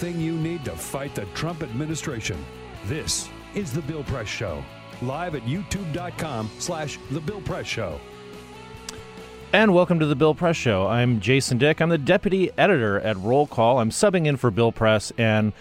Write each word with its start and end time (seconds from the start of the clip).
everything 0.00 0.24
you 0.24 0.32
need 0.38 0.64
to 0.64 0.70
fight 0.70 1.14
the 1.14 1.26
Trump 1.34 1.62
administration. 1.62 2.42
This 2.86 3.28
is 3.54 3.70
The 3.70 3.82
Bill 3.82 4.02
Press 4.02 4.28
Show, 4.28 4.64
live 5.02 5.34
at 5.34 5.42
youtube.com 5.42 6.50
slash 6.58 6.98
The 7.10 7.20
Bill 7.20 7.42
Press 7.42 7.66
Show. 7.66 8.00
And 9.52 9.74
welcome 9.74 10.00
to 10.00 10.06
the 10.06 10.16
Bill 10.16 10.34
Press 10.34 10.56
Show. 10.56 10.86
I'm 10.86 11.20
Jason 11.20 11.58
Dick. 11.58 11.82
I'm 11.82 11.90
the 11.90 11.98
deputy 11.98 12.50
editor 12.56 12.98
at 12.98 13.18
Roll 13.18 13.46
Call. 13.46 13.78
I'm 13.78 13.90
subbing 13.90 14.24
in 14.24 14.38
for 14.38 14.50
Bill 14.50 14.72
Press, 14.72 15.12
and 15.18 15.52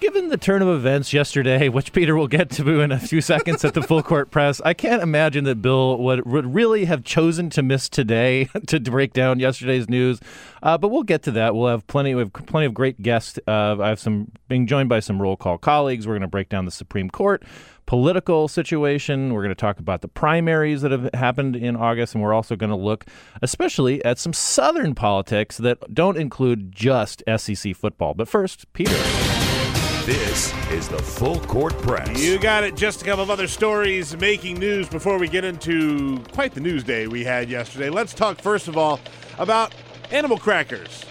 given 0.00 0.28
the 0.28 0.36
turn 0.36 0.62
of 0.62 0.68
events 0.68 1.12
yesterday, 1.12 1.68
which 1.68 1.92
Peter 1.92 2.16
will 2.16 2.28
get 2.28 2.50
to 2.50 2.80
in 2.80 2.92
a 2.92 2.98
few 2.98 3.20
seconds 3.20 3.64
at 3.64 3.74
the 3.74 3.82
full 3.82 4.02
court 4.02 4.30
press, 4.30 4.60
I 4.64 4.74
can't 4.74 5.02
imagine 5.02 5.44
that 5.44 5.62
Bill 5.62 5.98
would, 5.98 6.26
would 6.26 6.54
really 6.54 6.84
have 6.84 7.04
chosen 7.04 7.50
to 7.50 7.62
miss 7.62 7.88
today 7.88 8.44
to 8.66 8.80
break 8.80 9.12
down 9.12 9.40
yesterday's 9.40 9.88
news. 9.88 10.20
Uh, 10.62 10.78
but 10.78 10.88
we'll 10.88 11.02
get 11.02 11.22
to 11.24 11.30
that. 11.32 11.54
We'll 11.54 11.68
have 11.68 11.86
plenty. 11.86 12.14
We 12.14 12.22
have 12.22 12.32
plenty 12.32 12.66
of 12.66 12.74
great 12.74 13.02
guests. 13.02 13.38
Uh, 13.46 13.76
I 13.80 13.88
have 13.88 14.00
some 14.00 14.30
being 14.48 14.66
joined 14.66 14.88
by 14.88 15.00
some 15.00 15.20
Roll 15.20 15.36
Call 15.36 15.58
colleagues. 15.58 16.06
We're 16.06 16.14
going 16.14 16.22
to 16.22 16.28
break 16.28 16.48
down 16.48 16.64
the 16.64 16.70
Supreme 16.70 17.10
Court 17.10 17.42
political 17.86 18.48
situation. 18.48 19.32
We're 19.32 19.42
going 19.42 19.54
to 19.54 19.54
talk 19.54 19.78
about 19.78 20.02
the 20.02 20.08
primaries 20.08 20.82
that 20.82 20.90
have 20.90 21.08
happened 21.14 21.56
in 21.56 21.74
August, 21.74 22.14
and 22.14 22.22
we're 22.22 22.34
also 22.34 22.54
going 22.54 22.68
to 22.68 22.76
look, 22.76 23.06
especially, 23.40 24.04
at 24.04 24.18
some 24.18 24.34
Southern 24.34 24.94
politics 24.94 25.56
that 25.56 25.94
don't 25.94 26.18
include 26.18 26.70
just 26.70 27.22
SEC 27.38 27.74
football. 27.74 28.12
But 28.12 28.28
first, 28.28 28.70
Peter. 28.74 28.94
This 30.08 30.54
is 30.70 30.88
the 30.88 30.96
Full 30.96 31.38
Court 31.40 31.76
Press. 31.82 32.18
You 32.18 32.38
got 32.38 32.64
it. 32.64 32.74
Just 32.74 33.02
a 33.02 33.04
couple 33.04 33.22
of 33.22 33.28
other 33.28 33.46
stories 33.46 34.16
making 34.16 34.58
news 34.58 34.88
before 34.88 35.18
we 35.18 35.28
get 35.28 35.44
into 35.44 36.18
quite 36.32 36.54
the 36.54 36.62
news 36.62 36.82
day 36.82 37.06
we 37.06 37.24
had 37.24 37.50
yesterday. 37.50 37.90
Let's 37.90 38.14
talk 38.14 38.40
first 38.40 38.68
of 38.68 38.78
all 38.78 39.00
about 39.38 39.74
animal 40.10 40.38
crackers. 40.38 41.04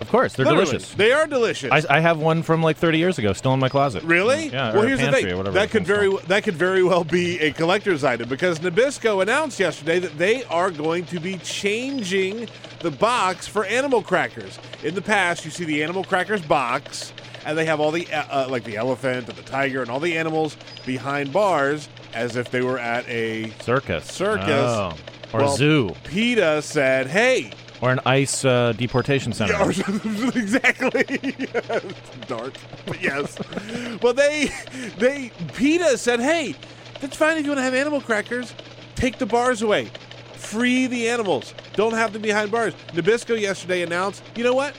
Of 0.00 0.08
course, 0.08 0.34
they're 0.34 0.44
Literally, 0.44 0.72
delicious. 0.72 0.94
They 0.94 1.12
are 1.12 1.28
delicious. 1.28 1.70
I, 1.70 1.98
I 1.98 2.00
have 2.00 2.18
one 2.18 2.42
from 2.42 2.64
like 2.64 2.78
30 2.78 2.98
years 2.98 3.16
ago, 3.16 3.32
still 3.32 3.54
in 3.54 3.60
my 3.60 3.68
closet. 3.68 4.02
Really? 4.02 4.48
Yeah. 4.48 4.72
Well, 4.72 4.82
or 4.82 4.88
here's 4.88 4.98
the 4.98 5.04
pantry 5.04 5.22
thing. 5.22 5.32
Or 5.32 5.36
whatever 5.36 5.54
that 5.54 5.70
could 5.70 5.86
very 5.86 6.08
called. 6.08 6.22
that 6.22 6.42
could 6.42 6.56
very 6.56 6.82
well 6.82 7.04
be 7.04 7.38
a 7.38 7.52
collector's 7.52 8.02
item 8.02 8.28
because 8.28 8.58
Nabisco 8.58 9.22
announced 9.22 9.60
yesterday 9.60 10.00
that 10.00 10.18
they 10.18 10.42
are 10.46 10.72
going 10.72 11.04
to 11.06 11.20
be 11.20 11.38
changing 11.38 12.48
the 12.80 12.90
box 12.90 13.46
for 13.46 13.64
animal 13.66 14.02
crackers. 14.02 14.58
In 14.82 14.96
the 14.96 15.02
past, 15.02 15.44
you 15.44 15.52
see 15.52 15.62
the 15.62 15.84
animal 15.84 16.02
crackers 16.02 16.42
box, 16.42 17.12
and 17.46 17.56
they 17.56 17.64
have 17.64 17.80
all 17.80 17.90
the 17.92 18.06
uh, 18.12 18.44
uh, 18.44 18.48
like 18.50 18.64
the 18.64 18.76
elephant 18.76 19.28
and 19.28 19.38
the 19.38 19.42
tiger 19.42 19.80
and 19.80 19.90
all 19.90 20.00
the 20.00 20.18
animals 20.18 20.56
behind 20.84 21.32
bars 21.32 21.88
as 22.12 22.36
if 22.36 22.50
they 22.50 22.60
were 22.60 22.78
at 22.78 23.08
a 23.08 23.50
circus. 23.60 24.04
circus. 24.12 24.48
Oh. 24.50 24.94
Or 25.32 25.40
Well, 25.40 25.56
zoo. 25.56 25.94
PETA 26.04 26.60
said, 26.62 27.06
"Hey, 27.08 27.52
Or 27.80 27.90
an 27.90 28.00
ICE 28.06 28.44
uh, 28.44 28.72
deportation 28.72 29.32
center. 29.32 29.52
Yeah, 29.54 29.68
exactly. 30.34 31.04
Dark, 32.26 32.54
but 32.86 33.00
yes. 33.02 33.36
well, 34.02 34.12
they 34.12 34.50
they 34.98 35.30
PETA 35.54 35.98
said, 35.98 36.20
"Hey, 36.20 36.54
that's 37.00 37.16
fine 37.16 37.38
if 37.38 37.44
you 37.44 37.50
want 37.50 37.58
to 37.58 37.62
have 37.64 37.74
animal 37.74 38.00
crackers. 38.00 38.54
Take 38.94 39.18
the 39.18 39.26
bars 39.26 39.62
away. 39.62 39.88
Free 40.34 40.86
the 40.86 41.08
animals. 41.08 41.54
Don't 41.74 41.92
have 41.94 42.12
them 42.12 42.22
behind 42.22 42.50
bars." 42.50 42.74
Nabisco 42.92 43.38
yesterday 43.38 43.82
announced, 43.82 44.22
"You 44.36 44.44
know 44.44 44.54
what? 44.54 44.74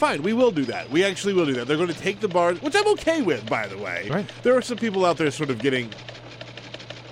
Fine, 0.00 0.22
we 0.22 0.32
will 0.32 0.50
do 0.50 0.64
that. 0.64 0.88
We 0.88 1.04
actually 1.04 1.34
will 1.34 1.44
do 1.44 1.52
that. 1.52 1.68
They're 1.68 1.76
going 1.76 1.90
to 1.90 1.94
take 1.94 2.20
the 2.20 2.26
bars, 2.26 2.62
which 2.62 2.74
I'm 2.74 2.88
okay 2.92 3.20
with, 3.20 3.46
by 3.50 3.66
the 3.66 3.76
way. 3.76 4.08
Right. 4.08 4.26
There 4.42 4.56
are 4.56 4.62
some 4.62 4.78
people 4.78 5.04
out 5.04 5.18
there 5.18 5.30
sort 5.30 5.50
of 5.50 5.58
getting 5.58 5.90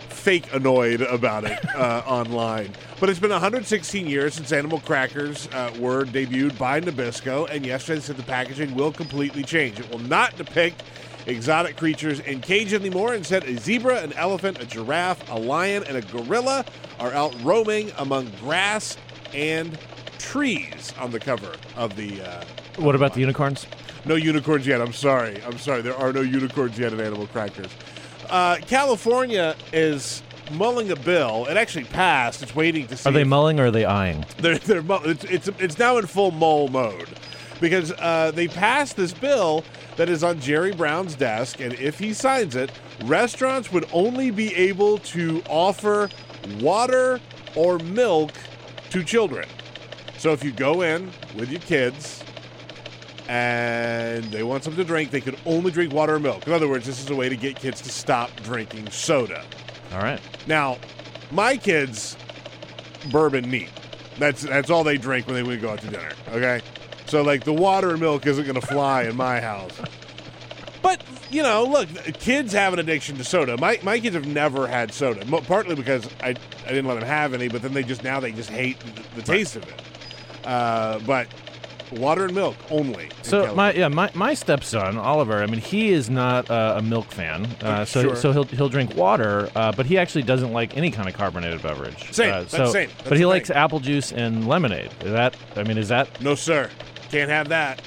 fake 0.08 0.54
annoyed 0.54 1.02
about 1.02 1.44
it 1.44 1.58
uh, 1.76 2.02
online. 2.06 2.72
But 2.98 3.10
it's 3.10 3.18
been 3.18 3.28
116 3.28 4.06
years 4.06 4.32
since 4.32 4.52
animal 4.52 4.80
crackers 4.80 5.48
uh, 5.48 5.70
were 5.78 6.06
debuted 6.06 6.56
by 6.56 6.80
Nabisco, 6.80 7.46
and 7.50 7.66
yesterday 7.66 7.96
they 7.98 8.06
said 8.06 8.16
the 8.16 8.22
packaging 8.22 8.74
will 8.74 8.90
completely 8.90 9.42
change. 9.42 9.78
It 9.78 9.90
will 9.90 9.98
not 9.98 10.34
depict 10.38 10.82
exotic 11.26 11.76
creatures 11.76 12.20
in 12.20 12.40
cage 12.40 12.72
anymore. 12.72 13.12
Instead, 13.14 13.44
a 13.44 13.58
zebra, 13.58 14.00
an 14.00 14.14
elephant, 14.14 14.62
a 14.62 14.64
giraffe, 14.64 15.30
a 15.30 15.38
lion, 15.38 15.84
and 15.84 15.98
a 15.98 16.00
gorilla 16.00 16.64
are 16.98 17.12
out 17.12 17.38
roaming 17.44 17.92
among 17.98 18.30
grass 18.40 18.96
and 19.34 19.78
trees 20.18 20.94
on 20.98 21.10
the 21.10 21.20
cover 21.20 21.52
of 21.76 21.94
the. 21.94 22.22
Uh, 22.22 22.44
What 22.78 22.94
about 22.94 23.14
the 23.14 23.20
unicorns? 23.20 23.66
no 24.08 24.14
unicorns 24.14 24.66
yet. 24.66 24.80
I'm 24.80 24.92
sorry. 24.92 25.40
I'm 25.44 25.58
sorry. 25.58 25.82
There 25.82 25.96
are 25.96 26.12
no 26.12 26.22
unicorns 26.22 26.78
yet 26.78 26.92
in 26.92 27.00
animal 27.00 27.26
crackers. 27.26 27.70
Uh, 28.28 28.56
California 28.66 29.54
is 29.72 30.22
mulling 30.52 30.90
a 30.90 30.96
bill. 30.96 31.46
It 31.46 31.56
actually 31.56 31.84
passed. 31.84 32.42
It's 32.42 32.54
waiting 32.54 32.86
to 32.88 32.96
see. 32.96 33.08
Are 33.08 33.12
they 33.12 33.24
mulling 33.24 33.60
or 33.60 33.66
are 33.66 33.70
they 33.70 33.84
eyeing? 33.84 34.24
they're, 34.38 34.58
they're 34.58 34.82
it's, 35.04 35.24
it's 35.24 35.48
it's 35.58 35.78
now 35.78 35.98
in 35.98 36.06
full 36.06 36.30
mull 36.30 36.68
mode 36.68 37.08
because 37.60 37.92
uh, 37.98 38.32
they 38.34 38.48
passed 38.48 38.96
this 38.96 39.12
bill 39.12 39.64
that 39.96 40.08
is 40.08 40.22
on 40.22 40.40
Jerry 40.40 40.72
Brown's 40.72 41.14
desk, 41.14 41.60
and 41.60 41.74
if 41.74 41.98
he 41.98 42.12
signs 42.12 42.54
it, 42.54 42.70
restaurants 43.04 43.72
would 43.72 43.88
only 43.92 44.30
be 44.30 44.54
able 44.54 44.98
to 44.98 45.42
offer 45.48 46.08
water 46.60 47.20
or 47.56 47.78
milk 47.80 48.32
to 48.90 49.02
children. 49.02 49.48
So 50.18 50.32
if 50.32 50.44
you 50.44 50.52
go 50.52 50.82
in 50.82 51.10
with 51.36 51.50
your 51.50 51.60
kids 51.60 52.22
and 53.28 54.24
they 54.24 54.42
want 54.42 54.64
something 54.64 54.82
to 54.82 54.86
drink, 54.86 55.10
they 55.10 55.20
could 55.20 55.38
only 55.44 55.70
drink 55.70 55.92
water 55.92 56.14
or 56.14 56.20
milk. 56.20 56.46
In 56.46 56.52
other 56.52 56.66
words, 56.66 56.86
this 56.86 56.98
is 56.98 57.10
a 57.10 57.14
way 57.14 57.28
to 57.28 57.36
get 57.36 57.56
kids 57.56 57.80
to 57.82 57.90
stop 57.90 58.34
drinking 58.42 58.90
soda. 58.90 59.44
All 59.92 60.00
right. 60.00 60.20
Now, 60.46 60.78
my 61.30 61.56
kids, 61.56 62.16
bourbon 63.10 63.50
neat. 63.50 63.70
That's 64.18 64.42
that's 64.42 64.70
all 64.70 64.82
they 64.82 64.96
drink 64.96 65.26
when 65.26 65.36
they, 65.36 65.42
when 65.42 65.60
go 65.60 65.70
out 65.70 65.80
to 65.82 65.88
dinner. 65.88 66.10
Okay, 66.30 66.60
so 67.06 67.22
like 67.22 67.44
the 67.44 67.52
water 67.52 67.90
and 67.90 68.00
milk 68.00 68.26
isn't 68.26 68.44
going 68.44 68.60
to 68.60 68.66
fly 68.66 69.04
in 69.04 69.14
my 69.14 69.40
house. 69.40 69.78
But 70.82 71.02
you 71.30 71.42
know, 71.42 71.64
look, 71.64 71.88
kids 72.14 72.52
have 72.52 72.72
an 72.72 72.78
addiction 72.80 73.16
to 73.18 73.24
soda. 73.24 73.56
My 73.58 73.78
my 73.82 74.00
kids 74.00 74.16
have 74.16 74.26
never 74.26 74.66
had 74.66 74.92
soda, 74.92 75.24
mo- 75.26 75.42
partly 75.42 75.76
because 75.76 76.08
I 76.20 76.30
I 76.30 76.68
didn't 76.68 76.86
let 76.86 76.98
them 76.98 77.08
have 77.08 77.32
any, 77.32 77.48
but 77.48 77.62
then 77.62 77.74
they 77.74 77.84
just 77.84 78.02
now 78.02 78.18
they 78.18 78.32
just 78.32 78.50
hate 78.50 78.80
the, 78.80 79.02
the 79.16 79.22
taste 79.22 79.54
of 79.54 79.62
it. 79.68 79.82
Uh, 80.44 80.98
but 81.00 81.28
water 81.92 82.24
and 82.26 82.34
milk 82.34 82.56
only. 82.70 83.08
So 83.22 83.54
my 83.54 83.72
yeah 83.72 83.88
my, 83.88 84.10
my 84.14 84.34
stepson 84.34 84.96
Oliver 84.98 85.42
I 85.42 85.46
mean 85.46 85.60
he 85.60 85.90
is 85.90 86.08
not 86.10 86.50
uh, 86.50 86.74
a 86.78 86.82
milk 86.82 87.10
fan 87.12 87.46
uh, 87.62 87.84
so 87.84 88.02
Sure. 88.02 88.16
so 88.16 88.32
he'll 88.32 88.44
he'll 88.44 88.68
drink 88.68 88.94
water 88.96 89.50
uh, 89.56 89.72
but 89.72 89.86
he 89.86 89.96
actually 89.98 90.22
doesn't 90.22 90.52
like 90.52 90.76
any 90.76 90.90
kind 90.90 91.08
of 91.08 91.14
carbonated 91.14 91.62
beverage 91.62 92.12
Same. 92.12 92.32
uh, 92.32 92.38
That's 92.40 92.50
so, 92.50 92.66
same. 92.72 92.90
but 93.08 93.16
he 93.18 93.24
likes 93.26 93.48
thing. 93.48 93.56
apple 93.56 93.80
juice 93.80 94.12
and 94.12 94.46
lemonade 94.48 94.90
is 95.02 95.12
that 95.12 95.36
I 95.56 95.62
mean 95.64 95.78
is 95.78 95.88
that 95.88 96.20
no 96.20 96.34
sir, 96.34 96.70
can't 97.10 97.30
have 97.30 97.48
that. 97.48 97.80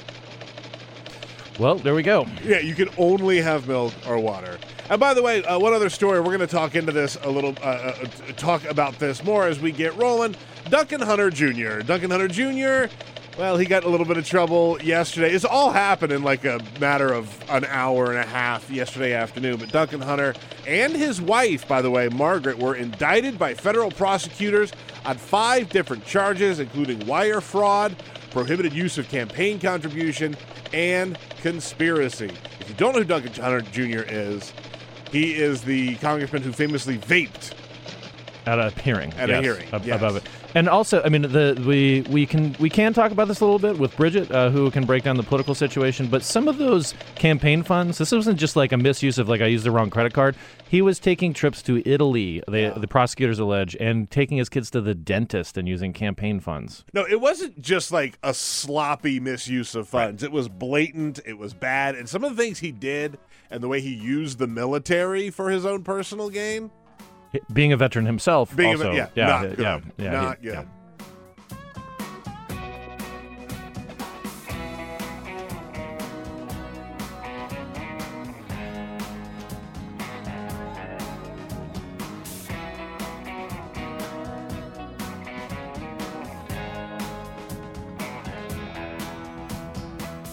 Well, 1.58 1.74
there 1.76 1.94
we 1.94 2.02
go. 2.02 2.26
Yeah, 2.44 2.60
you 2.60 2.74
can 2.74 2.88
only 2.96 3.40
have 3.40 3.68
milk 3.68 3.92
or 4.08 4.18
water. 4.18 4.58
And 4.88 4.98
by 4.98 5.12
the 5.14 5.22
way, 5.22 5.44
uh, 5.44 5.58
one 5.58 5.74
other 5.74 5.90
story. 5.90 6.18
We're 6.18 6.26
going 6.36 6.40
to 6.40 6.46
talk 6.46 6.74
into 6.74 6.92
this 6.92 7.16
a 7.22 7.30
little, 7.30 7.54
uh, 7.62 7.66
uh, 7.66 7.92
talk 8.36 8.64
about 8.64 8.98
this 8.98 9.22
more 9.22 9.46
as 9.46 9.60
we 9.60 9.70
get 9.70 9.94
rolling. 9.96 10.34
Duncan 10.70 11.00
Hunter 11.02 11.30
Jr. 11.30 11.80
Duncan 11.80 12.10
Hunter 12.10 12.26
Jr. 12.28 12.92
Well, 13.38 13.56
he 13.56 13.64
got 13.64 13.84
a 13.84 13.88
little 13.88 14.04
bit 14.04 14.18
of 14.18 14.26
trouble 14.26 14.78
yesterday. 14.82 15.30
It's 15.30 15.46
all 15.46 15.70
happened 15.70 16.12
in 16.12 16.22
like 16.22 16.44
a 16.44 16.60
matter 16.78 17.14
of 17.14 17.34
an 17.48 17.64
hour 17.64 18.10
and 18.10 18.18
a 18.18 18.26
half 18.26 18.70
yesterday 18.70 19.14
afternoon. 19.14 19.56
But 19.56 19.72
Duncan 19.72 20.02
Hunter 20.02 20.34
and 20.66 20.94
his 20.94 21.18
wife, 21.18 21.66
by 21.66 21.80
the 21.80 21.90
way, 21.90 22.10
Margaret, 22.10 22.58
were 22.58 22.74
indicted 22.74 23.38
by 23.38 23.54
federal 23.54 23.90
prosecutors 23.90 24.70
on 25.06 25.16
five 25.16 25.70
different 25.70 26.04
charges, 26.04 26.60
including 26.60 27.06
wire 27.06 27.40
fraud, 27.40 27.96
prohibited 28.32 28.74
use 28.74 28.98
of 28.98 29.08
campaign 29.08 29.58
contribution, 29.58 30.36
and 30.74 31.18
conspiracy. 31.40 32.30
If 32.60 32.68
you 32.68 32.74
don't 32.74 32.92
know 32.92 32.98
who 33.00 33.06
Duncan 33.06 33.32
Hunter 33.32 33.62
Jr. 33.62 34.04
is, 34.06 34.52
he 35.10 35.34
is 35.34 35.62
the 35.62 35.94
congressman 35.96 36.42
who 36.42 36.52
famously 36.52 36.98
vaped. 36.98 37.54
At 38.46 38.58
a 38.58 38.70
hearing. 38.82 39.12
At 39.14 39.30
a 39.30 39.40
hearing, 39.40 39.68
ab- 39.72 39.84
yes. 39.84 39.96
Above 39.96 40.16
it. 40.16 40.24
And 40.54 40.68
also, 40.68 41.02
I 41.02 41.08
mean, 41.08 41.22
the 41.22 41.62
we 41.66 42.02
we 42.10 42.26
can 42.26 42.54
we 42.58 42.68
can 42.68 42.92
talk 42.92 43.10
about 43.12 43.28
this 43.28 43.40
a 43.40 43.44
little 43.44 43.58
bit 43.58 43.78
with 43.78 43.96
Bridget, 43.96 44.30
uh, 44.30 44.50
who 44.50 44.70
can 44.70 44.84
break 44.84 45.02
down 45.04 45.16
the 45.16 45.22
political 45.22 45.54
situation. 45.54 46.08
But 46.08 46.22
some 46.22 46.48
of 46.48 46.58
those 46.58 46.92
campaign 47.14 47.62
funds, 47.62 47.98
this 47.98 48.12
wasn't 48.12 48.38
just 48.38 48.54
like 48.56 48.72
a 48.72 48.76
misuse 48.76 49.18
of 49.18 49.28
like 49.28 49.40
I 49.40 49.46
used 49.46 49.64
the 49.64 49.70
wrong 49.70 49.88
credit 49.90 50.12
card. 50.12 50.36
He 50.68 50.82
was 50.82 50.98
taking 50.98 51.32
trips 51.34 51.62
to 51.62 51.82
Italy. 51.88 52.42
They, 52.48 52.68
The 52.70 52.88
prosecutors 52.88 53.38
allege, 53.38 53.76
and 53.78 54.10
taking 54.10 54.38
his 54.38 54.48
kids 54.48 54.70
to 54.70 54.80
the 54.80 54.94
dentist 54.94 55.56
and 55.56 55.68
using 55.68 55.92
campaign 55.92 56.40
funds. 56.40 56.84
No, 56.92 57.06
it 57.06 57.20
wasn't 57.20 57.60
just 57.60 57.92
like 57.92 58.18
a 58.22 58.34
sloppy 58.34 59.20
misuse 59.20 59.74
of 59.74 59.88
funds. 59.88 60.22
It 60.22 60.32
was 60.32 60.48
blatant. 60.48 61.20
It 61.24 61.38
was 61.38 61.54
bad. 61.54 61.94
And 61.94 62.08
some 62.08 62.24
of 62.24 62.36
the 62.36 62.42
things 62.42 62.58
he 62.58 62.72
did 62.72 63.18
and 63.50 63.62
the 63.62 63.68
way 63.68 63.80
he 63.80 63.94
used 63.94 64.38
the 64.38 64.46
military 64.46 65.30
for 65.30 65.50
his 65.50 65.66
own 65.66 65.84
personal 65.84 66.30
gain, 66.30 66.70
Being 67.52 67.72
a 67.72 67.76
veteran 67.76 68.04
himself, 68.06 68.54
being 68.54 68.72
also, 68.72 68.92
a, 68.92 68.94
yeah, 68.94 69.08
yeah, 69.14 69.26
not 69.26 69.42
yeah, 69.42 69.48
good. 69.48 69.58
yeah, 69.58 69.80
yeah, 69.96 70.10
not 70.10 70.38
he- 70.38 70.44
good. 70.44 70.54
yeah. 70.54 70.64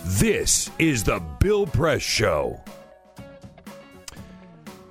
This 0.06 0.70
is 0.80 1.04
the 1.06 1.22
Bill 1.40 1.66
Press 1.66 2.02
Show. 2.02 2.60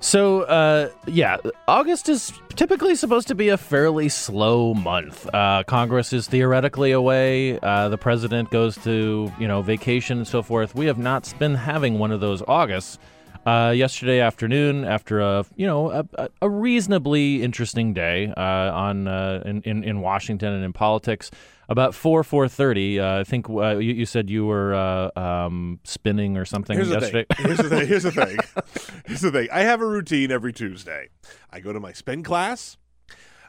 So, 0.01 0.43
uh, 0.43 0.89
yeah, 1.07 1.37
August 1.67 2.07
is 2.07 2.31
typically 2.55 2.95
supposed 2.95 3.27
to 3.27 3.35
be 3.35 3.49
a 3.49 3.57
fairly 3.57 4.07
slow 4.07 4.73
month. 4.73 5.27
Uh, 5.33 5.63
Congress 5.67 6.13
is 6.13 6.27
theoretically 6.27 6.91
away. 6.93 7.59
Uh, 7.59 7.89
the 7.89 7.97
president 7.97 8.49
goes 8.49 8.77
to, 8.85 9.31
you 9.37 9.47
know, 9.47 9.61
vacation 9.61 10.17
and 10.19 10.27
so 10.27 10.41
forth. 10.41 10.73
We 10.73 10.85
have 10.85 10.97
not 10.97 11.33
been 11.37 11.53
having 11.55 11.99
one 11.99 12.11
of 12.11 12.21
those 12.21 12.41
Augusts. 12.47 12.97
Uh, 13.45 13.73
yesterday 13.75 14.19
afternoon, 14.19 14.83
after 14.83 15.21
a 15.21 15.45
you 15.55 15.65
know 15.65 15.89
a, 15.91 16.29
a- 16.41 16.49
reasonably 16.49 17.41
interesting 17.41 17.93
day 17.93 18.31
uh, 18.35 18.41
on 18.41 19.07
uh, 19.07 19.41
in, 19.45 19.61
in 19.61 19.83
in 19.85 20.01
Washington 20.01 20.51
and 20.51 20.63
in 20.63 20.73
politics, 20.73 21.31
about 21.69 21.95
four 21.95 22.23
four 22.23 22.47
thirty, 22.49 22.99
uh, 22.99 23.19
I 23.21 23.23
think 23.23 23.49
uh, 23.49 23.77
you, 23.77 23.93
you 23.93 24.05
said 24.05 24.29
you 24.29 24.45
were 24.45 24.73
uh, 24.73 25.11
um, 25.17 25.79
spinning 25.85 26.35
or 26.35 26.43
something 26.43 26.75
Here's 26.75 26.89
yesterday. 26.89 27.25
thing. 27.33 27.45
Here's 27.45 27.57
the 27.59 27.69
thing. 27.69 27.87
Here's 27.87 28.03
the 28.03 28.11
thing. 28.11 28.37
Here's 29.05 29.21
the 29.21 29.31
thing. 29.31 29.47
I 29.53 29.61
have 29.61 29.79
a 29.81 29.85
routine 29.87 30.31
every 30.31 30.51
Tuesday. 30.51 31.07
I 31.49 31.61
go 31.61 31.71
to 31.71 31.79
my 31.79 31.93
spin 31.93 32.23
class, 32.23 32.77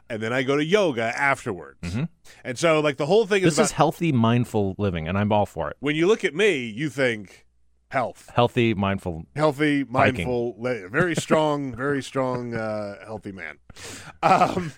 and 0.09 0.21
then 0.21 0.31
I 0.31 0.43
go 0.43 0.55
to 0.55 0.63
yoga 0.63 1.03
afterwards. 1.17 1.97
And 2.45 2.57
so, 2.57 2.79
like 2.79 2.97
the 2.97 3.05
whole 3.07 3.25
thing 3.25 3.41
is 3.41 3.41
Mm-hmm. 3.41 3.45
This 3.47 3.57
about 3.57 3.63
is 3.65 3.71
healthy, 3.73 4.11
mindful 4.11 4.75
living, 4.77 5.07
and 5.07 5.17
I'm 5.17 5.31
all 5.31 5.45
for 5.45 5.69
it. 5.69 5.77
when 5.79 5.95
you 5.95 6.07
look 6.07 6.23
at 6.23 6.33
me, 6.35 6.65
you 6.65 6.89
think 6.89 7.45
health, 7.89 8.29
Healthy, 8.33 8.73
mindful. 8.73 9.25
healthy, 9.35 9.83
mindful, 9.83 10.55
la- 10.57 10.87
very 10.87 11.13
strong, 11.15 11.75
very 11.75 12.01
strong, 12.01 12.53
uh, 12.55 12.95
healthy 13.05 13.33
man. 13.33 13.57
Um, 14.23 14.71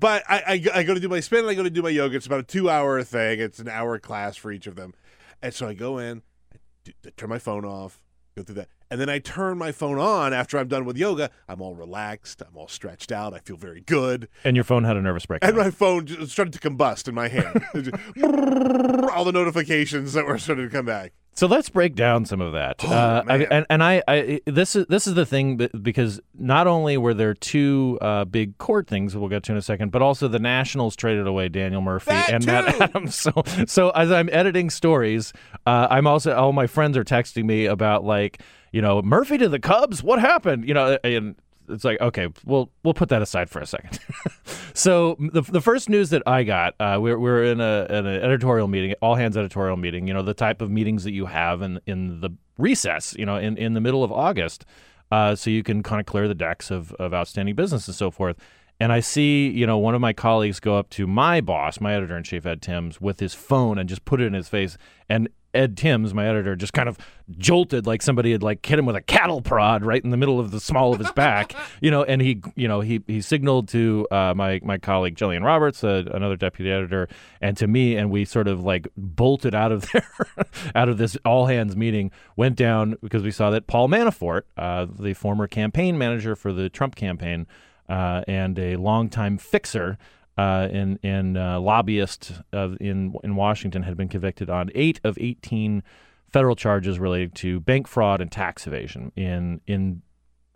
but 0.00 0.24
I, 0.28 0.64
I, 0.74 0.78
I 0.80 0.82
go 0.82 0.94
to 0.94 1.00
do 1.00 1.08
my 1.08 1.20
spin, 1.20 1.40
and 1.40 1.48
I 1.48 1.54
go 1.54 1.62
to 1.62 1.70
do 1.70 1.82
my 1.82 1.90
yoga. 1.90 2.16
It's 2.16 2.26
about 2.26 2.40
a 2.40 2.44
two-hour 2.44 3.02
thing. 3.04 3.38
It's 3.40 3.58
an 3.58 3.68
hour 3.68 3.98
class 3.98 4.36
for 4.36 4.50
each 4.50 4.66
of 4.66 4.74
them, 4.76 4.94
and 5.42 5.54
so 5.54 5.68
I 5.68 5.74
go 5.74 5.98
in, 5.98 6.22
I 6.52 6.56
do- 6.84 6.92
I 7.06 7.10
turn 7.16 7.28
my 7.28 7.38
phone 7.38 7.64
off, 7.64 8.02
go 8.36 8.42
through 8.42 8.56
that, 8.56 8.68
and 8.90 9.00
then 9.00 9.08
I 9.08 9.20
turn 9.20 9.56
my 9.56 9.70
phone 9.70 9.98
on 9.98 10.32
after 10.32 10.58
I'm 10.58 10.66
done 10.66 10.84
with 10.84 10.96
yoga. 10.96 11.30
I'm 11.48 11.62
all 11.62 11.76
relaxed. 11.76 12.42
I'm 12.42 12.56
all 12.56 12.66
stretched 12.66 13.12
out. 13.12 13.32
I 13.32 13.38
feel 13.38 13.56
very 13.56 13.82
good. 13.82 14.26
And 14.42 14.56
your 14.56 14.64
phone 14.64 14.82
had 14.82 14.96
a 14.96 15.00
nervous 15.00 15.26
breakdown. 15.26 15.50
And 15.50 15.56
my 15.58 15.70
phone 15.70 16.08
started 16.26 16.52
to 16.54 16.58
combust 16.58 17.06
in 17.06 17.14
my 17.14 17.28
hand. 17.28 17.62
All 19.12 19.24
the 19.24 19.30
notifications 19.32 20.14
that 20.14 20.26
were 20.26 20.38
starting 20.38 20.68
to 20.68 20.72
come 20.72 20.86
back. 20.86 21.12
So 21.34 21.46
let's 21.46 21.70
break 21.70 21.94
down 21.94 22.24
some 22.26 22.40
of 22.40 22.52
that. 22.52 22.84
uh, 22.84 23.22
I, 23.26 23.36
and 23.50 23.66
and 23.70 23.82
I, 23.82 24.02
I 24.06 24.40
this 24.46 24.76
is 24.76 24.86
this 24.86 25.06
is 25.06 25.14
the 25.14 25.24
thing 25.24 25.56
because 25.80 26.20
not 26.34 26.66
only 26.66 26.96
were 26.96 27.14
there 27.14 27.34
two 27.34 27.98
uh, 28.00 28.24
big 28.24 28.58
court 28.58 28.86
things 28.86 29.16
we'll 29.16 29.28
get 29.28 29.42
to 29.44 29.52
in 29.52 29.58
a 29.58 29.62
second, 29.62 29.90
but 29.90 30.02
also 30.02 30.28
the 30.28 30.38
Nationals 30.38 30.96
traded 30.96 31.26
away 31.26 31.48
Daniel 31.48 31.80
Murphy 31.80 32.10
That 32.10 32.30
and 32.30 32.42
too! 32.44 32.52
Matt 32.52 32.80
Adams. 32.80 33.14
So 33.20 33.42
so 33.66 33.90
as 33.90 34.10
I'm 34.10 34.28
editing 34.32 34.70
stories, 34.70 35.32
uh, 35.66 35.86
I'm 35.90 36.06
also 36.06 36.34
all 36.34 36.52
my 36.52 36.66
friends 36.66 36.96
are 36.96 37.04
texting 37.04 37.44
me 37.44 37.66
about 37.66 38.04
like 38.04 38.42
you 38.72 38.82
know 38.82 39.02
Murphy 39.02 39.38
to 39.38 39.48
the 39.48 39.60
Cubs. 39.60 40.02
What 40.02 40.18
happened? 40.20 40.66
You 40.66 40.74
know 40.74 40.98
and. 41.04 41.36
It's 41.70 41.84
like 41.84 42.00
okay, 42.00 42.28
we'll 42.44 42.70
we'll 42.82 42.94
put 42.94 43.08
that 43.10 43.22
aside 43.22 43.50
for 43.50 43.60
a 43.60 43.66
second. 43.66 43.98
so 44.74 45.16
the, 45.18 45.42
the 45.42 45.60
first 45.60 45.88
news 45.88 46.10
that 46.10 46.22
I 46.26 46.42
got, 46.42 46.74
uh, 46.80 46.98
we're 47.00 47.18
we're 47.18 47.44
in 47.44 47.60
a 47.60 47.86
in 47.88 48.06
an 48.06 48.22
editorial 48.22 48.68
meeting, 48.68 48.94
all 49.00 49.14
hands 49.14 49.36
editorial 49.36 49.76
meeting. 49.76 50.06
You 50.06 50.14
know 50.14 50.22
the 50.22 50.34
type 50.34 50.60
of 50.60 50.70
meetings 50.70 51.04
that 51.04 51.12
you 51.12 51.26
have 51.26 51.62
in 51.62 51.80
in 51.86 52.20
the 52.20 52.30
recess. 52.58 53.14
You 53.18 53.26
know 53.26 53.36
in 53.36 53.56
in 53.56 53.74
the 53.74 53.80
middle 53.80 54.04
of 54.04 54.12
August, 54.12 54.64
uh, 55.10 55.34
so 55.34 55.50
you 55.50 55.62
can 55.62 55.82
kind 55.82 56.00
of 56.00 56.06
clear 56.06 56.28
the 56.28 56.34
decks 56.34 56.70
of 56.70 56.92
of 56.94 57.14
outstanding 57.14 57.54
business 57.54 57.86
and 57.88 57.94
so 57.94 58.10
forth. 58.10 58.36
And 58.80 58.94
I 58.94 59.00
see, 59.00 59.50
you 59.50 59.66
know, 59.66 59.76
one 59.76 59.94
of 59.94 60.00
my 60.00 60.14
colleagues 60.14 60.58
go 60.58 60.78
up 60.78 60.88
to 60.90 61.06
my 61.06 61.42
boss, 61.42 61.82
my 61.82 61.94
editor 61.94 62.16
in 62.16 62.24
chief, 62.24 62.46
Ed 62.46 62.62
Timms, 62.62 62.98
with 62.98 63.20
his 63.20 63.34
phone 63.34 63.78
and 63.78 63.86
just 63.86 64.06
put 64.06 64.22
it 64.22 64.24
in 64.24 64.32
his 64.32 64.48
face. 64.48 64.78
And 65.06 65.28
Ed 65.54 65.76
Timms, 65.76 66.14
my 66.14 66.26
editor, 66.26 66.56
just 66.56 66.72
kind 66.72 66.88
of 66.88 66.98
jolted 67.38 67.86
like 67.86 68.02
somebody 68.02 68.32
had 68.32 68.42
like 68.42 68.64
hit 68.64 68.78
him 68.78 68.86
with 68.86 68.96
a 68.96 69.00
cattle 69.00 69.40
prod 69.40 69.84
right 69.84 70.02
in 70.02 70.10
the 70.10 70.16
middle 70.16 70.40
of 70.40 70.50
the 70.50 70.60
small 70.60 70.92
of 70.92 70.98
his 70.98 71.10
back, 71.12 71.54
you 71.80 71.90
know. 71.90 72.02
And 72.04 72.20
he, 72.20 72.42
you 72.56 72.68
know, 72.68 72.80
he 72.80 73.02
he 73.06 73.20
signaled 73.20 73.68
to 73.68 74.06
uh, 74.10 74.34
my 74.34 74.60
my 74.62 74.78
colleague 74.78 75.16
Jillian 75.16 75.44
Roberts, 75.44 75.82
uh, 75.82 76.04
another 76.12 76.36
deputy 76.36 76.70
editor, 76.70 77.08
and 77.40 77.56
to 77.56 77.66
me, 77.66 77.96
and 77.96 78.10
we 78.10 78.24
sort 78.24 78.48
of 78.48 78.62
like 78.62 78.88
bolted 78.96 79.54
out 79.54 79.72
of 79.72 79.90
there, 79.92 80.26
out 80.74 80.88
of 80.88 80.98
this 80.98 81.16
all 81.24 81.46
hands 81.46 81.76
meeting, 81.76 82.10
went 82.36 82.56
down 82.56 82.96
because 83.02 83.22
we 83.22 83.30
saw 83.30 83.50
that 83.50 83.66
Paul 83.66 83.88
Manafort, 83.88 84.42
uh, 84.56 84.86
the 84.98 85.14
former 85.14 85.46
campaign 85.46 85.98
manager 85.98 86.36
for 86.36 86.52
the 86.52 86.68
Trump 86.68 86.94
campaign 86.94 87.46
uh, 87.88 88.22
and 88.28 88.58
a 88.58 88.76
longtime 88.76 89.36
fixer 89.36 89.98
uh, 90.40 90.68
and 90.78 90.98
and 91.02 91.36
uh, 91.36 91.60
lobbyist 91.60 92.32
of, 92.52 92.76
in 92.80 93.14
in 93.22 93.32
Washington 93.36 93.82
had 93.82 93.96
been 93.96 94.08
convicted 94.08 94.48
on 94.48 94.70
eight 94.74 95.00
of 95.04 95.18
eighteen 95.20 95.82
federal 96.28 96.56
charges 96.56 96.98
related 96.98 97.34
to 97.34 97.60
bank 97.60 97.88
fraud 97.88 98.20
and 98.20 98.30
tax 98.32 98.66
evasion 98.66 99.12
in 99.16 99.60
in 99.66 100.02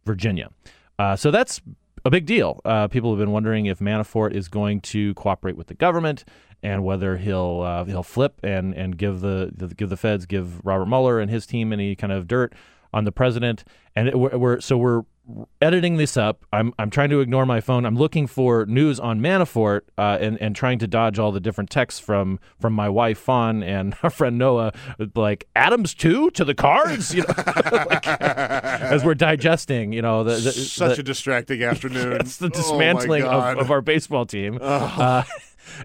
Virginia. 0.07 0.49
Uh, 0.99 1.17
so 1.17 1.31
that's 1.31 1.61
a 2.05 2.11
big 2.11 2.27
deal. 2.27 2.61
Uh, 2.65 2.89
people 2.89 3.11
have 3.11 3.19
been 3.19 3.33
wondering 3.33 3.67
if 3.67 3.79
Manafort 3.81 4.33
is 4.33 4.49
going 4.49 4.81
to 4.81 5.15
cooperate 5.15 5.57
with 5.57 5.67
the 5.67 5.75
government 5.75 6.25
and 6.63 6.85
whether 6.85 7.17
he'll 7.17 7.61
uh, 7.61 7.85
he'll 7.85 8.03
flip 8.03 8.41
and 8.43 8.75
and 8.75 8.97
give 8.97 9.21
the, 9.21 9.51
the 9.55 9.75
give 9.75 9.91
the 9.91 9.97
feds 9.97 10.27
give 10.27 10.65
Robert 10.65 10.87
Mueller 10.87 11.21
and 11.21 11.31
his 11.31 11.47
team 11.47 11.73
any 11.73 11.95
kind 11.97 12.13
of 12.13 12.27
dirt 12.27 12.55
on 12.93 13.05
the 13.05 13.13
president. 13.13 13.65
And 13.97 14.09
it, 14.09 14.19
we're, 14.19 14.37
we're 14.39 14.61
so 14.61 14.77
we're 14.79 15.03
editing 15.61 15.97
this 15.97 16.17
up. 16.17 16.45
I'm 16.53 16.73
I'm 16.79 16.91
trying 16.91 17.11
to 17.11 17.21
ignore 17.21 17.47
my 17.47 17.61
phone. 17.61 17.87
I'm 17.87 17.97
looking 17.97 18.27
for 18.27 18.67
news 18.67 19.01
on 19.01 19.21
Manafort 19.21 19.81
uh, 19.97 20.19
and 20.21 20.41
and 20.41 20.55
trying 20.55 20.79
to 20.81 20.87
dodge 20.87 21.19
all 21.19 21.33
the 21.33 21.41
different 21.41 21.71
texts 21.71 22.01
from 22.01 22.39
from 22.61 22.73
my 22.73 22.89
wife 22.89 23.19
Fawn 23.19 23.63
and 23.63 23.97
our 24.03 24.11
friend 24.11 24.37
Noah, 24.39 24.73
like 25.15 25.47
Adams 25.57 25.95
too 25.95 26.31
to 26.33 26.45
the 26.45 26.55
cards. 26.55 27.15
You 27.15 27.23
know, 27.23 27.35
like, 27.91 28.07
as 28.07 29.05
we're 29.05 29.15
digesting, 29.15 29.93
you 29.93 30.03
know, 30.03 30.25
the, 30.25 30.35
the 30.37 30.53
Such 30.53 30.97
the- 30.97 31.01
a 31.01 31.05
distracting 31.05 31.63
afternoon. 31.63 32.13
it's 32.21 32.37
the 32.37 32.47
Oh, 32.47 32.51
dismantling 32.51 33.23
God. 33.23 33.55
of, 33.59 33.65
of 33.67 33.71
our 33.71 33.81
baseball 33.81 34.27
team. 34.27 34.59
Uh, 34.61 35.23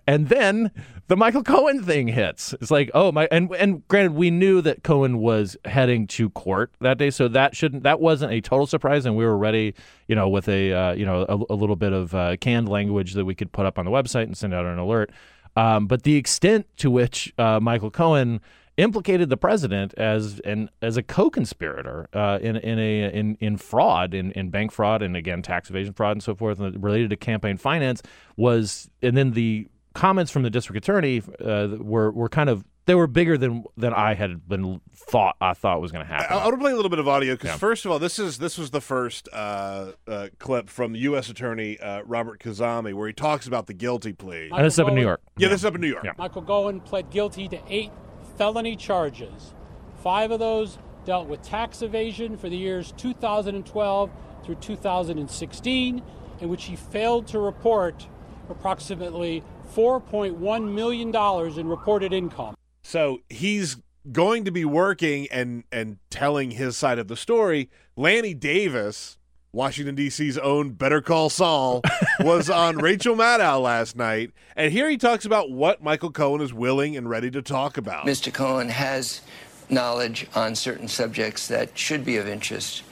and 0.07 0.29
then 0.29 0.71
the 1.07 1.17
Michael 1.17 1.43
Cohen 1.43 1.83
thing 1.83 2.07
hits. 2.07 2.53
It's 2.61 2.71
like, 2.71 2.91
oh 2.93 3.11
my, 3.11 3.27
and 3.31 3.51
and 3.55 3.87
granted, 3.87 4.13
we 4.13 4.31
knew 4.31 4.61
that 4.61 4.83
Cohen 4.83 5.19
was 5.19 5.57
heading 5.65 6.07
to 6.07 6.29
court 6.29 6.71
that 6.81 6.97
day, 6.97 7.09
so 7.09 7.27
that 7.27 7.55
shouldn't 7.55 7.83
that 7.83 7.99
wasn't 7.99 8.33
a 8.33 8.41
total 8.41 8.67
surprise, 8.67 9.05
and 9.05 9.15
we 9.15 9.25
were 9.25 9.37
ready, 9.37 9.73
you 10.07 10.15
know, 10.15 10.29
with 10.29 10.47
a 10.47 10.73
uh, 10.73 10.93
you 10.93 11.05
know 11.05 11.25
a, 11.27 11.53
a 11.53 11.55
little 11.55 11.75
bit 11.75 11.93
of 11.93 12.13
uh, 12.13 12.37
canned 12.37 12.69
language 12.69 13.13
that 13.13 13.25
we 13.25 13.35
could 13.35 13.51
put 13.51 13.65
up 13.65 13.79
on 13.79 13.85
the 13.85 13.91
website 13.91 14.23
and 14.23 14.37
send 14.37 14.53
out 14.53 14.65
an 14.65 14.77
alert. 14.77 15.11
Um, 15.55 15.87
but 15.87 16.03
the 16.03 16.15
extent 16.15 16.67
to 16.77 16.91
which 16.91 17.33
uh, 17.37 17.59
Michael 17.59 17.91
Cohen 17.91 18.39
implicated 18.79 19.29
the 19.29 19.37
president 19.37 19.93
as 19.95 20.39
an 20.41 20.69
as 20.81 20.95
a 20.97 21.03
co-conspirator 21.03 22.07
uh, 22.13 22.39
in 22.41 22.55
in 22.55 22.79
a 22.79 23.11
in 23.13 23.35
in 23.39 23.57
fraud 23.57 24.13
in, 24.13 24.31
in 24.31 24.49
bank 24.49 24.71
fraud 24.71 25.01
and 25.01 25.15
again 25.15 25.41
tax 25.41 25.69
evasion 25.69 25.93
fraud 25.93 26.13
and 26.13 26.23
so 26.23 26.33
forth 26.33 26.59
and 26.59 26.81
related 26.81 27.09
to 27.09 27.17
campaign 27.17 27.57
finance 27.57 28.01
was 28.37 28.89
and 29.01 29.17
then 29.17 29.31
the 29.31 29.67
comments 29.93 30.31
from 30.31 30.43
the 30.43 30.49
district 30.49 30.77
attorney 30.77 31.21
uh, 31.43 31.67
were 31.79 32.09
were 32.11 32.29
kind 32.29 32.49
of 32.49 32.63
they 32.85 32.95
were 32.95 33.05
bigger 33.05 33.37
than 33.37 33.65
than 33.75 33.93
I 33.93 34.13
had 34.13 34.47
been 34.47 34.79
thought 34.95 35.35
I 35.41 35.53
thought 35.53 35.81
was 35.81 35.91
going 35.91 36.05
to 36.05 36.11
happen. 36.11 36.27
I, 36.29 36.39
I 36.39 36.45
want 36.45 36.55
to 36.55 36.59
play 36.59 36.71
a 36.71 36.75
little 36.75 36.89
bit 36.89 36.99
of 36.99 37.07
audio 37.07 37.35
because 37.35 37.59
first 37.59 37.85
of 37.85 37.91
all, 37.91 37.99
this 37.99 38.17
is 38.17 38.39
this 38.39 38.57
was 38.57 38.71
the 38.71 38.81
first 38.81 39.29
uh, 39.31 39.91
uh, 40.07 40.29
clip 40.39 40.69
from 40.69 40.93
the 40.93 40.99
U.S. 40.99 41.29
Attorney 41.29 41.79
uh, 41.79 42.01
Robert 42.03 42.39
Khuzami 42.39 42.93
where 42.95 43.07
he 43.07 43.13
talks 43.13 43.45
about 43.45 43.67
the 43.67 43.75
guilty 43.75 44.13
plea. 44.13 44.49
and 44.51 44.65
this 44.65 44.73
is 44.73 44.79
up 44.79 44.87
in 44.87 44.95
New 44.95 45.01
York. 45.01 45.21
Yeah, 45.37 45.49
this 45.49 45.61
is 45.61 45.65
up 45.65 45.75
in 45.75 45.81
New 45.81 45.87
York. 45.87 46.03
Yeah. 46.03 46.13
Michael 46.17 46.41
Cohen 46.41 46.79
pled 46.79 47.11
guilty 47.11 47.47
to 47.49 47.59
eight 47.67 47.91
felony 48.39 48.77
charges. 48.77 49.53
Five 50.01 50.31
of 50.31 50.39
those 50.39 50.77
dealt 51.03 51.27
with 51.27 51.41
tax 51.41 51.81
evasion 51.81 52.37
for 52.37 52.47
the 52.47 52.55
years 52.55 52.93
2012 52.95 54.09
through 54.45 54.55
2016, 54.55 56.01
in 56.39 56.49
which 56.49 56.63
he 56.63 56.77
failed 56.77 57.27
to 57.27 57.37
report 57.37 58.07
approximately 58.49 59.43
$4.1 59.75 60.73
million 60.73 61.59
in 61.59 61.67
reported 61.67 62.13
income. 62.13 62.55
So 62.81 63.19
he's 63.29 63.75
going 64.09 64.45
to 64.45 64.51
be 64.51 64.63
working 64.63 65.27
and 65.31 65.65
and 65.69 65.97
telling 66.09 66.51
his 66.51 66.77
side 66.77 66.97
of 66.97 67.09
the 67.09 67.17
story. 67.17 67.69
Lanny 67.97 68.33
Davis, 68.33 69.17
Washington 69.51 69.95
D.C.'s 69.95 70.37
own 70.37 70.69
Better 70.71 71.01
Call 71.01 71.29
Saul, 71.29 71.81
was 72.19 72.49
on 72.51 72.77
Rachel 72.77 73.15
Maddow 73.15 73.61
last 73.61 73.95
night, 73.95 74.31
and 74.55 74.71
here 74.71 74.87
he 74.87 74.97
talks 74.97 75.25
about 75.25 75.49
what 75.49 75.81
Michael 75.81 76.11
Cohen 76.11 76.41
is 76.41 76.53
willing 76.53 76.95
and 76.95 77.09
ready 77.09 77.31
to 77.31 77.41
talk 77.41 77.77
about. 77.77 78.05
Mr. 78.05 78.31
Cohen 78.31 78.69
has 78.69 79.21
knowledge 79.67 80.27
on 80.35 80.53
certain 80.53 80.87
subjects 80.87 81.47
that 81.47 81.75
should 81.75 82.05
be 82.05 82.17
of 82.17 82.27
interest 82.27 82.83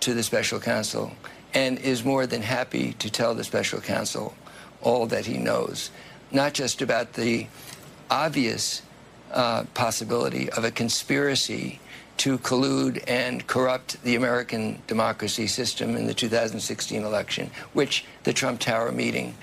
to 0.00 0.14
the 0.14 0.22
special 0.22 0.58
counsel 0.58 1.12
and 1.54 1.78
is 1.78 2.04
more 2.04 2.26
than 2.26 2.42
happy 2.42 2.92
to 2.94 3.08
tell 3.08 3.34
the 3.34 3.44
special 3.44 3.80
counsel 3.80 4.34
all 4.82 5.06
that 5.06 5.26
he 5.26 5.38
knows, 5.38 5.90
not 6.32 6.52
just 6.54 6.82
about 6.82 7.12
the 7.12 7.46
obvious 8.10 8.82
uh, 9.32 9.64
possibility 9.74 10.50
of 10.50 10.64
a 10.64 10.70
conspiracy 10.70 11.80
to 12.18 12.38
collude 12.38 13.02
and 13.06 13.46
corrupt 13.46 14.02
the 14.02 14.14
American 14.14 14.80
democracy 14.86 15.46
system 15.46 15.96
in 15.96 16.06
the 16.06 16.14
2016 16.14 17.02
election, 17.02 17.50
which 17.72 18.04
the 18.24 18.32
Trump 18.32 18.60
Tower 18.60 18.92
meeting 18.92 19.34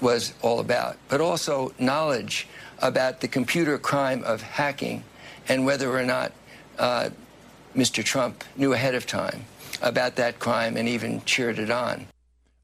was 0.00 0.34
all 0.42 0.60
about, 0.60 0.96
but 1.08 1.20
also 1.20 1.72
knowledge 1.78 2.46
about 2.80 3.20
the 3.20 3.28
computer 3.28 3.78
crime 3.78 4.22
of 4.24 4.42
hacking 4.42 5.02
and 5.48 5.64
whether 5.64 5.96
or 5.96 6.04
not 6.04 6.32
uh, 6.78 7.08
Mr. 7.74 8.04
Trump 8.04 8.44
knew 8.56 8.72
ahead 8.72 8.94
of 8.94 9.06
time 9.06 9.44
about 9.82 10.16
that 10.16 10.38
crime 10.38 10.76
and 10.76 10.88
even 10.88 11.22
cheered 11.24 11.58
it 11.58 11.70
on. 11.70 12.06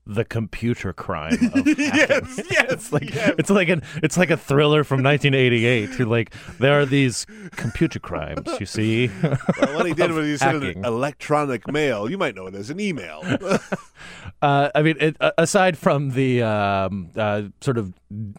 The 0.06 0.24
computer 0.24 0.92
crime. 0.92 1.34
Of 1.34 1.40
hacking. 1.66 1.74
yes, 1.78 2.40
yes, 2.50 2.72
It's 2.72 2.92
like 2.92 3.14
yes. 3.14 3.34
it's 3.38 3.50
like 3.50 3.68
an 3.68 3.82
it's 4.02 4.16
like 4.16 4.30
a 4.30 4.36
thriller 4.36 4.82
from 4.82 5.02
1988. 5.02 5.98
You're 5.98 6.08
like 6.08 6.34
there 6.58 6.80
are 6.80 6.86
these 6.86 7.26
computer 7.52 7.98
crimes. 8.00 8.48
You 8.58 8.66
see, 8.66 9.08
Well, 9.22 9.36
what 9.74 9.86
he 9.86 9.92
did 9.94 10.10
was 10.12 10.26
he 10.26 10.36
sent 10.36 10.64
an 10.64 10.84
electronic 10.84 11.70
mail. 11.70 12.10
You 12.10 12.18
might 12.18 12.34
know 12.34 12.46
it 12.46 12.54
as 12.54 12.70
an 12.70 12.80
email. 12.80 13.22
Uh, 14.42 14.70
I 14.74 14.82
mean, 14.82 14.96
it, 15.00 15.16
aside 15.38 15.76
from 15.76 16.10
the 16.12 16.42
um, 16.42 17.10
uh, 17.14 17.42
sort 17.60 17.76
of 17.78 17.92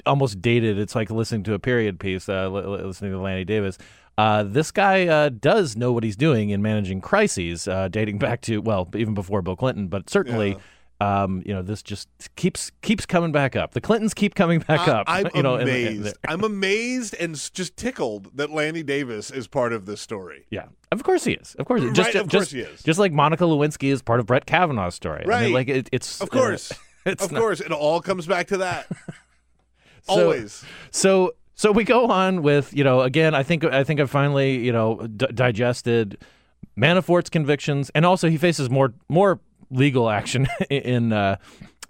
almost 0.06 0.42
dated, 0.42 0.80
it's 0.80 0.96
like 0.96 1.12
listening 1.12 1.44
to 1.44 1.54
a 1.54 1.60
period 1.60 2.00
piece, 2.00 2.28
uh, 2.28 2.50
li- 2.50 2.66
li- 2.66 2.84
listening 2.84 3.12
to 3.12 3.20
Lanny 3.20 3.46
Davis. 3.46 3.78
Uh, 4.18 4.44
this 4.44 4.72
guy 4.72 5.08
uh, 5.08 5.30
does 5.30 5.78
know 5.78 5.94
what 5.94 6.04
he's 6.04 6.16
doing 6.16 6.50
in 6.50 6.62
managing 6.62 7.02
crises, 7.02 7.68
uh, 7.68 7.88
dating 7.88 8.18
back 8.18 8.42
to 8.42 8.62
well, 8.62 8.90
even 8.96 9.14
before 9.14 9.42
Bill 9.42 9.56
Clinton, 9.56 9.88
but 9.88 10.10
certainly. 10.10 10.58
Um, 11.02 11.42
you 11.46 11.54
know, 11.54 11.62
this 11.64 11.82
just 11.82 12.08
keeps 12.36 12.72
keeps 12.82 13.06
coming 13.08 13.32
back 13.32 13.56
up. 13.56 13.74
The 13.74 13.82
Clintons 13.82 14.14
keep 14.14 14.36
coming 14.36 14.60
back 14.68 14.88
up. 14.88 15.06
I, 15.10 15.22
am 15.22 15.30
you 15.36 15.42
know, 15.44 15.56
amazed. 15.58 16.06
and- 16.06 16.16
I'm 16.28 16.44
amazed 16.44 17.16
and 17.20 17.34
just 17.54 17.76
tickled 17.76 18.30
that 18.38 18.52
Lanny 18.52 18.84
Davis 18.84 19.32
is 19.32 19.48
part 19.48 19.74
of 19.74 19.86
this 19.88 20.00
story. 20.00 20.46
yeah, 20.52 20.66
of 20.92 21.04
course 21.04 21.24
he 21.24 21.34
is. 21.34 21.56
Of 21.56 21.66
course, 21.66 21.82
just, 21.94 21.98
Right, 22.00 22.16
of 22.16 22.28
just, 22.28 22.32
course 22.32 22.52
he 22.52 22.60
is. 22.60 22.84
Just 22.84 23.00
like 23.00 23.12
Monica 23.12 23.46
Lewinsky 23.46 23.92
is 23.92 24.02
part 24.04 24.20
of 24.20 24.28
Brett 24.28 24.46
Kavanaugh's 24.46 24.94
story. 24.96 25.24
I 25.26 25.28
Right. 25.28 25.44
mean, 25.46 25.54
like 25.54 25.68
it, 25.70 25.90
it's 25.92 26.22
Of 26.22 26.30
course. 26.30 26.72
it's 27.06 27.26
of 27.26 27.32
not- 27.32 27.40
course, 27.42 27.62
it 27.62 27.72
all 27.72 28.00
comes 28.02 28.28
back 28.28 28.48
to 28.48 28.58
that. 28.58 28.86
So- 30.04 30.24
Always. 30.24 30.64
So 30.92 31.34
so 31.56 31.72
we 31.72 31.84
go 31.84 32.08
on 32.08 32.42
with 32.44 32.74
you 32.76 32.84
know 32.84 33.02
again 33.02 33.34
I 33.36 33.44
think 33.44 33.64
I 33.64 33.84
think 33.84 34.00
I 34.00 34.06
finally 34.06 34.58
you 34.66 34.72
know 34.72 34.98
d- 35.08 35.28
digested 35.34 36.18
Manafort's 36.78 37.30
convictions 37.30 37.92
and 37.94 38.06
also 38.06 38.30
he 38.30 38.38
faces 38.38 38.70
more 38.70 38.94
more 39.10 39.40
legal 39.72 40.10
action 40.10 40.48
in 40.70 41.12
uh, 41.14 41.38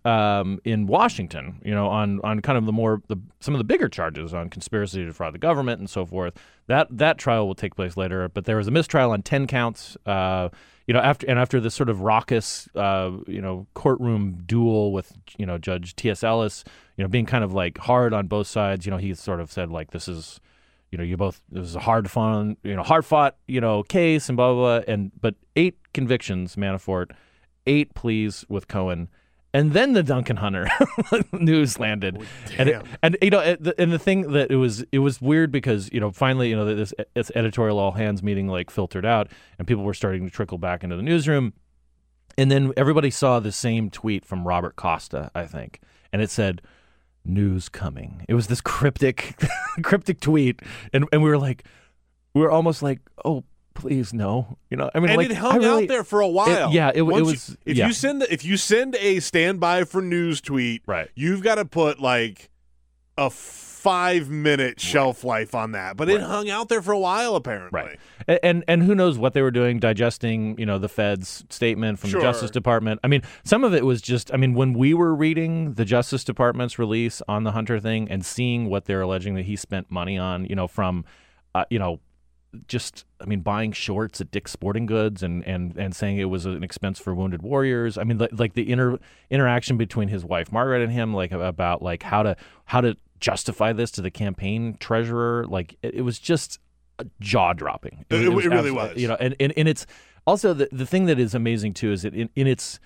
um, 0.05 0.59
in 0.63 0.87
Washington 0.87 1.59
you 1.63 1.73
know 1.73 1.87
on 1.87 2.19
on 2.21 2.39
kind 2.41 2.57
of 2.57 2.65
the 2.65 2.71
more 2.71 3.01
the 3.07 3.17
some 3.39 3.53
of 3.53 3.59
the 3.59 3.63
bigger 3.63 3.89
charges 3.89 4.33
on 4.33 4.49
conspiracy 4.49 4.99
to 4.99 5.05
defraud 5.05 5.33
the 5.33 5.39
government 5.39 5.79
and 5.79 5.89
so 5.89 6.05
forth 6.05 6.33
that 6.67 6.87
that 6.89 7.17
trial 7.17 7.45
will 7.47 7.55
take 7.55 7.75
place 7.75 7.97
later 7.97 8.27
but 8.29 8.45
there 8.45 8.57
was 8.57 8.67
a 8.67 8.71
mistrial 8.71 9.11
on 9.11 9.21
10 9.21 9.45
counts 9.47 9.97
uh, 10.05 10.49
you 10.87 10.93
know 10.93 10.99
after 10.99 11.27
and 11.27 11.39
after 11.39 11.59
this 11.59 11.75
sort 11.75 11.89
of 11.89 12.01
raucous 12.01 12.67
uh, 12.75 13.11
you 13.27 13.41
know 13.41 13.67
courtroom 13.73 14.41
duel 14.45 14.91
with 14.91 15.13
you 15.37 15.45
know 15.45 15.57
Judge 15.57 15.95
T.S. 15.95 16.23
Ellis 16.23 16.63
you 16.97 17.03
know 17.03 17.07
being 17.07 17.25
kind 17.25 17.43
of 17.43 17.53
like 17.53 17.77
hard 17.77 18.13
on 18.13 18.27
both 18.27 18.47
sides 18.47 18.85
you 18.85 18.91
know 18.91 18.97
he 18.97 19.13
sort 19.13 19.39
of 19.39 19.51
said 19.51 19.69
like 19.69 19.91
this 19.91 20.07
is 20.07 20.39
you 20.91 20.97
know 20.97 21.03
you 21.03 21.15
both 21.15 21.41
this 21.49 21.65
is 21.65 21.75
a 21.75 21.79
hard 21.79 22.09
fun 22.09 22.57
you 22.63 22.75
know 22.75 22.83
hard 22.83 23.05
fought 23.05 23.37
you 23.47 23.61
know 23.61 23.83
case 23.83 24.27
and 24.29 24.35
blah 24.35 24.53
blah 24.53 24.79
blah 24.79 24.93
and 24.93 25.11
but 25.21 25.35
eight 25.55 25.77
convictions 25.93 26.55
Manafort 26.55 27.11
eight 27.67 27.93
pleas 27.93 28.45
with 28.49 28.67
Cohen 28.67 29.09
and 29.53 29.73
then 29.73 29.91
the 29.91 30.01
Duncan 30.01 30.37
Hunter 30.37 30.65
news 31.33 31.77
landed, 31.77 32.25
and 32.57 32.69
it, 32.69 32.81
and 33.03 33.17
you 33.21 33.29
know, 33.31 33.39
it- 33.41 33.59
and 33.77 33.91
the 33.91 33.99
thing 33.99 34.31
that 34.31 34.49
it 34.49 34.55
was 34.55 34.85
it 34.93 34.99
was 34.99 35.19
weird 35.19 35.51
because 35.51 35.89
you 35.91 35.99
know 35.99 36.09
finally 36.09 36.47
you 36.49 36.55
know 36.55 36.73
this, 36.73 36.93
this 37.15 37.29
editorial 37.35 37.77
all 37.77 37.91
hands 37.91 38.23
meeting 38.23 38.47
like 38.47 38.69
filtered 38.71 39.05
out, 39.05 39.27
and 39.59 39.67
people 39.67 39.83
were 39.83 39.93
starting 39.93 40.23
to 40.23 40.31
trickle 40.31 40.57
back 40.57 40.85
into 40.85 40.95
the 40.95 41.01
newsroom, 41.01 41.51
and 42.37 42.49
then 42.49 42.71
everybody 42.77 43.09
saw 43.11 43.41
the 43.41 43.51
same 43.51 43.89
tweet 43.89 44.23
from 44.23 44.47
Robert 44.47 44.77
Costa, 44.77 45.29
I 45.35 45.45
think, 45.47 45.81
and 46.13 46.21
it 46.21 46.29
said, 46.29 46.61
"News 47.25 47.67
coming." 47.67 48.23
It 48.29 48.35
was 48.35 48.47
this 48.47 48.61
cryptic, 48.61 49.35
cryptic 49.83 50.21
tweet, 50.21 50.61
and 50.93 51.05
and 51.11 51.21
we 51.21 51.29
were 51.29 51.37
like, 51.37 51.65
we 52.33 52.39
were 52.39 52.51
almost 52.51 52.81
like, 52.81 52.99
oh. 53.25 53.43
Please 53.81 54.13
no, 54.13 54.57
you 54.69 54.77
know. 54.77 54.89
I 54.93 54.99
mean, 54.99 55.09
and 55.09 55.17
like, 55.17 55.29
it 55.29 55.35
hung 55.37 55.57
really- 55.59 55.83
out 55.83 55.87
there 55.89 56.03
for 56.03 56.21
a 56.21 56.27
while. 56.27 56.71
yeah, 56.71 56.89
it- 56.89 56.97
it 56.97 57.01
Once 57.01 57.17
you- 57.19 57.25
was- 57.31 57.57
if 57.65 57.77
yeah. 57.77 57.87
you 57.87 57.93
send 57.93 58.23
if 58.29 58.45
you 58.45 58.57
send 58.57 58.95
a 58.95 59.19
standby 59.19 59.83
for 59.85 60.01
news 60.01 60.39
tweet, 60.41 60.83
Right. 60.85 61.09
you've 61.15 61.41
got 61.41 61.55
to 61.55 61.65
put 61.65 61.99
like 61.99 62.49
a 63.17 63.29
five 63.29 64.29
minute 64.29 64.79
shelf 64.79 65.23
life 65.23 65.55
on 65.55 65.71
that. 65.71 65.97
But 65.97 66.07
it 66.07 66.21
hung 66.21 66.49
out 66.51 66.69
there 66.69 66.83
for 66.83 66.91
a 66.91 66.99
while, 66.99 67.35
apparently. 67.35 67.81
Right. 67.81 67.99
A- 68.27 68.45
And 68.45 68.63
and 68.67 68.83
who 68.83 68.93
knows 68.93 69.17
what 69.17 69.33
they 69.33 69.41
were 69.41 69.49
doing 69.51 69.79
digesting, 69.79 70.55
you 70.59 70.65
know, 70.67 70.77
the 70.77 70.87
Fed's 70.87 71.43
statement 71.49 71.97
from 71.97 72.11
Sure. 72.11 72.21
the 72.21 72.27
Justice 72.27 72.51
Department. 72.51 72.99
I 73.03 73.07
mean, 73.07 73.23
some 73.43 73.63
of 73.63 73.73
it 73.73 73.83
was 73.83 74.01
just 74.01 74.31
I 74.33 74.37
mean, 74.37 74.53
when 74.53 74.73
we 74.73 74.93
were 74.93 75.15
reading 75.15 75.73
the 75.73 75.85
Justice 75.85 76.23
Department's 76.23 76.77
release 76.77 77.23
on 77.27 77.43
the 77.43 77.51
Hunter 77.53 77.79
thing 77.79 78.07
and 78.11 78.23
seeing 78.23 78.69
what 78.69 78.85
they're 78.85 79.01
alleging 79.01 79.33
that 79.33 79.45
he 79.45 79.55
spent 79.55 79.89
money 79.89 80.15
on, 80.17 80.45
you 80.45 80.55
know, 80.55 80.67
from 80.67 81.03
uh, 81.55 81.65
you 81.71 81.79
know, 81.79 81.99
just 82.67 83.05
I 83.19 83.25
mean, 83.25 83.41
buying 83.41 83.71
shorts 83.71 84.19
at 84.21 84.31
Dick's 84.31 84.51
Sporting 84.51 84.85
Goods 84.85 85.23
and 85.23 85.43
and 85.45 85.77
and 85.77 85.95
saying 85.95 86.17
it 86.17 86.25
was 86.25 86.45
an 86.45 86.63
expense 86.63 86.99
for 86.99 87.13
wounded 87.15 87.41
warriors. 87.41 87.97
I 87.97 88.03
mean, 88.03 88.17
like, 88.17 88.31
like 88.33 88.53
the 88.53 88.69
inter 88.71 88.97
interaction 89.29 89.77
between 89.77 90.09
his 90.09 90.25
wife 90.25 90.51
Margaret 90.51 90.81
and 90.81 90.91
him, 90.91 91.13
like 91.13 91.31
about 91.31 91.81
like 91.81 92.03
how 92.03 92.23
to 92.23 92.35
how 92.65 92.81
to 92.81 92.97
justify 93.19 93.71
this 93.71 93.91
to 93.91 94.01
the 94.01 94.11
campaign 94.11 94.75
treasurer. 94.79 95.45
Like 95.47 95.77
it, 95.81 95.95
it 95.95 96.01
was 96.01 96.19
just 96.19 96.59
jaw 97.19 97.53
dropping. 97.53 98.05
It- 98.09 98.15
it 98.15 98.29
really 98.29 98.45
absolute- 98.47 98.75
was. 98.75 98.97
You 98.97 99.07
know, 99.07 99.17
and, 99.19 99.35
and, 99.39 99.53
and 99.55 99.67
it's 99.67 99.85
also 100.27 100.53
the 100.53 100.67
the 100.71 100.85
thing 100.85 101.05
that 101.05 101.19
is 101.19 101.33
amazing 101.33 101.73
too 101.73 101.91
is 101.91 102.01
that 102.03 102.13
in, 102.13 102.29
in 102.35 102.47
its 102.47 102.79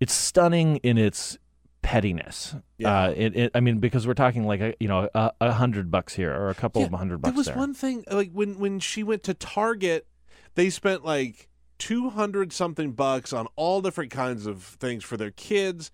it's 0.00 0.12
stunning 0.14 0.76
in 0.78 0.98
its 0.98 1.38
pettiness. 1.82 2.54
Yeah. 2.78 3.02
Uh, 3.04 3.10
it, 3.10 3.36
it, 3.36 3.50
I 3.54 3.60
mean, 3.60 3.78
because 3.78 4.06
we're 4.06 4.14
talking 4.14 4.44
like 4.46 4.60
a, 4.60 4.74
you 4.80 4.88
know 4.88 5.08
a, 5.14 5.32
a 5.40 5.52
hundred 5.52 5.90
bucks 5.90 6.14
here 6.14 6.32
or 6.32 6.48
a 6.48 6.54
couple 6.54 6.80
Yeah, 6.82 6.86
of 6.86 6.92
hundred 6.94 7.18
bucks. 7.20 7.32
There 7.32 7.38
was 7.38 7.46
there. 7.46 7.56
one 7.56 7.74
thing 7.74 8.04
like 8.10 8.30
when 8.32 8.58
when 8.58 8.80
she 8.80 9.02
went 9.02 9.22
to 9.24 9.34
Target, 9.34 10.06
they 10.54 10.70
spent 10.70 11.04
like 11.04 11.48
two 11.78 12.10
hundred 12.10 12.52
something 12.52 12.92
bucks 12.92 13.32
on 13.32 13.48
all 13.56 13.80
different 13.82 14.10
kinds 14.10 14.46
of 14.46 14.62
things 14.62 15.04
for 15.04 15.16
their 15.16 15.30
kids, 15.32 15.90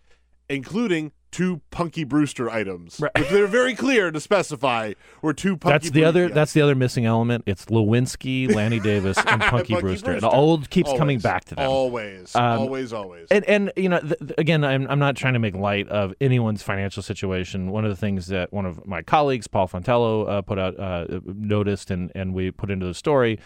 including 0.48 1.12
two 1.30 1.60
Punky 1.70 2.04
Brewster 2.04 2.50
items, 2.50 2.98
which 3.00 3.28
they're 3.28 3.46
very 3.46 3.74
clear 3.74 4.10
to 4.10 4.20
specify 4.20 4.94
were 5.22 5.32
two 5.32 5.56
Punky. 5.56 5.72
That's 5.74 5.84
the 5.86 5.90
Brewster- 6.00 6.06
other. 6.08 6.28
That's 6.28 6.52
the 6.52 6.62
other 6.62 6.74
missing 6.74 7.04
element. 7.06 7.44
It's 7.46 7.66
Lewinsky, 7.66 8.52
Lanny 8.54 8.80
Davis, 8.80 9.16
and 9.18 9.40
Punky, 9.42 9.74
Punky 9.74 9.80
Brewster. 9.80 10.12
It 10.14 10.20
Brewster. 10.20 10.36
old 10.36 10.70
keeps 10.70 10.92
coming 10.94 11.18
back 11.18 11.44
to 11.46 11.54
them. 11.54 11.68
Always, 11.68 12.34
Um, 12.34 12.42
always, 12.60 12.92
always. 12.92 13.28
And 13.30 13.44
and 13.44 13.72
you 13.76 13.88
know, 13.88 14.00
th- 14.00 14.18
th- 14.18 14.32
again, 14.38 14.64
I'm 14.64 14.86
I'm 14.90 14.98
not 14.98 15.16
trying 15.16 15.34
to 15.34 15.38
make 15.38 15.54
light 15.54 15.88
of 15.88 16.14
anyone's 16.20 16.62
financial 16.62 17.02
situation. 17.02 17.70
One 17.70 17.84
of 17.84 17.90
the 17.90 17.96
things 17.96 18.28
that 18.28 18.52
one 18.52 18.66
of 18.66 18.86
my 18.86 19.02
colleagues, 19.02 19.46
Paul 19.46 19.68
Fontelo, 19.68 20.28
uh, 20.28 20.42
put 20.42 20.58
out 20.58 20.78
uh, 20.78 21.06
noticed 21.24 21.90
and 21.90 22.10
and 22.14 22.34
we 22.34 22.50
put 22.50 22.70
into 22.70 22.86
the 22.86 22.94
story. 22.94 23.38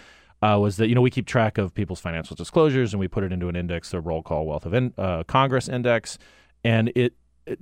Uh, 0.45 0.59
was 0.59 0.77
that 0.77 0.89
you 0.89 0.95
know 0.97 1.01
we 1.01 1.09
keep 1.11 1.25
track 1.25 1.57
of 1.57 1.73
people's 1.73 2.01
financial 2.01 2.35
disclosures 2.35 2.93
and 2.93 2.99
we 2.99 3.07
put 3.07 3.23
it 3.23 3.33
into 3.33 3.47
an 3.49 3.55
index, 3.55 3.91
the 3.91 4.01
roll 4.01 4.23
call 4.25 4.45
wealth 4.45 4.67
of 4.67 4.75
in, 4.75 4.93
uh, 4.99 5.23
Congress 5.23 5.69
index, 5.69 6.19
and 6.65 6.91
it 6.97 7.15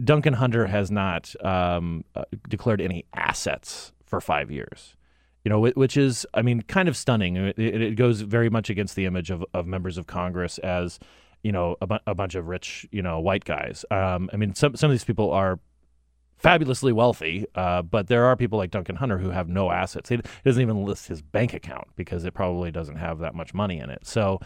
Duncan 0.03 0.35
Hunter 0.35 0.67
has 0.67 0.91
not 0.91 1.35
um, 1.45 2.05
uh, 2.15 2.25
declared 2.49 2.81
any 2.81 3.05
assets 3.15 3.93
for 4.05 4.21
five 4.21 4.51
years. 4.51 4.97
You 5.45 5.49
know, 5.49 5.61
which 5.61 5.97
is, 5.97 6.27
I 6.35 6.43
mean, 6.43 6.61
kind 6.63 6.87
of 6.87 6.97
stunning. 6.99 7.37
It, 7.37 7.59
it 7.59 7.97
goes 7.97 8.21
very 8.21 8.51
much 8.51 8.69
against 8.69 8.95
the 8.95 9.07
image 9.07 9.31
of, 9.31 9.43
of 9.55 9.67
members 9.67 9.97
of 9.97 10.07
Congress 10.07 10.59
as, 10.59 10.99
you 11.43 11.51
know, 11.51 11.77
a, 11.81 11.87
bu- 11.87 12.05
a 12.07 12.15
bunch 12.15 12.35
of 12.35 12.47
rich, 12.47 12.87
you 12.93 13.01
know, 13.01 13.19
white 13.21 13.47
guys. 13.47 13.87
Um, 13.91 14.29
I 14.35 14.37
mean, 14.37 14.55
some 14.55 14.77
some 14.77 14.91
of 14.91 14.93
these 14.93 15.05
people 15.05 15.31
are 15.31 15.59
fabulously 16.37 16.93
wealthy, 16.93 17.47
uh, 17.55 17.81
but 17.81 18.09
there 18.09 18.27
are 18.27 18.37
people 18.37 18.59
like 18.59 18.71
Duncan 18.71 18.97
Hunter 18.97 19.17
who 19.17 19.31
have 19.31 19.49
no 19.49 19.71
assets. 19.71 20.11
He 20.11 20.21
doesn't 20.45 20.61
even 20.61 20.85
list 20.85 21.09
his 21.09 21.23
bank 21.23 21.55
account 21.55 21.89
because 21.97 22.27
it 22.27 22.35
probably 22.35 22.71
doesn't 22.71 22.97
have 22.97 23.21
that 23.21 23.35
much 23.35 23.55
money 23.55 23.79
in 23.79 23.89
it. 23.89 24.07
So, 24.07 24.41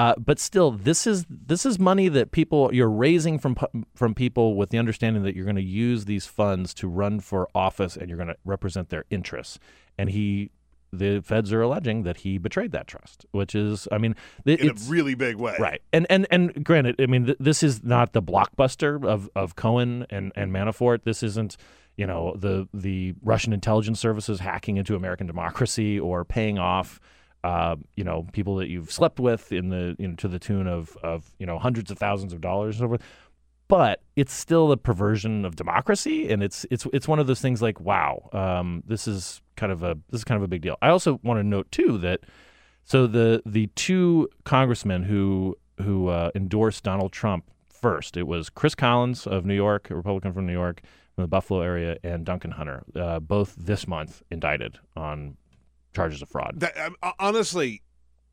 uh, 0.00 0.14
but 0.16 0.38
still, 0.38 0.70
this 0.70 1.06
is 1.06 1.26
this 1.28 1.66
is 1.66 1.78
money 1.78 2.08
that 2.08 2.30
people 2.30 2.70
you're 2.72 2.88
raising 2.88 3.38
from 3.38 3.54
from 3.94 4.14
people 4.14 4.56
with 4.56 4.70
the 4.70 4.78
understanding 4.78 5.24
that 5.24 5.36
you're 5.36 5.44
going 5.44 5.56
to 5.56 5.62
use 5.62 6.06
these 6.06 6.24
funds 6.24 6.72
to 6.72 6.88
run 6.88 7.20
for 7.20 7.48
office 7.54 7.98
and 7.98 8.08
you're 8.08 8.16
going 8.16 8.28
to 8.28 8.36
represent 8.46 8.88
their 8.88 9.04
interests. 9.10 9.58
And 9.98 10.08
he. 10.08 10.52
The 10.92 11.20
feds 11.20 11.52
are 11.52 11.62
alleging 11.62 12.02
that 12.02 12.16
he 12.16 12.36
betrayed 12.36 12.72
that 12.72 12.88
trust, 12.88 13.24
which 13.30 13.54
is, 13.54 13.86
I 13.92 13.98
mean, 13.98 14.16
it, 14.44 14.58
in 14.58 14.70
a 14.70 14.74
really 14.88 15.14
big 15.14 15.36
way. 15.36 15.54
Right. 15.56 15.80
And 15.92 16.04
and 16.10 16.26
and 16.32 16.64
granted, 16.64 16.96
I 16.98 17.06
mean, 17.06 17.26
th- 17.26 17.36
this 17.38 17.62
is 17.62 17.84
not 17.84 18.12
the 18.12 18.20
blockbuster 18.20 19.04
of 19.04 19.30
of 19.36 19.54
Cohen 19.54 20.04
and 20.10 20.32
and 20.34 20.50
Manafort. 20.50 21.04
This 21.04 21.22
isn't, 21.22 21.56
you 21.96 22.08
know, 22.08 22.34
the 22.36 22.68
the 22.74 23.14
Russian 23.22 23.52
intelligence 23.52 24.00
services 24.00 24.40
hacking 24.40 24.78
into 24.78 24.96
American 24.96 25.28
democracy 25.28 26.00
or 26.00 26.24
paying 26.24 26.58
off 26.58 26.98
uh, 27.42 27.76
you 27.96 28.04
know, 28.04 28.26
people 28.32 28.56
that 28.56 28.68
you've 28.68 28.92
slept 28.92 29.18
with 29.18 29.52
in 29.52 29.70
the 29.70 29.96
you 29.98 30.08
know 30.08 30.14
to 30.16 30.28
the 30.28 30.38
tune 30.38 30.66
of 30.66 30.96
of, 31.02 31.30
you 31.38 31.46
know, 31.46 31.58
hundreds 31.58 31.90
of 31.90 31.98
thousands 31.98 32.32
of 32.32 32.40
dollars 32.40 32.76
and 32.76 32.84
so 32.84 32.88
forth. 32.88 33.02
But 33.68 34.02
it's 34.16 34.32
still 34.32 34.72
a 34.72 34.76
perversion 34.76 35.44
of 35.44 35.54
democracy, 35.54 36.30
and 36.30 36.42
it's 36.42 36.66
it's 36.70 36.86
it's 36.92 37.06
one 37.06 37.18
of 37.18 37.26
those 37.26 37.40
things 37.40 37.62
like, 37.62 37.80
wow, 37.80 38.28
um, 38.32 38.82
this 38.86 39.06
is 39.06 39.40
kind 39.56 39.70
of 39.70 39.82
a 39.82 39.96
this 40.10 40.20
is 40.20 40.24
kind 40.24 40.36
of 40.36 40.42
a 40.42 40.48
big 40.48 40.62
deal. 40.62 40.76
I 40.82 40.88
also 40.88 41.20
want 41.22 41.38
to 41.38 41.44
note 41.44 41.70
too 41.70 41.96
that 41.98 42.20
so 42.84 43.06
the 43.06 43.42
the 43.46 43.68
two 43.68 44.28
congressmen 44.44 45.04
who 45.04 45.56
who 45.82 46.08
uh, 46.08 46.30
endorsed 46.34 46.82
Donald 46.82 47.12
Trump 47.12 47.44
first, 47.68 48.16
it 48.16 48.26
was 48.26 48.50
Chris 48.50 48.74
Collins 48.74 49.26
of 49.26 49.44
New 49.44 49.54
York, 49.54 49.90
a 49.90 49.94
Republican 49.94 50.32
from 50.32 50.46
New 50.46 50.52
York, 50.52 50.82
from 51.14 51.22
the 51.22 51.28
Buffalo 51.28 51.60
area, 51.60 51.96
and 52.02 52.26
Duncan 52.26 52.50
Hunter, 52.50 52.82
uh, 52.96 53.20
both 53.20 53.54
this 53.56 53.86
month 53.86 54.22
indicted 54.30 54.78
on 54.96 55.36
charges 55.94 56.22
of 56.22 56.28
fraud. 56.28 56.60
That, 56.60 56.76
um, 56.78 56.96
honestly, 57.18 57.82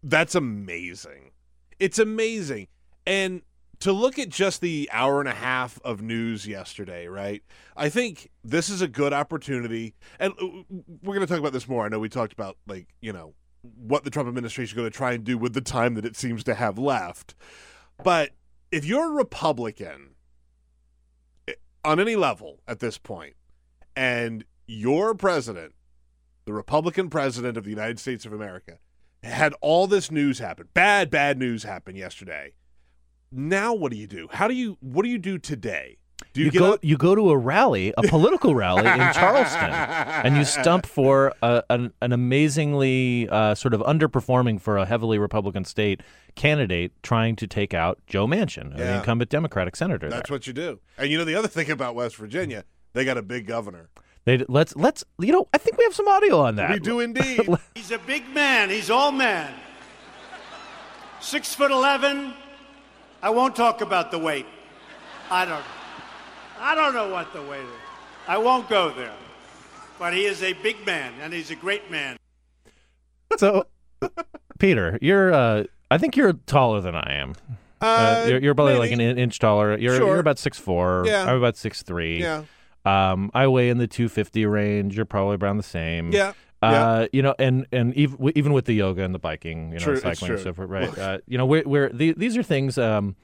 that's 0.04 0.36
amazing. 0.36 1.32
It's 1.80 2.00
amazing. 2.00 2.68
And 3.06 3.42
to 3.80 3.92
look 3.92 4.18
at 4.18 4.30
just 4.30 4.62
the 4.62 4.90
hour 4.92 5.20
and 5.20 5.30
a 5.30 5.34
half 5.34 5.80
of 5.84 6.02
news 6.02 6.48
yesterday, 6.48 7.08
right? 7.08 7.44
I 7.76 7.90
think 7.90 8.30
this 8.44 8.70
is 8.70 8.82
a 8.82 8.88
good 8.88 9.14
opportunity. 9.14 9.94
And 10.20 10.34
uh, 10.42 10.48
we're 11.04 11.16
going 11.16 11.26
to 11.26 11.28
talk 11.28 11.40
about 11.40 11.54
this 11.54 11.68
more. 11.68 11.86
I 11.86 11.90
know 11.90 12.00
we 12.00 12.10
talked 12.10 12.34
about, 12.34 12.58
like, 12.68 12.88
you 13.02 13.14
know, 13.14 13.34
what 13.62 14.04
the 14.04 14.10
Trump 14.10 14.28
administration 14.28 14.74
is 14.74 14.76
going 14.76 14.90
to 14.90 14.96
try 14.96 15.14
and 15.14 15.24
do 15.24 15.38
with 15.38 15.54
the 15.54 15.62
time 15.62 15.96
that 15.96 16.06
it 16.06 16.16
seems 16.16 16.44
to 16.46 16.56
have 16.56 16.80
left. 16.80 17.36
But 18.04 18.32
if 18.72 18.86
you're 18.86 19.12
a 19.12 19.14
Republican 19.14 20.16
eh, 21.48 21.54
on 21.84 22.00
any 22.00 22.16
level 22.16 22.60
at 22.68 22.80
this 22.80 22.98
point, 22.98 23.36
and 23.96 24.44
your 24.68 25.16
president, 25.16 25.74
the 26.48 26.54
Republican 26.54 27.10
president 27.10 27.58
of 27.58 27.66
the 27.66 27.70
United 27.70 28.00
States 28.00 28.26
of 28.26 28.32
America, 28.32 28.80
had 29.22 29.54
all 29.60 29.86
this 29.86 30.10
news 30.10 30.40
happen, 30.40 30.70
bad, 30.74 31.10
bad 31.10 31.38
news 31.38 31.64
happen 31.64 31.94
yesterday. 31.94 32.54
Now, 33.30 33.74
what 33.74 33.92
do 33.92 33.98
you 33.98 34.08
do? 34.08 34.30
How 34.32 34.48
do 34.48 34.54
you? 34.54 34.78
What 34.80 35.04
do 35.04 35.10
you 35.10 35.18
do 35.18 35.38
today? 35.38 35.98
Do 36.32 36.40
you, 36.40 36.46
You 36.46 36.60
go 36.60 36.74
up? 36.74 36.80
you 36.86 36.96
go 36.96 37.16
to 37.16 37.32
a 37.32 37.38
rally, 37.38 37.94
a 37.98 38.04
political 38.04 38.56
rally 38.56 38.88
in 38.88 38.98
Charleston, 39.14 39.70
and 39.70 40.38
you 40.38 40.46
stump 40.46 40.86
for 40.86 41.34
a, 41.44 41.64
an, 41.70 41.92
an 42.02 42.14
amazingly 42.14 43.28
uh, 43.30 43.54
sort 43.54 43.74
of 43.74 43.82
underperforming 43.82 44.62
for 44.62 44.78
a 44.78 44.86
heavily 44.86 45.20
Republican 45.20 45.66
state 45.66 46.02
candidate 46.36 46.94
trying 47.04 47.36
to 47.36 47.48
take 47.48 47.74
out 47.74 48.00
Joe 48.08 48.26
Manchin, 48.26 48.78
the 48.78 48.96
incumbent 48.96 49.30
Democratic 49.30 49.76
senator. 49.76 50.10
That's 50.10 50.30
there. 50.30 50.36
what 50.36 50.48
you 50.48 50.54
do. 50.54 50.80
And 50.98 51.12
you 51.12 51.18
know 51.18 51.26
the 51.26 51.36
other 51.36 51.50
thing 51.50 51.70
about 51.70 51.94
West 51.94 52.16
Virginia, 52.16 52.64
they 52.94 53.04
got 53.04 53.18
a 53.18 53.22
big 53.22 53.46
governor. 53.46 53.90
They 54.28 54.40
let's 54.50 54.76
let's 54.76 55.06
you 55.20 55.32
know 55.32 55.48
I 55.54 55.58
think 55.58 55.78
we 55.78 55.86
have 55.86 55.96
some 55.96 56.10
audio 56.10 56.42
on 56.42 56.58
that. 56.58 56.72
We 56.72 56.80
do 56.80 57.00
indeed. 57.08 57.48
He's 57.76 57.92
a 57.92 57.98
big 57.98 58.28
man. 58.36 58.70
He's 58.70 58.90
all 58.90 59.10
man. 59.10 59.54
Six 61.22 61.56
foot 61.56 61.72
eleven. 61.72 62.34
I 63.24 63.30
won't 63.30 63.56
talk 63.56 63.80
about 63.80 64.12
the 64.12 64.20
weight. 64.20 64.46
I 65.32 65.46
don't. 65.46 65.64
I 66.60 66.76
don't 66.76 66.94
know 66.94 67.08
what 67.08 67.32
the 67.32 67.42
weight 67.42 67.62
is. 67.62 67.82
I 68.28 68.38
won't 68.38 68.68
go 68.68 68.90
there. 68.90 69.14
But 69.98 70.14
he 70.14 70.26
is 70.26 70.44
a 70.44 70.52
big 70.52 70.86
man, 70.86 71.14
and 71.22 71.32
he's 71.32 71.50
a 71.50 71.56
great 71.56 71.90
man. 71.90 72.18
So, 73.38 73.66
Peter, 74.60 75.00
you're 75.02 75.34
uh, 75.34 75.64
I 75.90 75.98
think 75.98 76.18
you're 76.18 76.34
taller 76.34 76.82
than 76.82 76.96
I 76.96 77.14
am. 77.14 77.34
Uh, 77.80 78.26
you're, 78.28 78.40
you're 78.42 78.56
probably 78.56 78.76
like 78.76 78.92
an 78.92 79.00
inch 79.00 79.40
taller. 79.40 79.78
You're 79.78 79.96
Sure. 79.96 80.08
you're 80.08 80.20
about 80.20 80.38
six 80.38 80.60
four. 80.60 81.04
Yeah. 81.06 81.24
I'm 81.24 81.38
about 81.38 81.56
six 81.56 81.82
three. 81.82 82.20
Yeah. 82.20 82.44
Um, 82.88 83.32
I 83.34 83.48
weigh 83.48 83.70
in 83.70 83.78
the 83.78 83.88
250 83.88 84.46
range. 84.46 84.96
You're 84.96 85.06
probably 85.06 85.38
around 85.38 85.58
the 85.58 85.64
same. 85.64 86.12
Yeah. 86.12 86.34
Uh, 86.62 87.08
you 87.14 87.22
know, 87.22 87.36
and 87.38 87.68
and 87.72 87.94
even 87.96 88.32
even 88.36 88.52
with 88.52 88.66
the 88.66 88.74
yoga 88.74 89.04
and 89.04 89.14
the 89.14 89.20
biking, 89.20 89.74
you 89.74 89.80
know, 89.80 89.86
True, 89.86 90.00
cycling 90.00 90.32
and 90.32 90.56
forth, 90.56 90.70
right? 90.70 90.98
Uh, 90.98 91.20
you 91.28 91.38
know, 91.38 91.46
we're, 91.46 91.64
we're 91.66 91.90
the, 91.90 92.14
these 92.14 92.36
are 92.36 92.42
things. 92.42 92.80
Um, 92.80 93.16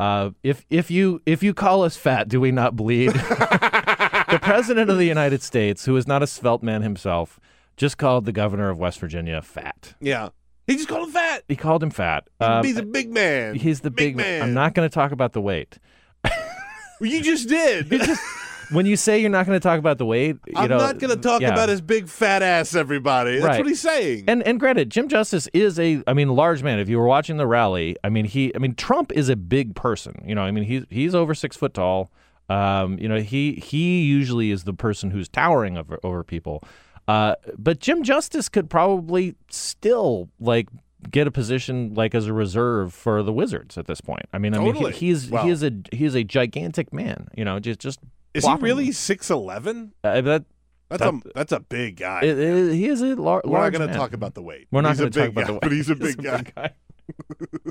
uh, 0.00 0.30
if 0.42 0.66
if 0.68 0.90
you 0.90 1.22
if 1.24 1.44
you 1.44 1.54
call 1.54 1.84
us 1.84 1.96
fat, 1.96 2.28
do 2.28 2.40
we 2.40 2.50
not 2.50 2.74
bleed? 2.74 3.12
the 3.12 4.40
president 4.42 4.90
of 4.90 4.98
the 4.98 5.04
United 5.04 5.42
States, 5.42 5.84
who 5.84 5.96
is 5.96 6.08
not 6.08 6.24
a 6.24 6.26
svelte 6.26 6.64
man 6.64 6.82
himself, 6.82 7.38
just 7.76 7.98
called 7.98 8.24
the 8.24 8.32
governor 8.32 8.68
of 8.68 8.78
West 8.78 8.98
Virginia 8.98 9.40
fat. 9.42 9.94
yeah. 10.00 10.30
He 10.68 10.76
just 10.76 10.88
called 10.88 11.08
him 11.08 11.12
fat. 11.12 11.42
He 11.48 11.56
called 11.56 11.82
him 11.82 11.90
fat. 11.90 12.28
Um, 12.40 12.64
he's 12.64 12.76
a 12.76 12.84
big 12.84 13.10
man. 13.10 13.56
he's 13.56 13.80
the 13.80 13.90
big, 13.90 14.16
man. 14.16 14.42
I'm 14.42 14.54
not 14.54 14.74
going 14.74 14.88
to 14.88 14.94
talk 14.94 15.10
about 15.10 15.32
the 15.32 15.40
weight. 15.40 15.78
Well, 16.24 17.10
you 17.10 17.20
just 17.20 17.48
did. 17.48 17.90
When 18.72 18.86
you 18.86 18.96
say 18.96 19.20
you're 19.20 19.30
not 19.30 19.46
going 19.46 19.56
to 19.58 19.62
talk 19.62 19.78
about 19.78 19.98
the 19.98 20.06
weight, 20.06 20.36
you 20.46 20.52
I'm 20.56 20.68
know, 20.68 20.78
not 20.78 20.98
going 20.98 21.10
to 21.14 21.20
talk 21.20 21.40
yeah. 21.42 21.52
about 21.52 21.68
his 21.68 21.80
big 21.80 22.08
fat 22.08 22.42
ass. 22.42 22.74
Everybody. 22.74 23.34
That's 23.34 23.44
Right. 23.44 23.58
what 23.58 23.66
he's 23.68 23.80
saying. 23.80 24.24
And 24.28 24.42
and 24.44 24.58
granted, 24.58 24.90
Jim 24.90 25.08
Justice 25.08 25.48
is 25.52 25.78
a 25.78 26.02
I 26.06 26.12
mean 26.14 26.28
large 26.30 26.62
man. 26.62 26.78
If 26.78 26.88
you 26.88 26.98
were 26.98 27.06
watching 27.06 27.36
the 27.36 27.46
rally, 27.46 27.96
I 28.02 28.08
mean 28.08 28.24
he 28.24 28.52
I 28.54 28.58
mean 28.58 28.74
Trump 28.74 29.12
is 29.12 29.28
a 29.28 29.36
big 29.36 29.74
person. 29.74 30.22
You 30.26 30.34
know, 30.34 30.42
I 30.42 30.50
mean 30.50 30.64
he's 30.64 30.84
he's 30.90 31.14
over 31.14 31.34
six 31.34 31.56
foot 31.56 31.74
tall. 31.74 32.10
Um, 32.48 32.98
you 32.98 33.08
know 33.08 33.20
he 33.20 33.54
he 33.54 34.02
usually 34.02 34.50
is 34.50 34.64
the 34.64 34.74
person 34.74 35.10
who's 35.10 35.28
towering 35.28 35.78
over 35.78 35.98
over 36.02 36.24
people. 36.24 36.62
Uh, 37.08 37.34
but 37.58 37.80
Jim 37.80 38.02
Justice 38.02 38.48
could 38.48 38.70
probably 38.70 39.34
still 39.50 40.28
like 40.38 40.68
get 41.10 41.26
a 41.26 41.30
position 41.32 41.94
like 41.94 42.14
as 42.14 42.26
a 42.28 42.32
reserve 42.32 42.94
for 42.94 43.22
the 43.24 43.32
Wizards 43.32 43.76
at 43.76 43.86
this 43.86 44.00
point. 44.00 44.22
I 44.32 44.38
mean, 44.38 44.54
I 44.54 44.58
mean 44.58 44.72
Totally. 44.74 44.92
he, 44.92 45.08
he's 45.08 45.28
Well- 45.28 45.44
he 45.44 45.50
is 45.50 45.62
a 45.62 45.72
he 45.92 46.04
is 46.04 46.14
a 46.14 46.22
gigantic 46.24 46.92
man. 46.92 47.28
You 47.36 47.44
know, 47.44 47.58
just 47.58 47.80
just 47.80 47.98
is 48.34 48.44
he 48.46 48.54
really 48.56 48.92
six 48.92 49.30
eleven? 49.30 49.92
Uh, 50.04 50.20
that, 50.22 50.44
That's 50.88 51.02
That- 51.02 51.14
a 51.14 51.20
that's 51.34 51.52
a 51.52 51.60
big 51.60 51.96
guy. 51.96 52.20
it- 52.22 52.38
it- 52.38 52.74
he 52.74 52.86
is 52.86 53.00
a 53.00 53.14
lar- 53.16 53.42
We're 53.44 53.60
not 53.60 53.72
going 53.72 53.88
to 53.88 53.94
talk 53.94 54.12
about 54.12 54.34
the 54.34 54.42
weight. 54.42 54.68
We're 54.70 54.82
not 54.82 54.90
He's 54.90 55.00
a 55.00 55.02
going 55.08 55.12
to 55.12 55.18
talk 55.20 55.26
big 55.28 55.32
about 55.32 55.40
guy, 55.40 55.46
the 55.46 55.52
way, 55.54 55.58
but 55.62 55.72
he's 55.72 55.90
a 55.90 55.96
big 55.96 56.54
guy. 56.54 56.72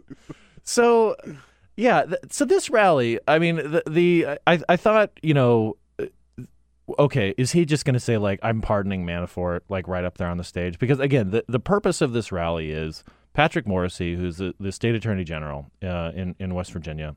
so, 0.64 1.16
yeah. 1.78 2.04
Th- 2.06 2.20
so 2.30 2.46
this 2.46 2.70
rally, 2.70 3.20
I 3.28 3.40
mean, 3.40 3.56
the, 3.58 3.84
the 3.90 4.26
I 4.48 4.60
I 4.70 4.76
thought 4.76 5.12
you 5.22 5.34
know, 5.34 5.78
uh, 6.00 6.06
okay, 7.00 7.34
is 7.38 7.52
he 7.52 7.66
just 7.66 7.86
going 7.86 7.94
to 7.94 8.00
say 8.00 8.18
like 8.18 8.40
I'm 8.44 8.62
pardoning 8.62 9.06
Manafort 9.06 9.62
like 9.70 9.88
right 9.88 10.04
up 10.04 10.18
there 10.18 10.28
on 10.28 10.38
the 10.38 10.44
stage? 10.44 10.80
Because 10.80 11.00
again, 11.00 11.32
the 11.32 11.44
the 11.48 11.60
purpose 11.60 12.02
of 12.02 12.14
this 12.14 12.32
rally 12.32 12.72
is 12.72 13.04
Patrick 13.34 13.66
Morrisey, 13.66 14.16
who's 14.18 14.38
the, 14.38 14.54
the 14.60 14.72
state 14.72 14.96
attorney 14.96 15.24
general 15.24 15.68
uh, 15.84 16.12
in 16.16 16.36
in 16.40 16.54
West 16.54 16.72
Virginia. 16.74 17.16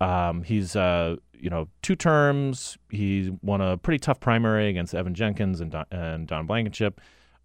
Um, 0.00 0.42
he's 0.42 0.76
uh, 0.76 1.16
you 1.32 1.50
know 1.50 1.68
two 1.82 1.96
terms. 1.96 2.78
He 2.90 3.32
won 3.42 3.60
a 3.60 3.76
pretty 3.76 3.98
tough 3.98 4.20
primary 4.20 4.68
against 4.68 4.94
Evan 4.94 5.14
Jenkins 5.14 5.60
and 5.60 5.70
Don, 5.70 5.86
and 5.90 6.26
Don 6.26 6.46
Blankenship 6.46 7.00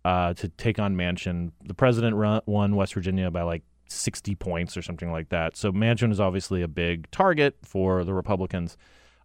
uh, 0.05 0.33
to 0.35 0.49
take 0.49 0.79
on 0.79 0.95
Manchin. 0.95 1.51
The 1.63 1.73
president 1.73 2.15
run, 2.15 2.41
won 2.45 2.75
West 2.75 2.93
Virginia 2.93 3.31
by 3.31 3.43
like 3.43 3.63
60 3.87 4.35
points 4.35 4.75
or 4.75 4.81
something 4.81 5.11
like 5.11 5.29
that. 5.29 5.55
So 5.55 5.71
Manchin 5.71 6.11
is 6.11 6.19
obviously 6.19 6.61
a 6.61 6.67
big 6.67 7.09
target 7.11 7.55
for 7.63 8.03
the 8.03 8.13
Republicans. 8.13 8.77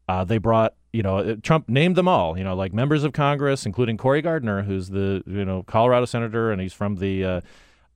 Uh, 0.09 0.25
they 0.25 0.38
brought, 0.38 0.75
you 0.93 1.03
know, 1.03 1.19
uh, 1.19 1.37
Trump 1.43 1.69
named 1.69 1.97
them 1.97 2.09
all, 2.09 2.38
you 2.38 2.45
know, 2.45 2.55
like 2.55 2.73
members 2.73 3.05
of 3.05 3.12
Congress, 3.12 3.67
including 3.67 3.99
Cory 3.99 4.23
Gardner, 4.23 4.62
who's 4.62 4.88
the, 4.88 5.23
you 5.27 5.45
know, 5.45 5.62
Colorado 5.64 6.07
senator, 6.07 6.51
and 6.51 6.62
he's 6.62 6.73
from 6.73 6.97
the, 6.97 7.25
uh, 7.25 7.41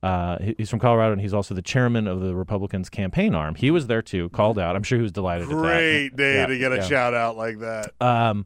uh, 0.03 0.37
he's 0.57 0.69
from 0.69 0.79
Colorado, 0.79 1.13
and 1.13 1.21
he's 1.21 1.33
also 1.33 1.55
the 1.55 1.61
chairman 1.61 2.07
of 2.07 2.19
the 2.19 2.35
Republicans' 2.35 2.89
campaign 2.89 3.33
arm. 3.33 3.55
He 3.55 3.71
was 3.71 3.87
there 3.87 4.01
too, 4.01 4.27
called 4.29 4.59
out. 4.59 4.75
I'm 4.75 4.83
sure 4.83 4.97
he 4.97 5.01
was 5.01 5.13
delighted. 5.13 5.47
Great 5.47 6.15
day 6.15 6.35
Yeah, 6.35 6.45
to 6.47 6.57
get 6.57 6.71
a 6.73 6.75
yeah. 6.77 6.83
shout 6.83 7.13
out 7.13 7.37
like 7.37 7.59
that. 7.59 7.93
Um, 8.01 8.45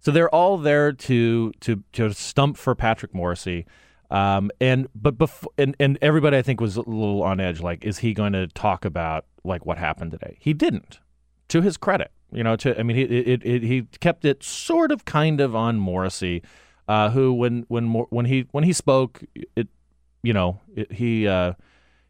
so 0.00 0.10
they're 0.10 0.28
all 0.34 0.58
there 0.58 0.92
to 0.92 1.52
to 1.60 1.82
to 1.92 2.12
stump 2.12 2.56
for 2.56 2.74
Patrick 2.74 3.12
Morrisey. 3.12 3.64
Um, 4.10 4.50
and 4.60 4.88
but 4.94 5.16
before 5.18 5.50
and, 5.58 5.74
and 5.80 5.98
everybody 6.02 6.36
I 6.36 6.42
think 6.42 6.60
was 6.60 6.76
a 6.76 6.80
little 6.82 7.22
on 7.22 7.40
edge. 7.40 7.60
Like, 7.60 7.84
is 7.84 7.98
he 7.98 8.12
going 8.12 8.32
to 8.34 8.46
talk 8.48 8.84
about 8.84 9.26
like 9.44 9.64
what 9.64 9.78
happened 9.78 10.10
today? 10.10 10.36
He 10.40 10.52
didn't. 10.52 10.98
To 11.48 11.62
his 11.62 11.76
credit, 11.76 12.10
you 12.32 12.42
know. 12.42 12.56
To 12.56 12.76
I 12.78 12.82
mean, 12.82 12.96
he 12.96 13.02
it, 13.04 13.42
it, 13.44 13.62
he 13.62 13.82
kept 14.00 14.24
it 14.24 14.42
sort 14.42 14.90
of 14.90 15.04
kind 15.04 15.40
of 15.40 15.54
on 15.54 15.78
Morrisey, 15.78 16.42
uh, 16.88 17.10
who 17.10 17.32
when 17.32 17.64
when 17.68 17.86
when 17.92 18.26
he 18.26 18.46
when 18.50 18.64
he 18.64 18.72
spoke, 18.72 19.22
it 19.54 19.68
you 20.26 20.32
know 20.32 20.60
he. 20.90 21.26
Uh, 21.28 21.54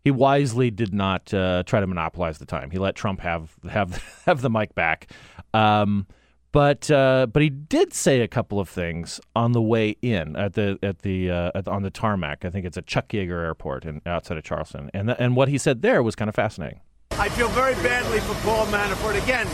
he 0.02 0.12
wisely 0.12 0.70
did 0.70 0.94
not 0.94 1.34
uh, 1.34 1.64
try 1.66 1.80
to 1.80 1.86
monopolize 1.88 2.38
the 2.38 2.46
time. 2.46 2.70
He 2.70 2.78
let 2.78 2.94
Trump 2.94 3.18
have 3.22 3.56
have 3.68 4.00
have 4.26 4.40
the 4.40 4.48
mic 4.48 4.72
back, 4.76 5.10
um, 5.52 6.06
but 6.52 6.88
uh, 6.92 7.26
but 7.26 7.42
he 7.42 7.50
did 7.50 7.92
say 7.92 8.20
a 8.20 8.28
couple 8.28 8.60
of 8.60 8.68
things 8.68 9.20
on 9.34 9.50
the 9.50 9.60
way 9.60 9.96
in 10.02 10.36
at 10.36 10.52
the 10.52 10.78
at 10.80 11.00
the, 11.00 11.28
uh, 11.28 11.50
at 11.56 11.66
on 11.66 11.82
the 11.82 11.90
tarmac. 11.90 12.44
I 12.44 12.50
think 12.50 12.64
it's 12.64 12.78
at 12.78 12.86
Chuck 12.86 13.08
Yeager 13.08 13.42
Airport 13.42 13.84
in, 13.84 14.00
outside 14.06 14.38
of 14.38 14.44
Charleston, 14.44 14.92
and 14.94 15.10
and 15.10 15.34
what 15.34 15.48
he 15.48 15.58
said 15.58 15.82
there 15.82 16.04
was 16.04 16.14
kind 16.14 16.28
of 16.28 16.36
fascinating. 16.36 16.78
I 17.10 17.28
feel 17.28 17.48
very 17.48 17.74
badly 17.74 18.20
for 18.20 18.34
Paul 18.46 18.66
Manafort. 18.66 19.20
Again, 19.20 19.48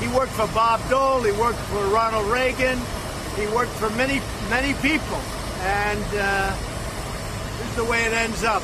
he 0.00 0.08
worked 0.16 0.32
for 0.32 0.46
Bob 0.54 0.80
Dole, 0.88 1.20
he 1.20 1.32
worked 1.32 1.58
for 1.68 1.84
Ronald 1.88 2.32
Reagan, 2.32 2.78
he 3.36 3.46
worked 3.48 3.72
for 3.72 3.90
many, 3.90 4.22
many 4.48 4.72
people. 4.80 5.20
And 5.60 6.04
uh, 6.14 6.56
the 7.78 7.84
way 7.84 8.04
it 8.04 8.12
ends 8.12 8.42
up. 8.42 8.62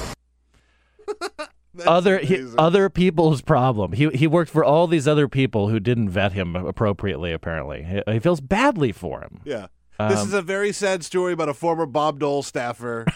other 1.86 2.18
he, 2.18 2.44
other 2.58 2.90
people's 2.90 3.40
problem. 3.42 3.92
He 3.92 4.08
he 4.10 4.26
worked 4.26 4.50
for 4.50 4.64
all 4.64 4.86
these 4.86 5.06
other 5.06 5.28
people 5.28 5.68
who 5.68 5.78
didn't 5.80 6.10
vet 6.10 6.32
him 6.32 6.56
appropriately. 6.56 7.32
Apparently, 7.32 7.82
he, 7.84 8.12
he 8.12 8.18
feels 8.18 8.40
badly 8.40 8.92
for 8.92 9.20
him. 9.20 9.40
Yeah. 9.44 9.66
This 10.08 10.18
Um, 10.20 10.26
is 10.26 10.34
a 10.34 10.42
very 10.42 10.72
sad 10.72 11.04
story 11.04 11.32
about 11.32 11.48
a 11.48 11.54
former 11.54 11.86
Bob 11.86 12.18
Dole 12.18 12.42
staffer. 12.42 13.06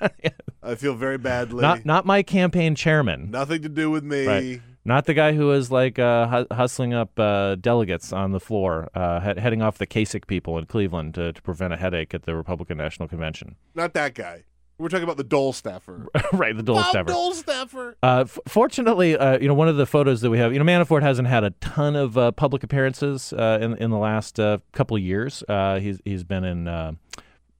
I 0.62 0.76
feel 0.76 0.94
very 0.94 1.18
badly. 1.18 1.60
Not 1.62 1.84
not 1.84 2.06
my 2.06 2.22
campaign 2.22 2.76
chairman. 2.76 3.30
Nothing 3.32 3.62
to 3.62 3.68
do 3.68 3.90
with 3.90 4.04
me. 4.04 4.26
Right. 4.26 4.60
Not 4.84 5.06
the 5.06 5.14
guy 5.14 5.32
who 5.32 5.46
was 5.46 5.72
like 5.72 5.98
uh, 5.98 6.28
hu- 6.28 6.54
hustling 6.54 6.92
up 6.94 7.18
uh, 7.18 7.54
delegates 7.56 8.12
on 8.12 8.32
the 8.32 8.38
floor, 8.40 8.90
uh, 8.94 9.18
he- 9.20 9.40
heading 9.40 9.62
off 9.62 9.78
the 9.78 9.86
Kasich 9.86 10.26
people 10.26 10.58
in 10.58 10.66
Cleveland 10.66 11.14
to, 11.14 11.32
to 11.32 11.42
prevent 11.42 11.72
a 11.72 11.76
headache 11.78 12.12
at 12.14 12.24
the 12.24 12.36
Republican 12.36 12.76
National 12.76 13.08
Convention. 13.08 13.56
Not 13.74 13.94
that 13.94 14.14
guy. 14.14 14.44
We're 14.78 14.88
talking 14.88 15.04
about 15.04 15.16
the 15.16 15.24
Dole 15.24 15.52
staffer. 15.52 16.06
right, 16.32 16.56
the 16.56 16.62
Dole 16.62 16.76
Bob 16.76 16.86
staffer. 16.90 17.08
Dole 17.08 17.32
staffer. 17.32 17.96
Uh, 18.02 18.24
f- 18.26 18.38
fortunately, 18.48 19.16
uh, 19.16 19.38
you 19.38 19.46
know, 19.46 19.54
one 19.54 19.68
of 19.68 19.76
the 19.76 19.86
photos 19.86 20.20
that 20.22 20.30
we 20.30 20.38
have, 20.38 20.52
you 20.52 20.58
know, 20.58 20.64
Manafort 20.64 21.02
hasn't 21.02 21.28
had 21.28 21.44
a 21.44 21.50
ton 21.50 21.94
of 21.94 22.18
uh, 22.18 22.32
public 22.32 22.64
appearances 22.64 23.32
uh, 23.32 23.58
in 23.60 23.76
in 23.76 23.90
the 23.90 23.98
last 23.98 24.40
uh, 24.40 24.58
couple 24.72 24.96
of 24.96 25.02
years. 25.02 25.44
Uh, 25.48 25.78
he's 25.78 26.00
he's 26.04 26.24
been 26.24 26.44
in 26.44 26.66
uh, 26.66 26.92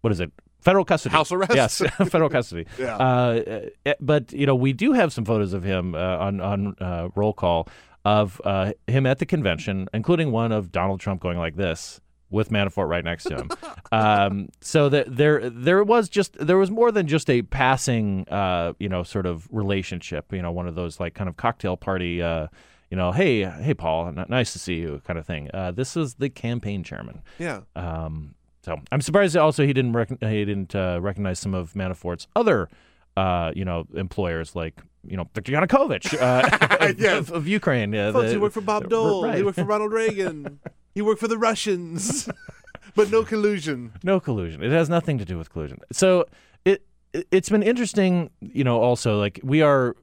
what 0.00 0.12
is 0.12 0.20
it? 0.20 0.32
Federal 0.60 0.84
custody. 0.84 1.12
House 1.12 1.30
arrest? 1.30 1.54
Yes, 1.54 1.78
federal 2.08 2.30
custody. 2.30 2.66
Yeah. 2.78 2.96
Uh, 2.96 3.66
uh, 3.86 3.92
but 4.00 4.32
you 4.32 4.46
know, 4.46 4.54
we 4.54 4.72
do 4.72 4.92
have 4.92 5.12
some 5.12 5.24
photos 5.24 5.52
of 5.52 5.62
him 5.62 5.94
uh, 5.94 5.98
on 5.98 6.40
on 6.40 6.74
uh, 6.80 7.08
roll 7.14 7.32
call 7.32 7.68
of 8.04 8.40
uh, 8.44 8.72
him 8.86 9.06
at 9.06 9.18
the 9.18 9.26
convention, 9.26 9.88
including 9.94 10.32
one 10.32 10.52
of 10.52 10.72
Donald 10.72 11.00
Trump 11.00 11.20
going 11.20 11.38
like 11.38 11.56
this 11.56 12.00
with 12.34 12.50
Manafort 12.50 12.88
right 12.88 13.04
next 13.04 13.24
to 13.24 13.36
him. 13.36 13.50
um, 13.92 14.48
so 14.60 14.88
that 14.90 15.16
there 15.16 15.48
there 15.48 15.82
was 15.84 16.08
just 16.08 16.36
there 16.38 16.58
was 16.58 16.70
more 16.70 16.92
than 16.92 17.06
just 17.06 17.30
a 17.30 17.42
passing 17.42 18.28
uh, 18.28 18.72
you 18.78 18.88
know 18.88 19.02
sort 19.02 19.24
of 19.26 19.48
relationship. 19.50 20.32
You 20.32 20.42
know, 20.42 20.52
one 20.52 20.66
of 20.68 20.74
those 20.74 21.00
like 21.00 21.14
kind 21.14 21.28
of 21.28 21.36
cocktail 21.36 21.76
party. 21.76 22.20
Uh, 22.22 22.48
you 22.90 22.96
know, 22.98 23.10
hey, 23.12 23.42
hey, 23.44 23.74
Paul, 23.74 24.08
n- 24.08 24.26
nice 24.28 24.52
to 24.52 24.58
see 24.58 24.74
you, 24.74 25.00
kind 25.04 25.18
of 25.18 25.26
thing. 25.26 25.50
Uh, 25.52 25.70
this 25.72 25.96
is 25.96 26.14
the 26.14 26.28
campaign 26.28 26.84
chairman. 26.84 27.22
Yeah. 27.38 27.62
Um, 27.74 28.34
so 28.62 28.78
I'm 28.92 29.00
surprised 29.00 29.36
also 29.36 29.64
he 29.66 29.72
didn't 29.72 29.92
rec- 29.94 30.20
he 30.22 30.44
didn't 30.44 30.74
uh, 30.76 30.98
recognize 31.00 31.38
some 31.40 31.54
of 31.54 31.72
Manafort's 31.72 32.26
other 32.36 32.68
uh, 33.16 33.52
you 33.56 33.64
know 33.64 33.86
employers 33.94 34.54
like 34.54 34.80
you 35.06 35.16
know 35.16 35.28
Viktor 35.34 35.52
Yanukovych 35.52 36.14
uh, 36.20 36.86
of, 36.86 36.98
Yes. 37.00 37.12
of, 37.30 37.32
of 37.32 37.48
Ukraine. 37.48 37.92
Folks, 37.92 38.26
the- 38.26 38.30
he 38.32 38.36
worked 38.36 38.54
for 38.54 38.60
Bob 38.60 38.88
Dole. 38.88 39.30
He 39.32 39.42
worked 39.42 39.56
for 39.58 39.64
Ronald 39.64 39.92
Reagan. 39.92 40.60
he 40.94 41.02
worked 41.02 41.20
for 41.20 41.28
the 41.28 41.38
Russians. 41.38 42.28
but 42.94 43.10
no 43.10 43.24
collusion. 43.24 43.92
No 44.02 44.20
collusion. 44.20 44.62
It 44.62 44.70
has 44.72 44.88
nothing 44.88 45.18
to 45.18 45.24
do 45.24 45.36
with 45.38 45.50
collusion. 45.50 45.78
So 45.92 46.26
it 46.64 46.84
it- 47.12 47.26
it's 47.30 47.48
been 47.48 47.62
interesting, 47.62 48.30
you 48.40 48.64
know. 48.64 48.80
Also, 48.80 49.18
like 49.18 49.40
we 49.42 49.62
are 49.62 49.96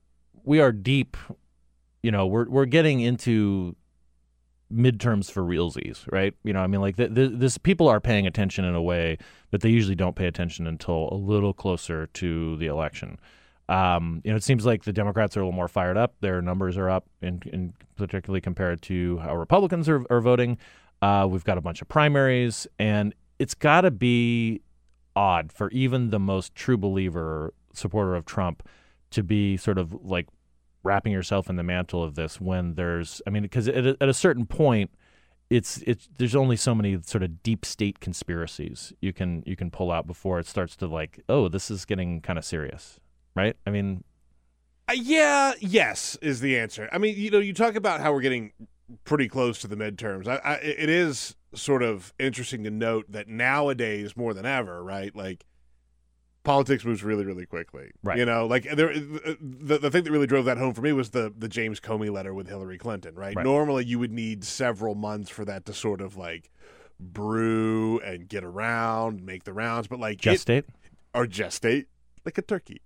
we 0.44 0.60
are 0.60 0.72
deep. 0.72 1.18
You 2.04 2.12
know, 2.12 2.26
we're 2.28 2.50
we're 2.50 2.66
getting 2.66 3.00
into 3.02 3.76
midterms 4.74 5.30
for 5.30 5.44
realsies, 5.44 6.10
right? 6.12 6.34
You 6.44 6.54
know, 6.54 6.62
I 6.62 6.68
mean, 6.68 6.80
like 6.82 6.96
th- 6.96 7.14
th- 7.14 7.32
this 7.36 7.58
people 7.58 7.88
are 7.90 8.00
paying 8.00 8.26
attention 8.26 8.64
in 8.64 8.74
a 8.74 8.82
way 8.82 9.18
that 9.52 9.62
they 9.62 9.70
usually 9.70 9.96
don't 9.96 10.16
pay 10.16 10.28
attention 10.28 10.66
until 10.66 11.10
a 11.12 11.16
little 11.16 11.54
closer 11.54 12.08
to 12.08 12.56
the 12.58 12.68
election. 12.68 13.20
Um, 13.68 14.22
you 14.24 14.32
know, 14.32 14.38
it 14.38 14.44
seems 14.44 14.66
like 14.66 14.84
the 14.84 14.94
Democrats 14.94 15.36
are 15.36 15.42
a 15.42 15.44
little 15.44 15.56
more 15.56 15.68
fired 15.68 15.98
up. 15.98 16.16
Their 16.22 16.42
numbers 16.42 16.78
are 16.78 16.90
up, 16.90 17.06
in 17.22 17.74
particularly 17.98 18.42
compared 18.42 18.82
to 18.84 19.18
how 19.20 19.36
Republicans 19.36 19.88
are, 19.90 20.04
are 20.10 20.22
voting. 20.22 20.58
Uh, 21.02 21.28
we've 21.30 21.44
got 21.44 21.58
a 21.58 21.62
bunch 21.62 21.82
of 21.82 21.88
primaries, 21.88 22.68
and 22.78 23.14
it's 23.40 23.56
got 23.56 23.82
to 23.82 23.92
be 23.92 24.62
odd 25.16 25.52
for 25.52 25.70
even 25.72 26.10
the 26.10 26.20
most 26.20 26.54
true 26.56 26.78
believer 26.78 27.54
supporter 27.74 28.16
of 28.16 28.26
Trump 28.26 28.64
to 29.10 29.24
be 29.24 29.58
sort 29.58 29.78
of 29.78 29.94
like 30.04 30.28
wrapping 30.84 31.12
yourself 31.12 31.50
in 31.50 31.56
the 31.56 31.64
mantle 31.64 32.04
of 32.04 32.16
this 32.16 32.40
when 32.40 32.76
there's, 32.76 33.22
I 33.28 33.30
mean, 33.30 33.44
because 33.44 33.68
at 33.68 33.86
a, 33.86 33.98
at 34.00 34.10
a 34.10 34.14
certain 34.14 34.46
point, 34.46 34.92
it's 35.50 35.84
it's 35.86 36.08
there's 36.18 36.36
only 36.36 36.56
so 36.56 36.74
many 36.74 36.98
sort 37.04 37.24
of 37.24 37.44
deep 37.44 37.66
state 37.66 38.00
conspiracies 38.00 38.94
you 39.02 39.12
can 39.12 39.44
you 39.46 39.58
can 39.58 39.70
pull 39.70 39.92
out 39.92 40.08
before 40.08 40.40
it 40.40 40.48
starts 40.48 40.78
to 40.78 40.88
like, 40.88 41.20
oh, 41.28 41.50
this 41.50 41.70
is 41.70 41.84
getting 41.84 42.22
kind 42.22 42.40
of 42.40 42.46
serious, 42.46 43.00
right? 43.36 43.58
I 43.68 43.70
mean, 43.70 44.04
Uh, 44.88 44.94
yeah, 44.94 45.54
yes 45.60 46.18
is 46.22 46.40
the 46.40 46.58
answer. 46.58 46.88
I 46.94 46.98
mean, 47.00 47.16
you 47.18 47.32
know, 47.32 47.40
you 47.40 47.54
talk 47.54 47.76
about 47.76 48.00
how 48.00 48.14
we're 48.14 48.22
getting 48.22 48.54
pretty 49.04 49.28
close 49.28 49.60
to 49.60 49.68
the 49.68 49.76
midterms. 49.76 50.28
I, 50.28 50.36
I, 50.38 50.54
it 50.56 50.90
is 50.90 51.36
sort 51.54 51.84
of 51.84 52.14
interesting 52.20 52.64
to 52.64 52.72
note 52.72 53.06
that 53.10 53.28
nowadays, 53.28 54.16
more 54.16 54.34
than 54.34 54.46
ever, 54.46 54.84
right? 54.84 55.16
Like, 55.16 55.46
politics 56.44 56.84
moves 56.84 57.04
really, 57.04 57.26
really 57.26 57.46
quickly. 57.46 57.92
Right. 58.04 58.18
You 58.18 58.26
know, 58.26 58.46
like 58.48 58.64
there, 58.76 58.94
the 58.94 59.78
the 59.78 59.92
thing 59.92 60.04
that 60.04 60.12
really 60.12 60.28
drove 60.28 60.46
that 60.46 60.58
home 60.58 60.74
for 60.74 60.82
me 60.82 60.92
was 60.92 61.12
the 61.12 61.34
the 61.38 61.48
James 61.48 61.80
Comey 61.80 62.12
letter 62.12 62.34
with 62.34 62.48
Hillary 62.48 62.78
Clinton. 62.78 63.16
Right. 63.16 63.36
Right. 63.36 63.44
Normally, 63.44 63.86
you 63.86 64.00
would 64.00 64.12
need 64.12 64.44
several 64.44 64.96
months 64.96 65.30
for 65.30 65.46
that 65.46 65.66
to 65.66 65.74
sort 65.74 66.02
of 66.02 66.18
like 66.18 66.52
brew 67.00 68.00
and 68.00 68.28
get 68.28 68.44
around, 68.44 69.24
make 69.24 69.44
the 69.44 69.54
rounds, 69.54 69.88
but 69.88 70.00
like 70.00 70.26
it- 70.26 70.30
gestate. 70.30 70.64
or 71.14 71.26
gestate 71.28 71.86
like 72.26 72.38
a 72.38 72.42
turkey. 72.42 72.82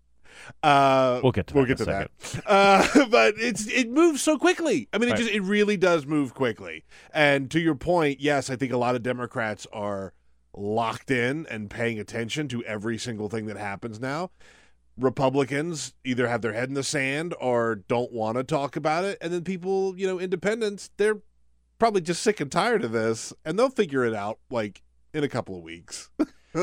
Uh, 0.63 1.19
We'll 1.23 1.31
get 1.31 1.47
to 1.47 1.53
we'll 1.55 1.65
that 1.65 1.77
get 1.77 1.87
in 1.87 1.93
a 1.93 2.03
to 2.03 2.09
that. 2.33 2.43
Uh, 2.47 3.05
but 3.09 3.35
it's 3.37 3.67
it 3.67 3.89
moves 3.89 4.21
so 4.21 4.37
quickly. 4.37 4.87
I 4.93 4.97
mean, 4.97 5.09
it 5.09 5.13
Right. 5.13 5.19
just 5.21 5.31
it 5.31 5.41
really 5.41 5.77
does 5.77 6.05
move 6.05 6.33
quickly. 6.33 6.83
And 7.13 7.49
to 7.51 7.59
your 7.59 7.75
point, 7.75 8.19
yes, 8.19 8.49
I 8.49 8.55
think 8.55 8.71
a 8.71 8.77
lot 8.77 8.95
of 8.95 9.03
Democrats 9.03 9.65
are 9.73 10.13
locked 10.55 11.11
in 11.11 11.45
and 11.49 11.69
paying 11.69 11.99
attention 11.99 12.47
to 12.49 12.63
every 12.63 12.97
single 12.97 13.29
thing 13.29 13.45
that 13.47 13.57
happens 13.57 13.99
now. 13.99 14.31
Republicans 14.97 15.93
either 16.05 16.27
have 16.27 16.41
their 16.41 16.53
head 16.53 16.69
in 16.69 16.73
the 16.75 16.83
sand 16.83 17.33
or 17.41 17.75
don't 17.75 18.11
want 18.13 18.37
to 18.37 18.43
talk 18.43 18.75
about 18.77 19.03
it, 19.03 19.17
and 19.21 19.33
then 19.33 19.43
people, 19.43 19.97
you 19.97 20.07
know, 20.07 20.19
independents, 20.19 20.89
they're 20.97 21.17
probably 21.79 21.99
just 21.99 22.23
sick 22.23 22.39
and 22.39 22.49
tired 22.51 22.83
of 22.85 22.93
this, 22.93 23.33
and 23.43 23.59
they'll 23.59 23.69
figure 23.69 24.05
it 24.05 24.13
out 24.13 24.39
like 24.49 24.81
in 25.13 25.23
a 25.23 25.27
couple 25.27 25.57
of 25.57 25.63
weeks. 25.63 26.09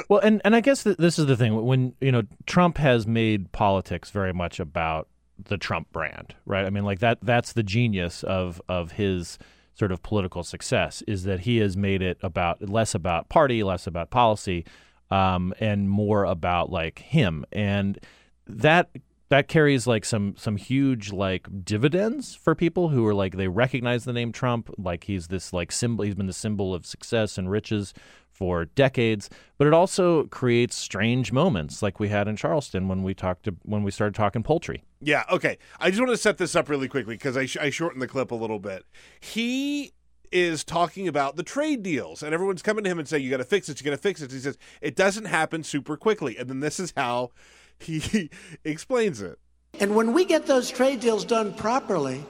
well, 0.08 0.20
and 0.20 0.40
and 0.44 0.56
I 0.56 0.60
guess 0.60 0.82
that 0.84 0.98
this 0.98 1.18
is 1.18 1.26
the 1.26 1.36
thing 1.36 1.64
when 1.64 1.94
you 2.00 2.12
know 2.12 2.22
Trump 2.46 2.78
has 2.78 3.06
made 3.06 3.52
politics 3.52 4.10
very 4.10 4.32
much 4.32 4.60
about 4.60 5.08
the 5.44 5.58
Trump 5.58 5.92
brand, 5.92 6.34
right? 6.46 6.64
I 6.64 6.70
mean, 6.70 6.84
like 6.84 7.00
that 7.00 7.18
that's 7.22 7.52
the 7.52 7.62
genius 7.62 8.22
of 8.22 8.60
of 8.68 8.92
his 8.92 9.38
sort 9.74 9.92
of 9.92 10.02
political 10.02 10.42
success 10.42 11.02
is 11.06 11.24
that 11.24 11.40
he 11.40 11.58
has 11.58 11.76
made 11.76 12.02
it 12.02 12.18
about 12.22 12.68
less 12.68 12.94
about 12.94 13.28
party, 13.28 13.62
less 13.62 13.86
about 13.86 14.10
policy, 14.10 14.64
um, 15.10 15.54
and 15.60 15.88
more 15.88 16.24
about 16.24 16.70
like 16.70 16.98
him, 17.00 17.44
and 17.52 17.98
that 18.46 18.90
that 19.32 19.48
carries 19.48 19.86
like 19.86 20.04
some 20.04 20.34
some 20.36 20.56
huge 20.56 21.10
like 21.10 21.46
dividends 21.64 22.34
for 22.34 22.54
people 22.54 22.90
who 22.90 23.06
are 23.06 23.14
like 23.14 23.36
they 23.36 23.48
recognize 23.48 24.04
the 24.04 24.12
name 24.12 24.30
Trump 24.30 24.70
like 24.76 25.04
he's 25.04 25.28
this 25.28 25.54
like 25.54 25.72
symbol 25.72 26.04
he's 26.04 26.14
been 26.14 26.26
the 26.26 26.34
symbol 26.34 26.74
of 26.74 26.84
success 26.84 27.38
and 27.38 27.50
riches 27.50 27.94
for 28.42 28.64
decades 28.64 29.30
but 29.56 29.68
it 29.68 29.72
also 29.72 30.24
creates 30.24 30.74
strange 30.74 31.30
moments 31.30 31.80
like 31.80 32.00
we 32.00 32.08
had 32.08 32.26
in 32.26 32.34
Charleston 32.34 32.88
when 32.88 33.04
we 33.04 33.14
talked 33.14 33.44
to, 33.44 33.54
when 33.62 33.84
we 33.84 33.92
started 33.92 34.16
talking 34.16 34.42
poultry 34.42 34.82
Yeah, 35.00 35.22
okay. 35.30 35.58
I 35.78 35.90
just 35.90 36.00
want 36.00 36.10
to 36.10 36.16
set 36.16 36.38
this 36.38 36.56
up 36.56 36.68
really 36.68 36.88
quickly 36.88 37.14
because 37.14 37.36
I, 37.36 37.46
sh- 37.46 37.58
I 37.58 37.70
shortened 37.70 38.02
the 38.02 38.08
clip 38.08 38.32
a 38.32 38.34
little 38.34 38.58
bit. 38.58 38.84
He 39.20 39.92
is 40.32 40.64
talking 40.64 41.06
about 41.06 41.36
the 41.36 41.44
trade 41.44 41.84
deals, 41.84 42.22
and 42.24 42.34
everyone's 42.34 42.62
coming 42.62 42.82
to 42.82 42.90
him 42.90 42.98
and 42.98 43.06
saying, 43.06 43.22
"You 43.22 43.30
got 43.30 43.36
to 43.36 43.44
fix 43.44 43.68
it. 43.68 43.80
You 43.80 43.84
got 43.84 43.90
to 43.90 44.02
fix 44.02 44.20
it." 44.22 44.32
He 44.32 44.38
says, 44.38 44.58
"It 44.80 44.96
doesn't 44.96 45.26
happen 45.26 45.62
super 45.62 45.96
quickly," 45.96 46.36
and 46.38 46.48
then 46.48 46.60
this 46.60 46.80
is 46.80 46.92
how 46.96 47.30
he 47.78 48.30
explains 48.64 49.20
it. 49.20 49.38
And 49.78 49.94
when 49.94 50.12
we 50.12 50.24
get 50.24 50.46
those 50.46 50.70
trade 50.70 51.00
deals 51.00 51.24
done 51.24 51.54
properly, 51.54 52.24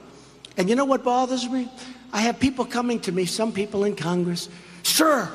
and 0.57 0.69
you 0.69 0.75
know 0.75 0.85
what 0.85 1.03
bothers 1.03 1.49
me? 1.49 1.69
I 2.11 2.21
have 2.21 2.39
people 2.39 2.65
coming 2.65 2.99
to 3.01 3.11
me, 3.11 3.25
some 3.25 3.51
people 3.51 3.85
in 3.85 3.95
Congress, 3.95 4.49
sir, 4.83 5.31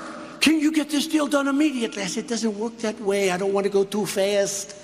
can 0.49 0.61
you 0.61 0.73
get 0.73 0.89
this 0.89 1.07
deal 1.07 1.27
done 1.27 1.47
immediately? 1.47 2.03
I 2.03 2.07
said, 2.07 2.25
it 2.25 2.29
doesn't 2.29 2.59
work 2.59 2.79
that 2.79 2.99
way. 3.03 3.31
I 3.31 3.37
don't 3.37 3.53
want 3.53 3.65
to 3.65 3.71
go 3.71 3.85
too 3.85 4.07
fast. 4.07 4.75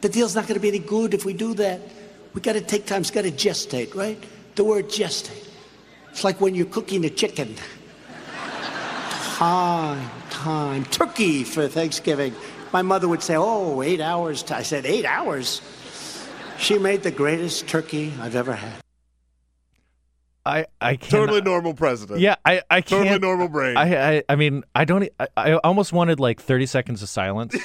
The 0.00 0.08
deal's 0.08 0.34
not 0.34 0.48
going 0.48 0.54
to 0.54 0.60
be 0.60 0.66
any 0.66 0.80
good 0.80 1.14
if 1.14 1.24
we 1.24 1.32
do 1.32 1.54
that. 1.54 1.80
We 2.34 2.40
got 2.40 2.54
to 2.54 2.60
take 2.60 2.86
time. 2.86 3.02
It's 3.02 3.12
got 3.12 3.22
to 3.22 3.30
gestate, 3.30 3.94
right? 3.94 4.20
The 4.56 4.64
word 4.64 4.88
gestate. 4.88 5.48
It's 6.10 6.24
like 6.24 6.40
when 6.40 6.56
you're 6.56 6.66
cooking 6.66 7.04
a 7.04 7.08
chicken. 7.08 7.54
Time, 9.36 10.10
time. 10.30 10.84
Turkey 10.86 11.44
for 11.44 11.68
Thanksgiving. 11.68 12.34
My 12.72 12.82
mother 12.82 13.06
would 13.06 13.22
say, 13.22 13.36
oh, 13.36 13.80
eight 13.80 14.00
hours. 14.00 14.42
I 14.50 14.62
said, 14.62 14.86
eight 14.86 15.04
hours? 15.04 15.62
She 16.58 16.78
made 16.78 17.04
the 17.04 17.12
greatest 17.12 17.68
turkey 17.68 18.12
I've 18.20 18.34
ever 18.34 18.54
had. 18.54 18.81
I 20.44 20.66
I 20.80 20.96
can't. 20.96 21.10
Totally 21.10 21.40
normal 21.40 21.74
president. 21.74 22.20
Yeah, 22.20 22.36
I 22.44 22.62
I 22.70 22.80
can't. 22.80 23.04
Totally 23.04 23.18
normal 23.18 23.48
brain. 23.48 23.76
I 23.76 24.16
I, 24.16 24.22
I 24.28 24.36
mean 24.36 24.64
I 24.74 24.84
don't. 24.84 25.08
I, 25.20 25.28
I 25.36 25.52
almost 25.54 25.92
wanted 25.92 26.18
like 26.20 26.40
thirty 26.40 26.66
seconds 26.66 27.02
of 27.02 27.08
silence 27.08 27.56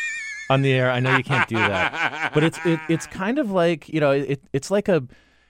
on 0.50 0.62
the 0.62 0.72
air. 0.72 0.90
I 0.90 1.00
know 1.00 1.16
you 1.16 1.24
can't 1.24 1.48
do 1.48 1.56
that, 1.56 2.32
but 2.34 2.44
it's 2.44 2.58
it, 2.64 2.80
it's 2.88 3.06
kind 3.06 3.38
of 3.38 3.50
like 3.50 3.88
you 3.88 4.00
know 4.00 4.10
it 4.10 4.42
it's 4.52 4.70
like 4.70 4.88
a 4.88 5.02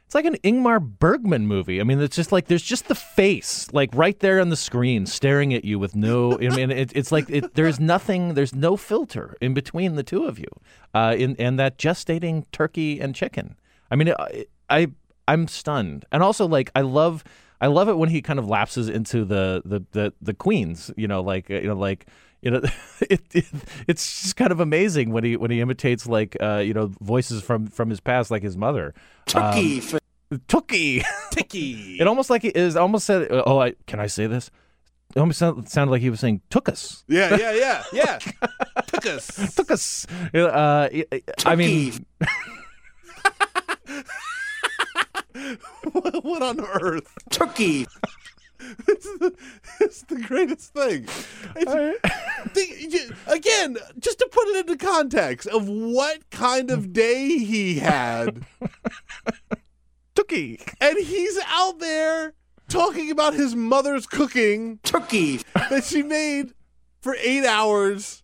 it's 0.06 0.14
like 0.14 0.24
an 0.24 0.36
Ingmar 0.44 0.80
Bergman 0.80 1.48
movie. 1.48 1.80
I 1.80 1.84
mean, 1.84 2.00
it's 2.00 2.14
just 2.14 2.30
like 2.30 2.46
there's 2.46 2.62
just 2.62 2.86
the 2.86 2.94
face 2.94 3.66
like 3.72 3.90
right 3.92 4.16
there 4.20 4.40
on 4.40 4.50
the 4.50 4.56
screen 4.56 5.04
staring 5.04 5.52
at 5.52 5.64
you 5.64 5.80
with 5.80 5.96
no. 5.96 6.34
I 6.34 6.48
mean, 6.50 6.70
it, 6.70 6.92
it's 6.94 7.10
like 7.10 7.28
it, 7.28 7.54
there's 7.54 7.80
nothing. 7.80 8.34
There's 8.34 8.54
no 8.54 8.76
filter 8.76 9.36
in 9.40 9.52
between 9.52 9.96
the 9.96 10.04
two 10.04 10.24
of 10.24 10.38
you. 10.38 10.46
Uh, 10.94 11.16
in 11.18 11.34
and 11.40 11.58
that 11.58 11.78
gestating 11.78 12.44
turkey 12.52 13.00
and 13.00 13.16
chicken. 13.16 13.56
I 13.90 13.96
mean, 13.96 14.14
I, 14.16 14.46
I 14.70 14.86
I'm 15.28 15.48
stunned, 15.48 16.04
and 16.12 16.22
also 16.22 16.46
like 16.46 16.70
I 16.74 16.82
love 16.82 17.24
I 17.60 17.68
love 17.68 17.88
it 17.88 17.96
when 17.96 18.08
he 18.08 18.22
kind 18.22 18.38
of 18.38 18.48
lapses 18.48 18.88
into 18.88 19.24
the 19.24 19.62
the 19.64 19.84
the, 19.92 20.12
the 20.20 20.34
queens. 20.34 20.90
You 20.96 21.08
know, 21.08 21.20
like 21.20 21.48
you 21.48 21.62
know, 21.62 21.74
like 21.74 22.06
you 22.42 22.50
know, 22.50 22.60
it, 23.10 23.22
it, 23.32 23.46
it's 23.88 24.22
just 24.22 24.36
kind 24.36 24.52
of 24.52 24.60
amazing 24.60 25.10
when 25.10 25.24
he 25.24 25.36
when 25.36 25.50
he 25.50 25.60
imitates 25.60 26.06
like 26.06 26.36
uh, 26.40 26.62
you 26.64 26.74
know 26.74 26.92
voices 27.00 27.42
from 27.42 27.66
from 27.66 27.90
his 27.90 28.00
past, 28.00 28.30
like 28.30 28.42
his 28.42 28.56
mother. 28.56 28.94
Turkey. 29.26 29.80
Um, 29.80 30.00
Tookie. 30.48 31.04
Ticky. 31.30 31.96
It 32.00 32.06
almost 32.06 32.30
like 32.30 32.44
it 32.44 32.56
is 32.56 32.76
almost 32.76 33.06
said. 33.06 33.28
Oh, 33.30 33.60
I 33.60 33.74
can 33.86 34.00
I 34.00 34.06
say 34.06 34.26
this? 34.26 34.50
It 35.14 35.20
almost 35.20 35.38
sound, 35.38 35.68
sounded 35.68 35.92
like 35.92 36.02
he 36.02 36.10
was 36.10 36.20
saying 36.20 36.42
"took 36.50 36.68
us." 36.68 37.04
Yeah, 37.08 37.36
yeah, 37.36 37.52
yeah, 37.52 37.84
yeah. 37.92 38.18
Took 38.86 39.06
us. 39.06 39.54
Took 39.54 39.70
us. 39.70 40.06
Uh, 40.34 40.88
I 41.44 41.56
mean, 41.56 42.04
what, 45.92 46.42
on 46.42 46.60
earth? 46.60 47.12
Turkey. 47.30 47.86
It's 48.88 49.04
the, 49.18 49.34
it's 49.80 50.02
the 50.02 50.16
greatest 50.16 50.72
thing. 50.72 51.06
The- 51.54 53.14
again, 53.26 53.76
just 53.98 54.18
to 54.18 54.28
put 54.32 54.48
it 54.48 54.66
into 54.66 54.84
context 54.84 55.46
of 55.48 55.68
what 55.68 56.28
kind 56.30 56.70
of 56.70 56.92
day 56.92 57.38
he 57.38 57.78
had, 57.78 58.44
Turkey. 60.14 60.60
and 60.80 60.96
he's 60.98 61.38
out 61.46 61.78
there 61.78 62.32
talking 62.68 63.10
about 63.10 63.34
his 63.34 63.54
mother's 63.54 64.06
cooking 64.06 64.78
Turkey. 64.82 65.40
that 65.54 65.84
she 65.84 66.02
made 66.02 66.52
for 67.00 67.14
eight 67.20 67.44
hours 67.44 68.22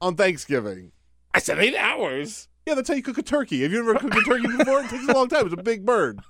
on 0.00 0.16
Thanksgiving. 0.16 0.92
I 1.32 1.38
said 1.38 1.58
eight 1.58 1.76
hours. 1.76 2.47
Yeah, 2.68 2.74
that's 2.74 2.88
how 2.88 2.94
you 2.94 3.02
cook 3.02 3.16
a 3.16 3.22
turkey. 3.22 3.62
Have 3.62 3.72
you 3.72 3.78
ever 3.80 3.94
cooked 3.94 4.14
a 4.14 4.20
turkey 4.20 4.46
before? 4.58 4.80
It 4.80 4.90
takes 4.90 5.08
a 5.08 5.12
long 5.14 5.26
time. 5.28 5.46
It's 5.46 5.54
a 5.54 5.62
big 5.62 5.86
bird. 5.86 6.20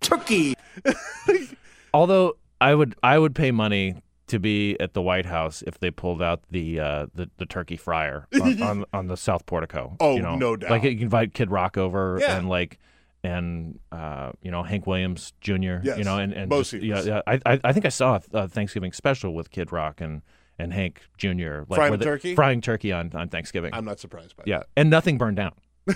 Turkey. 0.00 0.54
Although 1.94 2.36
I 2.60 2.74
would 2.74 2.96
I 3.02 3.18
would 3.18 3.34
pay 3.34 3.50
money 3.52 4.02
to 4.26 4.38
be 4.40 4.76
at 4.80 4.94
the 4.94 5.02
White 5.02 5.26
House 5.26 5.62
if 5.66 5.78
they 5.78 5.90
pulled 5.90 6.20
out 6.22 6.42
the 6.50 6.80
uh, 6.80 7.06
the, 7.14 7.30
the 7.36 7.46
turkey 7.46 7.76
fryer 7.76 8.26
on, 8.34 8.62
on, 8.62 8.84
on 8.92 9.06
the 9.06 9.16
South 9.16 9.46
Portico. 9.46 9.96
Oh, 10.00 10.16
you 10.16 10.22
know? 10.22 10.34
no 10.36 10.56
doubt. 10.56 10.70
Like 10.70 10.82
you 10.82 10.94
can 10.94 11.02
invite 11.02 11.34
Kid 11.34 11.50
Rock 11.50 11.78
over 11.78 12.18
Yeah. 12.20 12.36
and 12.36 12.48
like 12.48 12.78
and 13.22 13.78
uh, 13.92 14.32
you 14.42 14.50
know 14.50 14.62
Hank 14.64 14.86
Williams 14.88 15.32
Jr. 15.40 15.78
Yes, 15.84 15.98
You 15.98 16.04
know 16.04 16.18
and 16.18 16.32
and 16.32 16.48
most 16.50 16.72
just- 16.72 16.82
yeah, 16.82 17.00
yeah. 17.02 17.20
I, 17.26 17.40
I 17.46 17.60
I 17.62 17.72
think 17.72 17.86
I 17.86 17.90
saw 17.90 18.18
a, 18.32 18.38
a 18.38 18.48
Thanksgiving 18.48 18.92
special 18.92 19.32
with 19.34 19.50
Kid 19.52 19.70
Rock 19.70 20.00
and 20.00 20.22
and 20.58 20.72
Hank 20.72 21.00
Jr. 21.18 21.62
Like 21.68 21.76
Frying 21.76 21.98
they- 21.98 22.04
turkey? 22.04 22.34
frying 22.34 22.60
turkey 22.60 22.92
on 22.92 23.10
on 23.14 23.28
Thanksgiving. 23.28 23.72
I'm 23.74 23.84
not 23.84 23.98
surprised 24.00 24.36
by 24.36 24.44
yeah, 24.46 24.62
and 24.76 24.90
nothing 24.90 25.18
burned 25.18 25.36
down. 25.36 25.52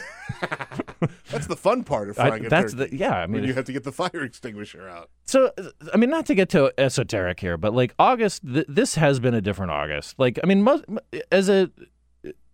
That's 1.30 1.46
the 1.46 1.56
fun 1.56 1.84
part 1.84 2.10
of 2.10 2.18
I- 2.18 2.28
frying 2.28 2.46
a 2.46 2.48
that's 2.48 2.74
turkey. 2.74 2.90
the 2.90 2.96
yeah. 2.96 3.16
I 3.16 3.26
mean, 3.26 3.44
you 3.44 3.54
have 3.54 3.64
to 3.66 3.72
get 3.72 3.84
the 3.84 3.92
fire 3.92 4.10
extinguisher 4.24 4.88
out. 4.88 5.10
So, 5.26 5.52
I 5.92 5.96
mean, 5.96 6.10
not 6.10 6.26
to 6.26 6.34
get 6.34 6.48
too 6.48 6.70
esoteric 6.78 7.40
here, 7.40 7.56
but 7.56 7.74
like 7.74 7.94
August, 7.98 8.42
th- 8.46 8.66
this 8.68 8.94
has 8.96 9.20
been 9.20 9.34
a 9.34 9.40
different 9.40 9.70
August. 9.72 10.18
Like, 10.18 10.38
I 10.42 10.46
mean, 10.46 10.62
most, 10.62 10.84
as 11.30 11.48
a, 11.48 11.70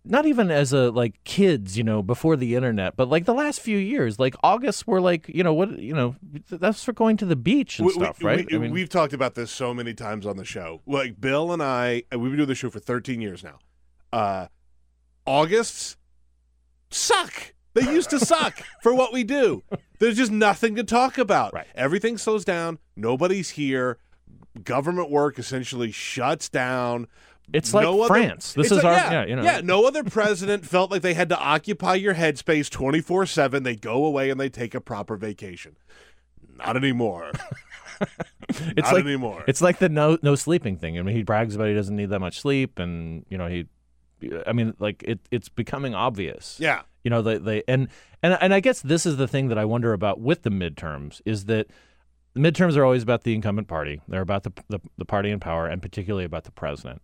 not 0.07 0.25
even 0.25 0.51
as 0.51 0.71
a 0.71 0.91
like 0.91 1.21
kids, 1.23 1.77
you 1.77 1.83
know, 1.83 2.03
before 2.03 2.35
the 2.35 2.55
internet, 2.55 2.95
but 2.95 3.09
like 3.09 3.25
the 3.25 3.33
last 3.33 3.59
few 3.59 3.77
years, 3.77 4.19
like 4.19 4.35
August 4.43 4.85
were 4.87 5.01
like, 5.01 5.27
you 5.27 5.43
know, 5.43 5.53
what, 5.53 5.79
you 5.79 5.93
know, 5.93 6.15
that's 6.49 6.83
for 6.83 6.93
going 6.93 7.17
to 7.17 7.25
the 7.25 7.35
beach 7.35 7.79
and 7.79 7.87
We- 7.87 7.93
stuff, 7.93 8.19
we, 8.19 8.25
right? 8.25 8.47
We, 8.49 8.55
I 8.55 8.59
mean, 8.59 8.71
we've 8.71 8.89
talked 8.89 9.13
about 9.13 9.35
this 9.35 9.51
so 9.51 9.73
many 9.73 9.93
times 9.93 10.25
on 10.25 10.37
the 10.37 10.45
show. 10.45 10.81
Like 10.85 11.19
Bill 11.19 11.51
and 11.51 11.61
I, 11.63 12.03
we've 12.11 12.21
been 12.21 12.35
doing 12.37 12.47
the 12.47 12.55
show 12.55 12.69
for 12.69 12.79
13 12.79 13.19
years 13.21 13.43
now. 13.43 13.59
Uh, 14.13 14.47
Augusts 15.25 15.97
suck. 16.89 17.53
They 17.73 17.81
used 17.91 18.09
to 18.11 18.19
suck 18.19 18.59
for 18.81 18.93
what 18.93 19.11
we 19.11 19.23
do. 19.23 19.63
There's 19.99 20.17
just 20.17 20.31
nothing 20.31 20.75
to 20.75 20.83
talk 20.83 21.17
about. 21.17 21.53
Right. 21.53 21.67
Everything 21.75 22.17
slows 22.17 22.45
down. 22.45 22.79
Nobody's 22.95 23.51
here. 23.51 23.97
Government 24.63 25.09
work 25.11 25.37
essentially 25.37 25.91
shuts 25.91 26.47
down. 26.47 27.07
It's 27.53 27.73
like 27.73 27.83
no 27.83 28.01
other- 28.01 28.07
France. 28.07 28.53
This 28.53 28.71
is 28.71 28.83
like- 28.83 28.85
our, 28.85 29.13
yeah, 29.13 29.25
you 29.25 29.35
know, 29.35 29.43
yeah. 29.43 29.61
No 29.63 29.85
other 29.87 30.03
president 30.03 30.65
felt 30.65 30.91
like 30.91 31.01
they 31.01 31.13
had 31.13 31.29
to 31.29 31.37
occupy 31.39 31.95
your 31.95 32.15
headspace 32.15 32.69
24 32.69 33.25
seven. 33.25 33.63
They 33.63 33.75
go 33.75 34.05
away 34.05 34.29
and 34.29 34.39
they 34.39 34.49
take 34.49 34.73
a 34.75 34.81
proper 34.81 35.15
vacation. 35.17 35.75
Not 36.57 36.77
anymore. 36.77 37.31
it's 38.49 38.77
Not 38.77 38.93
like 38.93 39.03
anymore. 39.05 39.43
It's 39.47 39.61
like 39.61 39.79
the 39.79 39.89
no 39.89 40.17
no 40.21 40.35
sleeping 40.35 40.77
thing. 40.77 40.97
I 40.97 41.01
mean, 41.01 41.15
he 41.15 41.23
brags 41.23 41.55
about 41.55 41.67
he 41.67 41.73
doesn't 41.73 41.95
need 41.95 42.09
that 42.09 42.19
much 42.19 42.39
sleep, 42.39 42.79
and 42.79 43.25
you 43.29 43.37
know 43.37 43.47
he, 43.47 43.65
I 44.45 44.53
mean, 44.53 44.73
like 44.79 45.03
it 45.03 45.19
it's 45.31 45.49
becoming 45.49 45.93
obvious. 45.95 46.57
yeah. 46.59 46.81
You 47.03 47.11
know, 47.11 47.21
they, 47.21 47.37
they 47.37 47.63
and 47.67 47.89
and 48.23 48.35
and 48.41 48.53
I 48.53 48.59
guess 48.61 48.81
this 48.81 49.05
is 49.05 49.17
the 49.17 49.27
thing 49.27 49.49
that 49.49 49.57
I 49.59 49.65
wonder 49.65 49.93
about 49.93 50.19
with 50.19 50.41
the 50.41 50.49
midterms 50.49 51.21
is 51.25 51.45
that 51.45 51.67
the 52.33 52.39
midterms 52.39 52.75
are 52.75 52.83
always 52.83 53.03
about 53.03 53.23
the 53.23 53.35
incumbent 53.35 53.67
party. 53.67 54.01
They're 54.07 54.21
about 54.21 54.43
the 54.43 54.51
the, 54.69 54.79
the 54.97 55.05
party 55.05 55.29
in 55.29 55.39
power, 55.39 55.67
and 55.67 55.81
particularly 55.81 56.25
about 56.25 56.45
the 56.45 56.51
president. 56.51 57.01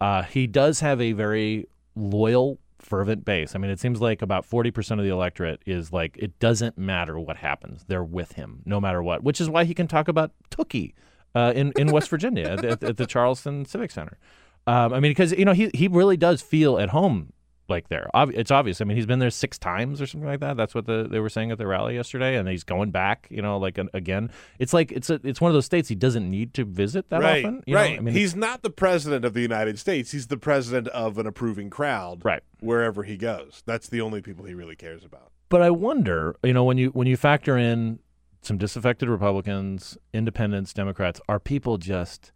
Uh, 0.00 0.22
he 0.22 0.46
does 0.46 0.80
have 0.80 1.00
a 1.00 1.12
very 1.12 1.66
loyal, 1.96 2.58
fervent 2.78 3.24
base. 3.24 3.54
I 3.54 3.58
mean, 3.58 3.70
it 3.70 3.80
seems 3.80 4.00
like 4.00 4.22
about 4.22 4.44
forty 4.44 4.70
percent 4.70 5.00
of 5.00 5.04
the 5.04 5.12
electorate 5.12 5.60
is 5.66 5.92
like 5.92 6.16
it 6.18 6.38
doesn't 6.38 6.78
matter 6.78 7.18
what 7.18 7.38
happens; 7.38 7.84
they're 7.88 8.04
with 8.04 8.32
him 8.32 8.62
no 8.64 8.80
matter 8.80 9.02
what. 9.02 9.22
Which 9.22 9.40
is 9.40 9.50
why 9.50 9.64
he 9.64 9.74
can 9.74 9.88
talk 9.88 10.08
about 10.08 10.32
Tookie 10.50 10.94
uh, 11.34 11.52
in 11.54 11.72
in 11.76 11.90
West 11.90 12.08
Virginia 12.08 12.44
at, 12.44 12.64
at, 12.64 12.82
at 12.82 12.96
the 12.96 13.06
Charleston 13.06 13.64
Civic 13.64 13.90
Center. 13.90 14.18
Um, 14.66 14.92
I 14.92 15.00
mean, 15.00 15.10
because 15.10 15.32
you 15.32 15.44
know 15.44 15.52
he 15.52 15.70
he 15.74 15.88
really 15.88 16.16
does 16.16 16.42
feel 16.42 16.78
at 16.78 16.90
home 16.90 17.32
like 17.68 17.88
there. 17.88 18.08
It's 18.14 18.50
obvious. 18.50 18.80
I 18.80 18.84
mean, 18.84 18.96
he's 18.96 19.06
been 19.06 19.18
there 19.18 19.30
six 19.30 19.58
times 19.58 20.00
or 20.00 20.06
something 20.06 20.28
like 20.28 20.40
that. 20.40 20.56
That's 20.56 20.74
what 20.74 20.86
the, 20.86 21.06
they 21.08 21.20
were 21.20 21.28
saying 21.28 21.50
at 21.50 21.58
the 21.58 21.66
rally 21.66 21.94
yesterday, 21.94 22.36
and 22.36 22.48
he's 22.48 22.64
going 22.64 22.90
back. 22.90 23.28
You 23.30 23.42
know, 23.42 23.58
like 23.58 23.78
an, 23.78 23.88
again. 23.94 24.30
It's 24.58 24.72
like 24.72 24.92
it's 24.92 25.10
a, 25.10 25.20
it's 25.24 25.40
one 25.40 25.50
of 25.50 25.54
those 25.54 25.66
states 25.66 25.88
he 25.88 25.94
doesn't 25.94 26.28
need 26.28 26.54
to 26.54 26.64
visit 26.64 27.10
that 27.10 27.20
right, 27.20 27.44
often. 27.44 27.62
you 27.66 27.74
know? 27.74 27.80
right. 27.80 27.98
I 27.98 28.00
mean, 28.00 28.14
he's 28.14 28.34
not 28.34 28.62
the 28.62 28.70
president 28.70 29.24
of 29.24 29.34
the 29.34 29.40
United 29.40 29.78
States. 29.78 30.10
He's 30.12 30.28
the 30.28 30.36
president 30.36 30.88
of 30.88 31.18
an 31.18 31.26
approving 31.26 31.70
crowd. 31.70 32.24
Right. 32.24 32.42
Wherever 32.60 33.04
he 33.04 33.16
goes, 33.16 33.62
that's 33.66 33.88
the 33.88 34.00
only 34.00 34.20
people 34.22 34.44
he 34.44 34.54
really 34.54 34.76
cares 34.76 35.04
about. 35.04 35.32
But 35.48 35.62
I 35.62 35.70
wonder, 35.70 36.36
you 36.42 36.52
know, 36.52 36.64
when 36.64 36.78
you 36.78 36.90
when 36.90 37.06
you 37.06 37.16
factor 37.16 37.56
in 37.56 38.00
some 38.42 38.58
disaffected 38.58 39.08
Republicans, 39.08 39.96
independents, 40.12 40.72
Democrats, 40.72 41.20
are 41.28 41.40
people 41.40 41.78
just 41.78 42.32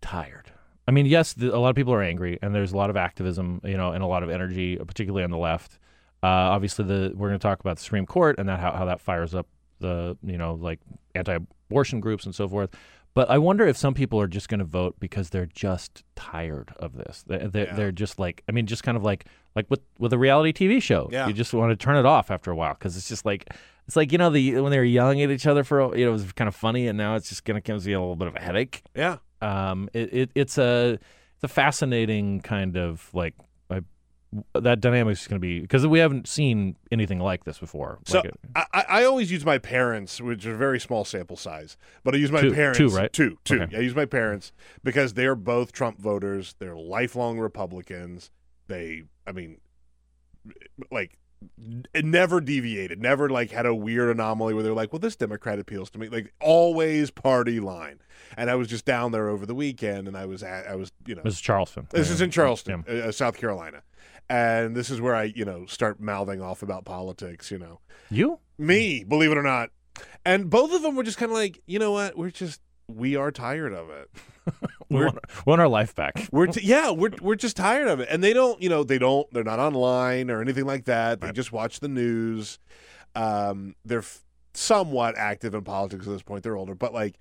tired? 0.00 0.50
I 0.86 0.90
mean, 0.90 1.06
yes, 1.06 1.32
the, 1.32 1.54
a 1.54 1.58
lot 1.58 1.70
of 1.70 1.76
people 1.76 1.94
are 1.94 2.02
angry, 2.02 2.38
and 2.42 2.54
there's 2.54 2.72
a 2.72 2.76
lot 2.76 2.90
of 2.90 2.96
activism, 2.96 3.60
you 3.64 3.76
know, 3.76 3.92
and 3.92 4.02
a 4.02 4.06
lot 4.06 4.22
of 4.22 4.28
energy, 4.30 4.76
particularly 4.76 5.24
on 5.24 5.30
the 5.30 5.38
left. 5.38 5.78
Uh, 6.22 6.26
obviously, 6.26 6.84
the 6.84 7.12
we're 7.14 7.28
going 7.28 7.38
to 7.38 7.42
talk 7.42 7.60
about 7.60 7.76
the 7.76 7.82
Supreme 7.82 8.06
Court 8.06 8.38
and 8.38 8.48
that 8.48 8.60
how, 8.60 8.72
how 8.72 8.84
that 8.86 9.00
fires 9.00 9.34
up 9.34 9.46
the 9.80 10.16
you 10.22 10.38
know 10.38 10.54
like 10.54 10.80
anti-abortion 11.14 12.00
groups 12.00 12.24
and 12.24 12.34
so 12.34 12.48
forth. 12.48 12.70
But 13.14 13.30
I 13.30 13.38
wonder 13.38 13.64
if 13.66 13.76
some 13.76 13.94
people 13.94 14.20
are 14.20 14.26
just 14.26 14.48
going 14.48 14.58
to 14.58 14.64
vote 14.64 14.96
because 14.98 15.30
they're 15.30 15.46
just 15.46 16.02
tired 16.16 16.72
of 16.78 16.96
this. 16.96 17.22
They're, 17.26 17.46
they're, 17.46 17.66
Yeah. 17.66 17.74
they're 17.76 17.92
just 17.92 18.18
like, 18.18 18.42
I 18.48 18.52
mean, 18.52 18.66
just 18.66 18.82
kind 18.82 18.96
of 18.96 19.04
like 19.04 19.26
like 19.54 19.66
with 19.70 19.80
with 19.98 20.12
a 20.12 20.18
reality 20.18 20.52
TV 20.52 20.82
show. 20.82 21.08
Yeah. 21.12 21.28
You 21.28 21.32
just 21.32 21.54
want 21.54 21.70
to 21.70 21.76
turn 21.76 21.96
it 21.96 22.06
off 22.06 22.30
after 22.30 22.50
a 22.50 22.56
while 22.56 22.74
because 22.74 22.96
it's 22.96 23.08
just 23.08 23.24
like 23.24 23.48
it's 23.86 23.94
like 23.96 24.10
you 24.10 24.18
know 24.18 24.30
the 24.30 24.60
when 24.60 24.70
they 24.72 24.78
were 24.78 24.84
yelling 24.84 25.22
at 25.22 25.30
each 25.30 25.46
other 25.46 25.62
for 25.62 25.96
you 25.96 26.04
know 26.04 26.10
it 26.10 26.12
was 26.12 26.32
kind 26.32 26.48
of 26.48 26.56
funny 26.56 26.88
and 26.88 26.98
now 26.98 27.14
it's 27.14 27.28
just 27.28 27.44
going 27.44 27.54
to 27.54 27.60
give 27.60 27.86
you 27.86 27.96
a 27.96 28.00
little 28.00 28.16
bit 28.16 28.28
of 28.28 28.34
a 28.36 28.40
headache. 28.40 28.82
Yeah. 28.96 29.18
Um, 29.44 29.88
it, 29.92 30.12
it 30.14 30.30
it's 30.34 30.58
a 30.58 30.98
it's 31.34 31.44
a 31.44 31.48
fascinating 31.48 32.40
kind 32.40 32.76
of 32.76 33.08
like. 33.12 33.34
I, 33.70 33.80
that 34.60 34.80
dynamic 34.80 35.12
is 35.12 35.28
going 35.28 35.40
to 35.40 35.46
be 35.46 35.60
because 35.60 35.86
we 35.86 36.00
haven't 36.00 36.26
seen 36.26 36.76
anything 36.90 37.20
like 37.20 37.44
this 37.44 37.58
before. 37.58 37.98
So 38.04 38.18
Like 38.18 38.24
it- 38.26 38.34
I, 38.56 38.84
I 38.88 39.04
always 39.04 39.30
use 39.30 39.44
my 39.44 39.58
parents, 39.58 40.20
which 40.20 40.44
are 40.44 40.54
a 40.54 40.56
very 40.56 40.80
small 40.80 41.04
sample 41.04 41.36
size, 41.36 41.76
but 42.02 42.14
I 42.14 42.18
use 42.18 42.32
my 42.32 42.40
Two- 42.40 42.52
parents. 42.52 42.78
two, 42.78 42.88
right? 42.88 43.12
Two, 43.12 43.38
two. 43.44 43.62
Okay. 43.62 43.76
I 43.76 43.80
use 43.80 43.94
my 43.94 44.06
parents 44.06 44.50
because 44.82 45.14
they're 45.14 45.36
both 45.36 45.70
Trump 45.72 46.00
voters. 46.00 46.56
They're 46.58 46.74
lifelong 46.76 47.38
Republicans. 47.38 48.32
They, 48.66 49.04
I 49.24 49.30
mean, 49.30 49.58
like, 50.90 51.16
it 51.92 52.04
never 52.04 52.40
deviated. 52.40 53.00
Never 53.00 53.28
like 53.28 53.50
had 53.50 53.66
a 53.66 53.74
weird 53.74 54.10
anomaly 54.10 54.54
where 54.54 54.62
they're 54.62 54.72
like, 54.74 54.92
"Well, 54.92 55.00
this 55.00 55.16
Democrat 55.16 55.58
appeals 55.58 55.90
to 55.90 55.98
me." 55.98 56.08
Like 56.08 56.32
always 56.40 57.10
party 57.10 57.60
line. 57.60 58.00
And 58.36 58.50
I 58.50 58.54
was 58.56 58.68
just 58.68 58.84
down 58.84 59.12
there 59.12 59.28
over 59.28 59.46
the 59.46 59.54
weekend, 59.54 60.08
and 60.08 60.16
I 60.16 60.26
was 60.26 60.42
at, 60.42 60.66
I 60.66 60.74
was, 60.74 60.90
you 61.06 61.14
know, 61.14 61.22
this 61.22 61.34
is 61.34 61.40
Charleston. 61.40 61.86
this 61.90 62.10
is 62.10 62.20
in 62.20 62.30
Charleston, 62.30 62.84
Yeah. 62.88 62.94
uh, 62.94 63.12
South 63.12 63.36
Carolina. 63.36 63.82
And 64.28 64.74
this 64.74 64.90
is 64.90 65.00
where 65.00 65.14
I, 65.14 65.24
you 65.24 65.44
know, 65.44 65.66
start 65.66 66.00
mouthing 66.00 66.40
off 66.40 66.62
about 66.62 66.84
politics, 66.84 67.50
you 67.50 67.58
know. 67.58 67.80
You? 68.10 68.38
Me, 68.58 69.04
believe 69.04 69.30
it 69.30 69.36
or 69.38 69.42
not. 69.42 69.70
And 70.24 70.48
both 70.50 70.72
of 70.74 70.82
them 70.82 70.96
were 70.96 71.02
just 71.04 71.18
kind 71.18 71.30
of 71.30 71.36
like, 71.36 71.60
you 71.66 71.78
know 71.78 71.92
what? 71.92 72.16
We're 72.16 72.30
just 72.30 72.60
we 72.88 73.16
are 73.16 73.30
tired 73.30 73.72
of 73.72 73.90
it. 73.90 74.10
We 74.90 75.02
want, 75.02 75.18
want 75.46 75.60
our 75.62 75.68
life 75.68 75.94
back. 75.94 76.28
We're 76.32 76.46
t- 76.48 76.60
yeah, 76.62 76.90
we're 76.90 77.10
we're 77.22 77.34
just 77.34 77.56
tired 77.56 77.88
of 77.88 77.98
it. 78.00 78.08
And 78.10 78.22
they 78.22 78.34
don't, 78.34 78.60
you 78.62 78.68
know, 78.68 78.84
they 78.84 78.98
don't 78.98 79.26
they're 79.32 79.42
not 79.42 79.58
online 79.58 80.30
or 80.30 80.42
anything 80.42 80.66
like 80.66 80.84
that. 80.84 81.22
They 81.22 81.32
just 81.32 81.50
watch 81.50 81.80
the 81.80 81.88
news. 81.88 82.58
Um 83.16 83.74
they're 83.86 84.00
f- 84.00 84.22
somewhat 84.52 85.16
active 85.16 85.54
in 85.54 85.62
politics 85.62 86.06
at 86.06 86.12
this 86.12 86.22
point. 86.22 86.42
They're 86.44 86.56
older, 86.56 86.74
but 86.74 86.92
like 86.92 87.18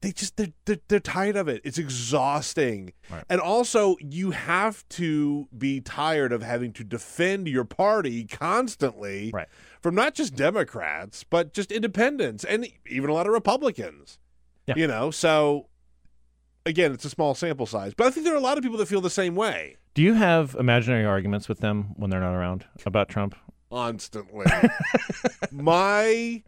they 0.00 0.12
just 0.12 0.36
they're, 0.36 0.52
they're 0.64 0.78
they're 0.88 1.00
tired 1.00 1.34
of 1.36 1.48
it. 1.48 1.60
It's 1.64 1.76
exhausting. 1.76 2.92
Right. 3.10 3.24
And 3.28 3.40
also 3.40 3.96
you 4.00 4.30
have 4.30 4.88
to 4.90 5.48
be 5.58 5.80
tired 5.80 6.32
of 6.32 6.42
having 6.42 6.72
to 6.74 6.84
defend 6.84 7.48
your 7.48 7.64
party 7.64 8.24
constantly 8.24 9.32
Right. 9.34 9.48
from 9.80 9.96
not 9.96 10.14
just 10.14 10.36
Democrats, 10.36 11.24
but 11.24 11.52
just 11.52 11.72
independents 11.72 12.44
and 12.44 12.68
even 12.88 13.10
a 13.10 13.12
lot 13.12 13.26
of 13.26 13.32
Republicans. 13.32 14.18
Yeah. 14.66 14.74
You 14.76 14.86
know, 14.86 15.10
so 15.10 15.66
again, 16.66 16.92
it's 16.92 17.04
a 17.04 17.10
small 17.10 17.34
sample 17.34 17.66
size, 17.66 17.94
but 17.94 18.06
I 18.06 18.10
think 18.10 18.24
there 18.24 18.34
are 18.34 18.38
a 18.38 18.40
lot 18.40 18.56
of 18.58 18.62
people 18.62 18.78
that 18.78 18.86
feel 18.86 19.00
the 19.00 19.10
same 19.10 19.34
way 19.34 19.76
Do 19.94 20.02
you 20.02 20.14
have 20.14 20.54
imaginary 20.58 21.04
arguments 21.04 21.48
with 21.48 21.60
them 21.60 21.92
when 21.96 22.10
they're 22.10 22.20
not 22.20 22.34
around 22.34 22.66
about 22.86 23.08
Trump? 23.08 23.34
constantly. 23.70 24.46
my 25.52 26.42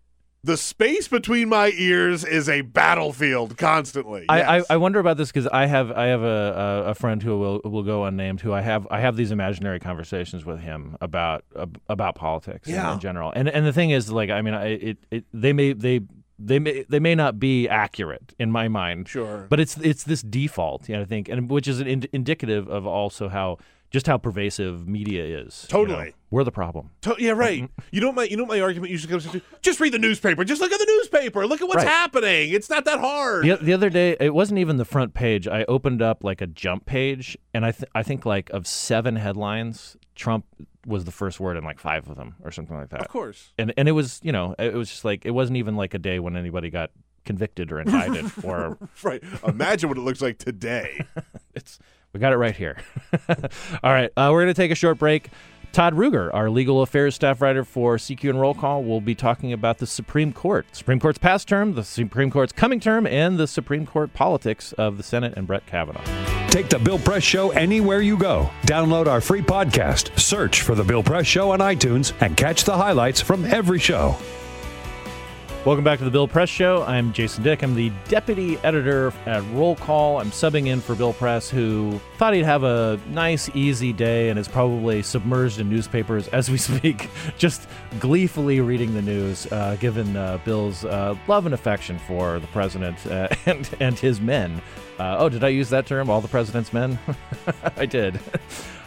the 0.44 0.56
space 0.56 1.06
between 1.06 1.48
my 1.48 1.70
ears 1.76 2.24
is 2.24 2.48
a 2.48 2.62
battlefield 2.62 3.56
constantly. 3.56 4.26
I, 4.28 4.38
Yes. 4.38 4.66
I, 4.68 4.74
I 4.74 4.76
wonder 4.76 4.98
about 4.98 5.16
this 5.16 5.28
because 5.30 5.46
I 5.46 5.66
have 5.66 5.92
I 5.92 6.06
have 6.06 6.22
a, 6.22 6.82
a, 6.86 6.90
a 6.90 6.94
friend 6.94 7.22
who 7.22 7.38
will 7.38 7.60
will 7.64 7.84
go 7.84 8.04
unnamed 8.04 8.40
who 8.40 8.52
I 8.52 8.60
have 8.60 8.86
I 8.90 9.00
have 9.00 9.16
these 9.16 9.30
imaginary 9.30 9.78
conversations 9.78 10.44
with 10.44 10.58
him 10.60 10.96
about 11.00 11.44
ab- 11.56 11.80
about 11.88 12.16
politics 12.16 12.68
in- 12.68 12.74
in, 12.74 12.98
general 12.98 13.32
and 13.36 13.48
and 13.48 13.64
the 13.64 13.72
thing 13.72 13.90
is 13.90 14.10
like 14.10 14.30
I 14.30 14.42
mean 14.42 14.54
I, 14.54 14.66
it, 14.66 14.98
it 15.12 15.24
they 15.32 15.52
may 15.52 15.72
they 15.74 16.00
they 16.44 16.58
may 16.58 16.84
they 16.88 17.00
may 17.00 17.14
not 17.14 17.38
be 17.38 17.68
accurate 17.68 18.34
in 18.38 18.50
my 18.50 18.68
mind 18.68 19.08
Sure. 19.08 19.46
but 19.48 19.60
it's 19.60 19.76
it's 19.78 20.04
this 20.04 20.22
default 20.22 20.88
yeah 20.88 21.00
I 21.00 21.04
think 21.04 21.28
and 21.28 21.50
which 21.50 21.68
is 21.68 21.80
an 21.80 21.86
ind- 21.86 22.08
indicative 22.12 22.68
of 22.68 22.86
also 22.86 23.28
how 23.28 23.58
just 23.90 24.06
how 24.06 24.16
pervasive 24.16 24.88
media 24.88 25.22
is 25.40 25.66
you 25.70 25.78
know? 25.78 25.84
Totally. 25.86 26.14
we're 26.30 26.44
the 26.44 26.50
problem 26.52 26.90
To- 27.02 27.16
yeah, 27.18 27.32
right. 27.32 27.62
Mm-hmm. 27.64 27.82
You 27.90 28.00
know 28.00 28.06
what 28.08 28.16
my 28.16 28.24
you 28.24 28.36
know 28.38 28.44
what 28.44 28.56
my 28.56 28.60
argument 28.62 28.90
usually 28.90 29.10
comes 29.10 29.30
to 29.30 29.42
just 29.60 29.80
read 29.80 29.92
the 29.92 29.98
newspaper. 29.98 30.44
Just 30.44 30.62
look 30.62 30.72
at 30.72 30.78
the 30.78 30.86
newspaper. 30.86 31.46
Look 31.46 31.60
at 31.60 31.68
what's 31.68 31.84
Right. 31.84 31.88
happening. 31.88 32.52
It's 32.52 32.70
not 32.70 32.84
that 32.86 33.00
hard. 33.00 33.44
The, 33.44 33.56
the 33.56 33.72
other 33.74 33.90
day, 33.90 34.16
it 34.18 34.32
wasn't 34.34 34.58
even 34.60 34.78
the 34.78 34.86
front 34.86 35.12
page. 35.12 35.46
I 35.46 35.64
opened 35.64 36.00
up 36.00 36.24
like 36.24 36.40
a 36.40 36.46
jump 36.46 36.86
page, 36.86 37.36
and 37.52 37.66
I 37.66 37.72
th- 37.72 37.90
I 37.94 38.02
think 38.02 38.24
like 38.24 38.48
of 38.50 38.66
seven 38.66 39.16
headlines, 39.16 39.98
Trump 40.14 40.46
was 40.86 41.04
the 41.04 41.12
first 41.12 41.40
word 41.40 41.56
in 41.56 41.64
like 41.64 41.78
five 41.78 42.08
of 42.08 42.16
them 42.16 42.34
or 42.42 42.50
something 42.50 42.76
like 42.76 42.90
that. 42.90 43.00
Of 43.00 43.08
course. 43.08 43.52
And 43.58 43.72
and 43.76 43.88
it 43.88 43.92
was 43.92 44.20
you 44.22 44.32
know 44.32 44.54
it 44.58 44.74
was 44.74 44.90
just 44.90 45.04
like 45.04 45.24
it 45.24 45.30
wasn't 45.30 45.56
even 45.56 45.76
like 45.76 45.94
a 45.94 45.98
day 45.98 46.18
when 46.18 46.36
anybody 46.36 46.70
got 46.70 46.90
convicted 47.24 47.70
or 47.70 47.80
indicted 47.80 48.30
or 48.44 48.78
Right. 49.02 49.22
Imagine 49.46 49.88
what 49.88 49.98
it 49.98 50.02
looks 50.02 50.20
like 50.20 50.38
today. 50.38 51.04
it's 51.54 51.78
we 52.12 52.20
got 52.20 52.32
it 52.32 52.36
right 52.36 52.54
here. 52.54 52.76
All 53.82 53.90
right, 53.90 54.10
uh, 54.16 54.28
we're 54.32 54.42
going 54.42 54.54
to 54.54 54.60
take 54.60 54.70
a 54.70 54.74
short 54.74 54.98
break. 54.98 55.30
Todd 55.72 55.94
Ruger, 55.94 56.28
our 56.34 56.50
legal 56.50 56.82
affairs 56.82 57.14
staff 57.14 57.40
writer 57.40 57.64
for 57.64 57.96
CQ 57.96 58.28
and 58.28 58.40
Roll 58.40 58.52
Call, 58.52 58.84
will 58.84 59.00
be 59.00 59.14
talking 59.14 59.54
about 59.54 59.78
the 59.78 59.86
Supreme 59.86 60.30
Court, 60.30 60.66
Supreme 60.72 61.00
Court's 61.00 61.18
past 61.18 61.48
term, 61.48 61.74
the 61.74 61.82
Supreme 61.82 62.30
Court's 62.30 62.52
coming 62.52 62.78
term, 62.78 63.06
and 63.06 63.38
the 63.38 63.46
Supreme 63.46 63.86
Court 63.86 64.12
politics 64.12 64.74
of 64.74 64.98
the 64.98 65.02
Senate 65.02 65.32
and 65.34 65.46
Brett 65.46 65.64
Kavanaugh. 65.64 66.04
Take 66.50 66.68
the 66.68 66.78
Bill 66.78 66.98
Press 66.98 67.22
Show 67.22 67.52
anywhere 67.52 68.02
you 68.02 68.18
go. 68.18 68.50
Download 68.64 69.06
our 69.06 69.22
free 69.22 69.40
podcast, 69.40 70.18
search 70.20 70.60
for 70.60 70.74
The 70.74 70.84
Bill 70.84 71.02
Press 71.02 71.26
Show 71.26 71.52
on 71.52 71.60
iTunes, 71.60 72.12
and 72.20 72.36
catch 72.36 72.64
the 72.64 72.76
highlights 72.76 73.22
from 73.22 73.46
every 73.46 73.78
show. 73.78 74.14
Welcome 75.64 75.84
back 75.84 76.00
to 76.00 76.04
the 76.04 76.10
Bill 76.10 76.26
Press 76.26 76.48
Show. 76.48 76.82
I'm 76.88 77.12
Jason 77.12 77.44
Dick. 77.44 77.62
I'm 77.62 77.76
the 77.76 77.92
deputy 78.08 78.58
editor 78.64 79.12
at 79.26 79.44
Roll 79.52 79.76
Call. 79.76 80.18
I'm 80.18 80.32
subbing 80.32 80.66
in 80.66 80.80
for 80.80 80.96
Bill 80.96 81.12
Press, 81.12 81.48
who 81.48 82.00
thought 82.16 82.34
he'd 82.34 82.42
have 82.42 82.64
a 82.64 82.98
nice, 83.10 83.48
easy 83.54 83.92
day 83.92 84.30
and 84.30 84.40
is 84.40 84.48
probably 84.48 85.04
submerged 85.04 85.60
in 85.60 85.70
newspapers 85.70 86.26
as 86.28 86.50
we 86.50 86.56
speak, 86.58 87.08
just 87.38 87.68
gleefully 88.00 88.60
reading 88.60 88.92
the 88.92 89.02
news, 89.02 89.46
uh, 89.52 89.76
given 89.78 90.16
uh, 90.16 90.40
Bill's 90.44 90.84
uh, 90.84 91.14
love 91.28 91.46
and 91.46 91.54
affection 91.54 91.96
for 91.96 92.40
the 92.40 92.48
president 92.48 93.06
uh, 93.06 93.28
and, 93.46 93.70
and 93.78 93.96
his 93.96 94.20
men. 94.20 94.60
Uh, 94.98 95.14
oh, 95.20 95.28
did 95.28 95.44
I 95.44 95.48
use 95.48 95.68
that 95.68 95.86
term? 95.86 96.10
All 96.10 96.20
the 96.20 96.26
president's 96.26 96.72
men? 96.72 96.98
I 97.76 97.86
did. 97.86 98.18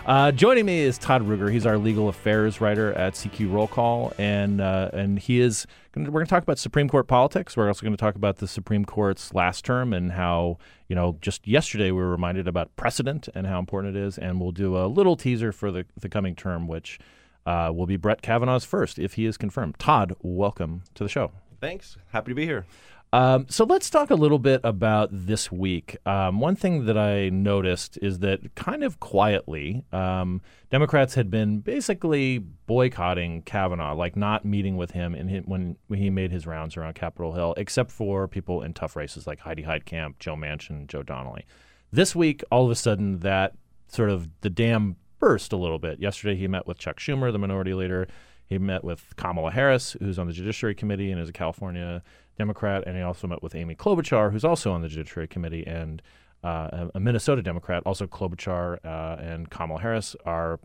Uh, 0.06 0.32
joining 0.32 0.66
me 0.66 0.82
is 0.82 0.98
Todd 0.98 1.28
Ruger. 1.28 1.52
He's 1.52 1.66
our 1.66 1.78
legal 1.78 2.10
affairs 2.10 2.62
writer 2.62 2.94
at 2.94 3.14
CQ 3.14 3.52
Roll 3.52 3.68
Call, 3.68 4.14
and 4.18 4.62
uh, 4.62 4.92
and 4.94 5.18
he 5.18 5.40
is. 5.40 5.66
We're 5.96 6.12
going 6.12 6.26
to 6.26 6.30
talk 6.30 6.44
about 6.44 6.60
Supreme 6.60 6.90
Court 6.90 7.08
politics. 7.08 7.56
We're 7.56 7.70
also 7.70 7.84
going 7.84 7.94
to 7.94 7.98
talk 7.98 8.16
about 8.16 8.38
the 8.38 8.50
Supreme 8.50 8.84
Court's 8.84 9.34
last 9.34 9.64
term 9.64 9.94
and 9.94 10.12
how 10.12 10.58
you 10.90 10.96
know 10.96 11.18
just 11.22 11.48
yesterday 11.48 11.86
we 11.86 12.02
were 12.02 12.10
reminded 12.10 12.50
about 12.50 12.76
precedent 12.76 13.30
and 13.34 13.48
how 13.48 13.60
important 13.60 13.96
it 13.96 14.00
is, 14.02 14.18
and 14.18 14.42
we'll 14.42 14.52
do 14.52 14.78
a 14.78 14.88
little 14.88 15.16
teaser 15.16 15.54
for 15.54 15.72
the 15.72 15.86
the 15.98 16.10
coming 16.10 16.36
term, 16.36 16.68
which 16.68 17.00
uh, 17.46 17.72
will 17.74 17.86
be 17.86 17.96
Brett 17.96 18.22
Kavanaugh's 18.22 18.66
first 18.66 19.00
if 19.00 19.14
he 19.14 19.26
is 19.26 19.38
confirmed. 19.38 19.80
Todd, 19.80 20.16
welcome 20.20 20.84
to 20.96 21.04
the 21.04 21.10
show. 21.10 21.32
Thanks. 21.62 21.96
Happy 22.12 22.32
to 22.32 22.36
be 22.36 22.46
here. 22.46 22.66
Um, 23.16 23.46
so 23.48 23.64
let's 23.64 23.90
talk 23.90 24.10
a 24.10 24.16
little 24.16 24.40
bit 24.40 24.60
about 24.66 25.08
this 25.10 25.50
week. 25.50 25.96
Um, 26.06 26.42
one 26.42 26.58
thing 26.58 26.84
that 26.84 26.98
I 26.98 27.30
noticed 27.30 27.98
is 28.02 28.20
that 28.20 28.56
kind 28.56 28.84
of 28.84 29.00
quietly, 29.00 29.86
um, 29.94 30.42
Democrats 30.70 31.16
had 31.16 31.32
been 31.32 31.62
basically 31.62 32.40
boycotting 32.40 33.44
Kavanaugh, 33.44 33.94
like 33.94 34.18
not 34.18 34.44
meeting 34.44 34.76
with 34.76 34.92
him 34.92 35.14
his, 35.14 35.44
when, 35.46 35.78
when 35.88 35.98
he 35.98 36.10
made 36.10 36.30
his 36.30 36.46
rounds 36.46 36.76
around 36.76 36.96
Capitol 36.96 37.32
Hill, 37.32 37.54
except 37.56 37.90
for 37.90 38.28
people 38.28 38.62
in 38.62 38.74
tough 38.74 38.98
races 38.98 39.26
like 39.26 39.40
Heidi 39.40 39.64
Heitkamp, 39.64 40.20
Joe 40.20 40.36
Manchin, 40.36 40.86
Joe 40.88 41.02
Donnelly. 41.02 41.46
This 41.94 42.18
week, 42.18 42.44
all 42.52 42.66
of 42.66 42.72
a 42.72 42.76
sudden, 42.76 43.20
that 43.20 43.54
sort 43.88 44.10
of 44.10 44.28
the 44.42 44.50
dam 44.50 44.98
burst 45.20 45.54
a 45.54 45.58
little 45.58 45.80
bit. 45.80 46.02
Yesterday, 46.02 46.36
he 46.36 46.50
met 46.50 46.68
with 46.68 46.80
Chuck 46.80 47.00
Schumer, 47.00 47.32
the 47.32 47.40
minority 47.40 47.74
leader. 47.74 48.10
He 48.46 48.58
met 48.58 48.84
with 48.84 49.16
Kamala 49.16 49.52
Harris, 49.52 49.96
who's 50.00 50.20
on 50.20 50.28
the 50.28 50.34
Judiciary 50.34 50.76
Committee 50.76 51.12
and 51.12 51.22
is 51.22 51.30
a 51.30 51.34
California 51.34 52.04
Democrat, 52.38 52.84
and 52.86 52.96
he 52.98 53.02
also 53.04 53.28
met 53.28 53.42
with 53.42 53.56
Amy 53.56 53.76
Klobuchar, 53.76 54.32
who's 54.32 54.46
also 54.46 54.72
on 54.72 54.82
the 54.82 54.88
Judiciary 54.88 55.28
Committee 55.28 55.66
and 55.66 56.02
uh, 56.44 56.90
a- 56.94 57.00
Minnesota 57.00 57.42
Democrat. 57.42 57.84
Also, 57.86 58.06
Klobuchar 58.08 58.78
uh, 58.86 59.22
and 59.22 59.50
Kamala 59.50 59.82
Harris 59.82 60.16
are 60.26 60.60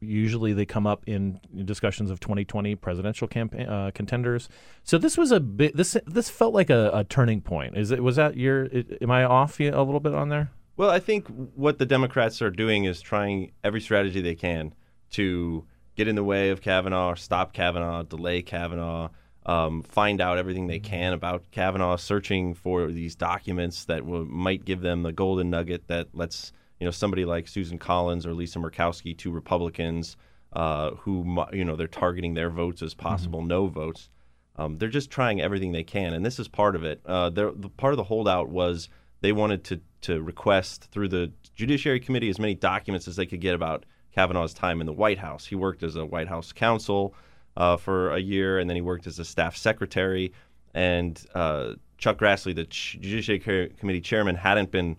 usually 0.00 0.52
they 0.52 0.64
come 0.64 0.86
up 0.86 1.02
in 1.06 1.40
discussions 1.64 2.10
of 2.10 2.20
2020 2.20 2.76
presidential 2.76 3.26
campaign 3.26 3.66
uh, 3.68 3.90
contenders. 3.94 4.48
So 4.84 4.96
this 4.98 5.18
was 5.18 5.32
a 5.32 5.40
bit. 5.40 5.76
This 5.76 5.96
this 6.06 6.30
felt 6.30 6.54
like 6.54 6.70
a, 6.70 6.90
a 6.94 7.04
turning 7.04 7.40
point. 7.40 7.76
Is 7.76 7.90
it? 7.90 8.02
Was 8.02 8.16
that 8.16 8.36
your? 8.36 8.68
Am 9.00 9.10
I 9.10 9.24
off 9.24 9.58
a 9.60 9.64
little 9.70 10.00
bit 10.00 10.14
on 10.14 10.28
there? 10.28 10.50
Well, 10.76 10.90
I 10.90 11.00
think 11.00 11.26
what 11.56 11.78
the 11.78 11.86
Democrats 11.86 12.40
are 12.40 12.50
doing 12.50 12.84
is 12.84 13.00
trying 13.00 13.50
every 13.64 13.80
strategy 13.80 14.20
they 14.20 14.36
can 14.36 14.74
to 15.10 15.64
get 15.96 16.06
in 16.06 16.14
the 16.14 16.22
way 16.22 16.50
of 16.50 16.60
Kavanaugh, 16.60 17.14
stop 17.14 17.52
Kavanaugh, 17.52 18.04
delay 18.04 18.42
Kavanaugh, 18.42 19.08
um, 19.48 19.82
find 19.82 20.20
out 20.20 20.36
everything 20.36 20.66
they 20.66 20.78
can 20.78 21.14
about 21.14 21.50
Kavanaugh, 21.50 21.96
searching 21.96 22.52
for 22.52 22.88
these 22.88 23.16
documents 23.16 23.86
that 23.86 24.04
will, 24.04 24.26
might 24.26 24.66
give 24.66 24.82
them 24.82 25.02
the 25.02 25.12
golden 25.12 25.48
nugget 25.48 25.88
that 25.88 26.08
lets 26.12 26.52
you 26.78 26.84
know 26.84 26.90
somebody 26.90 27.24
like 27.24 27.48
Susan 27.48 27.78
Collins 27.78 28.26
or 28.26 28.34
Lisa 28.34 28.58
Murkowski, 28.58 29.16
two 29.16 29.30
Republicans, 29.30 30.18
uh, 30.52 30.90
who 30.90 31.42
you 31.50 31.64
know 31.64 31.76
they're 31.76 31.88
targeting 31.88 32.34
their 32.34 32.50
votes 32.50 32.82
as 32.82 32.92
possible 32.92 33.40
no 33.42 33.66
votes. 33.66 34.10
Um, 34.56 34.76
they're 34.76 34.88
just 34.88 35.10
trying 35.10 35.40
everything 35.40 35.72
they 35.72 35.82
can, 35.82 36.12
and 36.12 36.26
this 36.26 36.38
is 36.38 36.46
part 36.46 36.76
of 36.76 36.84
it. 36.84 37.00
Uh, 37.06 37.30
the 37.30 37.52
part 37.78 37.94
of 37.94 37.96
the 37.96 38.04
holdout 38.04 38.50
was 38.50 38.90
they 39.22 39.32
wanted 39.32 39.64
to 39.64 39.80
to 40.02 40.20
request 40.20 40.88
through 40.92 41.08
the 41.08 41.32
Judiciary 41.54 42.00
Committee 42.00 42.28
as 42.28 42.38
many 42.38 42.54
documents 42.54 43.08
as 43.08 43.16
they 43.16 43.24
could 43.24 43.40
get 43.40 43.54
about 43.54 43.86
Kavanaugh's 44.14 44.52
time 44.52 44.82
in 44.82 44.86
the 44.86 44.92
White 44.92 45.18
House. 45.18 45.46
He 45.46 45.54
worked 45.54 45.82
as 45.82 45.96
a 45.96 46.04
White 46.04 46.28
House 46.28 46.52
counsel 46.52 47.14
uh, 47.58 47.76
for 47.76 48.12
a 48.12 48.18
year, 48.20 48.58
and 48.58 48.70
then 48.70 48.76
he 48.76 48.80
worked 48.80 49.06
as 49.06 49.18
a 49.18 49.24
staff 49.24 49.56
secretary. 49.56 50.32
And 50.74 51.22
uh, 51.34 51.74
Chuck 51.98 52.18
Grassley, 52.18 52.54
the 52.54 52.64
Judiciary 52.64 53.70
Committee 53.76 54.00
chairman, 54.00 54.36
hadn't 54.36 54.70
been 54.70 54.96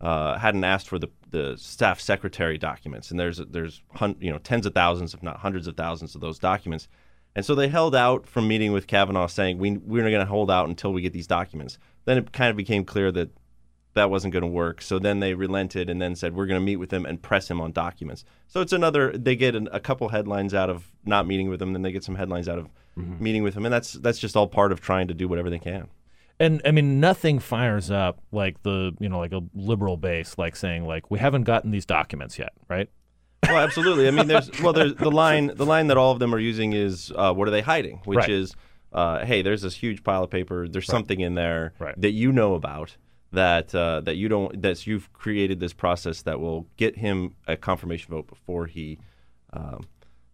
uh, 0.00 0.38
hadn't 0.38 0.64
asked 0.64 0.88
for 0.88 0.98
the, 0.98 1.08
the 1.30 1.56
staff 1.56 1.98
secretary 1.98 2.58
documents, 2.58 3.10
and 3.10 3.18
there's 3.18 3.38
there's 3.38 3.82
hun- 3.94 4.16
you 4.20 4.30
know 4.30 4.38
tens 4.38 4.66
of 4.66 4.74
thousands, 4.74 5.14
if 5.14 5.22
not 5.22 5.38
hundreds 5.38 5.66
of 5.66 5.76
thousands, 5.76 6.14
of 6.14 6.20
those 6.20 6.38
documents. 6.38 6.88
And 7.36 7.44
so 7.44 7.54
they 7.54 7.68
held 7.68 7.96
out 7.96 8.28
from 8.28 8.46
meeting 8.46 8.70
with 8.70 8.86
Kavanaugh, 8.86 9.26
saying 9.26 9.58
we 9.58 9.78
we're 9.78 10.08
going 10.08 10.20
to 10.20 10.26
hold 10.26 10.50
out 10.50 10.68
until 10.68 10.92
we 10.92 11.00
get 11.00 11.14
these 11.14 11.26
documents. 11.26 11.78
Then 12.04 12.18
it 12.18 12.32
kind 12.32 12.50
of 12.50 12.56
became 12.56 12.84
clear 12.84 13.10
that 13.12 13.30
that 13.94 14.10
wasn't 14.10 14.32
going 14.32 14.42
to 14.42 14.48
work. 14.48 14.82
So 14.82 14.98
then 14.98 15.20
they 15.20 15.34
relented 15.34 15.88
and 15.88 16.02
then 16.02 16.14
said 16.14 16.34
we're 16.34 16.46
going 16.46 16.60
to 16.60 16.64
meet 16.64 16.76
with 16.76 16.92
him 16.92 17.06
and 17.06 17.20
press 17.22 17.50
him 17.50 17.60
on 17.60 17.72
documents. 17.72 18.24
So 18.48 18.60
it's 18.60 18.72
another. 18.72 19.12
They 19.12 19.36
get 19.36 19.54
an, 19.54 19.68
a 19.72 19.80
couple 19.80 20.08
headlines 20.08 20.52
out 20.52 20.68
of 20.68 20.92
not 21.04 21.26
meeting 21.26 21.48
with 21.48 21.62
him, 21.62 21.72
then 21.72 21.82
they 21.82 21.92
get 21.92 22.04
some 22.04 22.16
headlines 22.16 22.48
out 22.48 22.58
of 22.58 22.68
mm-hmm. 22.98 23.22
meeting 23.22 23.42
with 23.42 23.54
him, 23.54 23.64
and 23.64 23.72
that's 23.72 23.94
that's 23.94 24.18
just 24.18 24.36
all 24.36 24.48
part 24.48 24.72
of 24.72 24.80
trying 24.80 25.08
to 25.08 25.14
do 25.14 25.28
whatever 25.28 25.50
they 25.50 25.58
can. 25.58 25.88
And 26.40 26.60
I 26.64 26.72
mean, 26.72 26.98
nothing 26.98 27.38
fires 27.38 27.90
up 27.90 28.20
like 28.32 28.62
the 28.62 28.92
you 28.98 29.08
know 29.08 29.18
like 29.18 29.32
a 29.32 29.42
liberal 29.54 29.96
base, 29.96 30.36
like 30.36 30.56
saying 30.56 30.84
like 30.86 31.10
we 31.10 31.18
haven't 31.18 31.44
gotten 31.44 31.70
these 31.70 31.86
documents 31.86 32.38
yet, 32.38 32.52
right? 32.68 32.88
Well, 33.44 33.58
absolutely. 33.58 34.08
I 34.08 34.10
mean, 34.10 34.26
there's 34.26 34.50
well, 34.60 34.72
there's 34.72 34.94
the 34.94 35.10
line 35.10 35.52
the 35.54 35.66
line 35.66 35.86
that 35.88 35.96
all 35.96 36.10
of 36.10 36.18
them 36.18 36.34
are 36.34 36.38
using 36.38 36.72
is 36.72 37.12
uh, 37.14 37.32
what 37.32 37.46
are 37.46 37.52
they 37.52 37.62
hiding, 37.62 38.00
which 38.04 38.18
right. 38.18 38.30
is. 38.30 38.54
Uh, 38.92 39.26
hey, 39.26 39.42
there's 39.42 39.62
this 39.62 39.74
huge 39.74 40.04
pile 40.04 40.22
of 40.22 40.30
paper. 40.30 40.68
There's 40.68 40.88
right. 40.88 40.92
something 40.94 41.18
in 41.18 41.34
there 41.34 41.72
right. 41.80 42.00
that 42.00 42.12
you 42.12 42.30
know 42.30 42.54
about 42.54 42.96
that 43.34 43.74
uh, 43.74 44.00
that 44.00 44.16
you 44.16 44.28
don't 44.28 44.60
that 44.62 44.86
you've 44.86 45.12
created 45.12 45.60
this 45.60 45.72
process 45.72 46.22
that 46.22 46.40
will 46.40 46.66
get 46.76 46.96
him 46.96 47.34
a 47.46 47.56
confirmation 47.56 48.10
vote 48.10 48.26
before 48.26 48.66
he 48.66 48.98
um, 49.52 49.84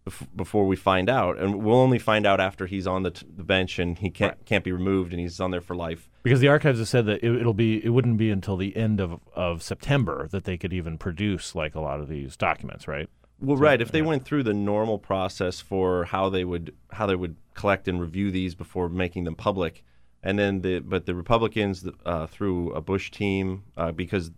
bef- 0.07 0.27
before 0.35 0.65
we 0.65 0.75
find 0.75 1.09
out, 1.09 1.37
and 1.37 1.63
we'll 1.63 1.75
only 1.77 1.99
find 1.99 2.25
out 2.25 2.39
after 2.39 2.65
he's 2.65 2.87
on 2.87 3.03
the, 3.03 3.11
t- 3.11 3.25
the 3.35 3.43
bench 3.43 3.77
and 3.79 3.97
he 3.99 4.09
can't 4.09 4.31
Right. 4.37 4.45
can't 4.45 4.63
be 4.63 4.71
removed 4.71 5.11
and 5.11 5.19
he's 5.19 5.39
on 5.39 5.51
there 5.51 5.61
for 5.61 5.75
life. 5.75 6.09
Because 6.23 6.39
the 6.39 6.47
archives 6.47 6.79
have 6.79 6.87
said 6.87 7.05
that 7.07 7.23
it, 7.23 7.35
it'll 7.35 7.53
be 7.53 7.83
it 7.83 7.89
wouldn't 7.89 8.17
be 8.17 8.29
until 8.31 8.57
the 8.57 8.75
end 8.75 8.99
of 8.99 9.19
of 9.35 9.61
September 9.63 10.27
that 10.31 10.43
they 10.45 10.57
could 10.57 10.73
even 10.73 10.97
produce 10.97 11.55
like 11.55 11.75
a 11.75 11.79
lot 11.81 11.99
of 11.99 12.07
these 12.07 12.35
documents, 12.37 12.87
right? 12.87 13.09
Well, 13.39 13.57
So, 13.57 13.63
right. 13.63 13.81
If 13.81 13.91
they 13.91 13.99
yeah. 13.99 14.05
went 14.05 14.23
through 14.25 14.43
the 14.43 14.53
normal 14.53 14.99
process 14.99 15.59
for 15.59 16.05
how 16.05 16.29
they 16.29 16.43
would 16.45 16.73
how 16.91 17.05
they 17.07 17.15
would 17.15 17.37
collect 17.55 17.87
and 17.87 17.99
review 17.99 18.31
these 18.31 18.53
before 18.55 18.87
making 18.89 19.23
them 19.23 19.35
public, 19.35 19.83
and 20.23 20.37
then 20.37 20.61
the 20.61 20.79
but 20.79 21.05
the 21.05 21.15
Republicans 21.15 21.85
uh, 22.05 22.27
through 22.27 22.71
a 22.73 22.81
Bush 22.81 23.11
team 23.11 23.63
uh, 23.77 23.91
because 23.91 24.31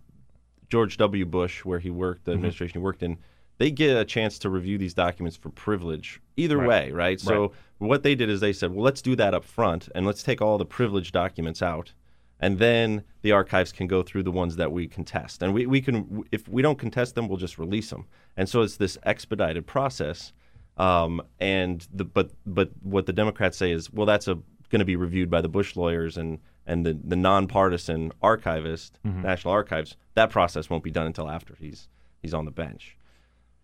George 0.70 0.96
W. 0.96 1.26
Bush, 1.26 1.64
where 1.64 1.78
he 1.78 1.90
worked, 1.90 2.24
the 2.24 2.32
Mhm. 2.32 2.36
administration 2.36 2.80
he 2.80 2.84
worked 2.84 3.02
in, 3.02 3.18
they 3.58 3.70
get 3.70 3.96
a 3.96 4.04
chance 4.04 4.38
to 4.40 4.50
review 4.50 4.78
these 4.78 4.94
documents 4.94 5.36
for 5.36 5.50
privilege 5.50 6.20
either 6.36 6.58
Right. 6.58 6.68
way, 6.68 6.92
right? 6.92 7.20
So 7.20 7.42
Right. 7.42 7.50
what 7.78 8.02
they 8.02 8.14
did 8.14 8.28
is 8.28 8.40
they 8.40 8.52
said, 8.52 8.72
well, 8.72 8.82
let's 8.84 9.02
do 9.02 9.14
that 9.16 9.34
up 9.34 9.44
front 9.44 9.88
and 9.94 10.04
let's 10.04 10.22
take 10.22 10.42
all 10.42 10.58
the 10.58 10.64
privileged 10.64 11.12
documents 11.12 11.62
out. 11.62 11.92
And 12.40 12.58
then 12.58 13.04
the 13.22 13.30
archives 13.30 13.70
can 13.70 13.86
go 13.86 14.02
through 14.02 14.24
the 14.24 14.32
ones 14.32 14.56
that 14.56 14.72
we 14.72 14.88
contest. 14.88 15.40
And 15.42 15.54
we, 15.54 15.66
we 15.66 15.80
can, 15.80 16.24
if 16.32 16.48
we 16.48 16.62
don't 16.62 16.78
contest 16.78 17.14
them, 17.14 17.28
we'll 17.28 17.38
just 17.38 17.58
release 17.58 17.90
them. 17.90 18.06
And 18.36 18.48
so 18.48 18.62
it's 18.62 18.76
this 18.76 18.98
expedited 19.04 19.66
process. 19.66 20.32
Um, 20.76 21.22
and 21.38 21.86
the, 21.92 22.04
but, 22.04 22.32
but 22.44 22.70
what 22.82 23.06
the 23.06 23.12
Democrats 23.12 23.56
say 23.56 23.70
is, 23.70 23.92
well, 23.92 24.06
that's 24.06 24.26
a, 24.26 24.38
going 24.74 24.80
to 24.80 24.84
be 24.84 24.96
reviewed 24.96 25.30
by 25.30 25.40
the 25.40 25.48
Bush 25.48 25.76
lawyers 25.76 26.16
and, 26.16 26.40
and 26.66 26.84
the, 26.84 26.98
the 27.04 27.14
nonpartisan 27.16 28.10
archivist, 28.20 28.98
Mhm. 29.06 29.22
National 29.22 29.54
Archives. 29.54 29.96
That 30.14 30.30
process 30.30 30.68
won't 30.68 30.82
be 30.82 30.90
done 30.90 31.06
until 31.06 31.30
after 31.30 31.54
he's, 31.60 31.88
he's 32.20 32.34
on 32.34 32.44
the 32.44 32.50
bench. 32.50 32.96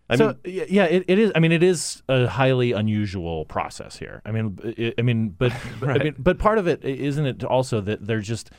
I 0.09 0.15
so 0.15 0.35
mean, 0.45 0.65
yeah, 0.69 0.85
it, 0.85 1.03
it 1.07 1.19
is. 1.19 1.31
I 1.35 1.39
mean, 1.39 1.51
it 1.51 1.63
is 1.63 2.01
a 2.09 2.27
highly 2.27 2.71
unusual 2.71 3.43
process 3.45 3.97
here. 3.97 4.21
I 4.25 4.31
mean, 4.31 4.57
it, 4.63 4.93
I 4.97 5.01
mean, 5.01 5.29
but 5.29 5.53
but- 5.79 5.89
I 6.01 6.03
mean, 6.03 6.15
but 6.17 6.37
part 6.39 6.57
of 6.57 6.67
it 6.67 6.83
isn't 6.83 7.25
it 7.25 7.43
also 7.43 7.79
that 7.81 8.05
there's 8.05 8.27
just 8.27 8.49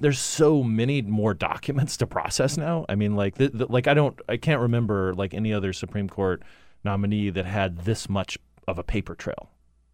there's 0.00 0.18
so 0.18 0.62
many 0.62 1.00
more 1.02 1.32
documents 1.34 1.96
to 1.98 2.06
process 2.06 2.56
now. 2.58 2.84
I 2.88 2.94
mean, 2.94 3.14
like 3.16 3.34
the, 3.36 3.48
the, 3.48 3.66
like 3.66 3.88
I 3.88 3.94
don't 3.94 4.18
I 4.28 4.36
can't 4.38 4.60
remember 4.60 5.14
like 5.14 5.34
any 5.34 5.52
other 5.52 5.72
Supreme 5.74 6.08
Court 6.08 6.42
nominee 6.84 7.28
that 7.30 7.44
had 7.46 7.80
this 7.84 8.08
much 8.08 8.38
of 8.66 8.78
a 8.78 8.82
paper 8.82 9.14
trail. 9.14 9.50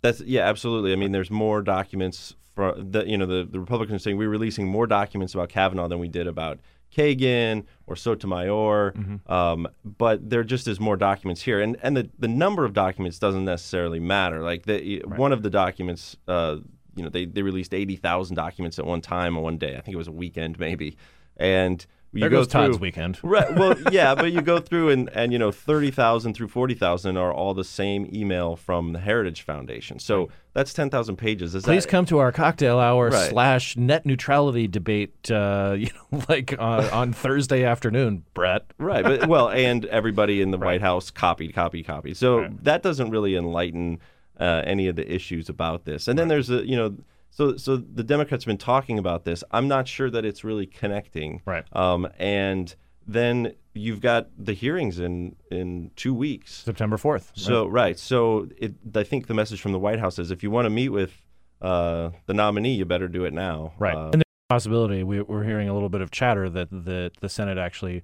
That's 0.07 0.21
yeah, 0.21 0.43
absolutely. 0.43 0.93
I 0.93 0.97
mean, 0.97 1.13
there's 1.13 1.31
more 1.31 1.63
documents 1.63 2.35
for 2.55 2.75
the 2.79 3.05
you 3.07 3.19
know 3.19 3.27
the, 3.27 3.45
the 3.51 3.61
Republicans 3.61 4.03
saying 4.03 4.17
we're 4.17 4.29
releasing 4.29 4.67
more 4.67 4.87
documents 4.87 5.35
about 5.35 5.49
Kavanaugh 5.49 5.89
than 5.89 5.99
we 5.99 6.09
did 6.09 6.27
about 6.27 6.61
Kagan 6.97 7.65
or 7.87 7.97
Sotomayor, 7.97 8.95
um, 9.27 9.69
but 9.85 10.31
there 10.31 10.45
just 10.45 10.69
is 10.69 10.79
more 10.79 10.97
documents 10.97 11.43
here, 11.43 11.61
and 11.61 11.77
and 11.83 11.97
the, 11.97 12.09
the 12.19 12.29
number 12.29 12.65
of 12.65 12.73
documents 12.73 13.19
doesn't 13.19 13.45
necessarily 13.45 14.01
matter. 14.01 14.43
Like 14.43 14.65
the 14.65 15.03
one 15.07 15.33
of 15.33 15.43
the 15.43 15.51
documents, 15.51 16.17
uh, 16.29 16.59
you 16.95 17.03
know, 17.03 17.09
they 17.09 17.25
they 17.25 17.43
released 17.43 17.75
eighty 17.75 17.97
thousand 17.97 18.37
documents 18.37 18.79
at 18.79 18.87
one 18.87 19.01
time 19.01 19.37
on 19.37 19.43
one 19.43 19.59
day. 19.59 19.77
I 19.77 19.81
think 19.81 19.95
it 19.95 19.99
was 19.99 20.09
a 20.09 20.13
weekend 20.13 20.59
maybe, 20.59 20.97
and 21.37 21.85
you 22.17 22.21
There 22.23 22.31
go 22.31 22.39
goes 22.39 22.49
Todd's 22.49 22.79
weekend. 22.79 23.19
Right. 23.23 23.55
Well, 23.55 23.77
yeah, 23.93 24.15
but 24.15 24.33
you 24.33 24.41
go 24.43 24.59
through 24.59 24.91
and, 24.91 25.09
and 25.11 25.33
you 25.33 25.39
know, 25.39 25.51
30,000 25.53 26.35
through 26.35 26.49
40,000 26.49 27.17
are 27.17 27.33
all 27.33 27.55
the 27.55 27.65
same 27.65 28.09
email 28.13 28.57
from 28.57 28.93
the 28.93 28.99
Heritage 28.99 29.43
Foundation. 29.43 29.99
So 29.99 30.29
that's 30.53 30.73
10,000 30.73 31.17
pages. 31.17 31.55
Is 31.55 31.65
Please 31.65 31.85
that, 31.85 31.91
come 31.91 32.07
to 32.07 32.19
our 32.19 32.33
cocktail 32.33 32.79
hour 32.79 33.11
Right. 33.11 33.31
slash 33.31 33.77
net 33.77 34.07
neutrality 34.07 34.67
debate. 34.69 35.31
Uh, 35.31 35.75
you 35.79 35.89
know, 36.13 36.23
like 36.29 36.55
uh, 36.59 36.89
on 36.93 37.13
Thursday 37.13 37.65
afternoon, 37.65 38.25
Brett. 38.35 38.65
Right. 38.79 39.05
But, 39.05 39.29
well, 39.29 39.49
and 39.51 39.85
everybody 39.87 40.41
in 40.41 40.51
the 40.51 40.59
White 40.67 40.81
House 40.81 41.11
copied, 41.11 41.55
copy, 41.55 41.83
copy. 41.83 42.15
So 42.15 42.49
that 42.63 42.83
doesn't 42.83 43.11
really 43.11 43.37
enlighten 43.37 44.01
uh, 44.39 44.63
any 44.65 44.89
of 44.89 44.97
the 44.97 45.11
issues 45.13 45.49
about 45.49 45.85
this. 45.85 46.09
And 46.09 46.19
then 46.19 46.29
there's 46.29 46.51
a, 46.51 46.67
you 46.67 46.77
know, 46.77 46.95
so 47.31 47.57
so 47.57 47.77
the 47.77 48.05
Democrats 48.05 48.45
have 48.45 48.49
been 48.49 48.59
talking 48.59 48.99
about 48.99 49.25
this. 49.25 49.45
I'm 49.51 49.69
not 49.69 49.89
sure 49.89 50.11
that 50.11 50.25
it's 50.25 50.45
really 50.45 50.67
connecting. 50.67 51.43
Right. 51.45 51.65
Um, 51.73 52.09
and 52.19 52.75
then 53.07 53.55
you've 53.75 54.01
got 54.01 54.29
the 54.39 54.53
hearings 54.53 54.99
in 54.99 55.37
in 55.51 55.91
two 55.97 56.15
weeks. 56.15 56.53
September 56.65 56.97
4th. 56.97 57.33
So 57.35 57.67
right. 57.67 57.99
So 57.99 58.49
it, 58.57 58.75
I 58.95 59.05
think 59.05 59.27
the 59.27 59.35
message 59.35 59.61
from 59.61 59.73
the 59.73 59.79
White 59.79 59.99
House 59.99 60.19
is 60.19 60.31
if 60.31 60.43
you 60.43 60.51
want 60.51 60.67
to 60.67 60.71
meet 60.71 60.89
with 60.89 61.13
uh, 61.61 62.11
the 62.27 62.35
nominee, 62.35 62.75
you 62.75 62.85
better 62.85 63.09
do 63.09 63.25
it 63.25 63.33
now. 63.33 63.73
Right. 63.79 63.95
Uh, 63.95 64.11
and 64.13 64.15
there's 64.15 64.23
a 64.51 64.53
possibility 64.55 65.03
we, 65.03 65.23
we're 65.23 65.45
hearing 65.45 65.69
a 65.69 65.75
little 65.75 65.89
bit 65.89 66.01
of 66.01 66.11
chatter 66.11 66.49
that 66.51 66.71
the, 66.71 67.11
the 67.21 67.29
Senate 67.29 67.59
actually, 67.59 68.03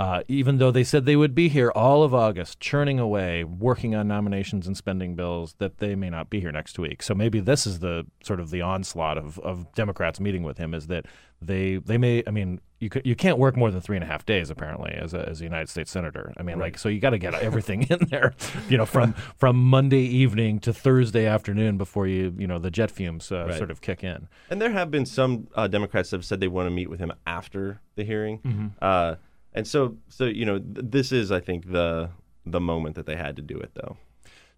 uh, 0.00 0.22
even 0.28 0.58
though 0.58 0.70
they 0.72 0.82
said 0.84 1.04
they 1.06 1.14
would 1.16 1.34
be 1.34 1.48
here 1.48 1.70
all 1.70 2.02
of 2.02 2.12
August, 2.12 2.58
churning 2.58 2.98
away, 2.98 3.44
working 3.44 3.94
on 3.94 4.08
nominations 4.08 4.66
and 4.66 4.76
spending 4.76 5.14
bills, 5.14 5.54
that 5.58 5.78
they 5.78 5.94
may 5.94 6.10
not 6.10 6.28
be 6.30 6.40
here 6.40 6.50
next 6.52 6.78
week. 6.78 7.02
So 7.02 7.14
maybe 7.14 7.38
this 7.40 7.66
is 7.66 7.78
the 7.78 8.04
sort 8.22 8.40
of 8.40 8.50
the 8.50 8.60
onslaught 8.60 9.18
of, 9.18 9.38
of 9.40 9.72
Democrats 9.74 10.18
meeting 10.18 10.42
with 10.42 10.58
him 10.58 10.74
is 10.74 10.88
that 10.88 11.06
they 11.40 11.76
they 11.76 11.98
may. 11.98 12.22
I 12.26 12.30
mean, 12.30 12.60
you 12.80 12.88
could, 12.88 13.04
you 13.06 13.14
can't 13.14 13.38
work 13.38 13.56
more 13.56 13.70
than 13.70 13.80
three 13.80 13.96
and 13.96 14.02
a 14.02 14.06
half 14.06 14.24
days 14.26 14.50
apparently 14.50 14.90
as 14.92 15.12
a, 15.14 15.28
as 15.28 15.40
a 15.40 15.44
United 15.44 15.68
States 15.68 15.90
senator. 15.90 16.32
I 16.38 16.42
mean, 16.42 16.58
like 16.58 16.76
so 16.78 16.88
you 16.88 17.00
got 17.00 17.10
to 17.10 17.18
get 17.18 17.34
everything 17.34 17.82
in 17.90 18.06
there, 18.10 18.34
you 18.68 18.76
know, 18.78 18.86
from 18.86 19.12
from 19.38 19.56
Monday 19.56 20.02
evening 20.02 20.58
to 20.60 20.72
Thursday 20.72 21.26
afternoon 21.26 21.76
before 21.78 22.06
you 22.06 22.34
you 22.38 22.46
know 22.46 22.58
the 22.58 22.70
jet 22.70 22.90
fumes 22.90 23.30
uh, 23.30 23.44
Right. 23.46 23.58
sort 23.58 23.70
of 23.70 23.80
kick 23.80 24.02
in. 24.02 24.26
And 24.50 24.60
there 24.60 24.70
have 24.70 24.90
been 24.90 25.06
some 25.06 25.48
uh, 25.54 25.68
Democrats 25.68 26.10
that 26.10 26.16
have 26.16 26.24
said 26.24 26.40
they 26.40 26.48
want 26.48 26.66
to 26.66 26.70
meet 26.70 26.88
with 26.90 26.98
him 26.98 27.12
after 27.26 27.80
the 27.96 28.04
hearing. 28.04 28.38
Mhm. 28.40 29.16
And 29.54 29.66
so, 29.66 29.96
so 30.08 30.24
you 30.26 30.44
know, 30.44 30.58
th- 30.58 30.86
this 30.90 31.12
is, 31.12 31.30
I 31.30 31.40
think, 31.40 31.70
the 31.70 32.10
the 32.46 32.60
moment 32.60 32.94
that 32.96 33.06
they 33.06 33.16
had 33.16 33.36
to 33.36 33.42
do 33.42 33.56
it, 33.56 33.70
though. 33.74 33.96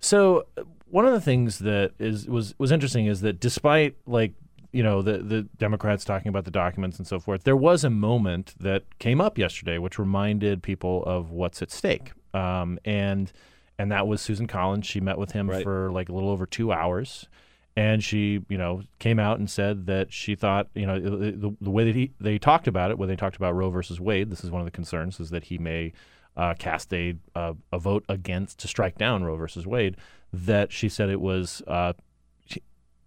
So 0.01 0.47
one 0.88 1.07
of 1.07 1.12
the 1.12 1.20
things 1.20 1.59
that 1.61 1.92
is 1.99 2.26
was 2.26 2.55
was 2.59 2.72
interesting 2.72 3.07
is 3.07 3.20
that 3.22 3.40
despite 3.40 3.97
like 4.07 4.32
you 4.72 4.82
know 4.82 5.03
the 5.03 5.18
the 5.18 5.42
Democrats 5.59 6.05
talking 6.05 6.28
about 6.28 6.44
the 6.44 6.51
documents 6.51 6.99
and 6.99 7.07
so 7.07 7.18
forth, 7.20 7.44
there 7.44 7.57
was 7.57 7.84
a 7.84 7.90
moment 7.90 8.55
that 8.61 8.84
came 8.99 9.20
up 9.20 9.38
yesterday 9.38 9.78
which 9.78 9.99
reminded 9.99 10.62
people 10.62 11.03
of 11.05 11.30
what's 11.30 11.62
at 11.62 11.70
stake. 11.70 12.12
Um, 12.34 12.78
and 12.84 13.32
and 13.78 13.90
that 13.92 14.07
was 14.07 14.20
Susan 14.20 14.47
Collins. 14.47 14.86
She 14.86 15.01
met 15.01 15.18
with 15.18 15.32
him 15.32 15.49
Right. 15.51 15.62
for 15.62 15.90
like 15.92 16.09
a 16.09 16.12
little 16.12 16.30
over 16.30 16.47
two 16.47 16.72
hours. 16.72 17.28
And 17.77 18.03
she, 18.03 18.43
you 18.49 18.57
know, 18.57 18.83
came 18.99 19.18
out 19.18 19.39
and 19.39 19.51
said 19.51 19.85
that 19.87 20.11
she 20.11 20.35
thought, 20.35 20.68
you 20.74 20.87
know, 20.87 20.99
the, 20.99 21.55
the, 21.61 21.70
way 21.70 21.85
that 21.85 21.95
he 21.95 22.12
they 22.18 22.39
talked 22.39 22.66
about 22.66 22.91
it, 22.91 22.97
when 22.97 23.09
they 23.09 23.16
talked 23.16 23.37
about 23.37 23.55
Roe 23.55 23.68
versus 23.68 24.01
Wade, 24.01 24.31
this 24.31 24.43
is 24.43 24.51
one 24.51 24.62
of 24.62 24.64
the 24.64 24.70
concerns, 24.70 25.20
is 25.20 25.29
that 25.29 25.45
he 25.45 25.59
may 25.59 25.93
uh, 26.39 26.55
cast 26.59 26.93
a, 26.95 27.16
a 27.35 27.79
vote 27.79 28.05
against 28.09 28.59
to 28.61 28.68
strike 28.68 28.97
down 28.97 29.24
Roe 29.24 29.37
versus 29.37 29.66
Wade. 29.66 29.97
That 30.33 30.72
she 30.72 30.89
said 30.89 31.11
it 31.11 31.20
was. 31.20 31.62
Uh, 31.66 31.93
she, 32.47 32.62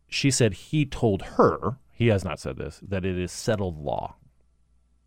she 0.08 0.30
said 0.30 0.54
he 0.54 0.86
told 0.86 1.24
her 1.24 1.78
he 1.92 2.08
has 2.08 2.24
not 2.24 2.40
said 2.40 2.58
this 2.58 2.80
that 2.88 3.06
it 3.06 3.18
is 3.18 3.32
settled 3.32 3.78
law. 3.78 4.16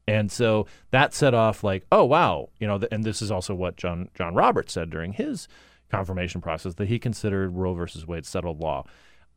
And 0.06 0.30
so 0.30 0.66
that 0.90 1.14
set 1.14 1.34
off 1.34 1.62
like, 1.62 1.86
oh 1.90 2.04
wow, 2.04 2.50
you 2.58 2.66
know, 2.66 2.80
and 2.90 3.04
this 3.04 3.22
is 3.22 3.30
also 3.30 3.54
what 3.54 3.76
John 3.76 4.08
John 4.14 4.34
Roberts 4.34 4.72
said 4.72 4.90
during 4.90 5.12
his 5.12 5.48
confirmation 5.90 6.40
process 6.40 6.74
that 6.74 6.88
he 6.88 6.98
considered 6.98 7.54
Roe 7.54 7.74
versus 7.74 8.06
Wade 8.06 8.26
settled 8.26 8.60
law. 8.60 8.84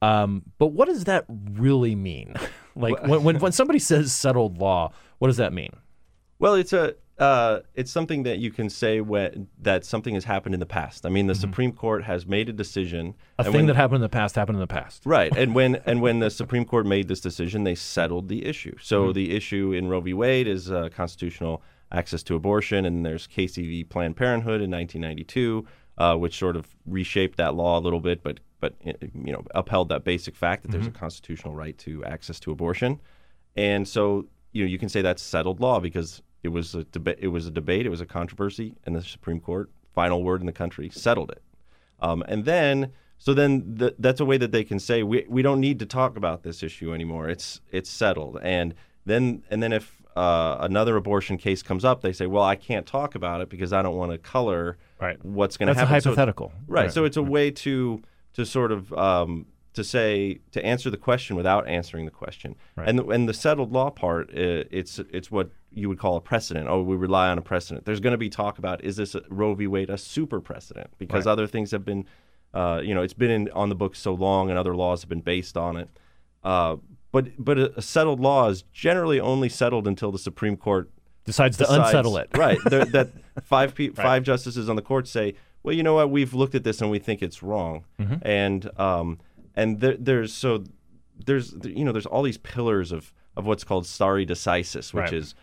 Um, 0.01 0.43
but 0.57 0.67
what 0.67 0.87
does 0.87 1.05
that 1.05 1.25
really 1.53 1.95
mean? 1.95 2.35
like 2.75 3.01
when, 3.07 3.23
when 3.23 3.39
when 3.39 3.51
somebody 3.51 3.79
says 3.79 4.11
settled 4.13 4.57
law, 4.57 4.91
what 5.19 5.27
does 5.27 5.37
that 5.37 5.53
mean? 5.53 5.71
Well, 6.39 6.55
it's 6.55 6.73
a 6.73 6.95
uh, 7.17 7.61
it's 7.75 7.89
something 7.91 8.23
that 8.23 8.39
you 8.39 8.51
can 8.51 8.69
say 8.69 8.99
when 8.99 9.47
that 9.61 9.85
something 9.85 10.13
has 10.15 10.25
happened 10.25 10.53
in 10.53 10.59
the 10.59 10.65
past. 10.65 11.05
I 11.05 11.09
mean, 11.09 11.27
the 11.27 11.35
Supreme 11.35 11.71
Court 11.71 12.03
has 12.03 12.25
made 12.27 12.49
a 12.49 12.53
decision. 12.53 13.13
Mm-hmm. 13.13 13.41
A 13.41 13.43
thing 13.45 13.53
when- 13.53 13.65
that 13.67 13.77
happened 13.77 13.95
in 13.97 14.01
the 14.01 14.09
past 14.09 14.35
happened 14.35 14.57
in 14.57 14.59
the 14.59 14.67
past. 14.67 15.03
Right, 15.05 15.35
and 15.35 15.55
when 15.55 15.75
and 15.85 16.01
when 16.01 16.19
the 16.19 16.29
Supreme 16.29 16.65
Court 16.65 16.85
made 16.85 17.07
this 17.07 17.21
decision, 17.21 17.63
they 17.63 17.75
settled 17.75 18.27
the 18.27 18.45
issue. 18.45 18.75
So 18.81 19.03
Mm-hmm. 19.05 19.13
the 19.13 19.35
issue 19.35 19.71
in 19.71 19.87
Roe 19.87 20.01
v. 20.01 20.13
Wade 20.13 20.47
is 20.47 20.69
uh, 20.69 20.89
constitutional 20.93 21.63
access 21.91 22.21
to 22.23 22.35
abortion, 22.35 22.83
and 22.85 23.05
there's 23.05 23.27
Casey 23.27 23.65
v. 23.65 23.83
Planned 23.85 24.17
Parenthood 24.17 24.59
in 24.61 24.69
1992, 24.71 25.65
uh, 25.97 26.15
which 26.17 26.37
sort 26.37 26.57
of 26.57 26.67
reshaped 26.85 27.37
that 27.37 27.55
law 27.55 27.79
a 27.79 27.81
little 27.81 28.01
bit, 28.01 28.21
but 28.23 28.39
but 28.59 28.73
uh, 28.85 28.93
you 29.01 29.31
know 29.33 29.43
upheld 29.53 29.89
that 29.89 30.03
basic 30.03 30.35
fact 30.35 30.63
that 30.63 30.71
there's 30.71 30.87
a 30.87 30.91
constitutional 30.91 31.53
right 31.55 31.77
to 31.79 32.03
access 32.05 32.39
to 32.41 32.51
abortion, 32.51 32.99
and 33.55 33.87
so 33.87 34.25
you 34.51 34.63
know 34.63 34.69
you 34.69 34.77
can 34.79 34.89
say 34.89 35.01
that's 35.01 35.21
settled 35.21 35.59
law 35.59 35.79
because 35.79 36.21
it 36.43 36.49
was 36.49 36.75
a 36.75 36.83
debate, 36.85 37.17
it 37.19 37.27
was 37.29 37.47
a 37.47 37.51
debate, 37.51 37.85
it 37.85 37.89
was 37.89 38.01
a 38.01 38.05
controversy, 38.05 38.75
and 38.85 38.95
the 38.95 39.01
Supreme 39.01 39.39
Court, 39.39 39.69
final 39.93 40.23
word 40.23 40.41
in 40.41 40.45
the 40.45 40.51
country, 40.51 40.89
settled 40.89 41.31
it. 41.31 41.41
Um, 42.01 42.23
and 42.27 42.45
then, 42.45 42.91
so 43.17 43.33
then 43.33 43.77
th- 43.79 43.95
that's 43.97 44.19
a 44.19 44.25
way 44.25 44.37
that 44.37 44.51
they 44.51 44.63
can 44.63 44.77
say 44.79 45.01
we, 45.01 45.25
we 45.27 45.41
don't 45.41 45.59
need 45.59 45.79
to 45.79 45.85
talk 45.87 46.17
about 46.17 46.43
this 46.43 46.61
issue 46.61 46.93
anymore. 46.93 47.29
It's 47.29 47.61
it's 47.71 47.89
settled. 47.89 48.37
And 48.43 48.75
then 49.05 49.43
and 49.49 49.63
then 49.63 49.73
if 49.73 50.01
uh, 50.15 50.57
another 50.59 50.95
abortion 50.97 51.37
case 51.37 51.61
comes 51.63 51.83
up, 51.83 52.01
they 52.01 52.13
say, 52.13 52.25
well, 52.27 52.43
I 52.43 52.55
can't 52.55 52.85
talk 52.85 53.15
about 53.15 53.41
it 53.41 53.49
because 53.49 53.73
I 53.73 53.81
don't 53.81 53.95
want 53.97 54.11
to 54.11 54.17
color 54.17 54.77
Right. 55.01 55.17
what's 55.25 55.57
going 55.57 55.67
to 55.67 55.73
That's 55.73 55.89
happen. 55.89 56.01
So- 56.01 56.09
hypothetical. 56.11 56.53
right. 56.67 56.83
Right. 56.83 56.91
So 56.93 57.03
it's 57.05 57.17
a 57.17 57.23
way 57.23 57.49
to 57.51 58.01
to 58.35 58.45
sort 58.45 58.71
of 58.71 58.93
um, 58.93 59.47
to 59.73 59.83
say 59.83 60.39
to 60.51 60.63
answer 60.65 60.89
the 60.89 60.97
question 60.97 61.35
without 61.35 61.67
answering 61.67 62.05
the 62.05 62.11
question. 62.11 62.55
Right. 62.77 62.87
And 62.87 62.99
the, 62.99 63.05
and 63.07 63.27
the 63.27 63.33
settled 63.33 63.71
law 63.73 63.89
part, 63.89 64.29
uh, 64.29 64.63
it's 64.71 64.99
it's 65.11 65.29
what 65.31 65.49
you 65.71 65.89
would 65.89 65.99
call 65.99 66.15
a 66.15 66.21
precedent. 66.21 66.67
Oh, 66.69 66.81
we 66.81 66.95
rely 66.95 67.29
on 67.29 67.37
a 67.37 67.41
precedent. 67.41 67.85
There's 67.85 67.99
going 67.99 68.11
to 68.13 68.17
be 68.17 68.29
talk 68.29 68.57
about 68.57 68.83
is 68.83 68.95
this 68.95 69.15
a, 69.15 69.21
Roe 69.29 69.53
v. 69.55 69.67
Wade 69.67 69.89
a 69.89 69.97
super 69.97 70.39
precedent 70.39 70.91
because 70.97 71.25
Right. 71.25 71.31
other 71.33 71.47
things 71.47 71.71
have 71.71 71.83
been, 71.83 72.05
uh, 72.53 72.81
you 72.83 72.93
know, 72.95 73.01
it's 73.01 73.13
been 73.13 73.31
in, 73.31 73.51
on 73.51 73.67
the 73.69 73.75
books 73.75 73.99
so 73.99 74.13
long 74.13 74.49
and 74.49 74.57
other 74.57 74.75
laws 74.75 75.01
have 75.01 75.09
been 75.09 75.21
based 75.21 75.57
on 75.57 75.75
it. 75.75 75.89
Uh, 76.43 76.77
but 77.11 77.27
but 77.37 77.57
a, 77.57 77.77
a 77.79 77.81
settled 77.81 78.19
law 78.21 78.47
is 78.49 78.63
generally 78.71 79.19
only 79.19 79.49
settled 79.49 79.87
until 79.87 80.11
the 80.11 80.19
Supreme 80.19 80.55
Court 80.57 80.89
Decides 81.25 81.57
to 81.57 81.65
unsettle 81.73 82.17
it. 82.17 82.29
right. 82.37 82.59
That 82.65 83.11
five 83.43 83.73
pe- 83.73 83.89
five 83.89 84.23
justices 84.23 84.69
on 84.69 84.75
the 84.75 84.81
court 84.83 85.07
say, 85.07 85.33
well, 85.65 85.75
you 85.75 85.83
know 85.83 85.95
what, 85.95 86.09
we've 86.11 86.33
looked 86.33 86.55
at 86.55 86.63
this 86.63 86.81
and 86.81 86.89
we 86.91 86.99
think 86.99 87.21
it's 87.21 87.41
wrong, 87.43 87.83
Mm-hmm. 87.99 88.15
and 88.21 88.79
um, 88.79 89.19
and 89.55 89.79
there, 89.81 89.97
there's 89.97 90.33
so 90.33 90.63
there's 91.25 91.55
you 91.63 91.83
know 91.85 91.91
there's 91.91 92.05
all 92.05 92.23
these 92.23 92.37
pillars 92.37 92.91
of 92.91 93.13
of 93.37 93.45
what's 93.45 93.63
called 93.63 93.85
stare 93.85 94.25
decisis, 94.25 94.93
which 94.93 95.03
Right. 95.11 95.13
is 95.13 95.35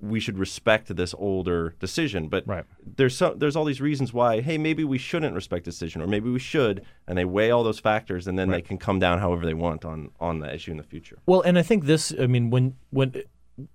we 0.00 0.18
should 0.18 0.38
respect 0.38 0.96
this 0.96 1.14
older 1.18 1.74
decision, 1.78 2.28
but 2.28 2.46
Right. 2.46 2.64
there's 2.96 3.14
so, 3.16 3.34
there's 3.34 3.54
all 3.54 3.64
these 3.66 3.82
reasons 3.82 4.12
why 4.12 4.40
hey 4.40 4.56
maybe 4.58 4.82
we 4.82 4.96
shouldn't 4.96 5.34
respect 5.34 5.64
decision 5.64 6.00
or 6.00 6.06
maybe 6.06 6.30
we 6.30 6.38
should, 6.38 6.82
and 7.06 7.18
they 7.18 7.26
weigh 7.26 7.50
all 7.50 7.62
those 7.62 7.78
factors 7.78 8.26
and 8.26 8.38
then 8.38 8.48
they 8.50 8.62
can 8.62 8.78
come 8.78 8.98
down 8.98 9.18
however 9.18 9.44
they 9.44 9.54
want 9.54 9.84
on 9.84 10.10
on 10.18 10.38
the 10.38 10.52
issue 10.54 10.70
in 10.70 10.78
the 10.78 10.82
future. 10.82 11.18
Well, 11.26 11.42
and 11.42 11.58
I 11.58 11.62
think 11.62 11.84
this. 11.84 12.14
I 12.18 12.26
mean, 12.26 12.48
when 12.50 12.76
when 12.90 13.12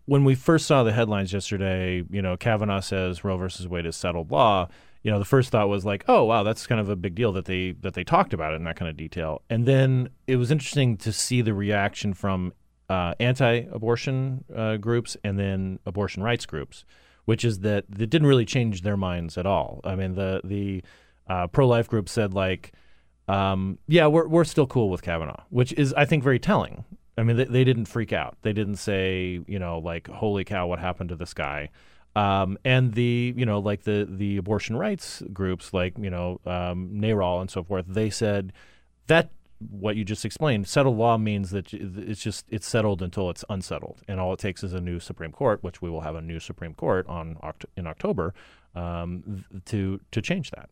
when 0.05 0.23
we 0.23 0.33
first 0.33 0.65
saw 0.65 0.81
the 0.83 0.91
headlines 0.93 1.31
yesterday, 1.31 2.03
you 2.09 2.21
know, 2.23 2.35
Kavanaugh 2.35 2.79
says 2.79 3.23
Roe 3.23 3.37
versus 3.37 3.67
Wade 3.67 3.85
is 3.85 3.95
settled 3.95 4.31
law. 4.31 4.67
You 5.07 5.13
know, 5.13 5.19
the 5.19 5.25
first 5.25 5.51
thought 5.51 5.69
was 5.69 5.85
like, 5.85 6.03
oh 6.09 6.25
wow, 6.25 6.43
that's 6.43 6.67
kind 6.67 6.81
of 6.81 6.89
a 6.89 6.97
big 6.97 7.15
deal 7.15 7.31
that 7.31 7.45
they 7.45 7.71
that 7.79 7.93
they 7.93 8.03
talked 8.03 8.33
about 8.33 8.51
it 8.51 8.57
in 8.57 8.65
that 8.65 8.75
kind 8.75 8.89
of 8.89 8.97
detail. 8.97 9.41
And 9.49 9.65
then 9.65 10.09
it 10.27 10.35
was 10.35 10.51
interesting 10.51 10.97
to 10.97 11.13
see 11.13 11.41
the 11.41 11.53
reaction 11.53 12.13
from 12.13 12.51
uh, 12.89 13.13
anti-abortion 13.17 14.43
uh, 14.53 14.75
groups 14.75 15.15
and 15.23 15.39
then 15.39 15.79
abortion 15.85 16.23
rights 16.23 16.45
groups, 16.45 16.83
which 17.23 17.45
is 17.45 17.59
that 17.59 17.85
it 17.97 18.09
didn't 18.09 18.27
really 18.27 18.43
change 18.43 18.81
their 18.81 18.97
minds 18.97 19.37
at 19.37 19.45
all. 19.45 19.79
I 19.85 19.95
mean, 19.95 20.15
the 20.15 20.41
the 20.43 20.83
uh, 21.29 21.47
pro-life 21.47 21.87
group 21.87 22.09
said 22.09 22.33
like, 22.33 22.73
um, 23.29 23.79
yeah, 23.87 24.07
we're 24.07 24.27
we're 24.27 24.43
still 24.43 24.67
cool 24.67 24.89
with 24.89 25.03
Kavanaugh, 25.03 25.43
which 25.49 25.71
is 25.71 25.93
I 25.93 26.03
think 26.03 26.21
very 26.21 26.39
telling. 26.39 26.83
I 27.17 27.23
mean, 27.23 27.37
they, 27.37 27.45
they 27.45 27.63
didn't 27.63 27.85
freak 27.85 28.11
out. 28.11 28.35
They 28.41 28.51
didn't 28.51 28.75
say, 28.75 29.39
you 29.47 29.57
know, 29.57 29.79
like, 29.79 30.09
holy 30.09 30.43
cow, 30.43 30.67
what 30.67 30.79
happened 30.79 31.09
to 31.11 31.15
this 31.15 31.33
guy? 31.33 31.69
Um, 32.17 32.57
and 32.65 32.93
the, 32.93 33.33
you 33.37 33.45
know, 33.45 33.59
like 33.59 33.83
the 33.83 34.07
the 34.09 34.37
abortion 34.37 34.75
rights 34.75 35.21
groups, 35.31 35.71
like 35.71 35.93
you 35.99 36.09
know, 36.09 36.39
um, 36.45 36.89
NARAL 36.93 37.41
and 37.41 37.51
so 37.51 37.63
forth, 37.63 37.85
they 37.87 38.09
said 38.09 38.53
that 39.05 39.29
what 39.59 39.95
you 39.95 40.03
just 40.03 40.25
explained, 40.25 40.67
settled 40.67 40.97
law 40.97 41.17
means 41.17 41.51
that 41.51 41.73
it's 41.73 42.21
just 42.21 42.45
it's 42.49 42.67
settled 42.67 43.01
until 43.01 43.29
it's 43.29 43.45
unsettled, 43.49 44.01
and 44.07 44.19
all 44.19 44.33
it 44.33 44.39
takes 44.39 44.63
is 44.63 44.73
a 44.73 44.81
new 44.81 44.99
Supreme 44.99 45.31
Court, 45.31 45.63
which 45.63 45.81
we 45.81 45.89
will 45.89 46.01
have 46.01 46.15
a 46.15 46.21
new 46.21 46.39
Supreme 46.39 46.73
Court 46.73 47.05
on 47.07 47.37
in 47.75 47.85
October, 47.85 48.33
um, 48.73 49.45
to 49.65 49.99
to 50.11 50.21
change 50.21 50.49
that. 50.51 50.69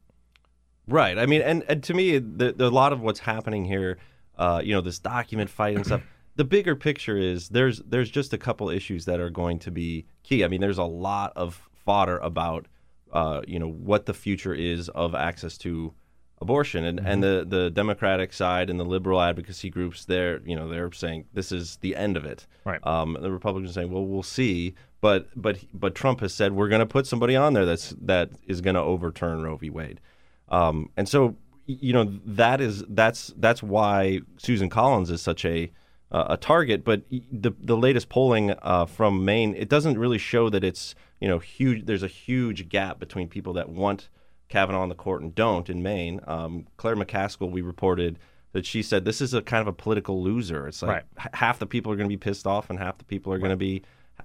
Right. 0.88 1.18
I 1.18 1.26
mean, 1.26 1.42
and, 1.42 1.64
and 1.68 1.84
to 1.84 1.94
me, 1.94 2.20
the, 2.20 2.54
the, 2.54 2.68
a 2.68 2.70
lot 2.70 2.94
of 2.94 3.02
what's 3.02 3.20
happening 3.20 3.66
here, 3.66 3.98
uh, 4.38 4.62
you 4.64 4.74
know, 4.74 4.82
this 4.82 5.00
document 5.00 5.50
fight 5.50 5.76
and 5.76 5.86
stuff. 5.86 6.02
The 6.36 6.44
bigger 6.44 6.76
picture 6.76 7.18
is 7.18 7.50
there's 7.50 7.80
there's 7.80 8.10
just 8.10 8.34
a 8.34 8.38
couple 8.38 8.70
issues 8.70 9.06
that 9.06 9.20
are 9.20 9.30
going 9.30 9.60
to 9.60 9.72
be 9.72 10.06
key. 10.24 10.44
I 10.44 10.48
mean, 10.48 10.62
there's 10.62 10.78
a 10.78 10.84
lot 10.84 11.34
of 11.36 11.70
fodder 11.74 12.18
about, 12.18 12.68
uh, 13.12 13.42
you 13.48 13.60
know, 13.60 13.70
what 13.70 14.06
the 14.06 14.14
future 14.14 14.54
is 14.54 14.90
of 14.90 15.16
access 15.16 15.58
to 15.60 15.94
abortion, 16.42 16.84
and 16.84 17.00
and 17.00 17.24
the 17.24 17.46
the 17.48 17.70
Democratic 17.70 18.34
side 18.34 18.70
and 18.70 18.80
the 18.80 18.86
liberal 18.86 19.22
advocacy 19.22 19.70
groups, 19.70 20.06
they're 20.06 20.42
you 20.46 20.56
know 20.56 20.68
they're 20.68 20.92
saying 20.92 21.26
this 21.34 21.52
is 21.52 21.78
the 21.78 21.96
end 21.96 22.18
of 22.18 22.26
it. 22.26 22.48
Right. 22.66 22.86
Um, 22.86 23.18
the 23.20 23.32
Republicans 23.32 23.72
are 23.72 23.74
saying, 23.74 23.92
well, 23.92 24.06
we'll 24.06 24.24
see. 24.24 24.76
But 25.02 25.30
but 25.36 25.60
but 25.74 25.96
Trump 25.96 26.20
has 26.22 26.34
said 26.34 26.54
we're 26.54 26.70
going 26.70 26.80
to 26.80 26.86
put 26.86 27.08
somebody 27.08 27.36
on 27.36 27.54
there 27.54 27.66
that's 27.66 27.96
that 28.02 28.32
is 28.48 28.62
going 28.62 28.76
to 28.76 28.82
overturn 28.82 29.44
Roe 29.44 29.56
v. 29.56 29.70
Wade. 29.70 30.02
Um, 30.50 30.90
and 30.98 31.08
so 31.08 31.36
you 31.66 31.94
know 31.94 32.20
that 32.26 32.62
is 32.62 32.84
that's 32.90 33.34
that's 33.38 33.64
why 33.64 34.22
Susan 34.38 34.70
Collins 34.70 35.10
is 35.10 35.22
such 35.22 35.46
a 35.46 35.72
uh, 36.12 36.26
a 36.30 36.38
target. 36.38 36.84
But 36.84 37.04
the 37.10 37.52
the 37.60 37.78
latest 37.78 38.10
polling 38.10 38.52
uh, 38.62 38.86
from 38.86 39.26
Maine 39.26 39.56
it 39.56 39.70
doesn't 39.70 39.98
really 39.98 40.18
show 40.18 40.50
that 40.50 40.64
it's 40.64 40.96
you 41.20 41.28
know 41.28 41.40
huge. 41.40 41.86
There's 41.86 42.04
a 42.04 42.08
huge 42.08 42.70
gap 42.70 43.00
between 43.00 43.28
people 43.28 43.54
that 43.54 43.70
want 43.70 44.10
Kavanaugh 44.50 44.82
on 44.82 44.90
the 44.90 44.96
court 44.96 45.22
and 45.22 45.34
don't 45.34 45.70
in 45.70 45.82
Maine. 45.82 46.20
Um, 46.28 46.68
Claire 46.78 46.96
McCaskill, 46.96 47.50
we 47.52 47.62
reported 47.62 48.20
that 48.52 48.66
she 48.66 48.82
said 48.82 49.04
this 49.04 49.20
is 49.20 49.34
a 49.34 49.42
kind 49.42 49.62
of 49.62 49.68
a 49.68 49.74
political 49.74 50.24
loser. 50.24 50.68
It's 50.68 50.82
like 50.82 51.04
Right. 51.18 51.34
half 51.34 51.60
the 51.60 51.66
people 51.66 51.92
are 51.92 51.96
going 51.96 52.08
to 52.08 52.14
be 52.14 52.18
pissed 52.18 52.48
off 52.48 52.70
and 52.70 52.80
half 52.80 52.98
the 52.98 53.04
people 53.04 53.34
are 53.34 53.38
going 53.38 53.50
to 53.52 53.58
be 53.58 53.82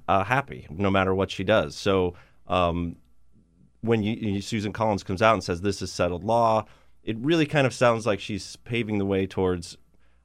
uh, 0.07 0.23
happy 0.23 0.67
no 0.71 0.89
matter 0.91 1.13
what 1.15 1.31
she 1.33 1.43
does. 1.43 1.75
So 1.75 2.15
um, 2.47 2.97
when 3.81 4.03
you, 4.03 4.15
you- 4.15 4.41
Susan 4.43 4.73
Collins 4.73 5.03
comes 5.03 5.23
out 5.23 5.35
and 5.35 5.43
says 5.43 5.63
this 5.63 5.83
is 5.83 5.91
settled 5.93 6.23
law, 6.23 6.65
it 7.03 7.17
really 7.19 7.47
kind 7.47 7.67
of 7.67 7.73
sounds 7.75 8.07
like 8.07 8.21
she's 8.21 8.57
paving 8.57 8.99
the 8.99 9.07
way 9.07 9.27
towards. 9.27 9.77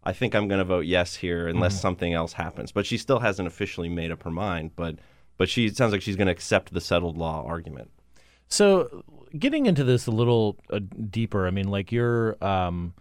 I 0.06 0.14
think 0.14 0.36
I'm 0.36 0.48
going 0.48 0.60
to 0.60 0.66
vote 0.66 0.86
yes 0.86 1.16
here 1.16 1.48
unless 1.48 1.80
something 1.82 2.14
else 2.14 2.34
happens. 2.34 2.72
But 2.72 2.86
she 2.86 2.98
still 2.98 3.20
hasn't 3.20 3.48
officially 3.48 3.90
made 3.90 4.12
up 4.12 4.24
her 4.24 4.32
mind. 4.32 4.72
But 4.76 4.98
but 5.38 5.50
she 5.50 5.66
it 5.66 5.76
sounds 5.76 5.92
like 5.92 6.02
she's 6.02 6.16
going 6.16 6.28
to 6.28 6.32
accept 6.32 6.74
the 6.74 6.82
settled 6.82 7.18
law 7.18 7.44
argument. 7.46 7.92
So, 8.48 9.04
getting 9.38 9.66
into 9.66 9.84
this 9.84 10.08
a 10.08 10.12
little 10.12 10.58
uh, 10.70 10.80
deeper, 11.10 11.48
I 11.48 11.52
mean, 11.52 11.68
like 11.68 11.92
your 11.92 12.44
um, 12.44 12.94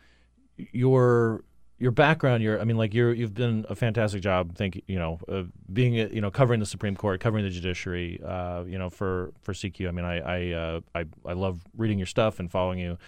your 0.57 1.45
your 1.79 1.91
background, 1.91 2.43
your 2.43 2.61
I 2.61 2.65
mean, 2.65 2.77
like 2.77 2.95
you're 2.95 3.13
you've 3.13 3.35
done 3.35 3.67
a 3.69 3.75
fantastic 3.75 4.23
job. 4.23 4.57
Think 4.57 4.83
you 4.87 4.99
know, 4.99 5.19
uh, 5.29 5.43
being 5.73 5.95
you 5.95 6.21
know 6.21 6.31
covering 6.31 6.61
the 6.61 6.67
Supreme 6.67 6.97
Court, 6.97 7.21
covering 7.21 7.45
the 7.45 7.51
judiciary, 7.51 8.21
uh, 8.25 8.65
you 8.67 8.79
know, 8.79 8.91
for 8.91 9.33
for 9.43 9.53
CQ. 9.53 9.89
I 9.89 9.91
mean, 9.91 10.05
I 10.05 10.19
I 10.19 10.53
uh, 10.53 10.81
I, 10.95 11.05
I 11.27 11.33
love 11.35 11.63
reading 11.77 11.99
your 11.99 12.07
stuff 12.07 12.41
and 12.41 12.51
following 12.51 12.79
you. 12.79 12.99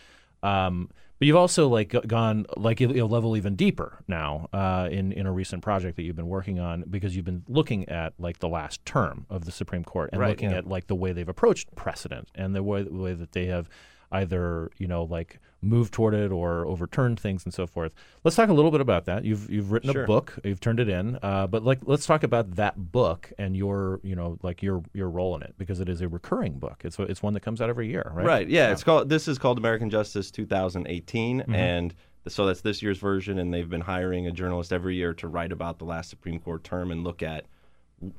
Um, 0.43 0.91
but 1.19 1.27
you've 1.27 1.37
also 1.37 1.69
like 1.69 1.95
gone 2.07 2.47
like 2.57 2.81
a, 2.81 2.87
level 2.87 3.37
even 3.37 3.57
deeper 3.57 3.99
now 4.09 4.49
uh, 4.53 4.89
in 4.91 5.13
in 5.13 5.27
a 5.27 5.33
recent 5.33 5.63
project 5.63 5.97
that 5.97 6.03
you've 6.03 6.17
been 6.17 6.29
working 6.29 6.59
on 6.59 6.85
because 6.91 7.17
you've 7.17 7.25
been 7.25 7.45
looking 7.49 7.89
at 7.89 8.13
like 8.19 8.39
the 8.39 8.49
last 8.49 8.85
term 8.85 9.27
of 9.31 9.45
the 9.45 9.53
Supreme 9.53 9.85
Court 9.85 10.11
and 10.13 10.21
Right, 10.21 10.31
looking 10.31 10.51
yeah. 10.51 10.59
at 10.59 10.67
like 10.67 10.87
the 10.87 10.95
way 10.95 11.13
they've 11.13 11.29
approached 11.29 11.75
precedent 11.75 12.29
and 12.35 12.55
the 12.55 12.63
way, 12.63 12.83
the 12.83 12.93
way 12.93 13.15
that 13.15 13.33
they 13.33 13.47
have 13.47 13.69
either 14.13 14.71
you 14.79 14.87
know 14.87 15.05
like 15.05 15.41
moved 15.67 15.93
toward 15.93 16.15
it 16.15 16.31
or 16.33 16.67
overturned 16.67 17.19
things 17.21 17.45
and 17.45 17.53
so 17.53 17.67
forth. 17.67 17.93
Let's 18.25 18.37
talk 18.37 18.49
a 18.49 18.53
little 18.53 18.71
bit 18.71 18.81
about 18.81 19.05
that. 19.07 19.25
You've 19.25 19.51
you've 19.51 19.73
written 19.73 19.93
Sure. 19.93 20.05
a 20.05 20.07
book, 20.07 20.39
you've 20.45 20.61
turned 20.61 20.81
it 20.81 20.89
in, 20.89 21.19
uh, 21.23 21.47
but 21.47 21.65
like 21.65 21.81
let's 21.85 22.07
talk 22.07 22.23
about 22.23 22.57
that 22.57 22.93
book 22.93 23.33
and 23.39 23.57
your 23.57 24.01
you 24.03 24.15
know 24.17 24.39
like 24.43 24.63
your 24.63 24.83
your 24.95 25.09
role 25.11 25.35
in 25.37 25.43
it 25.43 25.55
because 25.59 25.81
it 25.81 25.89
is 25.89 26.01
a 26.01 26.09
recurring 26.09 26.59
book. 26.59 26.83
It's 26.85 26.99
it's 26.99 27.23
one 27.23 27.35
that 27.35 27.41
comes 27.41 27.61
out 27.61 27.69
every 27.69 27.89
year, 27.89 28.11
right? 28.15 28.27
Right. 28.27 28.49
Yeah, 28.49 28.71
It's 28.73 28.85
called. 28.85 29.09
This 29.09 29.29
is 29.29 29.39
called 29.39 29.59
American 29.59 29.91
Justice 29.91 30.31
2018, 30.31 31.41
Mm-hmm. 31.41 31.55
and 31.55 31.95
so 32.29 32.45
that's 32.47 32.61
this 32.61 32.83
year's 32.83 32.99
version. 32.99 33.39
And 33.39 33.55
they've 33.55 33.69
been 33.71 33.81
hiring 33.81 34.27
a 34.27 34.33
journalist 34.33 34.73
every 34.73 34.97
year 34.97 35.15
to 35.15 35.29
write 35.29 35.53
about 35.53 35.79
the 35.79 35.85
last 35.85 36.11
Supreme 36.11 36.41
Court 36.41 36.65
term 36.65 36.91
and 36.91 37.05
look 37.05 37.23
at, 37.23 37.47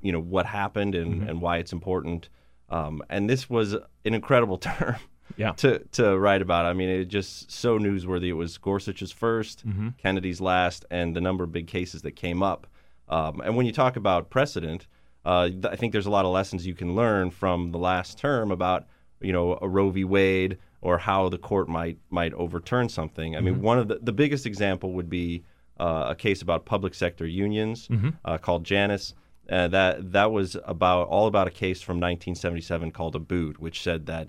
you 0.02 0.12
know, 0.14 0.20
what 0.22 0.46
happened 0.46 0.96
and, 0.96 1.16
Mm-hmm. 1.16 1.30
and 1.30 1.42
why 1.42 1.58
it's 1.58 1.74
important. 1.74 2.30
Um, 2.70 3.02
and 3.10 3.30
this 3.30 3.50
was 3.50 3.74
an 3.74 4.14
incredible 4.14 4.58
term. 4.70 4.96
Yeah. 5.36 5.52
to 5.58 5.80
to 5.94 6.18
write 6.18 6.42
about. 6.42 6.66
I 6.66 6.74
mean, 6.74 6.90
it 6.90 7.06
just 7.06 7.52
so 7.52 7.78
newsworthy. 7.78 8.28
It 8.28 8.34
was 8.34 8.58
Gorsuch's 8.58 9.14
1st 9.14 9.64
Mm-hmm. 9.66 9.90
Kennedy's 9.98 10.40
last, 10.42 10.86
and 10.90 11.16
the 11.16 11.22
number 11.22 11.44
of 11.44 11.52
big 11.52 11.68
cases 11.68 12.02
that 12.04 12.12
came 12.16 12.42
up. 12.42 12.68
Um, 13.10 13.42
and 13.42 13.56
when 13.56 13.66
you 13.66 13.72
talk 13.72 13.96
about 13.96 14.30
precedent, 14.30 14.88
uh, 15.26 15.50
I 15.70 15.76
think 15.76 15.92
there's 15.94 16.06
a 16.06 16.10
lot 16.12 16.26
of 16.26 16.32
lessons 16.32 16.66
you 16.66 16.76
can 16.76 16.96
learn 16.96 17.32
from 17.32 17.72
the 17.72 17.78
last 17.78 18.18
term 18.18 18.52
about 18.52 18.86
you 19.22 19.34
know 19.34 19.58
a 19.62 19.68
Roe 19.68 19.90
v. 19.90 20.04
Wade 20.04 20.58
or 20.82 20.98
how 21.00 21.28
the 21.30 21.38
court 21.38 21.68
might 21.68 21.98
might 22.10 22.34
overturn 22.34 22.88
something. 22.90 23.36
I 23.36 23.42
mean, 23.42 23.62
one 23.62 23.78
of 23.80 23.88
the 23.88 24.00
the 24.02 24.14
biggest 24.14 24.46
example 24.46 24.94
would 24.94 25.10
be 25.10 25.44
uh, 25.80 26.08
a 26.10 26.16
case 26.16 26.42
about 26.42 26.66
public 26.66 26.94
sector 26.94 27.26
unions 27.26 27.88
uh, 28.26 28.38
called 28.38 28.64
Janus. 28.64 29.14
Uh, 29.50 29.68
that 29.70 30.12
that 30.12 30.32
was 30.32 30.58
about 30.66 31.08
all 31.08 31.28
about 31.28 31.48
a 31.48 31.52
case 31.52 31.82
from 31.82 31.98
1977 31.98 32.92
called 32.92 33.16
Abood, 33.16 33.58
which 33.60 33.82
said 33.82 34.06
that 34.08 34.28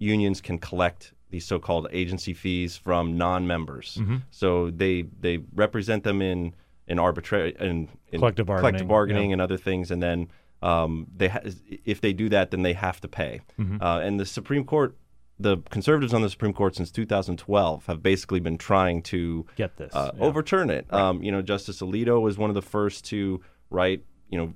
unions 0.00 0.40
can 0.40 0.58
collect 0.58 1.12
these 1.30 1.46
so-called 1.46 1.86
agency 1.92 2.34
fees 2.34 2.76
from 2.76 3.16
non-members. 3.16 4.00
So 4.30 4.70
they 4.70 5.02
they 5.02 5.38
represent 5.54 6.02
them 6.02 6.20
in 6.20 6.54
in 6.88 6.98
arbitrary 6.98 7.54
in, 7.60 7.88
in 8.08 8.18
Collective 8.18 8.46
bargaining, 8.46 8.70
collective 8.70 8.88
bargaining 8.88 9.30
yeah. 9.30 9.34
and 9.34 9.40
other 9.40 9.56
things, 9.56 9.92
and 9.92 10.02
then 10.02 10.28
um, 10.62 11.06
they 11.16 11.28
ha- 11.28 11.40
if 11.84 12.00
they 12.00 12.12
do 12.12 12.28
that, 12.30 12.50
then 12.50 12.62
they 12.62 12.72
have 12.72 13.00
to 13.02 13.08
pay. 13.08 13.42
Mm-hmm. 13.58 13.80
Uh, 13.80 14.00
and 14.00 14.18
the 14.18 14.26
Supreme 14.26 14.64
Court, 14.64 14.96
the 15.38 15.58
conservatives 15.70 16.12
on 16.12 16.22
the 16.22 16.28
Supreme 16.28 16.52
Court 16.52 16.74
since 16.74 16.90
2012 16.90 17.86
have 17.86 18.02
basically 18.02 18.40
been 18.40 18.58
trying 18.58 19.02
to 19.04 19.46
Get 19.56 19.76
this, 19.76 19.94
uh, 19.94 20.10
yeah. 20.14 20.22
overturn 20.22 20.68
it. 20.68 20.92
Um, 20.92 21.22
you 21.22 21.30
know, 21.30 21.42
Justice 21.42 21.80
Alito 21.80 22.20
was 22.20 22.36
one 22.36 22.50
of 22.50 22.54
the 22.54 22.62
first 22.62 23.04
to 23.06 23.40
write, 23.70 24.04
you 24.28 24.38
know, 24.38 24.54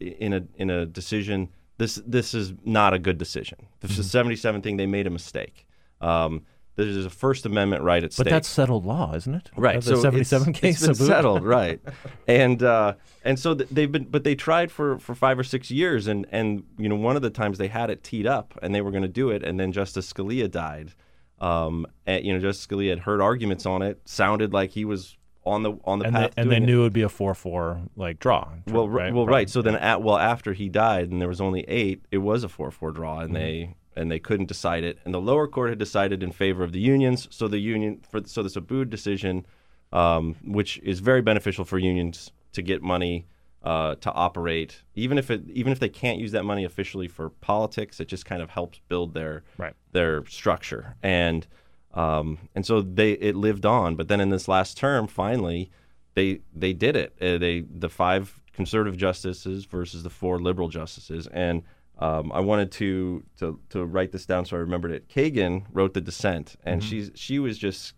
in 0.00 0.32
a 0.32 0.42
in 0.56 0.70
a 0.70 0.86
decision. 0.86 1.50
This 1.84 2.00
this 2.06 2.32
is 2.32 2.54
not 2.64 2.94
a 2.94 2.98
good 2.98 3.18
decision. 3.18 3.58
This 3.80 3.92
Mm-hmm. 3.92 4.00
is 4.00 4.10
77 4.10 4.62
thing. 4.62 4.78
They 4.78 4.86
made 4.86 5.06
a 5.06 5.10
mistake. 5.10 5.66
Um, 6.00 6.46
this 6.76 6.86
is 6.86 7.04
a 7.04 7.10
First 7.10 7.44
Amendment 7.44 7.82
right 7.82 8.02
at 8.02 8.14
stake. 8.14 8.24
But 8.24 8.30
that's 8.30 8.48
settled 8.48 8.86
law, 8.86 9.12
isn't 9.14 9.34
it? 9.34 9.50
Right. 9.54 9.76
The 9.76 9.82
so 9.82 10.00
77 10.00 10.48
it's, 10.48 10.58
case 10.60 10.82
it's 10.82 10.98
been 10.98 11.06
settled, 11.06 11.44
right? 11.58 11.78
and 12.26 12.62
uh, 12.62 12.94
and 13.22 13.38
so 13.38 13.54
th- 13.54 13.68
they've 13.68 13.92
been, 13.92 14.04
but 14.04 14.24
they 14.24 14.34
tried 14.34 14.72
for, 14.72 14.98
for 14.98 15.14
five 15.14 15.38
or 15.38 15.44
six 15.44 15.70
years, 15.70 16.06
and 16.06 16.24
and 16.32 16.62
you 16.78 16.88
know 16.88 16.96
one 16.96 17.16
of 17.16 17.22
the 17.22 17.28
times 17.28 17.58
they 17.58 17.68
had 17.68 17.90
it 17.90 18.02
teed 18.02 18.26
up, 18.26 18.58
and 18.62 18.74
they 18.74 18.80
were 18.80 18.90
going 18.90 19.02
to 19.02 19.08
do 19.22 19.28
it, 19.28 19.42
and 19.42 19.60
then 19.60 19.72
Justice 19.72 20.10
Scalia 20.10 20.50
died. 20.50 20.92
Um, 21.38 21.86
and, 22.06 22.24
you 22.24 22.32
know, 22.32 22.38
Justice 22.40 22.66
Scalia 22.66 22.90
had 22.90 23.00
heard 23.00 23.20
arguments 23.20 23.66
on 23.66 23.82
it, 23.82 24.00
sounded 24.06 24.54
like 24.54 24.70
he 24.70 24.86
was 24.86 25.18
on 25.46 25.62
the 25.62 25.72
on 25.84 25.98
the 25.98 26.06
and 26.06 26.16
they, 26.16 26.20
path. 26.20 26.32
and 26.36 26.50
they 26.50 26.60
knew 26.60 26.80
it 26.80 26.84
would 26.84 26.92
be 26.92 27.02
a 27.02 27.08
four-four 27.08 27.80
like 27.96 28.18
draw. 28.18 28.48
Well, 28.66 28.88
right? 28.88 29.12
well, 29.12 29.26
right. 29.26 29.48
So 29.50 29.62
then, 29.62 29.76
at 29.76 30.02
well, 30.02 30.16
after 30.18 30.52
he 30.52 30.68
died, 30.68 31.10
and 31.10 31.20
there 31.20 31.28
was 31.28 31.40
only 31.40 31.62
eight, 31.68 32.02
it 32.10 32.18
was 32.18 32.44
a 32.44 32.48
four-four 32.48 32.92
draw, 32.92 33.16
Mm-hmm. 33.16 33.24
and 33.26 33.36
they 33.36 33.74
and 33.96 34.10
they 34.10 34.18
couldn't 34.18 34.46
decide 34.46 34.82
it. 34.84 34.98
And 35.04 35.12
the 35.14 35.20
lower 35.20 35.46
court 35.46 35.68
had 35.70 35.78
decided 35.78 36.22
in 36.22 36.32
favor 36.32 36.64
of 36.64 36.72
the 36.72 36.80
unions. 36.80 37.28
So 37.30 37.46
the 37.48 37.58
union 37.58 38.00
for 38.10 38.22
so 38.24 38.42
this 38.42 38.56
Abood 38.56 38.90
decision, 38.90 39.46
um, 39.92 40.34
which 40.44 40.78
is 40.78 41.00
very 41.00 41.22
beneficial 41.22 41.64
for 41.64 41.78
unions 41.78 42.32
to 42.54 42.62
get 42.62 42.82
money 42.82 43.26
uh, 43.62 43.94
to 43.96 44.12
operate, 44.12 44.82
even 44.94 45.18
if 45.18 45.30
it 45.30 45.42
even 45.50 45.72
if 45.72 45.78
they 45.78 45.88
can't 45.88 46.18
use 46.18 46.32
that 46.32 46.44
money 46.44 46.64
officially 46.64 47.06
for 47.08 47.28
politics, 47.30 48.00
it 48.00 48.08
just 48.08 48.24
kind 48.26 48.40
of 48.42 48.50
helps 48.50 48.80
build 48.88 49.14
their 49.14 49.42
Right. 49.58 49.74
their 49.92 50.24
structure 50.26 50.96
and. 51.02 51.46
Um, 51.94 52.48
and 52.54 52.66
so 52.66 52.80
they 52.82 53.12
it 53.12 53.36
lived 53.36 53.64
on, 53.64 53.96
but 53.96 54.08
then 54.08 54.20
in 54.20 54.30
this 54.30 54.48
last 54.48 54.76
term, 54.76 55.06
finally, 55.06 55.70
they 56.14 56.40
they 56.54 56.72
did 56.72 56.96
it. 56.96 57.14
Uh, 57.20 57.38
they 57.38 57.60
the 57.60 57.88
five 57.88 58.40
conservative 58.52 58.96
justices 58.96 59.64
versus 59.64 60.02
the 60.02 60.10
four 60.10 60.38
liberal 60.38 60.68
justices, 60.68 61.26
and 61.28 61.62
um, 61.98 62.32
I 62.32 62.40
wanted 62.40 62.72
to, 62.72 63.22
to 63.38 63.60
to 63.70 63.84
write 63.84 64.10
this 64.10 64.26
down 64.26 64.44
so 64.44 64.56
I 64.56 64.60
remembered 64.60 64.90
it. 64.90 65.08
Kagan 65.08 65.66
wrote 65.72 65.94
the 65.94 66.00
dissent, 66.00 66.56
and 66.64 66.82
she's 66.82 67.10
she 67.14 67.38
was 67.38 67.58
just 67.58 67.94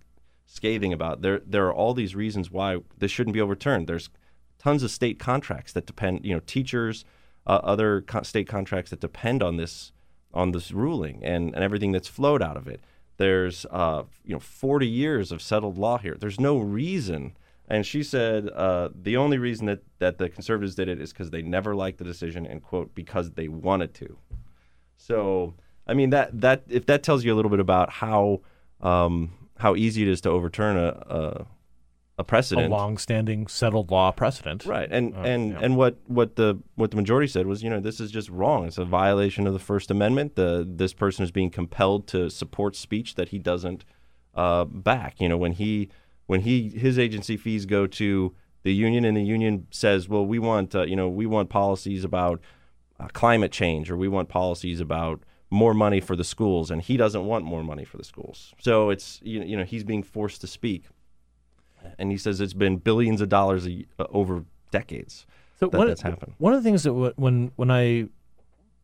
scathing 0.47 0.93
about 0.93 1.23
there 1.23 1.41
there 1.47 1.67
are 1.67 1.75
all 1.75 1.95
these 1.95 2.15
reasons 2.15 2.51
why 2.51 2.79
this 2.99 3.11
shouldn't 3.11 3.35
be 3.35 3.41
overturned. 3.41 3.87
There's 3.87 4.11
tons 4.59 4.83
of 4.83 4.91
state 4.91 5.19
contracts 5.19 5.73
that 5.73 5.87
depend, 5.87 6.25
you 6.25 6.35
know, 6.35 6.41
teachers, 6.47 7.05
uh, 7.47 7.61
other 7.63 8.03
co- 8.03 8.23
state 8.23 8.49
contracts 8.49 8.91
that 8.91 9.01
depend 9.01 9.43
on 9.43 9.57
this 9.57 9.93
on 10.35 10.53
this 10.53 10.73
ruling 10.73 11.25
and, 11.25 11.55
and 11.55 11.65
everything 11.65 11.93
that's 11.93 12.09
flowed 12.09 12.43
out 12.43 12.59
of 12.59 12.69
it. 12.69 12.81
There's 13.17 13.67
uh, 13.71 14.05
you 14.25 14.35
know 14.35 14.41
40 14.41 14.87
years 14.87 15.33
of 15.33 15.41
settled 15.43 15.79
law 15.79 15.99
here. 15.99 16.17
There's 16.19 16.41
no 16.41 16.59
reason. 16.59 17.37
And 17.69 17.85
she 17.85 18.03
said 18.03 18.49
uh, 18.51 18.91
the 18.95 19.17
only 19.17 19.39
reason 19.39 19.67
that, 19.67 19.81
that 19.99 20.19
the 20.19 20.29
conservatives 20.29 20.77
did 20.77 20.89
it 20.89 21.01
is 21.01 21.12
because 21.12 21.31
they 21.31 21.43
never 21.43 21.75
liked 21.75 21.99
the 21.99 22.05
decision 22.05 22.47
and 22.47 22.62
quote 22.62 22.95
because 22.95 23.33
they 23.33 23.49
wanted 23.49 23.93
to. 23.95 24.19
So 24.97 25.55
I 25.87 25.95
mean 25.95 26.11
that 26.11 26.41
that 26.41 26.62
if 26.69 26.87
that 26.87 27.03
tells 27.03 27.25
you 27.25 27.35
a 27.35 27.37
little 27.37 27.51
bit 27.51 27.61
about 27.61 27.91
how 27.91 28.43
um, 28.81 29.33
how 29.59 29.75
easy 29.75 30.03
it 30.03 30.09
is 30.09 30.21
to 30.23 30.31
overturn 30.31 30.77
a 30.77 30.89
a, 30.89 31.47
a 32.19 32.25
precedent, 32.25 32.73
a 32.73 32.75
long-standing 32.75 33.47
settled 33.47 33.91
law 33.91 34.11
precedent. 34.11 34.64
Right, 34.64 34.89
and 34.91 35.14
Uh, 35.14 35.21
and 35.21 35.51
yeah. 35.51 35.59
and 35.61 35.77
what 35.77 35.99
what 36.07 36.37
the 36.37 36.59
what 36.75 36.91
the 36.91 36.97
majority 36.97 37.27
said 37.27 37.47
was, 37.47 37.62
you 37.62 37.69
know, 37.69 37.81
this 37.81 38.01
is 38.01 38.11
just 38.11 38.31
wrong. 38.31 38.67
It's 38.67 38.79
a 38.79 38.85
violation 38.85 39.47
of 39.47 39.53
the 39.53 39.59
First 39.59 39.91
Amendment. 39.91 40.35
The 40.35 40.67
this 40.67 40.95
person 40.95 41.25
is 41.25 41.31
being 41.31 41.51
compelled 41.51 42.07
to 42.09 42.31
support 42.31 42.75
speech 42.75 43.17
that 43.17 43.29
he 43.29 43.39
doesn't 43.39 43.85
uh, 44.35 44.64
back. 44.64 45.21
You 45.21 45.29
know, 45.29 45.37
when 45.37 45.53
he 45.53 45.91
when 46.27 46.41
he 46.41 46.71
his 46.71 46.99
agency 46.99 47.37
fees 47.37 47.67
go 47.67 47.87
to 47.87 48.35
the 48.62 48.73
union, 48.73 49.05
and 49.05 49.17
the 49.17 49.23
union 49.23 49.67
says, 49.71 50.09
well, 50.09 50.27
we 50.27 50.39
want 50.39 50.75
uh, 50.75 50.83
you 50.83 50.97
know 50.97 51.09
we 51.09 51.27
want 51.27 51.51
policies 51.51 52.03
about 52.03 52.41
uh, 52.99 53.09
climate 53.12 53.53
change, 53.53 53.91
or 53.91 53.97
we 53.97 54.09
want 54.09 54.29
policies 54.31 54.81
about 54.81 55.21
more 55.51 55.75
money 55.75 56.01
for 56.01 56.17
the 56.17 56.25
schools, 56.25 56.71
and 56.71 56.83
he 56.83 56.97
doesn't 56.97 57.25
want 57.25 57.45
more 57.45 57.62
money 57.62 57.85
for 57.85 57.99
the 57.99 58.05
schools. 58.05 58.55
So 58.59 58.89
it's 58.89 59.21
you 59.23 59.43
you 59.43 59.57
know 59.57 59.64
he's 59.64 59.85
being 59.85 60.03
forced 60.03 60.41
to 60.41 60.47
speak 60.47 60.87
and 61.99 62.11
he 62.11 62.18
says 62.18 62.41
it's 62.41 62.53
been 62.53 62.76
billions 62.76 63.20
of 63.20 63.28
dollars 63.28 63.66
a, 63.66 63.84
uh, 63.99 64.07
over 64.11 64.45
decades 64.70 65.26
So 65.59 65.68
that 65.68 65.78
one, 65.78 65.89
that's 65.89 66.03
happened. 66.03 66.34
One 66.39 66.53
of 66.53 66.62
the 66.62 66.68
things 66.68 66.82
that 66.84 66.91
w- 66.91 67.12
when 67.16 67.53
when 67.57 67.70
I 67.70 68.09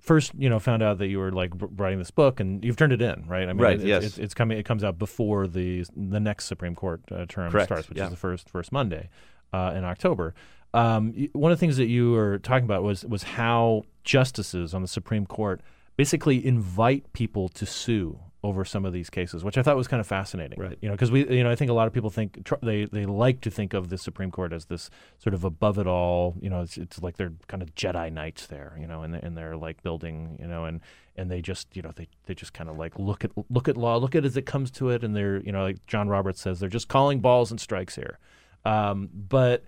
first 0.00 0.32
you 0.36 0.50
know 0.50 0.59
found 0.59 0.82
out 0.82 0.98
that 0.98 1.09
you 1.09 1.18
were 1.18 1.30
like 1.30 1.53
writing 1.76 1.98
this 1.98 2.11
book 2.11 2.40
and 2.40 2.64
you've 2.64 2.76
turned 2.76 2.92
it 2.92 3.00
in, 3.00 3.24
right? 3.26 3.48
I 3.48 3.53
mean, 3.53 3.62
Right, 3.62 3.80
It, 3.80 3.86
yes. 3.86 4.05
It's, 4.05 4.18
it's 4.18 4.34
coming. 4.34 4.59
It 4.59 4.64
comes 4.64 4.84
out 4.84 4.98
before 4.98 5.46
the 5.46 5.84
the 5.96 6.20
next 6.20 6.46
Supreme 6.46 6.74
Court 6.74 7.00
uh, 7.11 7.26
term 7.28 7.50
Correct, 7.50 7.68
starts, 7.68 7.88
which 7.88 7.98
yeah. 7.98 8.05
is 8.05 8.11
the 8.11 8.16
first 8.16 8.48
first 8.48 8.72
Monday 8.72 9.09
uh, 9.53 9.72
in 9.76 9.84
October. 9.84 10.34
Um, 10.74 11.28
one 11.32 11.53
of 11.53 11.59
the 11.59 11.61
things 11.61 11.76
that 11.76 11.88
you 11.88 12.12
were 12.12 12.38
talking 12.38 12.64
about 12.64 12.82
was 12.82 13.05
was 13.05 13.22
how 13.22 13.84
justices 14.05 14.74
on 14.74 14.82
the 14.82 14.88
Supreme 14.88 15.26
Court 15.26 15.61
basically 15.96 16.44
invite 16.44 17.12
people 17.12 17.48
to 17.50 17.66
sue 17.66 18.18
over 18.45 18.64
some 18.64 18.84
of 18.84 18.93
these 18.93 19.09
cases, 19.09 19.45
which 19.45 19.57
I 19.57 19.62
thought 19.62 19.76
was 19.76 19.86
kind 19.86 20.01
of 20.01 20.07
fascinating. 20.07 20.59
Right. 20.59 20.76
You 20.80 20.88
know, 20.88 20.95
because 20.95 21.11
we, 21.11 21.28
you 21.28 21.45
know, 21.45 21.51
I 21.51 21.55
think 21.55 21.70
a 21.70 21.74
lot 21.74 21.86
of 21.86 21.93
people 21.93 22.11
think 22.11 22.45
tr- 22.45 22.55
they 22.62 22.86
they 22.86 23.07
like 23.07 23.40
to 23.43 23.51
think 23.51 23.72
of 23.72 23.88
the 23.88 23.99
Supreme 23.99 24.30
Court 24.30 24.53
as 24.53 24.64
this 24.64 24.90
sort 25.18 25.34
of 25.34 25.45
above 25.45 25.78
it 25.78 25.86
all. 25.86 26.34
You 26.40 26.51
know, 26.51 26.62
it's, 26.62 26.76
it's 26.76 27.01
like 27.01 27.16
they're 27.16 27.32
kind 27.47 27.62
of 27.62 27.74
Jedi 27.74 28.12
knights 28.12 28.47
there. 28.47 28.76
You 28.80 28.86
know, 28.86 29.03
and 29.03 29.14
and 29.14 29.36
they're 29.36 29.57
like 29.57 29.82
building. 29.82 30.36
You 30.40 30.49
know, 30.49 30.64
and 30.64 30.80
and 31.16 31.30
they 31.30 31.40
just 31.40 31.68
you 31.76 31.82
know 31.82 31.93
they, 31.95 32.09
they 32.26 32.34
just 32.34 32.53
kind 32.53 32.68
of 32.68 32.76
like 32.76 32.99
look 32.99 33.24
at 33.24 33.30
look 33.51 33.68
at 33.68 33.76
law, 33.76 33.97
look 33.97 34.14
at 34.14 34.24
it 34.24 34.26
as 34.26 34.36
it 34.36 34.47
comes 34.47 34.70
to 34.72 34.90
it, 34.90 35.05
and 35.05 35.14
they're 35.14 35.38
you 35.40 35.53
know 35.53 35.62
like 35.62 35.86
John 35.86 36.09
Roberts 36.09 36.40
says 36.40 36.61
they're 36.61 36.68
just 36.68 36.88
calling 36.88 37.20
balls 37.20 37.51
and 37.51 37.61
strikes 37.61 37.95
here. 37.95 38.18
Um, 38.64 39.09
but 39.12 39.64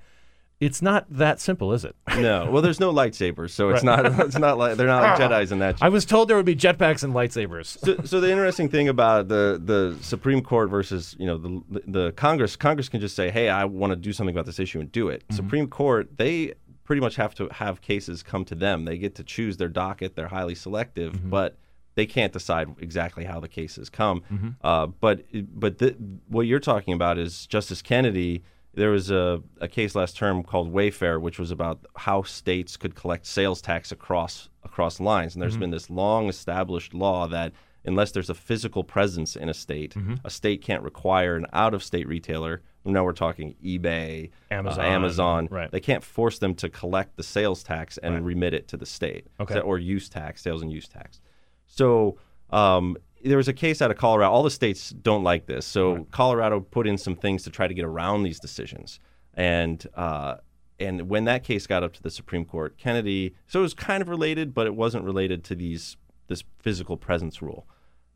it's 0.61 0.81
not 0.81 1.07
that 1.11 1.41
simple, 1.41 1.73
is 1.73 1.85
it? 1.85 1.97
No, 2.17 2.51
well, 2.51 2.63
there's 2.63 2.81
no 2.81 2.93
lightsabers, 2.93 3.51
so 3.51 3.71
it's 3.71 3.85
Right. 3.85 4.03
not 4.03 4.21
it's 4.27 4.39
not 4.39 4.57
like 4.57 4.77
they're 4.77 4.87
not 4.87 5.03
like 5.03 5.21
ah. 5.21 5.29
Jedi's 5.29 5.53
in 5.53 5.59
that. 5.59 5.83
I 5.83 5.89
was 5.89 6.05
told 6.05 6.29
there 6.29 6.37
would 6.37 6.47
be 6.47 6.57
jetpacks 6.57 7.03
and 7.03 7.13
lightsabers. 7.13 7.79
so, 7.85 8.05
so 8.05 8.21
the 8.21 8.31
interesting 8.31 8.69
thing 8.69 8.89
about 8.89 9.29
the 9.29 9.61
the 9.63 9.97
Supreme 10.01 10.43
Court 10.43 10.71
versus 10.71 11.17
you 11.19 11.27
know 11.27 11.39
the 11.39 11.83
the 11.87 12.13
Congress, 12.13 12.57
Congress 12.57 12.89
can 12.89 13.01
just 13.01 13.17
say, 13.17 13.31
hey, 13.31 13.49
I 13.49 13.65
want 13.65 13.91
to 13.91 13.97
do 13.97 14.13
something 14.13 14.35
about 14.35 14.47
this 14.47 14.59
issue 14.59 14.81
and 14.81 14.91
do 14.93 15.09
it. 15.09 15.23
Mm-hmm. 15.25 15.37
Supreme 15.37 15.69
Court, 15.69 16.17
they 16.17 16.55
pretty 16.85 17.01
much 17.01 17.17
have 17.17 17.35
to 17.35 17.49
have 17.51 17.81
cases 17.81 18.23
come 18.23 18.45
to 18.45 18.55
them. 18.55 18.85
They 18.85 18.99
get 18.99 19.15
to 19.17 19.25
choose 19.25 19.57
their 19.57 19.69
docket. 19.69 20.15
They're 20.15 20.29
highly 20.29 20.55
selective, 20.55 21.15
mm-hmm. 21.15 21.31
but 21.31 21.59
they 21.95 22.07
can't 22.07 22.33
decide 22.33 22.69
exactly 22.79 23.25
how 23.25 23.41
the 23.41 23.49
cases 23.49 23.89
come. 23.89 24.23
Mm-hmm. 24.33 24.49
Uh, 24.63 24.87
but 24.87 25.25
but 25.33 25.79
the, 25.79 25.97
what 26.29 26.47
you're 26.47 26.61
talking 26.61 26.95
about 26.95 27.19
is 27.19 27.47
Justice 27.47 27.83
Kennedy. 27.83 28.45
There 28.77 28.91
was 28.91 29.11
a, 29.11 29.43
a 29.61 29.69
case 29.69 29.95
last 29.95 30.17
term 30.17 30.43
called 30.43 30.73
Wayfair, 30.73 31.21
which 31.21 31.39
was 31.39 31.51
about 31.51 31.85
how 31.97 32.23
states 32.23 32.77
could 32.77 32.95
collect 32.95 33.27
sales 33.27 33.61
tax 33.63 33.93
across 33.93 34.49
across 34.65 34.99
lines. 35.01 35.35
And 35.35 35.43
there's 35.43 35.57
been 35.57 35.71
this 35.71 35.91
long 35.91 36.29
established 36.29 36.95
law 36.95 37.27
that 37.29 37.53
unless 37.85 38.13
there's 38.13 38.31
a 38.31 38.35
physical 38.35 38.83
presence 38.83 39.37
in 39.37 39.49
a 39.49 39.55
state, 39.55 39.95
a 40.25 40.31
state 40.31 40.63
can't 40.63 40.83
require 40.83 41.37
an 41.37 41.47
out 41.53 41.75
of 41.75 41.85
state 41.85 42.09
retailer. 42.09 42.63
Now 42.87 43.05
we're 43.05 43.13
talking 43.13 43.55
eBay, 43.65 44.31
uh, 44.51 44.55
Amazon, 44.55 44.85
Amazon. 44.85 45.49
right. 45.51 45.71
They 45.71 45.81
can't 45.81 46.03
force 46.05 46.39
them 46.39 46.55
to 46.57 46.69
collect 46.69 47.17
the 47.17 47.23
sales 47.23 47.63
tax 47.63 47.99
and 47.99 48.25
remit 48.27 48.53
it 48.55 48.69
to 48.69 48.77
the 48.77 48.87
state, 48.87 49.27
Okay. 49.41 49.61
or 49.61 49.79
use 49.79 50.09
tax, 50.09 50.43
sales 50.43 50.61
and 50.63 50.71
use 50.73 50.89
tax. 50.89 51.21
So 51.67 52.19
um, 52.51 52.97
there 53.25 53.37
was 53.37 53.49
a 53.49 53.53
case 53.53 53.81
out 53.81 53.91
of 53.91 53.97
Colorado. 53.97 54.31
All 54.31 54.43
the 54.43 54.51
states 54.51 54.91
don't 54.91 55.25
like 55.25 55.47
this. 55.47 55.67
So 55.67 56.07
Colorado 56.11 56.61
put 56.61 56.87
in 56.87 56.99
some 56.99 57.17
things 57.17 57.43
to 57.45 57.51
try 57.51 57.67
to 57.67 57.75
get 57.75 57.85
around 57.85 58.23
these 58.23 58.39
decisions. 58.39 59.01
And 59.35 59.85
uh, 59.95 60.37
and 60.79 61.09
when 61.09 61.25
that 61.25 61.45
case 61.45 61.67
got 61.67 61.83
up 61.83 61.93
to 61.95 62.03
the 62.03 62.11
Supreme 62.11 62.45
Court, 62.45 62.77
Kennedy. 62.77 63.35
So 63.47 63.61
it 63.61 63.63
was 63.63 63.75
kind 63.75 64.03
of 64.03 64.09
related, 64.09 64.55
but 64.55 64.67
it 64.67 64.75
wasn't 64.75 65.05
related 65.05 65.45
to 65.45 65.55
these 65.55 65.97
this 66.27 66.45
physical 66.59 66.97
presence 66.97 67.43
rule. 67.43 67.67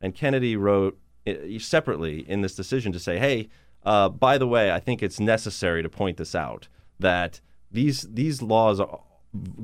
And 0.01 0.15
Kennedy 0.15 0.57
wrote 0.57 0.99
uh, 1.27 1.59
separately 1.59 2.29
in 2.29 2.41
this 2.41 2.55
decision 2.55 2.93
to 2.93 3.01
say, 3.01 3.19
hey, 3.19 3.49
uh, 3.85 4.09
by 4.09 4.39
the 4.39 4.47
way, 4.47 4.73
I 4.73 4.81
think 4.81 5.03
it's 5.03 5.21
necessary 5.21 5.83
to 5.83 5.89
point 5.89 6.17
this 6.17 6.35
out 6.35 6.69
that 6.99 7.41
these 7.71 8.03
these 8.03 8.43
laws 8.43 8.81
are 8.81 9.01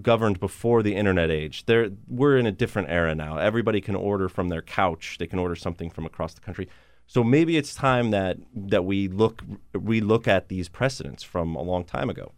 governed 0.03 0.41
before 0.41 0.83
the 0.83 0.95
internet 0.95 1.31
age. 1.31 1.65
They're, 1.67 1.91
we're 2.07 2.37
in 2.37 2.47
a 2.47 2.53
different 2.53 2.91
era 2.91 3.15
now. 3.15 3.39
Everybody 3.39 3.81
can 3.81 3.95
order 3.95 4.29
from 4.29 4.49
their 4.49 4.63
couch. 4.63 5.17
They 5.19 5.27
can 5.27 5.39
order 5.39 5.57
something 5.57 5.91
from 5.91 6.05
across 6.05 6.35
the 6.35 6.41
country. 6.41 6.69
So 7.07 7.23
maybe 7.23 7.57
it's 7.57 7.75
time 7.75 8.11
that 8.11 8.39
that 8.55 8.85
we 8.85 9.09
look 9.09 9.43
we 9.79 10.01
look 10.01 10.27
at 10.27 10.49
these 10.49 10.69
precedents 10.69 11.23
from 11.23 11.55
a 11.55 11.63
long 11.63 11.85
time 11.85 12.09
ago. 12.09 12.33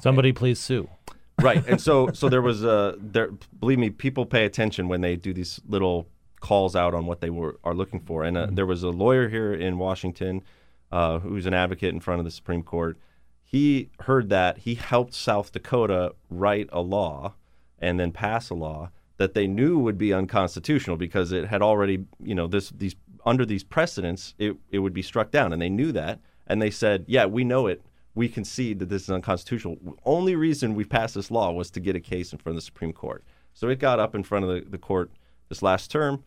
Somebody 0.00 0.32
please 0.32 0.58
sue. 0.58 0.88
Right, 1.40 1.66
and 1.66 1.80
so 1.80 2.10
so 2.12 2.28
there 2.28 2.42
was 2.42 2.62
a 2.62 2.94
there. 2.98 3.30
Believe 3.58 3.78
me, 3.78 3.90
people 3.90 4.26
pay 4.26 4.44
attention 4.44 4.88
when 4.88 5.00
they 5.00 5.16
do 5.16 5.32
these 5.32 5.60
little 5.66 6.08
calls 6.40 6.74
out 6.74 6.94
on 6.94 7.06
what 7.06 7.20
they 7.20 7.30
were 7.30 7.58
are 7.64 7.74
looking 7.74 8.00
for. 8.00 8.24
And 8.24 8.36
uh, 8.36 8.48
there 8.50 8.66
was 8.66 8.82
a 8.82 8.90
lawyer 8.90 9.28
here 9.28 9.54
in 9.54 9.78
Washington 9.78 10.42
uh, 10.92 11.18
who's 11.18 11.46
an 11.46 11.54
advocate 11.54 11.94
in 11.94 12.00
front 12.00 12.18
of 12.18 12.24
the 12.24 12.30
Supreme 12.30 12.62
Court. 12.62 12.98
He 13.50 13.90
heard 14.02 14.28
that 14.28 14.58
he 14.58 14.76
helped 14.76 15.12
South 15.12 15.50
Dakota 15.50 16.14
write 16.30 16.68
a 16.72 16.80
law 16.80 17.34
and 17.80 17.98
then 17.98 18.12
pass 18.12 18.48
a 18.48 18.54
law 18.54 18.90
that 19.16 19.34
they 19.34 19.48
knew 19.48 19.76
would 19.76 19.98
be 19.98 20.12
unconstitutional 20.12 20.96
because 20.96 21.32
it 21.32 21.48
had 21.48 21.60
already, 21.60 22.04
you 22.22 22.36
know, 22.36 22.46
this 22.46 22.70
these 22.70 22.94
under 23.26 23.44
these 23.44 23.64
precedents, 23.64 24.34
it, 24.38 24.56
it 24.70 24.78
would 24.78 24.94
be 24.94 25.02
struck 25.02 25.32
down, 25.32 25.52
and 25.52 25.60
they 25.60 25.68
knew 25.68 25.90
that, 25.90 26.20
and 26.46 26.62
they 26.62 26.70
said, 26.70 27.04
yeah, 27.08 27.26
we 27.26 27.42
know 27.42 27.66
it. 27.66 27.82
We 28.14 28.28
concede 28.28 28.78
that 28.78 28.88
this 28.88 29.02
is 29.02 29.10
unconstitutional. 29.10 29.78
Only 30.04 30.36
reason 30.36 30.76
we 30.76 30.84
passed 30.84 31.16
this 31.16 31.28
law 31.28 31.50
was 31.50 31.72
to 31.72 31.80
get 31.80 31.96
a 31.96 32.00
case 32.00 32.32
in 32.32 32.38
front 32.38 32.54
of 32.54 32.62
the 32.62 32.64
Supreme 32.64 32.92
Court. 32.92 33.24
So 33.52 33.68
it 33.68 33.80
got 33.80 33.98
up 33.98 34.14
in 34.14 34.22
front 34.22 34.44
of 34.44 34.50
the, 34.54 34.70
the 34.70 34.78
court 34.78 35.10
this 35.48 35.60
last 35.60 35.90
term. 35.90 36.22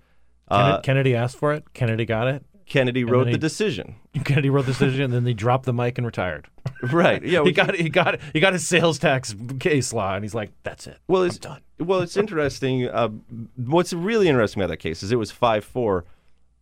Kennedy, 0.49 0.71
uh, 0.71 0.81
Kennedy 0.81 1.15
asked 1.15 1.37
for 1.37 1.53
it. 1.53 1.73
Kennedy 1.73 2.05
got 2.05 2.27
it. 2.27 2.45
Kennedy 2.65 3.03
wrote 3.03 3.27
he, 3.27 3.33
the 3.33 3.39
decision. 3.39 3.95
Kennedy 4.25 4.49
wrote 4.49 4.65
the 4.65 4.71
decision, 4.71 5.01
and 5.01 5.13
then 5.13 5.23
they 5.23 5.33
dropped 5.33 5.65
the 5.65 5.73
mic 5.73 5.97
and 5.97 6.05
retired. 6.05 6.47
Right. 6.91 7.23
Yeah. 7.23 7.43
he 7.45 7.53
got 7.53 7.75
he 7.75 7.89
got 7.89 8.19
he 8.33 8.41
got 8.41 8.51
his 8.51 8.67
sales 8.67 8.99
tax 8.99 9.33
case 9.59 9.93
law, 9.93 10.15
and 10.15 10.23
he's 10.23 10.35
like, 10.35 10.51
"That's 10.63 10.85
it. 10.85 10.97
Well, 11.07 11.23
it's 11.23 11.37
I'm 11.37 11.41
done." 11.41 11.61
Well, 11.79 12.01
it's 12.01 12.17
interesting. 12.17 12.89
Uh, 12.89 13.09
what's 13.55 13.93
really 13.93 14.27
interesting 14.27 14.61
about 14.61 14.69
that 14.69 14.77
case 14.77 15.01
is 15.01 15.11
it 15.11 15.15
was 15.15 15.31
five 15.31 15.63
four, 15.63 16.03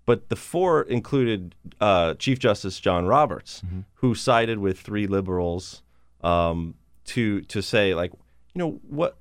but 0.06 0.30
the 0.30 0.36
four 0.36 0.84
included 0.84 1.56
uh, 1.80 2.14
Chief 2.16 2.38
Justice 2.38 2.80
John 2.80 3.08
Roberts, 3.08 3.64
mm-hmm. 3.66 3.82
who 3.96 4.14
sided 4.14 4.60
with 4.60 4.80
three 4.80 5.08
liberals 5.08 5.82
um, 6.24 6.76
to 7.06 7.42
to 7.42 7.62
say 7.62 7.96
like, 7.96 8.12
you 8.54 8.60
know 8.60 8.80
what 8.88 9.18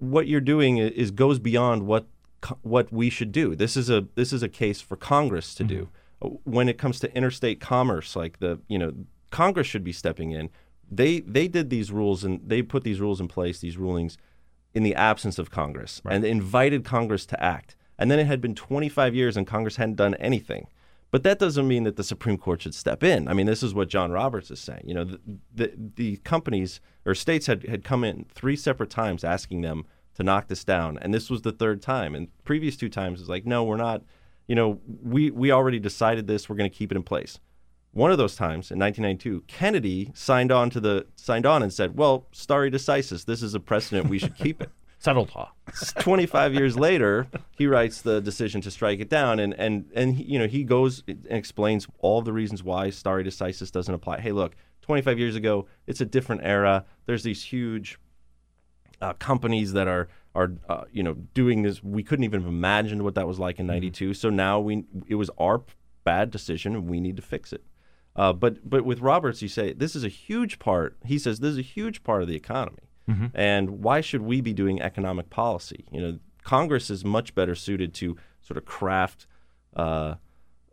what 0.00 0.26
you're 0.26 0.40
doing 0.40 0.78
is 0.78 1.12
goes 1.12 1.38
beyond 1.38 1.86
what 1.86 2.06
what 2.62 2.92
we 2.92 3.10
should 3.10 3.32
do. 3.32 3.54
This 3.54 3.76
is 3.76 3.90
a 3.90 4.06
this 4.14 4.32
is 4.32 4.42
a 4.42 4.48
case 4.48 4.80
for 4.80 4.96
Congress 4.96 5.54
to 5.54 5.64
mm-hmm. 5.64 5.74
do. 5.74 5.88
When 6.44 6.68
it 6.68 6.78
comes 6.78 7.00
to 7.00 7.14
interstate 7.16 7.60
commerce, 7.60 8.14
like 8.14 8.38
the 8.40 8.60
you 8.68 8.78
know 8.78 8.92
Congress 9.30 9.66
should 9.66 9.84
be 9.84 9.92
stepping 9.92 10.32
in. 10.32 10.50
They 10.90 11.20
they 11.20 11.48
did 11.48 11.70
these 11.70 11.90
rules 11.90 12.24
and 12.24 12.40
they 12.44 12.62
put 12.62 12.84
these 12.84 13.00
rules 13.00 13.20
in 13.20 13.28
place, 13.28 13.60
these 13.60 13.76
rulings, 13.76 14.18
in 14.74 14.82
the 14.82 14.94
absence 14.94 15.38
of 15.38 15.50
Congress, 15.50 16.00
right. 16.04 16.14
and 16.14 16.24
invited 16.24 16.84
Congress 16.84 17.26
to 17.26 17.42
act. 17.42 17.76
And 17.98 18.10
then 18.10 18.18
it 18.18 18.26
had 18.26 18.40
been 18.40 18.54
25 18.54 19.14
years 19.14 19.36
and 19.36 19.46
Congress 19.46 19.76
hadn't 19.76 19.96
done 19.96 20.14
anything. 20.14 20.68
But 21.10 21.22
that 21.24 21.38
doesn't 21.38 21.66
mean 21.66 21.84
that 21.84 21.96
the 21.96 22.04
Supreme 22.04 22.38
Court 22.38 22.62
should 22.62 22.74
step 22.74 23.02
in. 23.02 23.26
I 23.26 23.34
mean, 23.34 23.46
this 23.46 23.62
is 23.62 23.74
what 23.74 23.88
John 23.88 24.12
Roberts 24.12 24.50
is 24.50 24.60
saying. 24.60 24.82
You 24.84 24.94
know, 24.94 25.04
the, 25.04 25.20
the, 25.52 25.72
the 25.96 26.16
companies 26.18 26.80
or 27.04 27.14
states 27.14 27.46
had, 27.46 27.64
had 27.64 27.82
come 27.82 28.04
in 28.04 28.26
three 28.32 28.56
separate 28.56 28.90
times 28.90 29.24
asking 29.24 29.62
them 29.62 29.84
to 30.14 30.22
knock 30.22 30.46
this 30.46 30.64
down. 30.64 30.98
And 30.98 31.12
this 31.12 31.28
was 31.28 31.42
the 31.42 31.52
third 31.52 31.82
time. 31.82 32.14
And 32.14 32.28
previous 32.44 32.76
two 32.76 32.88
times 32.88 33.18
was 33.18 33.28
like, 33.28 33.44
no, 33.44 33.64
we're 33.64 33.76
not, 33.76 34.02
you 34.50 34.56
know, 34.56 34.80
we, 35.04 35.30
we 35.30 35.52
already 35.52 35.78
decided 35.78 36.26
this. 36.26 36.48
We're 36.48 36.56
going 36.56 36.68
to 36.68 36.76
keep 36.76 36.90
it 36.90 36.96
in 36.96 37.04
place. 37.04 37.38
One 37.92 38.10
of 38.10 38.18
those 38.18 38.34
times 38.34 38.72
in 38.72 38.80
1992, 38.80 39.44
Kennedy 39.46 40.10
signed 40.12 40.50
on 40.50 40.70
to 40.70 40.80
the 40.80 41.06
signed 41.14 41.46
on 41.46 41.62
and 41.62 41.72
said, 41.72 41.96
"Well, 41.96 42.26
stare 42.32 42.68
decisis. 42.68 43.24
This 43.24 43.44
is 43.44 43.54
a 43.54 43.60
precedent. 43.60 44.08
We 44.08 44.18
should 44.18 44.34
keep 44.34 44.60
it." 44.60 44.70
Settled 44.98 45.32
law. 45.36 45.52
25 46.00 46.52
years 46.52 46.76
later, 46.76 47.28
he 47.56 47.68
writes 47.68 48.02
the 48.02 48.20
decision 48.20 48.60
to 48.62 48.72
strike 48.72 48.98
it 48.98 49.08
down, 49.08 49.38
and 49.38 49.54
and 49.54 49.88
and 49.94 50.16
he, 50.16 50.24
you 50.24 50.38
know 50.40 50.48
he 50.48 50.64
goes 50.64 51.04
and 51.06 51.26
explains 51.30 51.86
all 52.00 52.20
the 52.20 52.32
reasons 52.32 52.64
why 52.64 52.90
stare 52.90 53.22
decisis 53.22 53.70
doesn't 53.70 53.94
apply. 53.94 54.18
Hey, 54.18 54.32
look, 54.32 54.56
25 54.82 55.16
years 55.16 55.36
ago, 55.36 55.66
it's 55.86 56.00
a 56.00 56.04
different 56.04 56.42
era. 56.44 56.84
There's 57.06 57.22
these 57.22 57.44
huge 57.44 58.00
uh, 59.00 59.12
companies 59.14 59.74
that 59.74 59.86
are 59.86 60.08
are 60.34 60.52
uh, 60.68 60.84
you 60.92 61.02
know 61.02 61.14
doing 61.34 61.62
this. 61.62 61.82
We 61.82 62.02
couldn't 62.02 62.24
even 62.24 62.40
have 62.40 62.48
imagined 62.48 63.02
what 63.02 63.14
that 63.14 63.26
was 63.26 63.38
like 63.38 63.58
in 63.58 63.66
'92. 63.66 64.04
Mm-hmm. 64.04 64.12
So 64.14 64.30
now 64.30 64.60
we 64.60 64.84
it 65.08 65.16
was 65.16 65.30
our 65.38 65.62
bad 66.04 66.30
decision, 66.30 66.74
and 66.74 66.88
we 66.88 67.00
need 67.00 67.16
to 67.16 67.22
fix 67.22 67.52
it. 67.52 67.64
Uh, 68.16 68.32
but 68.32 68.68
but 68.68 68.84
with 68.84 69.00
Roberts, 69.00 69.42
you 69.42 69.48
say 69.48 69.72
this 69.72 69.94
is 69.94 70.04
a 70.04 70.08
huge 70.08 70.58
part. 70.58 70.96
He 71.04 71.18
says 71.18 71.40
this 71.40 71.52
is 71.52 71.58
a 71.58 71.62
huge 71.62 72.02
part 72.02 72.22
of 72.22 72.28
the 72.28 72.36
economy, 72.36 72.88
mm-hmm. 73.08 73.26
and 73.34 73.82
why 73.82 74.00
should 74.00 74.22
we 74.22 74.40
be 74.40 74.52
doing 74.52 74.80
economic 74.80 75.30
policy? 75.30 75.84
You 75.90 76.00
know, 76.00 76.18
Congress 76.42 76.90
is 76.90 77.04
much 77.04 77.34
better 77.34 77.54
suited 77.54 77.94
to 77.94 78.16
sort 78.40 78.56
of 78.56 78.64
craft. 78.64 79.26
Uh, 79.74 80.16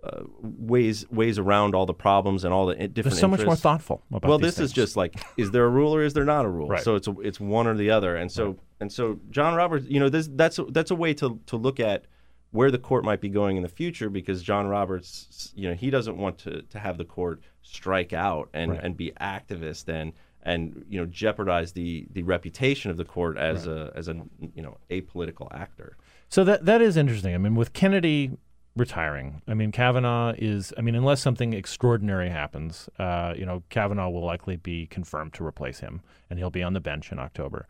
uh, 0.03 0.21
ways 0.41 1.09
ways 1.09 1.39
around 1.39 1.73
all 1.73 1.85
the 1.85 1.93
problems 1.93 2.43
and 2.43 2.53
all 2.53 2.67
the 2.67 2.75
different. 2.75 2.95
They're 2.95 3.03
so 3.11 3.27
interests. 3.27 3.39
much 3.39 3.45
more 3.45 3.55
thoughtful. 3.55 4.03
well, 4.09 4.37
this 4.37 4.57
things. 4.57 4.69
is 4.69 4.73
just 4.73 4.95
like, 4.95 5.19
is 5.37 5.51
there 5.51 5.65
a 5.65 5.69
rule 5.69 5.93
or 5.93 6.03
is 6.03 6.13
there 6.13 6.25
not 6.25 6.45
a 6.45 6.49
rule? 6.49 6.67
Right. 6.67 6.83
So 6.83 6.95
it's 6.95 7.07
a, 7.07 7.19
it's 7.21 7.39
one 7.39 7.67
or 7.67 7.75
the 7.75 7.89
other, 7.89 8.15
and 8.15 8.31
so 8.31 8.45
right. 8.45 8.59
and 8.81 8.91
so 8.91 9.19
John 9.31 9.55
Roberts, 9.55 9.85
you 9.89 9.99
know, 9.99 10.09
this, 10.09 10.29
that's 10.31 10.59
a, 10.59 10.65
that's 10.65 10.91
a 10.91 10.95
way 10.95 11.13
to 11.15 11.39
to 11.47 11.57
look 11.57 11.79
at 11.79 12.05
where 12.51 12.71
the 12.71 12.77
court 12.77 13.03
might 13.03 13.21
be 13.21 13.29
going 13.29 13.57
in 13.57 13.63
the 13.63 13.69
future 13.69 14.09
because 14.09 14.41
John 14.41 14.67
Roberts, 14.67 15.51
you 15.55 15.67
know, 15.67 15.75
he 15.75 15.89
doesn't 15.89 16.17
want 16.17 16.37
to 16.39 16.61
to 16.61 16.79
have 16.79 16.97
the 16.97 17.05
court 17.05 17.41
strike 17.63 18.13
out 18.13 18.49
and 18.53 18.71
right. 18.71 18.83
and 18.83 18.95
be 18.95 19.11
activist 19.19 19.87
and 19.89 20.13
and 20.43 20.85
you 20.87 20.99
know 20.99 21.05
jeopardize 21.07 21.73
the 21.73 22.07
the 22.11 22.23
reputation 22.23 22.91
of 22.91 22.97
the 22.97 23.05
court 23.05 23.37
as 23.37 23.67
a 23.67 23.91
as 23.95 24.07
a 24.07 24.13
you 24.53 24.61
know 24.61 24.77
apolitical 24.89 25.53
actor. 25.53 25.97
So 26.29 26.43
that 26.43 26.65
that 26.65 26.81
is 26.81 26.97
interesting. 26.97 27.33
I 27.33 27.37
mean, 27.37 27.55
with 27.55 27.73
Kennedy 27.73 28.37
retiring. 28.77 29.41
I 29.47 29.53
mean, 29.53 29.71
Kavanaugh 29.71 30.33
is. 30.37 30.73
I 30.77 30.81
mean, 30.81 30.95
unless 30.95 31.21
something 31.21 31.53
extraordinary 31.53 32.29
happens, 32.29 32.89
uh, 32.99 33.33
you 33.37 33.45
know, 33.45 33.63
Kavanaugh 33.69 34.09
will 34.09 34.25
likely 34.25 34.55
be 34.55 34.87
confirmed 34.87 35.33
to 35.33 35.45
replace 35.45 35.79
him, 35.79 36.01
and 36.29 36.39
he'll 36.39 36.49
be 36.49 36.63
on 36.63 36.73
the 36.73 36.79
bench 36.79 37.11
in 37.11 37.19
October. 37.19 37.67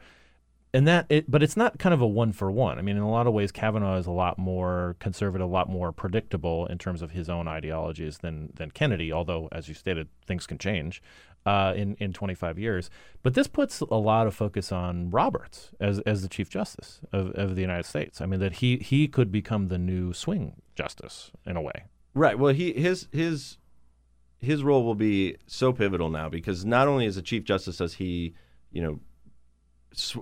And 0.73 0.87
that, 0.87 1.05
it, 1.09 1.31
but 1.31 1.41
it's 1.41 1.55
not 1.55 1.79
kind 1.79 1.93
of 1.93 2.01
a 2.01 2.07
one 2.07 2.33
for 2.33 2.51
one. 2.51 2.77
I 2.77 2.81
mean, 2.81 2.97
in 2.97 3.01
a 3.01 3.09
lot 3.09 3.25
of 3.25 3.33
ways, 3.33 3.51
Kavanaugh 3.51 3.97
is 3.97 4.05
a 4.05 4.11
lot 4.11 4.37
more 4.37 4.97
conservative, 4.99 5.47
a 5.47 5.51
lot 5.51 5.69
more 5.69 5.91
predictable 5.93 6.65
in 6.67 6.77
terms 6.77 7.01
of 7.01 7.11
his 7.11 7.29
own 7.29 7.47
ideologies 7.47 8.19
than 8.19 8.51
than 8.53 8.71
Kennedy. 8.71 9.11
Although, 9.11 9.47
as 9.51 9.67
you 9.67 9.73
stated, 9.73 10.09
things 10.25 10.45
can 10.45 10.57
change 10.57 11.01
uh, 11.47 11.73
in 11.77 11.95
in 11.95 12.11
25 12.11 12.59
years. 12.59 12.89
But 13.23 13.33
this 13.33 13.47
puts 13.47 13.79
a 13.79 13.85
lot 13.85 14.27
of 14.27 14.35
focus 14.35 14.69
on 14.71 15.09
Roberts 15.09 15.71
as 15.79 15.99
as 16.01 16.21
the 16.21 16.27
Chief 16.27 16.49
Justice 16.49 16.99
of, 17.13 17.31
of 17.31 17.55
the 17.55 17.61
United 17.61 17.85
States. 17.85 18.19
I 18.19 18.25
mean, 18.25 18.41
that 18.41 18.55
he 18.55 18.77
he 18.77 19.07
could 19.07 19.31
become 19.31 19.69
the 19.69 19.77
new 19.77 20.11
swing 20.11 20.61
justice 20.75 21.31
in 21.45 21.55
a 21.55 21.61
way. 21.61 21.85
Right. 22.13 22.37
Well, 22.37 22.53
he 22.53 22.73
his 22.73 23.07
his 23.13 23.57
his 24.39 24.61
role 24.61 24.83
will 24.83 24.95
be 24.95 25.37
so 25.47 25.71
pivotal 25.71 26.09
now 26.09 26.27
because 26.27 26.65
not 26.65 26.89
only 26.89 27.05
as 27.05 27.15
a 27.15 27.21
Chief 27.21 27.45
Justice 27.45 27.77
does 27.77 27.93
he, 27.93 28.33
you 28.69 28.81
know, 28.81 28.99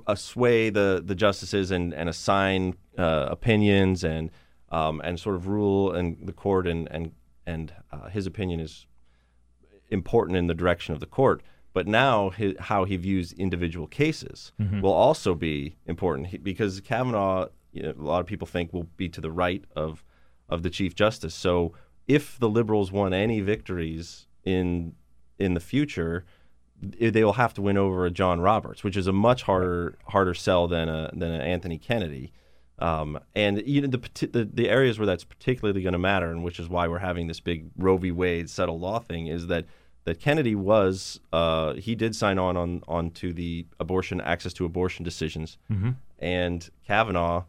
uh, 0.06 0.14
sway 0.14 0.70
the 0.70 1.02
the 1.04 1.16
justices 1.16 1.72
and 1.72 1.92
and 1.92 2.08
assign 2.08 2.76
uh, 3.00 3.30
opinions 3.32 4.04
and 4.04 4.30
um, 4.70 5.02
and 5.04 5.20
sort 5.20 5.36
of 5.36 5.48
rule 5.48 5.92
and 5.92 6.28
the 6.28 6.34
court 6.34 6.68
and 6.68 6.88
and 6.92 7.14
and 7.48 7.74
uh, 7.92 8.10
his 8.10 8.28
opinion 8.28 8.60
is 8.60 8.86
important 9.90 10.38
in 10.38 10.48
the 10.48 10.54
direction 10.54 10.94
of 10.94 11.00
the 11.00 11.06
court. 11.06 11.42
But 11.74 11.88
now 11.88 12.30
his, 12.30 12.56
how 12.60 12.86
he 12.86 12.96
views 12.96 13.34
individual 13.34 13.88
cases 13.88 14.54
mm-hmm. 14.60 14.80
will 14.80 14.94
also 14.94 15.36
be 15.36 15.76
important 15.86 16.28
he, 16.28 16.38
because 16.38 16.80
Kavanaugh, 16.80 17.48
you 17.74 17.84
know, 17.84 17.94
a 18.00 18.02
lot 18.02 18.22
of 18.22 18.28
people 18.28 18.48
think 18.48 18.72
will 18.72 18.88
be 18.96 19.10
to 19.10 19.22
the 19.22 19.32
right 19.32 19.64
of 19.76 20.04
of 20.48 20.64
the 20.64 20.70
Chief 20.70 20.96
Justice. 20.96 21.36
So 21.36 21.74
if 22.08 22.40
the 22.40 22.48
liberals 22.48 22.92
won 22.92 23.14
any 23.14 23.42
victories 23.42 24.28
in 24.44 24.94
in 25.38 25.54
the 25.54 25.60
future, 25.60 26.26
they 26.80 27.24
will 27.24 27.34
have 27.34 27.54
to 27.56 27.62
win 27.62 27.78
over 27.78 28.06
a 28.06 28.12
John 28.12 28.40
Roberts, 28.40 28.84
which 28.84 28.96
is 28.96 29.08
a 29.08 29.14
much 29.14 29.44
harder 29.44 29.98
harder 30.08 30.34
sell 30.34 30.68
than 30.68 30.88
a 30.88 31.10
than 31.14 31.32
an 31.32 31.42
Anthony 31.42 31.78
Kennedy. 31.78 32.32
Um, 32.80 33.20
and 33.36 33.66
you 33.66 33.82
know 33.82 33.88
the, 33.88 34.28
the, 34.28 34.46
the 34.46 34.70
areas 34.70 35.00
where 35.00 35.06
that's 35.06 35.24
particularly 35.24 35.82
going 35.82 35.94
to 35.94 36.00
matter, 36.00 36.30
and 36.30 36.44
which 36.44 36.60
is 36.60 36.68
why 36.68 36.88
we're 36.88 37.00
having 37.00 37.28
this 37.28 37.40
big 37.40 37.68
Roe 37.78 37.98
v. 37.98 38.12
Wade 38.12 38.50
settle 38.50 38.80
law 38.80 39.00
thing, 39.00 39.28
is 39.28 39.48
that 39.48 39.66
that 40.04 40.20
Kennedy 40.20 40.56
was 40.56 41.20
uh, 41.32 41.74
he 41.76 41.96
did 41.96 42.16
sign 42.16 42.38
on 42.38 42.58
on 42.58 42.84
on 42.88 43.12
to 43.12 43.34
the 43.34 43.66
abortion 43.80 44.20
access 44.22 44.54
to 44.54 44.66
abortion 44.66 45.06
decisions, 45.06 45.58
mm-hmm. 45.72 45.92
and 46.20 46.70
Kavanaugh, 46.86 47.46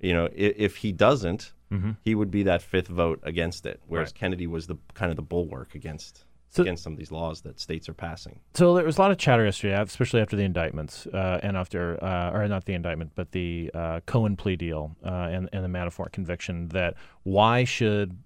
you 0.00 0.12
know, 0.12 0.28
if, 0.34 0.54
if 0.56 0.76
he 0.76 0.92
doesn't, 0.92 1.52
mm-hmm. 1.72 1.92
he 2.04 2.14
would 2.14 2.30
be 2.30 2.42
that 2.42 2.60
fifth 2.60 2.88
vote 2.88 3.20
against 3.22 3.64
it, 3.64 3.80
whereas 3.86 4.08
right. 4.08 4.14
Kennedy 4.14 4.46
was 4.46 4.66
the 4.66 4.76
kind 4.92 5.10
of 5.10 5.16
the 5.16 5.22
bulwark 5.22 5.74
against 5.74 6.24
So- 6.50 6.62
against 6.62 6.82
some 6.82 6.94
of 6.94 6.98
these 6.98 7.12
laws 7.12 7.42
that 7.42 7.60
states 7.60 7.88
are 7.88 7.94
passing. 7.94 8.40
So 8.54 8.74
there 8.74 8.84
was 8.84 8.98
a 8.98 9.00
lot 9.00 9.10
of 9.10 9.18
chatter 9.18 9.44
yesterday, 9.44 9.80
especially 9.80 10.20
after 10.20 10.36
the 10.36 10.44
indictments, 10.44 11.06
uh, 11.08 11.40
and 11.42 11.56
after, 11.56 12.02
uh, 12.02 12.30
or 12.32 12.48
not 12.48 12.64
the 12.64 12.74
indictment, 12.74 13.12
but 13.14 13.32
the 13.32 13.70
uh, 13.74 14.00
Cohen 14.06 14.36
plea 14.36 14.56
deal 14.56 14.96
uh, 15.04 15.28
and, 15.30 15.48
and 15.52 15.64
the 15.64 15.68
Manafort 15.68 16.12
conviction. 16.12 16.68
That 16.68 16.94
why 17.22 17.64
should 17.64 18.16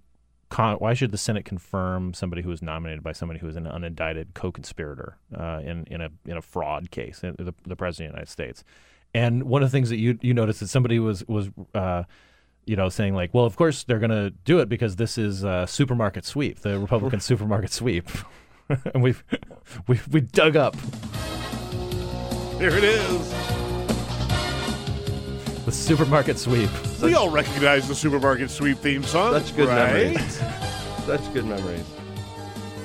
con- 0.50 0.76
why 0.76 0.94
should 0.94 1.10
the 1.10 1.18
Senate 1.18 1.44
confirm 1.44 2.14
somebody 2.14 2.42
who 2.42 2.50
was 2.50 2.62
nominated 2.62 3.02
by 3.02 3.12
somebody 3.12 3.40
who 3.40 3.48
is 3.48 3.56
an 3.56 3.64
unindicted 3.64 4.34
co-conspirator 4.34 5.16
uh, 5.36 5.60
in 5.64 5.84
in 5.86 6.00
a 6.00 6.10
in 6.26 6.36
a 6.36 6.42
fraud 6.42 6.90
case, 6.90 7.24
in 7.24 7.34
the, 7.38 7.54
the 7.64 7.76
president 7.76 8.10
of 8.10 8.12
the 8.12 8.18
United 8.18 8.30
States? 8.30 8.64
And 9.14 9.44
one 9.44 9.62
of 9.62 9.68
the 9.70 9.76
things 9.76 9.88
that 9.90 9.98
you 9.98 10.18
you 10.22 10.34
noticed 10.34 10.60
that 10.60 10.68
somebody 10.68 10.98
was 10.98 11.26
was 11.26 11.50
uh, 11.74 12.04
you 12.64 12.76
know, 12.76 12.88
saying 12.88 13.14
like, 13.14 13.32
well, 13.34 13.44
of 13.44 13.56
course 13.56 13.84
they're 13.84 13.98
going 13.98 14.10
to 14.10 14.30
do 14.44 14.60
it 14.60 14.68
because 14.68 14.96
this 14.96 15.18
is 15.18 15.44
uh, 15.44 15.66
supermarket 15.66 16.24
sweep, 16.24 16.60
the 16.60 16.78
Republican 16.78 17.20
supermarket 17.30 17.72
sweep, 17.72 18.08
and 18.94 19.02
we've 19.02 19.22
we 19.88 20.00
we 20.10 20.20
dug 20.20 20.56
up 20.56 20.76
Here 22.58 22.70
it 22.70 22.84
is. 22.84 23.30
the 25.64 25.72
supermarket 25.72 26.38
sweep. 26.38 26.70
we 27.02 27.14
all 27.14 27.30
recognize 27.30 27.88
the 27.88 27.94
supermarket 27.94 28.50
sweep 28.50 28.78
theme 28.78 29.02
song. 29.02 29.32
Such 29.32 29.56
good 29.56 29.68
right? 29.68 30.12
memories. 30.14 30.42
Such 31.06 31.32
good 31.34 31.44
memories. 31.46 31.84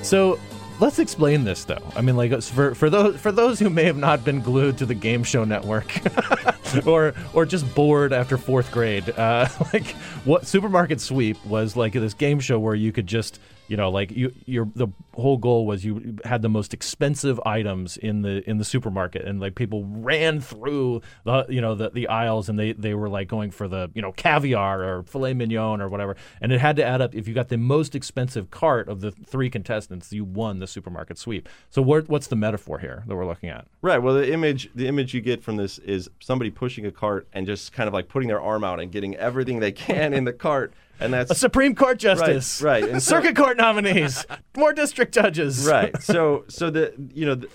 So 0.02 0.38
let's 0.80 0.98
explain 0.98 1.44
this 1.44 1.64
though. 1.64 1.82
I 1.96 2.00
mean, 2.00 2.16
like 2.16 2.40
for 2.42 2.74
for 2.74 2.90
those 2.90 3.18
for 3.20 3.32
those 3.32 3.58
who 3.58 3.70
may 3.70 3.84
have 3.84 3.96
not 3.96 4.24
been 4.24 4.40
glued 4.40 4.78
to 4.78 4.86
the 4.86 4.94
game 4.94 5.24
show 5.24 5.44
network, 5.44 6.00
or 6.86 7.14
or 7.32 7.46
just 7.46 7.72
bored 7.74 8.12
after 8.12 8.36
fourth 8.36 8.70
grade, 8.70 9.10
uh, 9.10 9.48
like 9.72 9.88
what 10.24 10.46
supermarket 10.46 11.00
sweep 11.00 11.44
was 11.44 11.76
like 11.76 11.92
this 11.92 12.14
game 12.14 12.40
show 12.40 12.58
where 12.58 12.74
you 12.74 12.92
could 12.92 13.06
just 13.06 13.40
you 13.68 13.76
know 13.76 13.90
like 13.90 14.10
you 14.10 14.32
your 14.46 14.68
the 14.74 14.88
whole 15.14 15.36
goal 15.36 15.66
was 15.66 15.84
you 15.84 16.16
had 16.24 16.42
the 16.42 16.48
most 16.48 16.72
expensive 16.72 17.40
items 17.44 17.96
in 17.96 18.22
the 18.22 18.48
in 18.48 18.58
the 18.58 18.64
supermarket. 18.64 19.24
And 19.24 19.40
like 19.40 19.54
people 19.54 19.84
ran 19.84 20.40
through 20.40 21.02
the 21.24 21.46
you 21.48 21.60
know 21.60 21.74
the, 21.74 21.90
the 21.90 22.08
aisles 22.08 22.48
and 22.48 22.58
they 22.58 22.72
they 22.72 22.94
were 22.94 23.08
like 23.08 23.28
going 23.28 23.50
for 23.50 23.68
the 23.68 23.90
you 23.94 24.02
know 24.02 24.12
caviar 24.12 24.82
or 24.82 25.02
filet 25.02 25.34
mignon 25.34 25.80
or 25.80 25.88
whatever. 25.88 26.16
And 26.40 26.52
it 26.52 26.60
had 26.60 26.76
to 26.76 26.84
add 26.84 27.00
up. 27.00 27.14
If 27.14 27.28
you 27.28 27.34
got 27.34 27.48
the 27.48 27.58
most 27.58 27.94
expensive 27.94 28.50
cart 28.50 28.88
of 28.88 29.00
the 29.00 29.10
three 29.10 29.50
contestants 29.50 30.12
you 30.12 30.24
won 30.24 30.58
the 30.58 30.66
supermarket 30.66 31.18
sweep. 31.18 31.48
So 31.70 31.82
what, 31.82 32.08
what's 32.08 32.28
the 32.28 32.36
metaphor 32.36 32.78
here 32.78 33.04
that 33.06 33.14
we're 33.14 33.26
looking 33.26 33.50
at? 33.50 33.66
Right. 33.82 33.98
Well, 33.98 34.14
the 34.14 34.32
image 34.32 34.70
the 34.74 34.86
image 34.86 35.14
you 35.14 35.20
get 35.20 35.42
from 35.42 35.56
this 35.56 35.78
is 35.78 36.08
somebody 36.20 36.50
pushing 36.50 36.86
a 36.86 36.92
cart 36.92 37.26
and 37.32 37.46
just 37.46 37.72
kind 37.72 37.88
of 37.88 37.94
like 37.94 38.08
putting 38.08 38.28
their 38.28 38.40
arm 38.40 38.64
out 38.64 38.80
and 38.80 38.92
getting 38.92 39.16
everything 39.16 39.60
they 39.60 39.72
can 39.72 40.12
in 40.12 40.24
the 40.24 40.32
cart, 40.32 40.72
and 41.00 41.12
that's 41.12 41.30
a 41.30 41.34
supreme 41.34 41.74
court 41.74 41.98
justice 41.98 42.62
right, 42.62 42.84
and 42.84 43.02
so- 43.02 43.16
circuit 43.16 43.36
court 43.36 43.56
nominees 43.56 44.26
more 44.56 44.72
district 44.72 45.14
judges 45.14 45.66
right. 45.66 46.00
So 46.02 46.44
so 46.48 46.70
the 46.70 46.94
you 47.14 47.26
know. 47.26 47.34
The, 47.34 47.48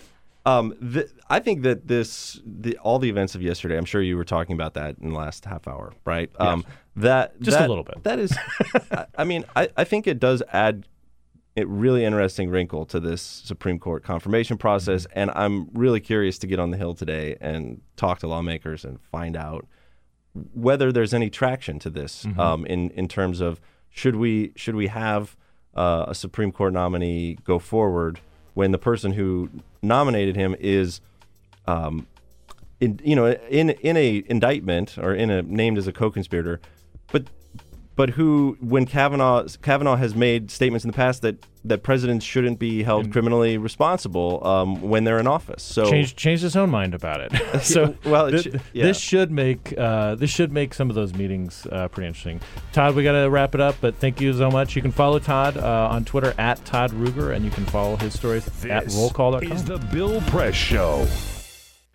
um, 0.46 0.76
the, 0.82 1.10
I 1.30 1.39
think 1.39 1.64
that 1.64 1.88
this, 1.88 2.41
the, 2.46 2.78
all 2.80 3.00
the 3.00 3.10
events 3.10 3.34
of 3.34 3.41
yesterday. 3.41 3.78
I'm 3.78 3.86
sure 3.86 4.02
you 4.02 4.18
were 4.18 4.26
talking 4.26 4.54
about 4.54 4.74
that 4.74 4.98
in 5.00 5.12
the 5.12 5.16
last 5.16 5.46
half 5.46 5.70
hour, 5.70 5.94
right? 6.04 6.30
Um, 6.38 6.66
that 6.98 7.39
Just 7.39 7.58
a 7.58 7.66
little 7.66 7.86
bit. 7.86 8.04
That 8.04 8.20
is, 8.20 8.38
I, 8.91 9.06
I 9.20 9.24
mean, 9.24 9.46
I, 9.56 9.70
I 9.78 9.86
think 9.86 10.06
it 10.06 10.20
does 10.20 10.44
add 10.52 10.86
a 11.56 11.66
really 11.66 12.04
interesting 12.04 12.50
wrinkle 12.50 12.86
to 12.88 13.00
this 13.00 13.22
Supreme 13.22 13.80
Court 13.80 14.04
confirmation 14.04 14.58
process, 14.58 15.06
and 15.14 15.32
I'm 15.34 15.70
really 15.74 16.00
curious 16.00 16.38
to 16.39 16.48
get 16.48 16.60
on 16.60 16.72
the 16.72 16.78
Hill 16.78 16.94
today 16.94 17.38
and 17.39 17.82
talk 17.96 18.20
to 18.20 18.28
lawmakers 18.28 18.84
and 18.84 19.00
find 19.00 19.38
out 19.38 19.66
whether 20.53 20.91
there's 20.91 21.13
any 21.13 21.29
traction 21.29 21.79
to 21.79 21.89
this 21.89 22.25
um, 22.38 22.65
in 22.65 22.89
in 22.91 23.07
terms 23.07 23.39
of 23.39 23.61
should 23.89 24.15
we 24.15 24.51
should 24.55 24.75
we 24.75 24.88
have 24.88 25.36
uh, 25.75 26.05
a 26.07 26.15
Supreme 26.15 26.51
Court 26.51 26.73
nominee 26.73 27.38
go 27.43 27.59
forward 27.59 28.19
when 28.53 28.71
the 28.71 28.77
person 28.77 29.13
who 29.13 29.49
nominated 29.81 30.36
him 30.36 30.55
is, 30.59 31.01
um, 31.65 32.07
in 32.79 32.99
you 33.03 33.15
know 33.15 33.31
in 33.49 33.71
in 33.71 33.97
a 33.97 34.23
indictment 34.27 34.97
or 34.97 35.13
in 35.13 35.29
a 35.29 35.41
named 35.41 35.77
as 35.77 35.88
a 35.88 35.91
co-conspirator, 35.91 36.59
but 37.96 38.04
but 38.04 38.10
who 38.10 38.58
when 38.60 38.86
Kavanaugh 38.86 39.48
Kavanaugh 39.62 39.96
has 39.96 40.14
made 40.14 40.52
statements 40.52 40.84
in 40.84 40.91
the 40.91 40.96
past 40.96 41.22
that 41.22 41.38
that 41.64 41.84
presidents 41.84 42.26
shouldn't 42.26 42.60
be 42.60 42.84
held 42.84 43.14
criminally 43.14 43.58
responsible 43.58 44.46
um, 44.46 44.82
when 44.82 45.06
they're 45.06 45.20
in 45.20 45.28
office. 45.28 45.64
So 45.64 45.89
changed 45.89 46.18
changed 46.18 46.44
his 46.44 46.58
own 46.58 46.70
mind 46.70 46.94
about 46.94 47.22
it. 47.22 47.62
so 47.62 47.96
well, 48.04 48.26
it 48.26 48.44
thi- 48.44 48.58
sh- 48.58 48.62
yeah. 48.74 48.84
this 48.84 49.00
should 49.00 49.32
make 49.32 49.74
uh, 49.78 50.16
this 50.16 50.30
should 50.30 50.52
make 50.52 50.74
some 50.74 50.89
of 50.89 50.96
those 50.96 51.14
meetings 51.14 51.66
uh, 51.72 51.88
pretty 51.88 52.08
interesting. 52.08 52.41
Todd, 52.74 52.94
we 52.96 53.04
got 53.04 53.14
to 53.14 53.30
wrap 53.30 53.56
it 53.56 53.62
up, 53.62 53.76
but 53.80 53.96
thank 53.96 54.20
you 54.20 54.34
so 54.34 54.52
much. 54.52 54.76
You 54.76 54.82
can 54.82 54.91
follow 54.91 55.20
Todd 55.20 55.56
uh, 55.56 55.88
on 55.89 56.04
Twitter 56.04 56.34
at 56.38 56.64
Todd 56.66 56.91
Ruger, 56.91 57.34
and 57.34 57.46
you 57.46 57.52
can 57.52 57.66
follow 57.66 57.96
his 57.96 58.14
stories 58.14 58.46
at 58.66 58.84
This 58.84 58.98
rollcall.com. 58.98 59.50
is 59.50 59.64
the 59.64 59.78
Bill 59.78 60.20
Press 60.24 60.56
Show. 60.56 61.08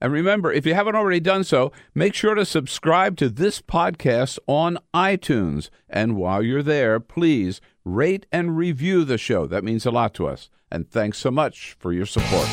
And 0.00 0.12
remember, 0.12 0.52
if 0.52 0.64
you 0.64 0.74
haven't 0.74 0.94
already 0.94 1.20
done 1.20 1.42
so, 1.42 1.72
make 1.94 2.14
sure 2.14 2.34
to 2.34 2.44
subscribe 2.44 3.16
to 3.16 3.28
this 3.28 3.60
podcast 3.60 4.38
on 4.46 4.78
iTunes. 4.94 5.70
And 5.88 6.16
while 6.16 6.42
you're 6.42 6.62
there, 6.62 7.00
please 7.00 7.60
rate 7.84 8.26
and 8.30 8.56
review 8.56 9.04
the 9.04 9.18
show. 9.18 9.46
That 9.46 9.64
means 9.64 9.86
a 9.86 9.90
lot 9.90 10.14
to 10.14 10.28
us. 10.28 10.50
And 10.70 10.88
thanks 10.88 11.18
so 11.18 11.30
much 11.30 11.76
for 11.80 11.92
your 11.92 12.06
support. 12.06 12.48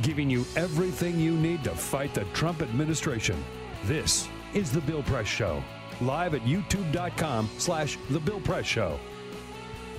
Giving 0.00 0.30
you 0.30 0.46
everything 0.56 1.20
you 1.20 1.32
need 1.32 1.62
to 1.64 1.70
fight 1.70 2.14
the 2.14 2.24
Trump 2.32 2.62
administration. 2.62 3.36
This 3.84 4.28
is 4.52 4.70
the 4.70 4.80
Bill 4.82 5.02
Press 5.02 5.26
Show. 5.26 5.62
Live 6.02 6.34
at 6.34 6.42
youtube.com 6.42 7.48
slash 7.56 7.96
the 8.10 8.20
Bill 8.20 8.40
Press 8.40 8.66
Show. 8.66 8.98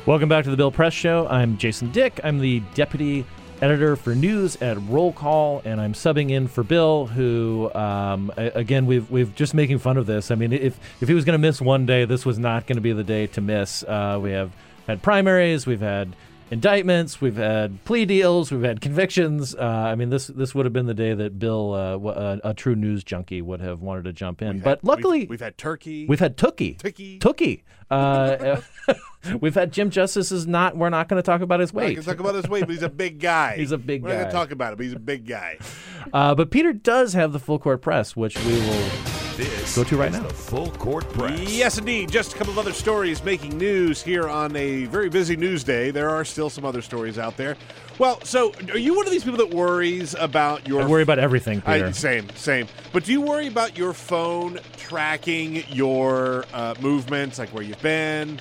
Welcome 0.06 0.30
back 0.30 0.44
to 0.44 0.52
the 0.52 0.58
Bill 0.58 0.72
Press 0.72 0.94
Show. 0.94 1.28
I'm 1.28 1.58
Jason 1.58 1.92
Dick. 1.92 2.20
I'm 2.24 2.40
the 2.40 2.60
deputy 2.76 3.26
editor 3.62 3.96
for 3.96 4.14
news 4.14 4.56
at 4.62 4.78
Roll 4.88 5.14
Call, 5.14 5.62
and 5.66 5.82
I'm 5.82 5.94
subbing 5.94 6.30
in 6.30 6.48
for 6.48 6.64
Bill, 6.64 7.08
who, 7.08 7.72
um, 7.74 8.32
again, 8.38 8.86
we've 8.86 9.10
we've 9.10 9.34
just 9.36 9.54
making 9.54 9.80
fun 9.80 9.98
of 9.98 10.06
this. 10.06 10.30
I 10.32 10.36
mean, 10.36 10.54
if 10.54 10.80
if 11.02 11.08
he 11.08 11.14
was 11.14 11.26
going 11.26 11.40
to 11.40 11.42
miss 11.42 11.60
one 11.60 11.86
day, 11.86 12.06
this 12.06 12.26
was 12.26 12.38
not 12.38 12.68
going 12.68 12.78
to 12.78 12.82
be 12.82 12.94
the 12.94 13.04
day 13.04 13.28
to 13.28 13.42
miss. 13.42 13.84
Uh, 13.84 14.20
we 14.22 14.32
have 14.32 14.52
had 14.88 15.02
primaries, 15.02 15.66
we've 15.66 15.82
had 15.82 16.16
indictments, 16.52 17.20
we've 17.22 17.38
had 17.38 17.84
plea 17.86 18.06
deals, 18.06 18.52
we've 18.52 18.62
had 18.64 18.82
convictions. 18.82 19.56
Uh, 19.56 19.66
I 19.66 19.96
mean, 19.96 20.10
this 20.10 20.28
this 20.28 20.54
would 20.54 20.66
have 20.66 20.74
been 20.74 20.86
the 20.86 20.94
day 20.94 21.14
that 21.14 21.40
Bill, 21.40 21.74
uh, 21.74 21.92
w- 21.94 22.16
a, 22.16 22.40
a 22.50 22.54
true 22.54 22.76
news 22.76 23.04
junkie, 23.04 23.42
would 23.42 23.62
have 23.62 23.82
wanted 23.82 24.04
to 24.04 24.14
jump 24.14 24.42
in. 24.42 24.60
but 24.60 24.84
luckily, 24.84 25.20
we've, 25.22 25.30
we've 25.32 25.40
had 25.42 25.58
turkey. 25.58 26.06
We've 26.08 26.20
had 26.20 26.38
Tookie. 26.38 26.78
Tookie. 26.78 27.20
Tookie. 27.20 27.64
Uh, 27.90 28.62
we've 29.42 29.56
had 29.56 29.72
Jim 29.72 29.90
Justice 29.90 30.32
is 30.32 30.46
not. 30.46 30.78
We're 30.78 30.90
not 30.90 31.08
going 31.08 31.22
to 31.22 31.26
talk 31.26 31.42
about 31.42 31.60
his 31.60 31.74
weight. 31.74 31.96
can 31.96 32.04
talk 32.04 32.20
about 32.20 32.36
his 32.36 32.48
weight, 32.48 32.62
but 32.62 32.72
he's 32.72 32.84
a 32.84 32.90
big 32.90 33.20
guy. 33.20 33.56
He's 33.56 33.72
a 33.72 33.78
big 33.78 34.04
We're 34.04 34.10
not 34.10 34.14
guy. 34.14 34.20
going 34.20 34.32
to 34.32 34.38
talk 34.38 34.52
about 34.52 34.74
it, 34.74 34.76
but 34.78 34.84
he's 34.84 34.94
a 34.94 35.00
big 35.00 35.26
guy. 35.28 35.58
Uh, 36.14 36.36
but 36.36 36.52
Peter 36.52 36.74
does 36.74 37.14
have 37.14 37.34
the 37.34 37.40
full 37.40 37.60
court 37.60 37.82
press, 37.82 38.16
which 38.16 38.38
we 38.46 38.54
will. 38.54 39.21
This 39.38 39.76
Go 39.76 39.84
to 39.84 39.98
right 39.98 40.12
now. 40.12 40.24
the 40.24 40.34
Full 40.34 40.72
Court 40.72 41.08
Press. 41.14 41.40
Yes, 41.52 41.78
indeed. 41.78 42.12
Just 42.12 42.34
a 42.34 42.38
couple 42.38 42.52
of 42.54 42.60
other 42.60 42.74
stories 42.74 43.24
making 43.24 43.58
news 43.58 44.02
here 44.02 44.28
on 44.28 44.56
a 44.56 44.86
very 44.86 45.10
busy 45.10 45.36
news 45.36 45.64
day. 45.64 45.90
There 45.92 46.10
are 46.10 46.26
still 46.26 46.50
some 46.50 46.66
other 46.66 46.82
stories 46.82 47.18
out 47.18 47.38
there. 47.38 47.56
Well, 47.98 48.20
so 48.24 48.52
are 48.72 48.78
you 48.78 48.96
one 48.96 49.06
of 49.06 49.12
these 49.12 49.24
people 49.24 49.38
that 49.38 49.54
worries 49.54 50.16
about 50.16 50.68
your 50.68 50.82
I 50.82 50.86
worry 50.88 51.04
about 51.04 51.20
everything, 51.20 51.62
Peter. 51.62 51.88
I, 51.88 51.92
same, 51.92 52.30
same. 52.36 52.68
But 52.92 53.06
do 53.06 53.12
you 53.12 53.22
worry 53.22 53.48
about 53.48 53.78
your 53.78 53.94
phone 53.94 54.60
tracking 54.78 55.64
your 55.70 56.46
uh, 56.54 56.76
movements, 56.82 57.40
like 57.40 57.50
where 57.50 57.64
you've 57.64 57.82
been, 57.82 58.40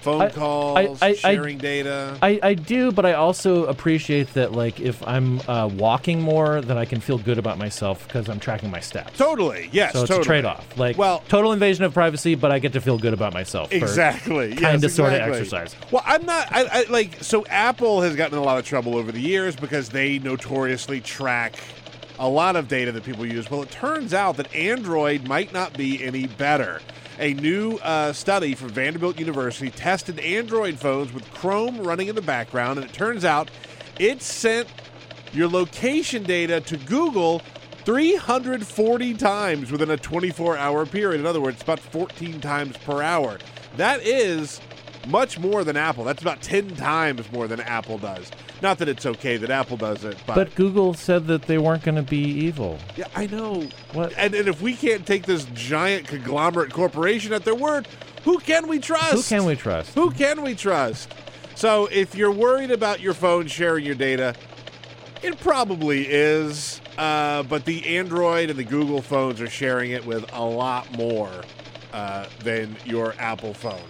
phone 0.00 0.22
I- 0.22 0.28
calls, 0.30 1.02
I- 1.02 1.08
I- 1.08 1.14
sharing 1.14 1.58
data? 1.58 2.16
I, 2.22 2.40
I 2.42 2.54
do, 2.54 2.92
but 2.92 3.06
I 3.06 3.14
also 3.14 3.64
appreciate 3.66 4.34
that, 4.34 4.52
like, 4.52 4.80
if 4.80 5.06
I'm 5.06 5.40
uh, 5.48 5.68
walking 5.68 6.20
more, 6.20 6.60
then 6.60 6.78
I 6.78 6.84
can 6.84 7.00
feel 7.00 7.18
good 7.18 7.38
about 7.38 7.58
myself 7.58 8.06
because 8.06 8.28
I'm 8.28 8.40
tracking 8.40 8.70
my 8.70 8.80
steps. 8.80 9.16
totally. 9.18 9.68
Yes. 9.72 9.92
So 9.92 10.00
it's 10.00 10.08
totally. 10.08 10.22
a 10.22 10.24
trade-off. 10.24 10.78
Like, 10.78 10.98
well, 10.98 11.22
total 11.28 11.52
invasion 11.52 11.84
of 11.84 11.94
privacy, 11.94 12.34
but 12.34 12.50
I 12.50 12.58
get 12.58 12.72
to 12.74 12.80
feel 12.80 12.98
good 12.98 13.14
about 13.14 13.32
myself. 13.32 13.72
Exactly. 13.72 14.50
Kind 14.50 14.82
yes, 14.82 14.84
of, 14.84 14.92
sort 14.92 15.12
of 15.12 15.20
exercise. 15.20 15.76
Well, 15.90 16.02
I'm 16.06 16.24
not. 16.26 16.48
I, 16.50 16.80
I 16.80 16.84
like. 16.88 17.22
So 17.22 17.44
Apple 17.46 18.02
has 18.02 18.16
gotten 18.16 18.36
in 18.36 18.42
a 18.42 18.44
lot 18.44 18.58
of 18.58 18.64
trouble 18.64 18.96
over 18.96 19.12
the 19.12 19.20
years 19.20 19.56
because 19.56 19.88
they 19.90 20.18
notoriously 20.18 21.00
track 21.00 21.58
a 22.20 22.28
lot 22.28 22.54
of 22.54 22.68
data 22.68 22.92
that 22.92 23.02
people 23.02 23.26
use. 23.26 23.50
Well, 23.50 23.62
it 23.62 23.70
turns 23.70 24.12
out 24.12 24.36
that 24.36 24.54
Android 24.54 25.26
might 25.26 25.52
not 25.54 25.72
be 25.72 26.04
any 26.04 26.26
better. 26.26 26.80
A 27.18 27.32
new 27.34 27.76
uh, 27.82 28.12
study 28.12 28.54
from 28.54 28.68
Vanderbilt 28.68 29.18
University 29.18 29.70
tested 29.70 30.20
Android 30.20 30.78
phones 30.78 31.12
with 31.12 31.28
Chrome 31.32 31.80
running 31.80 32.08
in 32.08 32.14
the 32.14 32.22
background, 32.22 32.78
and 32.78 32.88
it 32.88 32.92
turns 32.92 33.24
out 33.24 33.50
it 33.98 34.20
sent 34.20 34.68
your 35.32 35.48
location 35.48 36.22
data 36.22 36.60
to 36.60 36.76
Google 36.76 37.40
340 37.84 39.14
times 39.14 39.72
within 39.72 39.90
a 39.90 39.96
24 39.96 40.58
hour 40.58 40.84
period. 40.84 41.20
In 41.20 41.26
other 41.26 41.40
words, 41.40 41.62
about 41.62 41.80
14 41.80 42.40
times 42.40 42.76
per 42.78 43.02
hour. 43.02 43.38
That 43.76 44.02
is 44.02 44.60
much 45.08 45.38
more 45.38 45.64
than 45.64 45.76
Apple. 45.76 46.04
That's 46.04 46.22
about 46.22 46.42
10 46.42 46.76
times 46.76 47.30
more 47.32 47.48
than 47.48 47.60
Apple 47.60 47.98
does. 47.98 48.30
Not 48.62 48.78
that 48.78 48.88
it's 48.88 49.06
okay 49.06 49.36
that 49.38 49.50
Apple 49.50 49.76
does 49.76 50.04
it, 50.04 50.16
but. 50.26 50.34
But 50.34 50.54
Google 50.54 50.94
said 50.94 51.26
that 51.28 51.42
they 51.42 51.58
weren't 51.58 51.82
going 51.82 51.96
to 51.96 52.02
be 52.02 52.18
evil. 52.18 52.78
yeah, 52.96 53.06
I 53.14 53.26
know. 53.26 53.66
What? 53.92 54.12
And, 54.16 54.34
and 54.34 54.48
if 54.48 54.60
we 54.60 54.74
can't 54.74 55.06
take 55.06 55.24
this 55.24 55.46
giant 55.54 56.06
conglomerate 56.08 56.72
corporation 56.72 57.32
at 57.32 57.44
their 57.44 57.54
word, 57.54 57.88
who 58.24 58.38
can 58.38 58.68
we 58.68 58.78
trust? 58.78 59.12
Who 59.12 59.22
can 59.22 59.46
we 59.46 59.56
trust? 59.56 59.94
Who 59.94 60.10
can 60.10 60.42
we 60.42 60.54
trust? 60.54 61.14
So 61.54 61.86
if 61.90 62.14
you're 62.14 62.32
worried 62.32 62.70
about 62.70 63.00
your 63.00 63.14
phone 63.14 63.46
sharing 63.46 63.84
your 63.84 63.94
data, 63.94 64.34
it 65.22 65.38
probably 65.40 66.06
is. 66.08 66.80
Uh, 66.98 67.42
but 67.44 67.64
the 67.64 67.96
Android 67.96 68.50
and 68.50 68.58
the 68.58 68.64
Google 68.64 69.00
phones 69.00 69.40
are 69.40 69.48
sharing 69.48 69.92
it 69.92 70.04
with 70.04 70.30
a 70.34 70.44
lot 70.44 70.90
more 70.96 71.30
uh, 71.92 72.26
than 72.40 72.76
your 72.84 73.14
Apple 73.18 73.54
phone. 73.54 73.80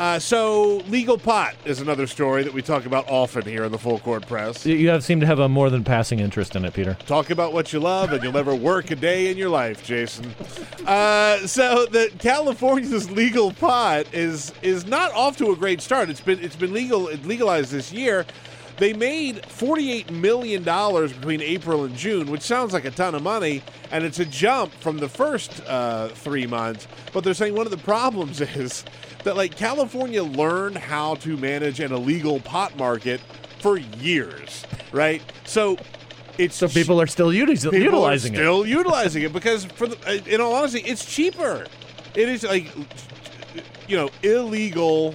Uh, 0.00 0.18
so 0.18 0.78
legal 0.88 1.18
pot 1.18 1.54
is 1.66 1.82
another 1.82 2.06
story 2.06 2.42
that 2.42 2.54
we 2.54 2.62
talk 2.62 2.86
about 2.86 3.06
often 3.06 3.42
here 3.42 3.64
in 3.64 3.70
the 3.70 3.76
full 3.76 3.98
court 3.98 4.26
press. 4.26 4.64
You 4.64 4.88
have 4.88 5.04
seem 5.04 5.20
to 5.20 5.26
have 5.26 5.38
a 5.38 5.46
more 5.46 5.68
than 5.68 5.84
passing 5.84 6.20
interest 6.20 6.56
in 6.56 6.64
it, 6.64 6.72
Peter. 6.72 6.96
Talk 7.04 7.28
about 7.28 7.52
what 7.52 7.74
you 7.74 7.80
love, 7.80 8.10
and 8.10 8.22
you'll 8.22 8.32
never 8.32 8.54
work 8.54 8.90
a 8.90 8.96
day 8.96 9.30
in 9.30 9.36
your 9.36 9.50
life, 9.50 9.84
Jason. 9.84 10.34
Uh, 10.86 11.46
so 11.46 11.84
the 11.84 12.10
California's 12.18 13.10
legal 13.22 13.52
pot 13.52 14.06
is 14.14 14.54
is 14.62 14.86
not 14.86 15.12
off 15.12 15.36
to 15.36 15.52
a 15.52 15.56
great 15.56 15.82
start. 15.82 16.08
It's 16.08 16.22
been 16.22 16.40
it's 16.42 16.56
been 16.56 16.72
legal 16.72 17.02
legalized 17.02 17.70
this 17.70 17.92
year. 17.92 18.24
They 18.78 18.94
made 18.94 19.42
$48 19.42 20.10
million 20.10 20.62
between 20.64 21.42
April 21.42 21.84
and 21.84 21.94
June, 21.94 22.30
which 22.30 22.40
sounds 22.40 22.72
like 22.72 22.86
a 22.86 22.90
ton 22.90 23.14
of 23.14 23.22
money, 23.22 23.62
and 23.90 24.04
it's 24.04 24.18
a 24.20 24.24
jump 24.24 24.72
from 24.72 24.96
the 24.96 25.08
first 25.08 25.60
uh, 25.66 26.08
three 26.08 26.46
months. 26.46 26.88
But 27.12 27.22
they're 27.22 27.34
saying 27.34 27.54
one 27.54 27.66
of 27.66 27.72
the 27.72 27.76
problems 27.76 28.40
is 28.56 28.86
that, 29.24 29.36
like, 29.36 29.56
California 29.56 30.22
learned 30.22 30.76
how 30.78 31.14
to 31.16 31.36
manage 31.36 31.80
an 31.80 31.92
illegal 31.92 32.40
pot 32.40 32.76
market 32.76 33.20
for 33.60 33.76
years, 33.78 34.64
right? 34.92 35.22
So 35.44 35.76
it's 36.38 36.56
So 36.56 36.68
people 36.68 37.00
are 37.00 37.06
still 37.06 37.28
utis- 37.28 37.64
people 37.64 37.78
utilizing 37.78 38.32
are 38.34 38.40
it. 38.40 38.44
still 38.44 38.66
utilizing 38.66 39.22
it 39.24 39.32
because 39.32 39.64
for 39.66 39.86
the, 39.88 39.96
uh, 40.08 40.12
in 40.26 40.40
all 40.40 40.54
honesty 40.54 40.80
it's 40.80 41.04
cheaper 41.04 41.66
it 42.14 42.28
is 42.30 42.44
like 42.44 42.66
you 43.88 43.96
know 43.96 44.08
illegal 44.22 45.14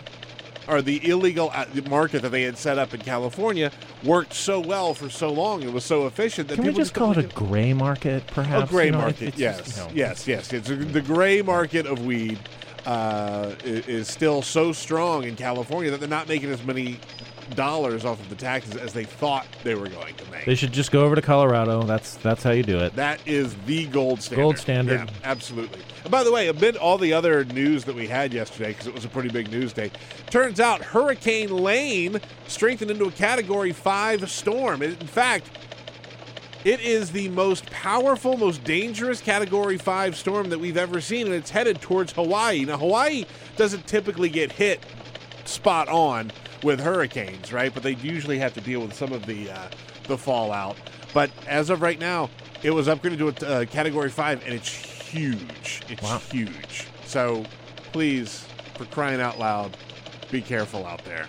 or 0.68 0.82
the 0.84 1.08
illegal 1.10 1.49
uh, 1.56 1.66
market 1.89 2.22
that 2.22 2.30
they 2.30 2.43
had 2.43 2.58
set 2.58 2.78
up 2.78 2.93
in 2.93 2.99
California 3.01 3.72
worked 4.03 4.34
so 4.34 4.60
well 4.60 4.93
for 4.93 5.10
so 5.10 5.32
long 5.32 5.64
it 5.64 5.72
was 5.74 5.84
so 5.84 6.06
efficient 6.06 6.47
that 6.49 6.56
Can 6.56 6.66
we 6.66 6.70
people 6.70 6.82
just 6.84 6.93
call 6.93 7.12
it 7.12 7.18
a 7.18 7.24
gray 7.24 7.74
market, 7.74 8.28
perhaps? 8.28 8.70
a 8.70 8.72
gray 8.74 8.86
You 8.88 8.91
know, 8.91 8.97
it- 8.99 9.01
market 9.01 9.38
yes 9.38 9.58
just, 9.64 9.78
you 9.78 9.84
know. 9.84 9.89
yes 9.95 10.28
yes 10.28 10.53
it's 10.53 10.70
a, 10.70 10.76
the 10.76 11.01
gray 11.01 11.41
market 11.41 11.88
of 11.88 12.06
weed 12.06 12.38
uh, 12.86 13.53
is 13.63 14.07
still 14.07 14.41
so 14.41 14.71
strong 14.71 15.23
in 15.23 15.36
California 15.36 15.91
that 15.91 15.99
they're 15.99 16.09
not 16.09 16.27
making 16.27 16.49
as 16.49 16.63
many 16.63 16.99
dollars 17.53 18.05
off 18.05 18.19
of 18.19 18.29
the 18.29 18.36
taxes 18.36 18.75
as 18.75 18.93
they 18.93 19.03
thought 19.03 19.45
they 19.63 19.75
were 19.75 19.88
going 19.88 20.15
to 20.15 20.31
make 20.31 20.45
They 20.45 20.55
should 20.55 20.71
just 20.71 20.91
go 20.91 21.03
over 21.03 21.15
to 21.15 21.21
Colorado. 21.21 21.83
That's 21.83 22.15
that's 22.17 22.43
how 22.43 22.51
you 22.51 22.63
do 22.63 22.79
it. 22.79 22.95
That 22.95 23.19
is 23.27 23.55
the 23.65 23.86
gold 23.88 24.21
standard. 24.21 24.41
Gold 24.41 24.57
standard. 24.57 24.99
Yeah, 24.99 25.15
absolutely. 25.23 25.81
And 26.03 26.11
by 26.11 26.23
the 26.23 26.31
way, 26.31 26.47
amid 26.47 26.77
all 26.77 26.97
the 26.97 27.13
other 27.13 27.45
news 27.45 27.83
that 27.86 27.95
we 27.95 28.07
had 28.07 28.33
yesterday, 28.33 28.69
because 28.69 28.88
it 28.88 28.93
was 28.93 29.05
a 29.05 29.09
pretty 29.09 29.29
big 29.29 29.51
news 29.51 29.73
day, 29.73 29.91
turns 30.29 30.59
out 30.59 30.81
Hurricane 30.81 31.55
Lane 31.55 32.19
strengthened 32.47 32.91
into 32.91 33.05
a 33.05 33.11
Category 33.11 33.71
5 33.71 34.29
storm. 34.29 34.81
In 34.81 34.95
fact, 34.95 35.49
it 36.66 36.82
is 36.82 37.11
the 37.11 37.30
most 37.30 37.68
powerful, 37.68 38.38
most 38.38 38.63
dangerous 38.63 39.22
Category 39.22 39.78
5 39.78 40.16
storm 40.18 40.49
that 40.49 40.57
we've 40.59 40.78
ever 40.78 40.99
seen, 40.99 41.28
and 41.28 41.36
it's 41.36 41.51
headed 41.51 41.80
towards 41.80 42.11
Hawaii. 42.13 42.66
Now, 42.66 42.78
Hawaii 42.78 43.26
doesn't 43.55 43.86
typically 43.86 44.30
get 44.30 44.51
hit 44.51 44.84
spot 45.45 45.88
on 45.88 46.32
with 46.63 46.80
hurricanes, 46.80 47.53
right? 47.53 47.72
But 47.72 47.84
they 47.84 47.91
usually 47.93 48.39
have 48.39 48.55
to 48.55 48.61
deal 48.61 48.82
with 48.82 48.93
some 48.95 49.13
of 49.13 49.28
the 49.28 49.51
uh, 49.51 49.68
the 50.07 50.18
fallout. 50.18 50.76
But 51.13 51.30
as 51.47 51.70
of 51.70 51.84
right 51.84 51.99
now, 51.99 52.32
it 52.63 52.72
was 52.72 52.88
upgraded 52.88 53.20
to 53.38 53.45
a 53.47 53.61
uh, 53.61 53.66
Category 53.66 54.09
Five, 54.09 54.43
and 54.43 54.53
it's 54.53 54.68
huge. 54.68 55.84
It's 55.88 56.01
Wow. 56.01 56.18
huge. 56.32 56.88
So 57.05 57.45
please, 57.91 58.47
for 58.74 58.86
crying 58.86 59.22
out 59.22 59.38
loud, 59.38 59.78
be 60.32 60.41
careful 60.41 60.84
out 60.88 61.05
there. 61.05 61.28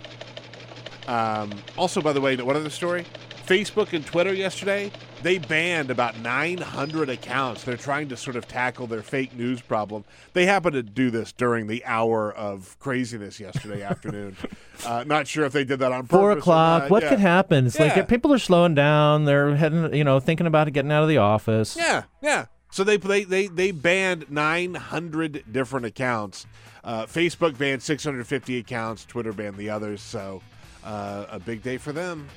Um, 1.06 1.52
also, 1.76 2.00
by 2.00 2.14
the 2.14 2.22
way, 2.22 2.36
what 2.38 2.56
other 2.56 2.70
story: 2.70 3.04
Facebook 3.46 3.92
and 3.92 4.04
Twitter 4.04 4.34
yesterday 4.34 4.90
they 5.22 5.38
banned 5.38 5.90
about 5.90 6.18
900 6.20 7.08
accounts. 7.08 7.64
They're 7.64 7.76
trying 7.76 8.08
to 8.10 8.16
sort 8.16 8.36
of 8.36 8.46
tackle 8.46 8.86
their 8.86 9.02
fake 9.02 9.34
news 9.34 9.60
problem. 9.60 10.04
They 10.34 10.46
happened 10.46 10.74
to 10.74 10.82
do 10.82 11.10
this 11.10 11.32
during 11.32 11.66
the 11.66 11.84
hour 11.84 12.32
of 12.32 12.76
craziness 12.78 13.40
yesterday 13.40 13.82
afternoon. 13.90 14.36
Uh, 14.84 15.04
not 15.06 15.26
sure 15.26 15.44
if 15.44 15.52
they 15.52 15.64
did 15.64 15.78
that 15.78 15.92
on 15.92 16.02
purpose. 16.02 16.10
Four 16.10 16.30
o'clock. 16.32 16.90
What 16.90 17.02
Yeah. 17.04 17.08
could 17.10 17.20
happen? 17.20 17.66
It's 17.66 17.78
Yeah. 17.78 17.94
like 17.96 18.08
people 18.08 18.32
are 18.32 18.38
slowing 18.38 18.74
down. 18.74 19.24
They're 19.24 19.56
heading, 19.56 19.94
you 19.94 20.04
know, 20.04 20.20
thinking 20.20 20.46
about 20.46 20.72
getting 20.72 20.92
out 20.92 21.02
of 21.02 21.08
the 21.08 21.18
office. 21.18 21.76
Yeah, 21.76 22.04
yeah. 22.22 22.46
So 22.72 22.84
they 22.84 22.96
they 22.98 23.24
they, 23.24 23.46
they 23.46 23.70
banned 23.70 24.30
900 24.30 25.44
different 25.50 25.86
accounts. 25.86 26.46
Uh, 26.84 27.06
Facebook 27.06 27.56
banned 27.58 27.82
650 27.82 28.58
accounts. 28.58 29.04
Twitter 29.04 29.32
banned 29.32 29.56
the 29.56 29.70
others. 29.70 30.02
So 30.02 30.42
uh, 30.84 31.26
a 31.30 31.38
big 31.38 31.62
day 31.62 31.78
for 31.78 31.92
them. 31.92 32.28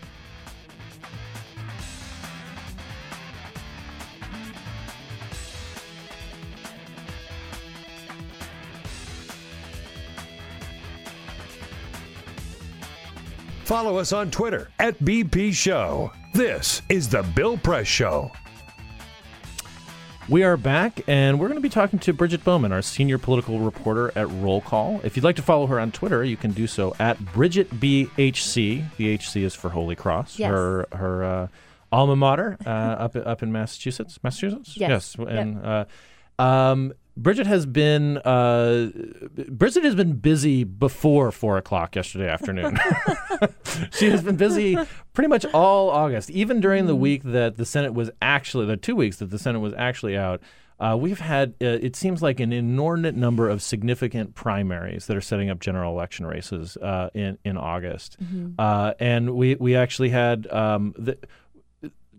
Follow 13.70 13.98
us 13.98 14.14
on 14.14 14.32
Twitter 14.32 14.72
at 14.80 14.98
BP 14.98 15.54
Show. 15.54 16.12
This 16.34 16.82
is 16.90 17.08
The 17.08 17.22
Bill 17.36 17.56
Press 17.56 17.86
Show. 17.86 18.32
We 20.28 20.42
are 20.42 20.58
back, 20.58 21.02
and 21.06 21.40
we're 21.40 21.50
going 21.50 21.60
to 21.60 21.62
be 21.62 21.70
talking 21.70 22.00
to 22.00 22.12
Bridget 22.12 22.44
Bowman, 22.44 22.72
our 22.72 22.82
senior 22.82 23.20
political 23.20 23.60
reporter 23.60 24.12
at 24.16 24.28
Roll 24.42 24.62
Call. 24.62 25.00
If 25.04 25.16
you'd 25.16 25.24
like 25.24 25.36
to 25.36 25.44
follow 25.44 25.68
her 25.68 25.80
on 25.80 25.92
Twitter, 25.92 26.24
you 26.24 26.36
can 26.36 26.50
do 26.50 26.66
so 26.66 26.96
at 26.98 27.24
Bridget 27.32 27.70
BHC. 27.70 28.86
The 28.98 29.14
HC 29.14 29.36
is 29.36 29.54
for 29.54 29.70
Holy 29.70 29.96
Cross. 29.96 30.40
Yes. 30.40 30.50
Her 30.50 30.88
her 30.92 31.24
uh, 31.24 31.48
alma 31.92 32.16
mater 32.16 32.58
uh, 32.66 32.70
up 32.70 33.16
up 33.16 33.44
in 33.44 33.52
Massachusetts. 33.52 34.18
Massachusetts. 34.24 34.78
Yes. 34.78 35.14
And 35.16 35.64
uh, 35.64 35.86
um, 36.40 36.94
Bridget 37.22 37.48
has 37.48 37.66
been 37.66 38.18
uh, 38.20 38.92
Bridget 39.50 39.84
has 39.84 39.96
been 39.96 40.14
busy 40.14 40.64
before 40.64 41.32
four 41.32 41.58
o'clock 41.58 41.96
yesterday 41.96 42.30
afternoon. 42.30 42.80
she 43.92 44.10
has 44.10 44.24
been 44.24 44.38
busy 44.38 44.78
pretty 45.14 45.28
much 45.28 45.46
all 45.54 45.90
August, 45.90 46.30
even 46.30 46.62
during 46.62 46.88
the 46.88 46.96
week 46.96 47.24
that 47.24 47.58
the 47.58 47.66
Senate 47.66 47.94
was 47.94 48.10
actually 48.22 48.66
the 48.66 48.78
two 48.78 48.96
weeks 48.96 49.18
that 49.18 49.32
the 49.32 49.40
Senate 49.40 49.60
was 49.60 49.74
actually 49.78 50.18
out. 50.18 50.42
Uh, 50.80 50.96
we've 50.98 51.20
had 51.20 51.56
uh, 51.62 51.66
it 51.82 51.96
seems 51.98 52.22
like 52.22 52.40
an 52.40 52.54
inordinate 52.54 53.16
number 53.16 53.50
of 53.50 53.62
significant 53.62 54.34
primaries 54.34 55.08
that 55.08 55.18
are 55.18 55.22
setting 55.22 55.50
up 55.50 55.60
general 55.60 55.92
election 55.92 56.26
races 56.26 56.78
uh, 56.78 57.10
in 57.14 57.38
in 57.44 57.58
August, 57.58 58.16
uh, 58.58 58.94
and 58.98 59.36
we 59.36 59.56
we 59.56 59.76
actually 59.76 60.10
had 60.10 60.48
um, 60.52 60.94
the 60.98 61.18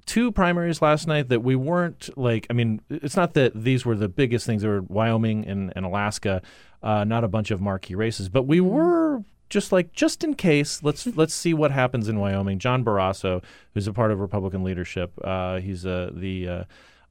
two 0.06 0.32
primaries 0.32 0.80
last 0.82 1.06
night 1.06 1.28
that 1.28 1.42
we 1.42 1.54
weren't 1.56 2.08
like 2.16 2.46
i 2.50 2.52
mean 2.52 2.80
it's 2.90 3.16
not 3.16 3.34
that 3.34 3.52
these 3.54 3.84
were 3.84 3.94
the 3.96 4.08
biggest 4.08 4.46
things. 4.46 4.62
There 4.62 4.70
were 4.72 4.82
wyoming 4.82 5.46
and, 5.46 5.72
and 5.76 5.84
alaska 5.84 6.42
uh, 6.82 7.04
not 7.04 7.24
a 7.24 7.28
bunch 7.28 7.50
of 7.50 7.60
marquee 7.60 7.94
races 7.94 8.28
but 8.28 8.44
we 8.44 8.60
were 8.60 9.22
just 9.48 9.72
like 9.72 9.92
just 9.92 10.22
in 10.24 10.34
case 10.34 10.82
let's 10.82 11.06
let's 11.16 11.34
see 11.34 11.52
what 11.54 11.70
happens 11.70 12.08
in 12.08 12.18
wyoming. 12.18 12.58
John 12.58 12.84
barrasso 12.84 13.42
who's 13.74 13.86
a 13.86 13.92
part 13.92 14.10
of 14.10 14.20
republican 14.20 14.62
leadership 14.64 15.12
uh, 15.22 15.58
he's 15.60 15.84
uh, 15.86 16.10
the 16.14 16.48
uh, 16.48 16.64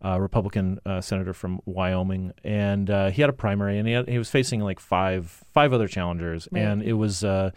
uh, 0.04 0.18
Republican 0.18 0.80
uh, 0.86 1.02
senator 1.02 1.34
from 1.34 1.60
Wyoming, 1.66 2.32
and 2.46 2.90
uh, 2.90 3.10
he 3.10 3.20
had 3.22 3.30
a 3.30 3.34
primary, 3.34 3.78
and 3.78 3.86
he, 3.86 3.94
had, 3.94 4.08
he 4.08 4.18
was 4.18 4.30
facing 4.30 4.62
like 4.62 4.80
five 4.80 5.44
five 5.54 5.74
other 5.74 5.90
challengers, 5.90 6.48
Right. 6.54 6.62
and 6.62 6.82
it 6.82 6.94
was 6.94 7.22
uh, 7.22 7.52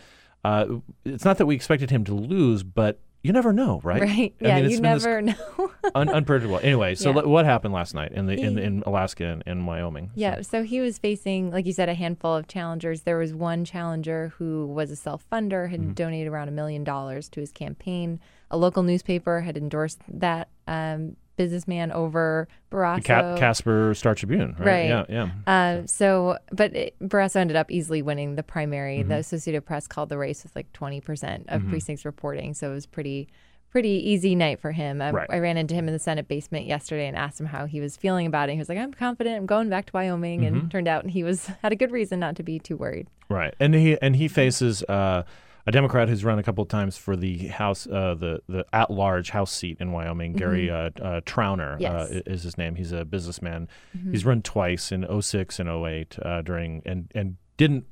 uh, 0.45 0.67
it's 1.05 1.25
not 1.25 1.39
that 1.39 1.47
we 1.47 1.55
expected 1.55 1.91
him 1.91 2.03
to 2.03 2.15
lose, 2.15 2.65
but 2.65 2.99
you 3.23 3.33
never 3.33 3.53
know, 3.53 3.81
right? 3.85 4.03
Right. 4.03 4.35
I 4.41 4.45
Yeah, 4.49 4.57
mean, 4.57 4.65
it's 4.67 4.75
you 4.75 4.81
never 4.81 5.23
know. 5.23 5.35
un- 5.95 6.09
unpredictable. 6.09 6.59
Anyway, 6.63 6.95
so 6.97 7.11
Yeah. 7.11 7.17
le- 7.17 7.29
what 7.29 7.45
happened 7.45 7.73
last 7.73 7.95
night 7.95 8.13
in 8.13 8.27
the 8.27 8.35
in, 8.39 8.59
in 8.59 8.83
Alaska 8.87 9.25
and, 9.27 9.43
and 9.47 9.67
Wyoming? 9.67 10.11
Yeah, 10.15 10.43
so 10.43 10.63
he 10.65 10.81
was 10.81 10.99
facing, 10.99 11.51
like 11.51 11.65
you 11.67 11.73
said, 11.73 11.89
a 11.89 11.95
handful 11.95 12.35
of 12.35 12.49
challengers. 12.49 13.03
There 13.03 13.19
was 13.19 13.33
one 13.33 13.65
challenger 13.65 14.33
who 14.39 14.67
was 14.67 14.91
a 14.91 14.97
self 14.97 15.25
funder, 15.31 15.71
had 15.71 15.81
Mm-hmm. 15.81 15.93
donated 15.93 16.29
around 16.29 16.49
a 16.49 16.53
million 16.53 16.85
dollars 16.85 17.29
to 17.31 17.41
his 17.41 17.53
campaign. 17.53 18.19
A 18.51 18.57
local 18.57 18.83
newspaper 18.83 19.41
had 19.43 19.57
endorsed 19.57 20.01
that 20.09 20.49
um, 20.67 21.17
businessman 21.37 21.91
over 21.93 22.47
Barrasso. 22.71 23.05
Ca- 23.05 23.37
Casper 23.37 23.95
Star 23.95 24.15
Tribune, 24.15 24.55
right? 24.59 24.67
Right. 24.67 24.89
Yeah, 24.89 25.05
yeah. 25.09 25.29
Uh, 25.47 25.87
so, 25.87 26.39
but 26.53 26.75
it, 26.75 26.95
Barrasso 27.01 27.37
ended 27.37 27.57
up 27.57 27.71
easily 27.71 28.03
winning 28.03 28.35
the 28.37 28.43
primary. 28.43 28.99
Mm-hmm. 28.99 29.09
The 29.09 29.17
Associated 29.17 29.65
Press 29.65 29.87
called 29.87 30.09
the 30.09 30.19
race 30.19 30.43
with 30.43 30.55
like 30.55 30.73
20% 30.73 31.45
of 31.49 31.63
Mhm. 31.63 31.71
precincts 31.71 32.05
reporting. 32.05 32.55
So 32.55 32.71
it 32.71 32.75
was 32.75 32.87
pretty, 32.87 33.29
pretty 33.71 33.89
easy 34.11 34.35
night 34.35 34.61
for 34.61 34.73
him. 34.73 35.01
I, 35.01 35.11
Right. 35.11 35.27
I 35.31 35.39
ran 35.39 35.57
into 35.57 35.75
him 35.75 35.89
in 35.89 35.95
the 35.95 35.99
Senate 35.99 36.29
basement 36.29 36.67
yesterday 36.67 37.07
and 37.07 37.17
asked 37.17 37.41
him 37.41 37.47
how 37.47 37.65
he 37.67 37.81
was 37.81 37.97
feeling 37.97 38.27
about 38.27 38.51
it. 38.51 38.53
He 38.53 38.59
was 38.59 38.69
like, 38.69 38.77
"I'm 38.79 38.93
confident. 38.93 39.37
I'm 39.37 39.47
going 39.47 39.71
back 39.71 39.87
to 39.87 39.93
Wyoming." 39.95 40.43
Mhm. 40.43 40.47
And 40.47 40.71
turned 40.71 40.89
out 40.89 41.07
he 41.09 41.25
was 41.25 41.47
had 41.63 41.73
a 41.73 41.77
good 41.77 41.91
reason 41.91 42.21
not 42.21 42.37
to 42.37 42.43
be 42.43 42.59
too 42.59 42.77
worried. 42.77 43.09
Right, 43.31 43.55
and 43.59 43.75
he 43.75 43.97
and 44.03 44.15
he 44.17 44.29
faces 44.29 44.83
uh, 44.85 45.23
a 45.67 45.71
Democrat 45.73 46.09
who's 46.09 46.25
run 46.25 46.39
a 46.39 46.43
couple 46.43 46.63
of 46.63 46.69
times 46.69 46.97
for 46.97 47.17
the 47.17 47.49
House, 47.49 47.87
uh, 47.87 48.15
the 48.15 48.41
the 48.49 48.65
at 48.73 48.91
large 48.91 49.31
House 49.31 49.53
seat 49.53 49.77
in 49.81 49.93
Wyoming. 49.93 50.33
Gary 50.35 50.71
uh, 50.71 50.91
uh, 51.01 51.21
Trauner 51.23 51.79
Yes. 51.81 52.11
uh, 52.11 52.21
is 52.27 52.43
his 52.43 52.59
name. 52.59 52.75
He's 52.77 52.93
a 52.93 53.05
businessman. 53.05 53.69
Mhm. 53.97 54.11
He's 54.13 54.25
run 54.25 54.43
twice 54.43 54.91
in 54.93 55.05
06 55.21 55.59
and 55.61 55.69
08 55.69 56.19
uh, 56.21 56.43
during 56.43 56.83
and 56.85 57.11
and 57.15 57.37
didn't. 57.57 57.85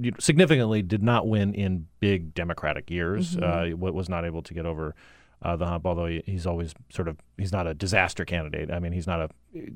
you 0.00 0.10
know, 0.12 0.16
Significantly, 0.20 0.80
did 0.80 1.02
not 1.02 1.26
win 1.26 1.52
in 1.54 1.86
big 2.00 2.32
Democratic 2.34 2.88
years. 2.90 3.36
Mhm. 3.36 3.72
Uh, 3.72 3.76
was 3.76 4.08
not 4.08 4.24
able 4.24 4.42
to 4.42 4.54
get 4.54 4.64
over 4.64 4.94
uh, 5.42 5.54
the 5.56 5.66
hump. 5.66 5.86
Although 5.86 6.06
he, 6.06 6.22
he's 6.26 6.46
always 6.46 6.74
sort 6.88 7.08
of 7.08 7.18
he's 7.36 7.52
not 7.52 7.66
a 7.66 7.74
disaster 7.74 8.24
candidate. 8.24 8.70
I 8.70 8.78
mean, 8.78 8.92
he's 8.92 9.06
not 9.06 9.20
a 9.20 9.28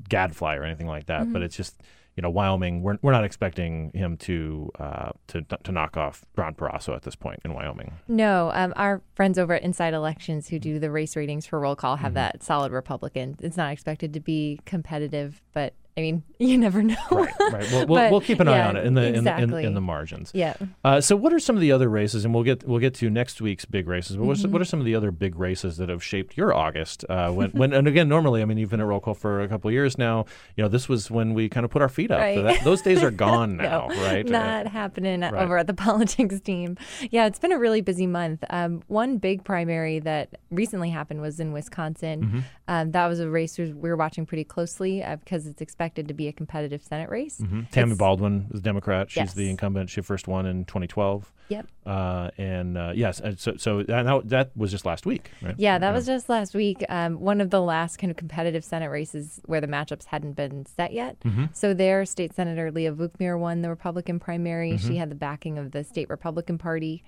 gadfly 0.09 0.55
or 0.55 0.63
anything 0.63 0.87
like 0.87 1.05
that. 1.07 1.31
But 1.31 1.41
Mhm. 1.41 1.45
it's 1.45 1.55
just 1.57 1.81
you 2.15 2.21
know, 2.21 2.29
Wyoming, 2.29 2.81
we're, 2.83 2.97
we're 3.01 3.11
not 3.11 3.23
expecting 3.23 3.91
him 3.93 4.17
to 4.17 4.71
uh, 4.79 5.11
to 5.27 5.41
to 5.63 5.71
knock 5.71 5.97
off 5.97 6.25
Ron 6.35 6.53
Barrasso 6.53 6.95
at 6.95 7.01
this 7.03 7.15
point 7.15 7.39
in 7.43 7.53
Wyoming. 7.53 7.93
No, 8.07 8.51
um, 8.53 8.73
our 8.75 9.01
friends 9.15 9.39
over 9.39 9.53
at 9.53 9.63
Inside 9.63 9.93
Elections 9.93 10.49
who 10.49 10.59
do 10.59 10.79
the 10.79 10.91
race 10.91 11.15
ratings 11.15 11.45
for 11.45 11.59
roll 11.59 11.75
call 11.75 11.95
have 11.97 12.09
Mm-hmm. 12.11 12.15
that 12.15 12.43
solid 12.43 12.71
Republican. 12.71 13.37
It's 13.39 13.57
not 13.57 13.71
expected 13.71 14.13
to 14.13 14.19
be 14.19 14.59
competitive, 14.65 15.41
but 15.53 15.73
I 15.95 16.01
mean, 16.01 16.23
you 16.39 16.57
never 16.57 16.81
know. 16.81 16.95
Right, 17.11 17.33
right. 17.39 17.71
We'll, 17.71 17.85
we'll, 17.85 17.87
But, 18.03 18.11
we'll 18.11 18.21
keep 18.21 18.39
an 18.39 18.47
eye 18.47 18.61
on 18.65 18.75
it 18.75 18.85
in 18.85 18.93
the, 18.95 19.13
in, 19.13 19.23
the- 19.23 19.37
in, 19.37 19.53
in 19.53 19.73
the 19.75 19.81
margins. 19.81 20.31
Yeah. 20.33 20.55
Uh, 20.83 20.99
so, 21.01 21.15
what 21.15 21.31
are 21.33 21.39
some 21.39 21.55
of 21.55 21.61
the 21.61 21.71
other 21.71 21.87
races, 21.89 22.25
and 22.25 22.33
we'll 22.33 22.43
get 22.43 22.67
we'll 22.67 22.79
get 22.79 22.95
to 22.95 23.09
next 23.09 23.41
week's 23.41 23.65
big 23.65 23.87
races. 23.87 24.17
But 24.17 24.23
Mhm. 24.25 24.49
what 24.51 24.61
are 24.61 24.65
some 24.65 24.79
of 24.79 24.85
the 24.85 24.95
other 24.95 25.11
big 25.11 25.35
races 25.37 25.77
that 25.77 25.89
have 25.89 26.03
shaped 26.03 26.35
your 26.35 26.53
August? 26.53 27.05
Uh, 27.07 27.31
when, 27.31 27.51
when 27.51 27.73
and 27.73 27.87
again, 27.87 28.09
normally, 28.09 28.41
I 28.41 28.45
mean, 28.45 28.57
you've 28.57 28.69
been 28.71 28.79
at 28.81 28.87
roll 28.87 28.99
call 28.99 29.13
for 29.13 29.41
a 29.41 29.47
couple 29.47 29.67
of 29.69 29.73
years 29.73 29.97
now. 29.97 30.25
You 30.57 30.63
know, 30.63 30.67
this 30.67 30.89
was 30.89 31.11
when 31.11 31.35
we 31.35 31.47
kind 31.47 31.63
of 31.63 31.69
put 31.69 31.83
our 31.83 31.89
feet 31.89 32.09
up. 32.09 32.19
Right. 32.19 32.41
That- 32.41 32.63
those 32.63 32.81
days 32.81 33.03
are 33.03 33.11
gone 33.27 33.57
now, 33.57 33.87
No, 33.87 34.01
right? 34.03 34.25
Not 34.27 34.67
happening 34.67 35.21
Right. 35.21 35.33
over 35.33 35.57
at 35.59 35.67
the 35.67 35.73
politics 35.75 36.39
team. 36.39 36.75
Yeah, 37.11 37.27
it's 37.27 37.37
been 37.39 37.51
a 37.51 37.59
really 37.59 37.81
busy 37.81 38.07
month. 38.07 38.43
Um, 38.49 38.81
one 38.87 39.17
big 39.19 39.43
primary 39.43 39.99
that 39.99 40.29
recently 40.49 40.89
happened 40.89 41.21
was 41.21 41.39
in 41.39 41.51
Wisconsin. 41.51 42.23
Mhm. 42.23 42.43
Um, 42.67 42.91
that 42.93 43.05
was 43.07 43.19
a 43.19 43.29
race 43.29 43.59
we 43.59 43.71
were 43.73 43.95
watching 43.95 44.25
pretty 44.25 44.43
closely 44.43 45.03
uh, 45.03 45.17
because 45.17 45.45
it's 45.45 45.61
expected 45.61 45.82
to 45.89 46.13
be 46.13 46.27
a 46.27 46.31
competitive 46.33 46.83
Senate 46.83 47.09
race. 47.09 47.39
Mhm. 47.39 47.69
Tammy 47.71 47.91
It's- 47.91 47.97
Baldwin 47.97 48.47
is 48.53 48.59
a 48.59 48.63
Democrat. 48.63 49.09
She's 49.09 49.17
Yes. 49.17 49.33
the 49.33 49.49
incumbent. 49.49 49.89
She 49.89 50.01
first 50.01 50.27
won 50.27 50.45
in 50.45 50.65
2012. 50.65 51.31
Yep. 51.49 51.67
Uh, 51.85 52.29
and 52.37 52.77
uh, 52.77 52.93
yes, 52.95 53.19
and 53.19 53.37
so 53.37 53.57
so 53.57 53.83
that, 53.83 54.21
that 54.29 54.55
was 54.55 54.71
just 54.71 54.85
last 54.85 55.05
week, 55.05 55.29
right? 55.41 55.55
Yeah, 55.57 55.77
that 55.77 55.93
was 55.93 56.05
just 56.05 56.29
last 56.29 56.55
week. 56.55 56.83
Um, 56.89 57.19
one 57.19 57.41
of 57.41 57.49
the 57.49 57.61
last 57.61 57.97
kind 57.97 58.09
of 58.09 58.17
competitive 58.17 58.63
Senate 58.63 58.89
races 58.89 59.41
where 59.45 59.59
the 59.61 59.67
matchups 59.67 60.05
hadn't 60.05 60.33
been 60.33 60.65
set 60.65 60.93
yet. 60.93 61.19
Mhm. 61.19 61.49
So 61.53 61.73
there, 61.73 62.05
State 62.05 62.33
Senator 62.33 62.71
Leah 62.71 62.93
Vukmir 62.93 63.37
won 63.37 63.61
the 63.61 63.69
Republican 63.69 64.19
primary. 64.19 64.77
She 64.77 64.93
Mhm. 64.93 64.97
had 64.97 65.11
the 65.11 65.15
backing 65.15 65.57
of 65.57 65.71
the 65.71 65.83
state 65.83 66.09
Republican 66.09 66.57
Party. 66.57 67.03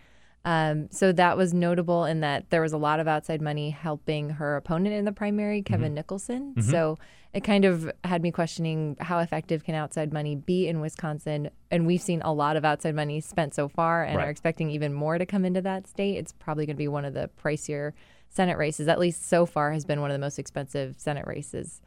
Um, 0.45 0.89
so 0.91 1.11
that 1.11 1.35
was 1.37 1.53
notable 1.53 2.05
in 2.05 2.19
that 2.21 2.49
there 2.51 2.61
was 2.61 2.71
a 2.71 2.77
lot 2.77 2.99
of 2.99 3.07
outside 3.07 3.41
money 3.41 3.71
helping 3.71 4.29
her 4.29 4.55
opponent 4.55 4.93
in 4.95 5.03
the 5.03 5.11
primary, 5.11 5.61
Kevin 5.63 5.93
Nicholson. 5.95 6.53
Mhm. 6.55 6.63
So 6.63 6.97
it 7.33 7.43
kind 7.43 7.65
of 7.65 7.91
had 8.03 8.21
me 8.21 8.31
questioning 8.31 8.95
how 9.01 9.19
effective 9.19 9.63
can 9.63 9.73
outside 9.75 10.13
money 10.13 10.35
be 10.35 10.67
in 10.67 10.79
Wisconsin. 10.79 11.49
And 11.71 11.85
we've 11.87 12.01
seen 12.01 12.21
a 12.21 12.31
lot 12.31 12.55
of 12.57 12.63
outside 12.63 12.95
money 12.95 13.19
spent 13.21 13.53
so 13.55 13.67
far 13.67 14.03
and 14.03 14.17
Right. 14.17 14.27
are 14.27 14.29
expecting 14.29 14.69
even 14.69 14.93
more 14.93 15.17
to 15.17 15.25
come 15.25 15.43
into 15.45 15.61
that 15.63 15.87
state. 15.87 16.15
It's 16.17 16.31
probably 16.31 16.65
going 16.67 16.75
to 16.75 16.77
be 16.77 16.87
one 16.87 17.05
of 17.05 17.13
the 17.15 17.29
pricier 17.43 17.91
Senate 18.29 18.57
races, 18.57 18.87
at 18.87 18.99
least 18.99 19.27
so 19.27 19.45
far, 19.45 19.71
has 19.71 19.83
been 19.83 19.99
one 19.99 20.11
of 20.11 20.15
the 20.15 20.19
most 20.19 20.37
expensive 20.37 20.95
Senate 20.99 21.25
races. 21.25 21.81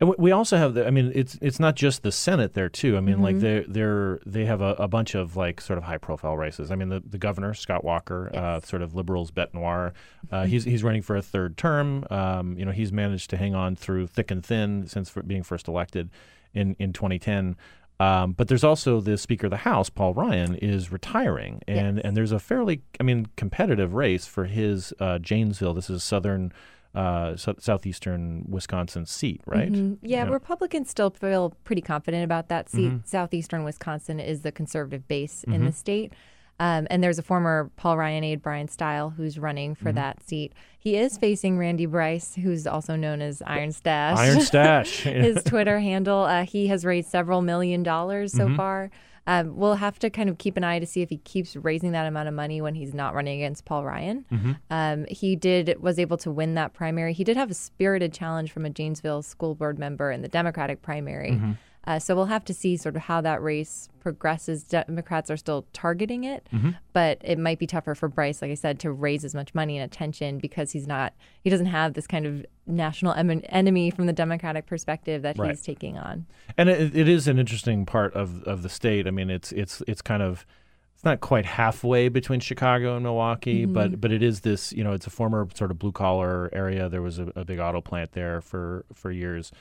And 0.00 0.12
we- 0.18 0.32
also 0.32 0.56
have 0.56 0.74
the. 0.74 0.86
I 0.86 0.90
mean, 0.90 1.12
it's 1.14 1.38
it's 1.40 1.60
not 1.60 1.76
just 1.76 2.02
the 2.02 2.10
Senate 2.10 2.54
there 2.54 2.68
too. 2.68 2.96
I 2.96 3.00
mean, 3.00 3.20
like 3.22 3.36
Mhm. 3.36 3.40
they 3.40 3.64
they're 3.68 4.18
they 4.26 4.44
have 4.44 4.60
a, 4.60 4.74
a 4.78 4.88
bunch 4.88 5.14
of 5.14 5.36
like 5.36 5.60
sort 5.60 5.78
of 5.78 5.84
high 5.84 5.98
profile 5.98 6.36
races. 6.36 6.72
I 6.72 6.74
mean, 6.74 6.88
the, 6.88 7.00
the 7.08 7.16
governor 7.18 7.54
Scott 7.54 7.84
Walker, 7.84 8.28
uh, 8.34 8.60
sort 8.60 8.82
of 8.82 8.94
liberals 8.96 9.30
bet 9.30 9.54
noir. 9.54 9.92
Uh, 10.32 10.46
he's 10.46 10.64
he's 10.64 10.82
running 10.82 11.02
for 11.02 11.14
a 11.16 11.22
third 11.22 11.56
term. 11.56 12.04
Um, 12.10 12.58
you 12.58 12.64
know, 12.64 12.72
he's 12.72 12.92
managed 12.92 13.30
to 13.30 13.36
hang 13.36 13.54
on 13.54 13.76
through 13.76 14.08
thick 14.08 14.32
and 14.32 14.44
thin 14.44 14.86
since 14.88 15.12
being 15.26 15.44
first 15.44 15.68
elected 15.68 16.10
in 16.52 16.74
in 16.80 16.92
2010. 16.92 17.56
Um, 18.00 18.32
but 18.32 18.48
there's 18.48 18.64
also 18.64 19.00
the 19.00 19.16
Speaker 19.16 19.46
of 19.46 19.52
the 19.52 19.58
House, 19.58 19.88
Paul 19.88 20.14
Ryan, 20.14 20.56
is 20.56 20.90
retiring, 20.90 21.62
and 21.68 22.00
and 22.04 22.16
there's 22.16 22.32
a 22.32 22.40
fairly, 22.40 22.82
I 22.98 23.04
mean, 23.04 23.28
competitive 23.36 23.94
race 23.94 24.26
for 24.26 24.46
his 24.46 24.92
uh, 24.98 25.20
Janesville. 25.20 25.74
This 25.74 25.88
is 25.88 26.02
southern, 26.02 26.52
uh, 26.94 27.36
sou- 27.36 27.56
southeastern 27.58 28.44
Wisconsin 28.48 29.04
seat, 29.06 29.40
right? 29.46 29.72
Mhm. 29.72 29.98
Yeah, 30.02 30.24
Republicans 30.28 30.88
still 30.90 31.10
feel 31.10 31.54
pretty 31.64 31.82
confident 31.82 32.24
about 32.24 32.48
that 32.48 32.68
seat. 32.68 32.90
Mhm. 32.92 33.06
Southeastern 33.06 33.64
Wisconsin 33.64 34.20
is 34.20 34.42
the 34.42 34.52
conservative 34.52 35.06
base 35.08 35.44
in 35.44 35.62
Mhm. 35.62 35.66
the 35.66 35.72
state. 35.72 36.12
Um, 36.60 36.86
and 36.88 37.02
there's 37.02 37.18
a 37.18 37.22
former 37.22 37.68
Paul 37.74 37.98
Ryan 37.98 38.22
aide, 38.22 38.40
Bryan 38.40 38.68
Steil, 38.68 39.10
who's 39.10 39.40
running 39.40 39.74
for 39.74 39.90
Mhm. 39.90 39.96
that 39.96 40.22
seat. 40.22 40.52
He 40.78 40.96
is 40.96 41.18
facing 41.18 41.58
Randy 41.58 41.86
Bryce, 41.86 42.36
who's 42.36 42.64
also 42.64 42.94
known 42.94 43.20
as 43.20 43.42
Iron 43.44 43.72
Stache. 43.72 44.16
Iron 44.18 44.40
Stache. 44.40 45.02
His 45.02 45.42
Twitter 45.44 45.80
handle. 45.80 46.20
Uh, 46.22 46.44
he 46.44 46.68
has 46.68 46.84
raised 46.84 47.08
several 47.10 47.42
million 47.42 47.82
dollars 47.82 48.32
so 48.32 48.46
Mhm. 48.46 48.56
far. 48.56 48.90
Um, 49.26 49.56
we'll 49.56 49.76
have 49.76 49.98
to 50.00 50.10
kind 50.10 50.28
of 50.28 50.36
keep 50.38 50.56
an 50.56 50.64
eye 50.64 50.78
to 50.78 50.86
see 50.86 51.00
if 51.00 51.08
he 51.08 51.16
keeps 51.18 51.56
raising 51.56 51.92
that 51.92 52.06
amount 52.06 52.28
of 52.28 52.34
money 52.34 52.60
when 52.60 52.74
he's 52.74 52.92
not 52.92 53.14
running 53.14 53.40
against 53.40 53.64
Paul 53.64 53.84
Ryan. 53.84 54.24
Mhm. 54.30 54.56
Um, 54.70 55.06
he 55.08 55.34
did 55.34 55.80
was 55.80 55.98
able 55.98 56.18
to 56.18 56.30
win 56.30 56.54
that 56.54 56.74
primary. 56.74 57.14
He 57.14 57.24
did 57.24 57.36
have 57.36 57.50
a 57.50 57.54
spirited 57.54 58.12
challenge 58.12 58.52
from 58.52 58.66
a 58.66 58.70
Janesville 58.70 59.22
school 59.22 59.54
board 59.54 59.78
member 59.78 60.10
in 60.10 60.20
the 60.22 60.28
Democratic 60.28 60.82
primary. 60.82 61.30
Mhm. 61.32 61.56
Uh, 61.86 61.98
so 61.98 62.14
we'll 62.14 62.26
have 62.26 62.44
to 62.44 62.54
see 62.54 62.76
sort 62.76 62.96
of 62.96 63.02
how 63.02 63.20
that 63.20 63.42
race 63.42 63.88
progresses. 64.00 64.64
Democrats 64.64 65.30
are 65.30 65.36
still 65.36 65.66
targeting 65.72 66.24
it, 66.24 66.46
Mhm. 66.52 66.76
but 66.92 67.18
it 67.22 67.38
might 67.38 67.58
be 67.58 67.66
tougher 67.66 67.94
for 67.94 68.08
Bryce, 68.08 68.40
like 68.40 68.50
I 68.50 68.54
said, 68.54 68.78
to 68.80 68.90
raise 68.92 69.24
as 69.24 69.34
much 69.34 69.54
money 69.54 69.76
and 69.78 69.84
attention 69.84 70.38
because 70.38 70.72
he's 70.72 70.86
not 70.86 71.12
he 71.42 71.50
doesn't 71.50 71.66
have 71.66 71.92
this 71.94 72.06
kind 72.06 72.24
of 72.26 72.46
national 72.66 73.12
em- 73.14 73.42
enemy 73.50 73.90
from 73.90 74.06
the 74.06 74.12
Democratic 74.14 74.64
perspective 74.66 75.22
that 75.22 75.38
Right. 75.38 75.50
he's 75.50 75.60
taking 75.62 75.98
on. 75.98 76.24
And 76.56 76.68
it, 76.70 76.96
it 76.96 77.08
is 77.08 77.28
an 77.28 77.38
interesting 77.38 77.84
part 77.84 78.14
of, 78.14 78.42
of 78.44 78.62
the 78.62 78.68
state. 78.70 79.06
I 79.06 79.10
mean, 79.10 79.28
it's 79.30 79.52
it's 79.52 79.82
it's 79.86 80.00
kind 80.02 80.22
of 80.22 80.46
it's 80.94 81.04
not 81.04 81.20
quite 81.20 81.44
halfway 81.44 82.08
between 82.08 82.40
Chicago 82.40 82.94
and 82.94 83.02
Milwaukee, 83.02 83.66
Mhm. 83.66 83.74
but 83.74 84.00
but 84.00 84.10
it 84.12 84.22
is 84.22 84.40
this. 84.40 84.72
You 84.72 84.84
know, 84.84 84.92
it's 84.92 85.06
a 85.06 85.10
former 85.10 85.46
sort 85.54 85.70
of 85.70 85.78
blue 85.78 85.92
collar 85.92 86.48
area. 86.52 86.88
There 86.88 87.02
was 87.02 87.18
a, 87.18 87.30
a 87.36 87.44
big 87.44 87.58
auto 87.58 87.80
plant 87.82 88.12
there 88.12 88.40
for 88.40 88.84
for 88.94 89.10
years. 89.10 89.52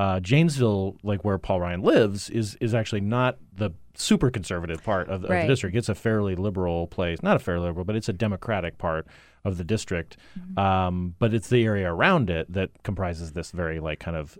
Uh, 0.00 0.18
Janesville, 0.20 0.96
like 1.02 1.24
where 1.26 1.36
Paul 1.36 1.60
Ryan 1.60 1.82
lives, 1.82 2.30
is 2.30 2.56
is 2.60 2.74
actually 2.74 3.02
not 3.02 3.36
the 3.54 3.70
super 3.94 4.30
conservative 4.30 4.82
part 4.82 5.10
of, 5.10 5.20
the- 5.20 5.28
of 5.28 5.32
the 5.42 5.48
district. 5.48 5.76
It's 5.76 5.90
a 5.90 5.94
fairly 5.94 6.34
liberal 6.34 6.86
place, 6.86 7.22
not 7.22 7.36
a 7.36 7.38
fairly 7.38 7.66
liberal, 7.66 7.84
but 7.84 7.96
it's 7.96 8.08
a 8.08 8.14
Democratic 8.14 8.78
part 8.78 9.06
of 9.44 9.58
the 9.58 9.64
district. 9.64 10.16
Um, 10.56 11.14
but 11.18 11.34
it's 11.34 11.50
the 11.50 11.64
area 11.66 11.92
around 11.92 12.30
it 12.30 12.50
that 12.50 12.70
comprises 12.82 13.32
this 13.32 13.50
very 13.50 13.78
like 13.78 13.98
kind 14.00 14.16
of 14.16 14.38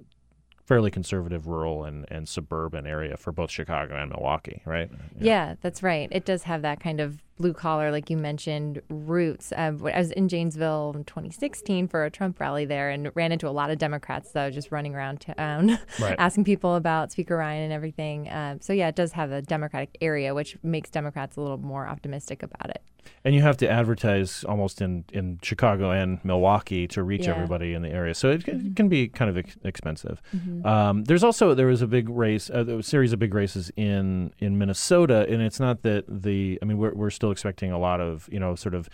fairly 0.65 0.91
conservative 0.91 1.47
rural 1.47 1.85
and, 1.85 2.07
and 2.11 2.27
suburban 2.29 2.87
area 2.87 3.17
for 3.19 3.33
both 3.33 3.51
Chicago 3.51 3.97
and 3.97 4.11
Milwaukee, 4.11 4.63
right? 4.65 4.89
Yeah. 5.19 5.57
that's 5.61 5.83
right. 5.83 6.09
It 6.13 6.25
does 6.25 6.45
have 6.45 6.63
that 6.63 6.81
kind 6.81 7.01
of 7.01 7.23
blue 7.41 7.53
collar, 7.55 7.91
like 7.91 8.11
you 8.11 8.16
mentioned, 8.16 8.82
roots. 8.91 9.53
Um, 9.57 9.80
I 9.86 9.99
was 9.99 10.11
in 10.12 10.28
Janesville 10.28 10.93
in 10.95 11.05
2016 11.05 11.88
for 11.88 12.05
a 12.05 12.11
Trump 12.11 12.38
rally 12.38 12.64
there 12.66 12.91
and 12.91 13.11
ran 13.14 13.32
into 13.32 13.49
a 13.49 13.51
lot 13.51 13.70
of 13.70 13.78
Democrats 13.78 14.32
that 14.32 14.45
were 14.45 14.51
just 14.51 14.70
running 14.70 14.95
around 14.95 15.20
town 15.20 15.78
Right. 16.01 16.16
asking 16.18 16.45
people 16.45 16.74
about 16.76 17.11
Speaker 17.12 17.36
Ryan 17.36 17.64
and 17.64 17.72
everything. 17.72 18.30
Um, 18.30 18.61
so, 18.61 18.72
yeah, 18.72 18.88
it 18.88 18.95
does 18.97 19.12
have 19.12 19.32
a 19.32 19.43
Democratic 19.43 19.97
area, 20.01 20.34
which 20.34 20.57
makes 20.62 20.91
Democrats 20.91 21.36
a 21.36 21.41
little 21.41 21.59
more 21.59 21.86
optimistic 21.88 22.43
about 22.43 22.70
it. 22.70 22.82
And 23.25 23.34
you 23.34 23.41
have 23.42 23.57
to 23.58 23.68
advertise 23.68 24.45
almost 24.45 24.80
in, 24.83 25.04
in 25.12 25.38
Chicago 25.42 25.91
and 25.91 26.22
Milwaukee 26.25 26.87
to 26.88 27.03
reach 27.03 27.22
Yeah. 27.22 27.30
Mm-hmm. 27.33 27.42
everybody 27.42 27.72
in 27.75 27.83
the 27.83 27.88
area. 27.88 28.14
So 28.14 28.30
it, 28.30 28.45
can- 28.45 28.67
it 28.68 28.76
can 28.76 28.88
be 28.91 29.08
kind 29.08 29.30
of 29.30 29.38
ex- 29.38 29.57
expensive. 29.64 30.21
Mhm. 30.37 30.64
Um, 30.67 31.04
there's 31.04 31.25
also 31.25 31.54
there 31.54 31.67
was 31.67 31.80
a 31.83 31.87
big 31.87 32.08
race, 32.11 32.50
uh, 32.50 32.67
a 32.67 32.83
series 32.83 33.12
of 33.14 33.18
big 33.18 33.33
races 33.34 33.71
in 33.76 34.33
in 34.38 34.58
Minnesota, 34.58 35.26
and 35.29 35.41
it's 35.42 35.58
not 35.58 35.83
that 35.83 36.04
the 36.08 36.58
I 36.61 36.64
mean 36.67 36.76
we're 36.79 36.95
we're 36.95 37.11
still 37.11 37.30
expecting 37.31 37.73
a 37.73 37.79
lot 37.79 38.01
of 38.01 38.29
you 38.33 38.39
know 38.41 38.55
sort 38.55 38.75
of 38.75 38.89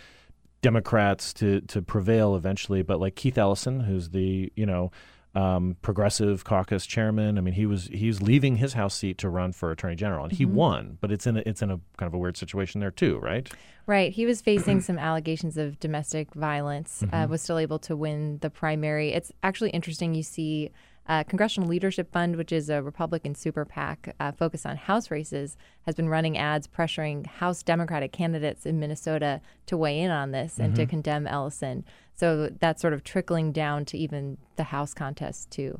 Democrats 0.61 1.33
to 1.35 1.61
to 1.61 1.81
prevail 1.81 2.35
eventually, 2.35 2.81
but 2.81 2.99
like 2.99 3.15
Keith 3.15 3.37
Ellison, 3.37 3.81
who's 3.81 4.09
the 4.09 4.51
you 4.55 4.65
know 4.65 4.91
um, 5.35 5.77
progressive 5.83 6.43
caucus 6.45 6.87
chairman. 6.87 7.37
I 7.37 7.41
mean, 7.41 7.53
he 7.53 7.67
was 7.67 7.89
he's 7.93 8.21
leaving 8.23 8.55
his 8.57 8.73
House 8.73 8.95
seat 8.95 9.19
to 9.19 9.29
run 9.29 9.51
for 9.53 9.69
Attorney 9.71 9.95
General, 9.95 10.23
and 10.23 10.33
he 10.33 10.45
Mhm. 10.47 10.51
won. 10.53 10.97
But 10.99 11.11
it's 11.11 11.27
in 11.27 11.37
a, 11.37 11.43
it's 11.45 11.61
in 11.61 11.69
a 11.69 11.79
kind 11.97 12.07
of 12.07 12.13
a 12.15 12.17
weird 12.17 12.37
situation 12.37 12.81
there 12.81 12.89
too, 12.89 13.19
right? 13.19 13.47
Right. 13.85 14.11
He 14.11 14.25
was 14.25 14.41
facing 14.41 14.81
some 14.81 14.97
allegations 14.97 15.55
of 15.57 15.79
domestic 15.79 16.33
violence, 16.33 17.03
uh, 17.03 17.25
Mhm. 17.25 17.29
was 17.29 17.41
still 17.43 17.59
able 17.59 17.77
to 17.79 17.95
win 17.95 18.39
the 18.41 18.49
primary. 18.49 19.11
It's 19.13 19.31
actually 19.43 19.69
interesting. 19.71 20.15
You 20.15 20.23
see, 20.23 20.71
uh, 21.07 21.23
Congressional 21.23 21.69
Leadership 21.69 22.11
Fund, 22.11 22.35
which 22.35 22.51
is 22.51 22.69
a 22.69 22.81
Republican 22.81 23.33
super 23.35 23.65
PAC 23.65 24.13
uh, 24.19 24.31
focused 24.33 24.65
on 24.65 24.75
House 24.75 25.09
races, 25.09 25.57
has 25.85 25.95
been 25.95 26.09
running 26.09 26.37
ads 26.37 26.67
pressuring 26.67 27.25
House 27.25 27.63
Democratic 27.63 28.11
candidates 28.11 28.65
in 28.65 28.79
Minnesota 28.79 29.41
to 29.67 29.77
weigh 29.77 29.99
in 29.99 30.11
on 30.11 30.31
this 30.31 30.59
and 30.59 30.75
to 30.75 30.85
Mhm. 30.85 30.89
condemn 30.89 31.27
Ellison. 31.27 31.85
So 32.13 32.49
that's 32.59 32.81
sort 32.81 32.93
of 32.93 33.03
trickling 33.03 33.51
down 33.51 33.85
to 33.85 33.97
even 33.97 34.37
the 34.57 34.63
House 34.65 34.93
contest, 34.93 35.49
too. 35.51 35.79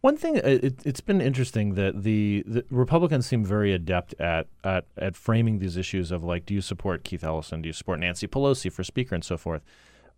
One 0.00 0.16
thing, 0.16 0.38
uh, 0.38 0.58
it, 0.62 0.84
it's 0.84 1.00
been 1.00 1.20
interesting 1.20 1.74
that 1.74 2.02
the, 2.02 2.42
the 2.46 2.64
Republicans 2.70 3.26
seem 3.26 3.44
very 3.44 3.72
adept 3.72 4.14
at, 4.20 4.48
at 4.64 4.86
at 4.96 5.16
framing 5.16 5.60
these 5.60 5.76
issues 5.76 6.10
of 6.10 6.24
like, 6.24 6.44
do 6.44 6.54
you 6.54 6.60
support 6.60 7.04
Keith 7.04 7.22
Ellison? 7.22 7.62
Do 7.62 7.68
you 7.68 7.72
support 7.72 8.00
Nancy 8.00 8.26
Pelosi 8.26 8.72
for 8.72 8.82
Speaker 8.82 9.14
and 9.14 9.24
so 9.24 9.36
forth? 9.36 9.62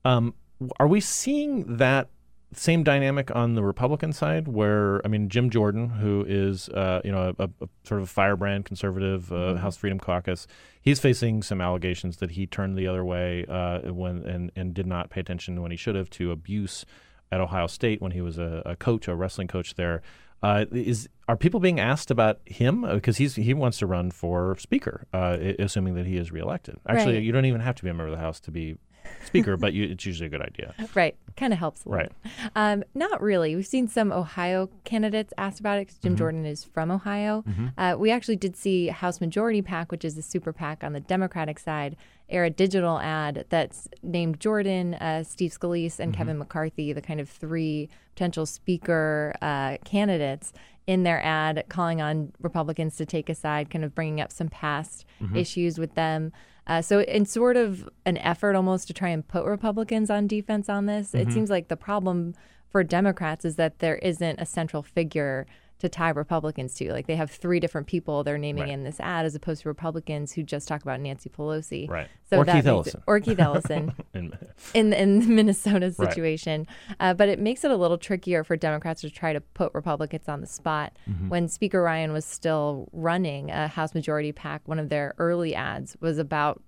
Um, 0.02 0.34
are 0.80 0.86
we 0.88 1.00
seeing 1.00 1.76
that 1.76 2.08
same 2.54 2.82
dynamic 2.82 3.34
on 3.34 3.54
the 3.54 3.62
Republican 3.62 4.12
side, 4.12 4.48
where 4.48 5.00
I 5.04 5.08
mean, 5.08 5.28
Jim 5.28 5.50
Jordan, 5.50 5.88
who 5.90 6.24
is 6.26 6.68
uh, 6.70 7.00
you 7.04 7.12
know 7.12 7.34
a, 7.38 7.44
a 7.44 7.68
sort 7.84 8.00
of 8.00 8.04
a 8.04 8.10
firebrand 8.10 8.64
conservative, 8.64 9.30
uh, 9.32 9.34
Mhm. 9.54 9.58
House 9.58 9.76
Freedom 9.76 9.98
Caucus, 10.00 10.46
he's 10.80 11.00
facing 11.00 11.42
some 11.42 11.60
allegations 11.60 12.18
that 12.18 12.32
he 12.32 12.46
turned 12.46 12.76
the 12.78 12.86
other 12.86 13.04
way 13.04 13.44
uh, 13.48 13.92
when 13.92 14.24
and 14.26 14.50
and 14.56 14.74
did 14.74 14.86
not 14.86 15.10
pay 15.10 15.20
attention 15.20 15.60
when 15.62 15.70
he 15.70 15.76
should 15.76 15.94
have 15.94 16.10
to 16.10 16.30
abuse 16.30 16.84
at 17.32 17.40
Ohio 17.40 17.66
State 17.66 18.00
when 18.00 18.12
he 18.12 18.20
was 18.20 18.38
a, 18.38 18.62
a 18.64 18.76
coach, 18.76 19.08
a 19.08 19.14
wrestling 19.14 19.48
coach 19.48 19.74
there. 19.74 20.02
Uh, 20.42 20.66
is 20.72 21.08
are 21.26 21.38
people 21.38 21.58
being 21.58 21.80
asked 21.80 22.10
about 22.10 22.38
him 22.44 22.82
because 22.82 23.16
he's 23.16 23.34
he 23.36 23.54
wants 23.54 23.78
to 23.78 23.86
run 23.86 24.10
for 24.10 24.54
speaker, 24.58 25.06
uh, 25.14 25.38
assuming 25.58 25.94
that 25.94 26.04
he 26.06 26.18
is 26.18 26.30
reelected. 26.30 26.76
Actually, 26.86 27.14
Right. 27.14 27.22
you 27.24 27.32
don't 27.32 27.46
even 27.46 27.62
have 27.62 27.74
to 27.76 27.82
be 27.82 27.88
a 27.88 27.94
member 27.94 28.06
of 28.06 28.12
the 28.12 28.18
House 28.18 28.40
to 28.40 28.50
be 28.50 28.76
speaker, 29.24 29.56
but 29.56 29.72
you, 29.72 29.84
it's 29.84 30.04
usually 30.06 30.26
a 30.26 30.30
good 30.30 30.42
idea. 30.42 30.74
Right. 30.94 31.16
Kind 31.36 31.52
of 31.52 31.58
helps 31.58 31.84
a 31.84 31.88
little 31.88 32.06
Right. 32.06 32.12
Um, 32.54 32.84
not 32.94 33.20
really. 33.20 33.56
We've 33.56 33.66
seen 33.66 33.88
some 33.88 34.12
Ohio 34.12 34.70
candidates 34.84 35.32
asked 35.36 35.58
about 35.60 35.78
it 35.78 35.86
because 35.88 35.98
Jim 35.98 36.14
Mhm. 36.14 36.18
Jordan 36.18 36.46
is 36.46 36.62
from 36.64 36.90
Ohio. 36.90 37.42
Mhm. 37.48 37.72
Uh, 37.76 37.96
we 37.98 38.10
actually 38.12 38.36
did 38.36 38.54
see 38.56 38.88
House 38.88 39.20
Majority 39.20 39.60
PAC, 39.62 39.90
which 39.90 40.04
is 40.04 40.14
the 40.14 40.22
super 40.22 40.52
PAC 40.52 40.84
on 40.84 40.92
the 40.92 41.00
Democratic 41.00 41.58
side, 41.58 41.96
air 42.28 42.44
a 42.44 42.50
digital 42.50 43.00
ad 43.00 43.46
that's 43.48 43.88
named 44.02 44.38
Jordan, 44.40 44.94
uh, 44.94 45.24
Steve 45.24 45.50
Scalise, 45.50 45.98
and 45.98 46.12
Mhm. 46.12 46.16
Kevin 46.16 46.38
McCarthy, 46.38 46.92
the 46.92 47.02
kind 47.02 47.20
of 47.20 47.28
three 47.28 47.88
potential 48.14 48.46
speaker 48.46 49.34
uh, 49.42 49.78
candidates. 49.84 50.52
In 50.86 51.02
their 51.02 51.20
ad, 51.24 51.64
calling 51.70 52.02
on 52.02 52.30
Republicans 52.42 52.96
to 52.96 53.06
take 53.06 53.30
a 53.30 53.34
side, 53.34 53.70
kind 53.70 53.84
of 53.84 53.94
bringing 53.94 54.20
up 54.20 54.30
some 54.30 54.48
past 54.48 55.06
Mhm. 55.22 55.34
issues 55.34 55.78
with 55.78 55.94
them. 55.94 56.30
Uh, 56.66 56.80
so, 56.80 57.00
in 57.00 57.26
sort 57.26 57.56
of 57.56 57.88
an 58.06 58.16
effort 58.18 58.54
almost 58.56 58.86
to 58.86 58.94
try 58.94 59.08
and 59.10 59.26
put 59.28 59.44
Republicans 59.44 60.08
on 60.10 60.26
defense 60.26 60.68
on 60.68 60.86
this, 60.86 61.14
it 61.14 61.28
Mhm. 61.28 61.32
seems 61.32 61.50
like 61.50 61.68
the 61.68 61.76
problem 61.76 62.34
for 62.70 62.82
Democrats 62.82 63.44
is 63.44 63.56
that 63.56 63.78
there 63.80 63.96
isn't 63.96 64.40
a 64.40 64.46
central 64.46 64.82
figure 64.82 65.46
to 65.84 65.88
tie 65.90 66.08
Republicans 66.10 66.74
to. 66.74 66.90
Like 66.92 67.06
they 67.06 67.16
have 67.16 67.30
three 67.30 67.60
different 67.60 67.86
people 67.86 68.24
they're 68.24 68.38
naming 68.38 68.64
Right. 68.64 68.72
in 68.72 68.84
this 68.84 68.98
ad, 69.00 69.26
as 69.26 69.34
opposed 69.34 69.62
to 69.62 69.68
Republicans 69.68 70.32
who 70.32 70.42
just 70.42 70.66
talk 70.66 70.82
about 70.82 70.98
Nancy 71.00 71.28
Pelosi. 71.30 71.88
Right. 71.88 72.08
So 72.30 72.38
Or 72.38 72.44
that 72.44 72.54
Keith 72.56 72.64
it- 72.66 72.68
Ellison. 72.68 73.02
or 73.06 73.20
Keith 73.20 73.38
Ellison. 73.38 73.92
In- 74.14 74.32
in 74.72 74.92
in 74.92 75.34
Minnesota's 75.36 75.98
Right. 75.98 76.08
situation, 76.08 76.66
uh, 76.98 77.12
but 77.14 77.28
it 77.28 77.38
makes 77.38 77.64
it 77.64 77.70
a 77.70 77.76
little 77.76 77.98
trickier 77.98 78.42
for 78.44 78.56
Democrats 78.56 79.02
to 79.02 79.10
try 79.10 79.32
to 79.32 79.40
put 79.40 79.72
Republicans 79.74 80.28
on 80.28 80.40
the 80.40 80.46
spot. 80.46 80.96
Mhm. 81.08 81.28
When 81.28 81.48
Speaker 81.48 81.82
Ryan 81.82 82.12
was 82.12 82.24
still 82.24 82.88
running 82.92 83.50
a 83.50 83.68
House 83.68 83.94
Majority 83.94 84.32
PAC, 84.32 84.66
one 84.66 84.78
of 84.78 84.88
their 84.88 85.14
early 85.18 85.54
ads 85.54 85.96
was 86.00 86.18
about 86.18 86.62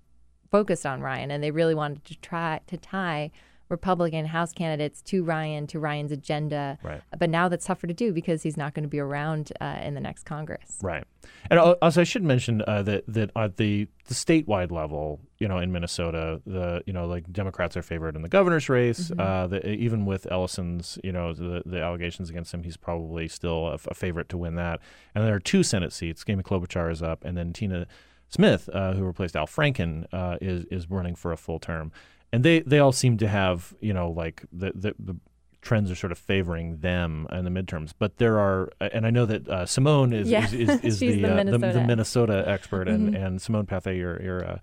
focused 0.51 0.85
on 0.85 1.01
Ryan, 1.01 1.31
and 1.31 1.43
they 1.43 1.51
really 1.51 1.75
wanted 1.75 2.05
to 2.05 2.15
try 2.19 2.61
to 2.67 2.77
tie 2.77 3.31
Republican 3.69 4.25
House 4.25 4.53
candidates 4.53 5.01
to 5.03 5.23
Ryan 5.23 5.67
to 5.67 5.79
Ryan's 5.79 6.11
agenda. 6.11 6.77
Right. 6.83 7.01
But 7.17 7.29
now 7.29 7.49
that's 7.49 7.65
tougher 7.65 7.87
to 7.87 7.93
do 7.93 8.13
because 8.13 8.43
he's 8.43 8.57
not 8.57 8.73
going 8.73 8.83
to 8.83 8.89
be 8.89 8.99
around 8.99 9.51
uh, 9.59 9.79
in 9.83 9.93
the 9.93 9.99
next 9.99 10.23
Congress. 10.23 10.77
Right. 10.81 11.03
And 11.49 11.59
also, 11.59 12.01
I 12.01 12.03
should 12.03 12.23
mention 12.23 12.63
uh, 12.67 12.83
that 12.83 13.03
that 13.07 13.31
at 13.35 13.57
the, 13.57 13.87
the 14.05 14.13
statewide 14.13 14.71
level, 14.71 15.19
you 15.39 15.47
know, 15.47 15.57
in 15.57 15.71
Minnesota, 15.71 16.41
the 16.45 16.81
you 16.85 16.93
know, 16.93 17.05
like 17.05 17.31
Democrats 17.31 17.75
are 17.75 17.81
favored 17.81 18.15
in 18.15 18.21
the 18.21 18.29
governor's 18.29 18.69
race. 18.69 19.11
Mhm. 19.11 19.19
Uh, 19.19 19.47
the, 19.47 19.69
even 19.69 20.05
with 20.05 20.25
Ellison's, 20.31 20.97
you 21.03 21.11
know, 21.11 21.33
the, 21.33 21.63
the 21.65 21.81
allegations 21.81 22.29
against 22.29 22.53
him, 22.53 22.63
he's 22.63 22.77
probably 22.77 23.27
still 23.27 23.67
a, 23.67 23.73
f- 23.73 23.87
a 23.87 23.93
favorite 23.93 24.29
to 24.29 24.37
win 24.37 24.55
that. 24.55 24.79
And 25.13 25.25
there 25.25 25.35
are 25.35 25.39
two 25.39 25.63
Senate 25.63 25.91
seats. 25.91 26.23
Amy 26.27 26.43
Klobuchar 26.43 26.91
is 26.91 27.01
up, 27.03 27.23
and 27.25 27.37
then 27.37 27.53
Tina 27.53 27.87
Smith, 28.29 28.69
uh, 28.73 28.93
who 28.93 29.03
replaced 29.03 29.35
Al 29.35 29.47
Franken, 29.47 30.05
uh, 30.11 30.37
is 30.41 30.65
is 30.65 30.89
running 30.89 31.15
for 31.15 31.31
a 31.31 31.37
full 31.37 31.59
term. 31.59 31.91
And 32.33 32.43
they, 32.43 32.59
they 32.59 32.79
all 32.79 32.91
seem 32.91 33.17
to 33.19 33.27
have, 33.27 33.73
you 33.79 33.93
know, 33.93 34.11
like 34.11 34.43
the, 34.51 34.71
the, 34.75 34.93
the 34.99 35.15
trends 35.61 35.89
are 35.89 35.95
sort 35.95 36.11
of 36.11 36.17
favoring 36.17 36.77
them 36.79 37.25
in 37.31 37.45
the 37.45 37.49
midterms. 37.49 37.93
But 37.97 38.17
there 38.17 38.37
are, 38.39 38.69
and 38.81 39.05
I 39.05 39.09
know 39.11 39.25
that 39.25 39.47
uh, 39.47 39.65
Simone 39.65 40.13
is 40.13 40.29
Yeah. 40.29 40.45
is, 40.45 40.53
is, 40.53 40.69
is 40.83 40.99
the, 40.99 41.21
the 41.21 41.31
uh, 41.33 41.35
Minnesota. 41.35 41.73
the 41.73 41.83
Minnesota 41.85 42.43
expert, 42.47 42.87
and, 42.87 43.09
Mhm. 43.13 43.25
and 43.25 43.41
Simone 43.41 43.65
Pathé, 43.65 43.97
your 43.97 44.21
your 44.21 44.45
uh, 44.45 44.59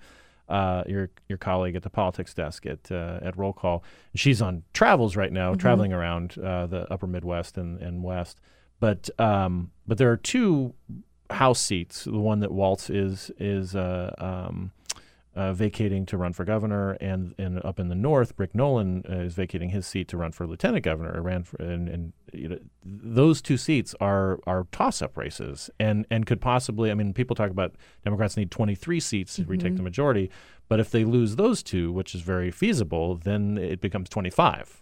uh, 0.53 0.85
your 0.87 1.11
your 1.29 1.39
colleague 1.39 1.75
at 1.75 1.83
the 1.83 1.91
politics 1.91 2.35
desk 2.35 2.67
at 2.67 2.93
uh, 2.93 3.19
at 3.23 3.37
Roll 3.37 3.53
Call. 3.55 3.83
She's 4.15 4.43
on 4.43 4.63
travels 4.75 5.17
right 5.17 5.33
now, 5.33 5.55
Mhm. 5.55 5.59
traveling 5.59 5.93
around 5.95 6.37
uh, 6.39 6.67
the 6.67 6.87
Upper 6.93 7.07
Midwest 7.07 7.57
and, 7.57 7.81
and 7.81 8.03
West. 8.03 8.41
But 8.79 9.09
um, 9.19 9.71
but 9.87 9.97
there 9.99 10.11
are 10.11 10.19
two 10.19 10.75
House 11.31 11.61
seats. 11.61 12.05
The 12.05 12.13
one 12.13 12.41
that 12.41 12.53
Walz 12.53 12.91
is 12.91 13.31
is 13.39 13.75
uh, 13.75 14.15
um, 14.19 14.73
uh, 15.35 15.53
vacating 15.53 16.07
to 16.07 16.17
run 16.17 16.33
for 16.33 16.45
governor, 16.45 16.93
and, 17.01 17.35
and 17.39 17.65
up 17.65 17.81
in 17.81 17.89
the 17.89 17.95
north, 17.95 18.33
Rick 18.37 18.55
Nolan 18.55 19.03
uh, 19.09 19.17
is 19.17 19.35
vacating 19.35 19.71
his 19.71 19.87
seat 19.87 20.09
to 20.09 20.17
run 20.17 20.33
for 20.33 20.47
lieutenant 20.47 20.85
governor. 20.85 21.13
Or 21.15 21.23
ran 21.23 21.43
for, 21.45 21.57
and, 21.63 21.89
and 21.89 22.13
you 22.33 22.49
know, 22.49 22.59
those 22.85 23.41
two 23.43 23.57
seats 23.57 23.95
are 24.01 24.39
are 24.47 24.67
toss 24.73 25.03
up 25.03 25.17
races, 25.17 25.71
and 25.81 26.07
and 26.11 26.25
could 26.27 26.41
possibly. 26.41 26.91
I 26.91 26.95
mean, 26.95 27.13
people 27.13 27.35
talk 27.37 27.51
about 27.51 27.75
Democrats 28.05 28.37
need 28.37 28.51
23 28.51 29.01
seats 29.01 29.37
to 29.37 29.45
retake 29.45 29.73
Mhm. 29.73 29.77
the 29.79 29.83
majority, 29.83 30.31
but 30.69 30.81
if 30.81 30.91
they 30.91 31.05
lose 31.05 31.37
those 31.37 31.63
two, 31.63 31.93
which 31.93 32.15
is 32.15 32.21
very 32.21 32.51
feasible, 32.51 33.17
then 33.17 33.59
it 33.59 33.81
becomes 33.81 34.09
25. 34.09 34.81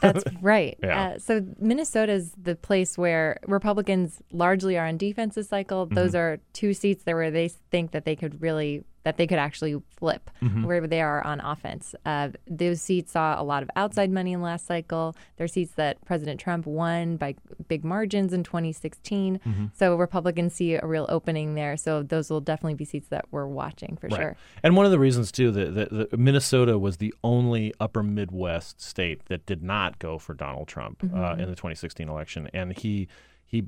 That's 0.00 0.24
right. 0.42 0.78
Yeah. 0.82 1.00
Uh, 1.14 1.18
so 1.18 1.44
Minnesota 1.58 2.12
is 2.12 2.32
the 2.40 2.54
place 2.56 2.96
where 2.98 3.38
Republicans 3.46 4.22
largely 4.32 4.78
are 4.78 4.86
on 4.86 4.96
defense 4.96 5.34
this 5.34 5.48
cycle. 5.48 5.86
Those 5.86 6.12
Mhm. 6.12 6.18
are 6.18 6.38
two 6.52 6.72
seats 6.74 7.04
there 7.04 7.16
where 7.16 7.30
they 7.30 7.48
think 7.48 7.90
that 7.92 8.04
they 8.04 8.16
could 8.16 8.40
really 8.40 8.84
that 9.08 9.16
they 9.16 9.26
could 9.26 9.38
actually 9.38 9.74
flip 9.96 10.30
Mhm. 10.42 10.66
where 10.66 10.86
they 10.86 11.00
are 11.00 11.24
on 11.24 11.40
offense. 11.40 11.94
Uh, 12.04 12.28
those 12.46 12.82
seats 12.82 13.12
saw 13.12 13.40
a 13.40 13.42
lot 13.42 13.62
of 13.62 13.70
outside 13.74 14.10
money 14.10 14.34
in 14.34 14.42
last 14.42 14.66
cycle. 14.66 15.16
They're 15.38 15.48
seats 15.48 15.72
that 15.76 16.04
President 16.04 16.38
Trump 16.38 16.66
won 16.66 17.16
by 17.16 17.34
big 17.68 17.84
margins 17.86 18.34
in 18.34 18.42
2016. 18.44 19.38
Mhm. 19.46 19.70
So 19.74 19.96
Republicans 19.96 20.52
see 20.52 20.74
a 20.74 20.84
real 20.84 21.06
opening 21.08 21.54
there. 21.54 21.78
So 21.78 22.02
those 22.02 22.28
will 22.28 22.42
definitely 22.42 22.74
be 22.74 22.84
seats 22.84 23.08
that 23.08 23.24
we're 23.30 23.46
watching 23.46 23.96
for 23.96 24.08
Right. 24.08 24.20
sure. 24.20 24.36
And 24.62 24.76
one 24.76 24.84
of 24.84 24.92
the 24.92 24.98
reasons 24.98 25.32
too 25.32 25.50
that, 25.52 25.74
that, 25.74 25.90
that 25.90 26.18
Minnesota 26.18 26.78
was 26.78 26.98
the 26.98 27.14
only 27.24 27.72
Upper 27.80 28.02
Midwest 28.02 28.82
state 28.82 29.24
that 29.30 29.46
did 29.46 29.62
not 29.62 29.98
go 29.98 30.18
for 30.18 30.34
Donald 30.34 30.68
Trump 30.68 31.02
uh, 31.02 31.06
Mhm. 31.06 31.38
in 31.40 31.48
the 31.48 31.56
2016 31.56 32.10
election, 32.10 32.50
and 32.52 32.76
he 32.76 33.08
he 33.46 33.66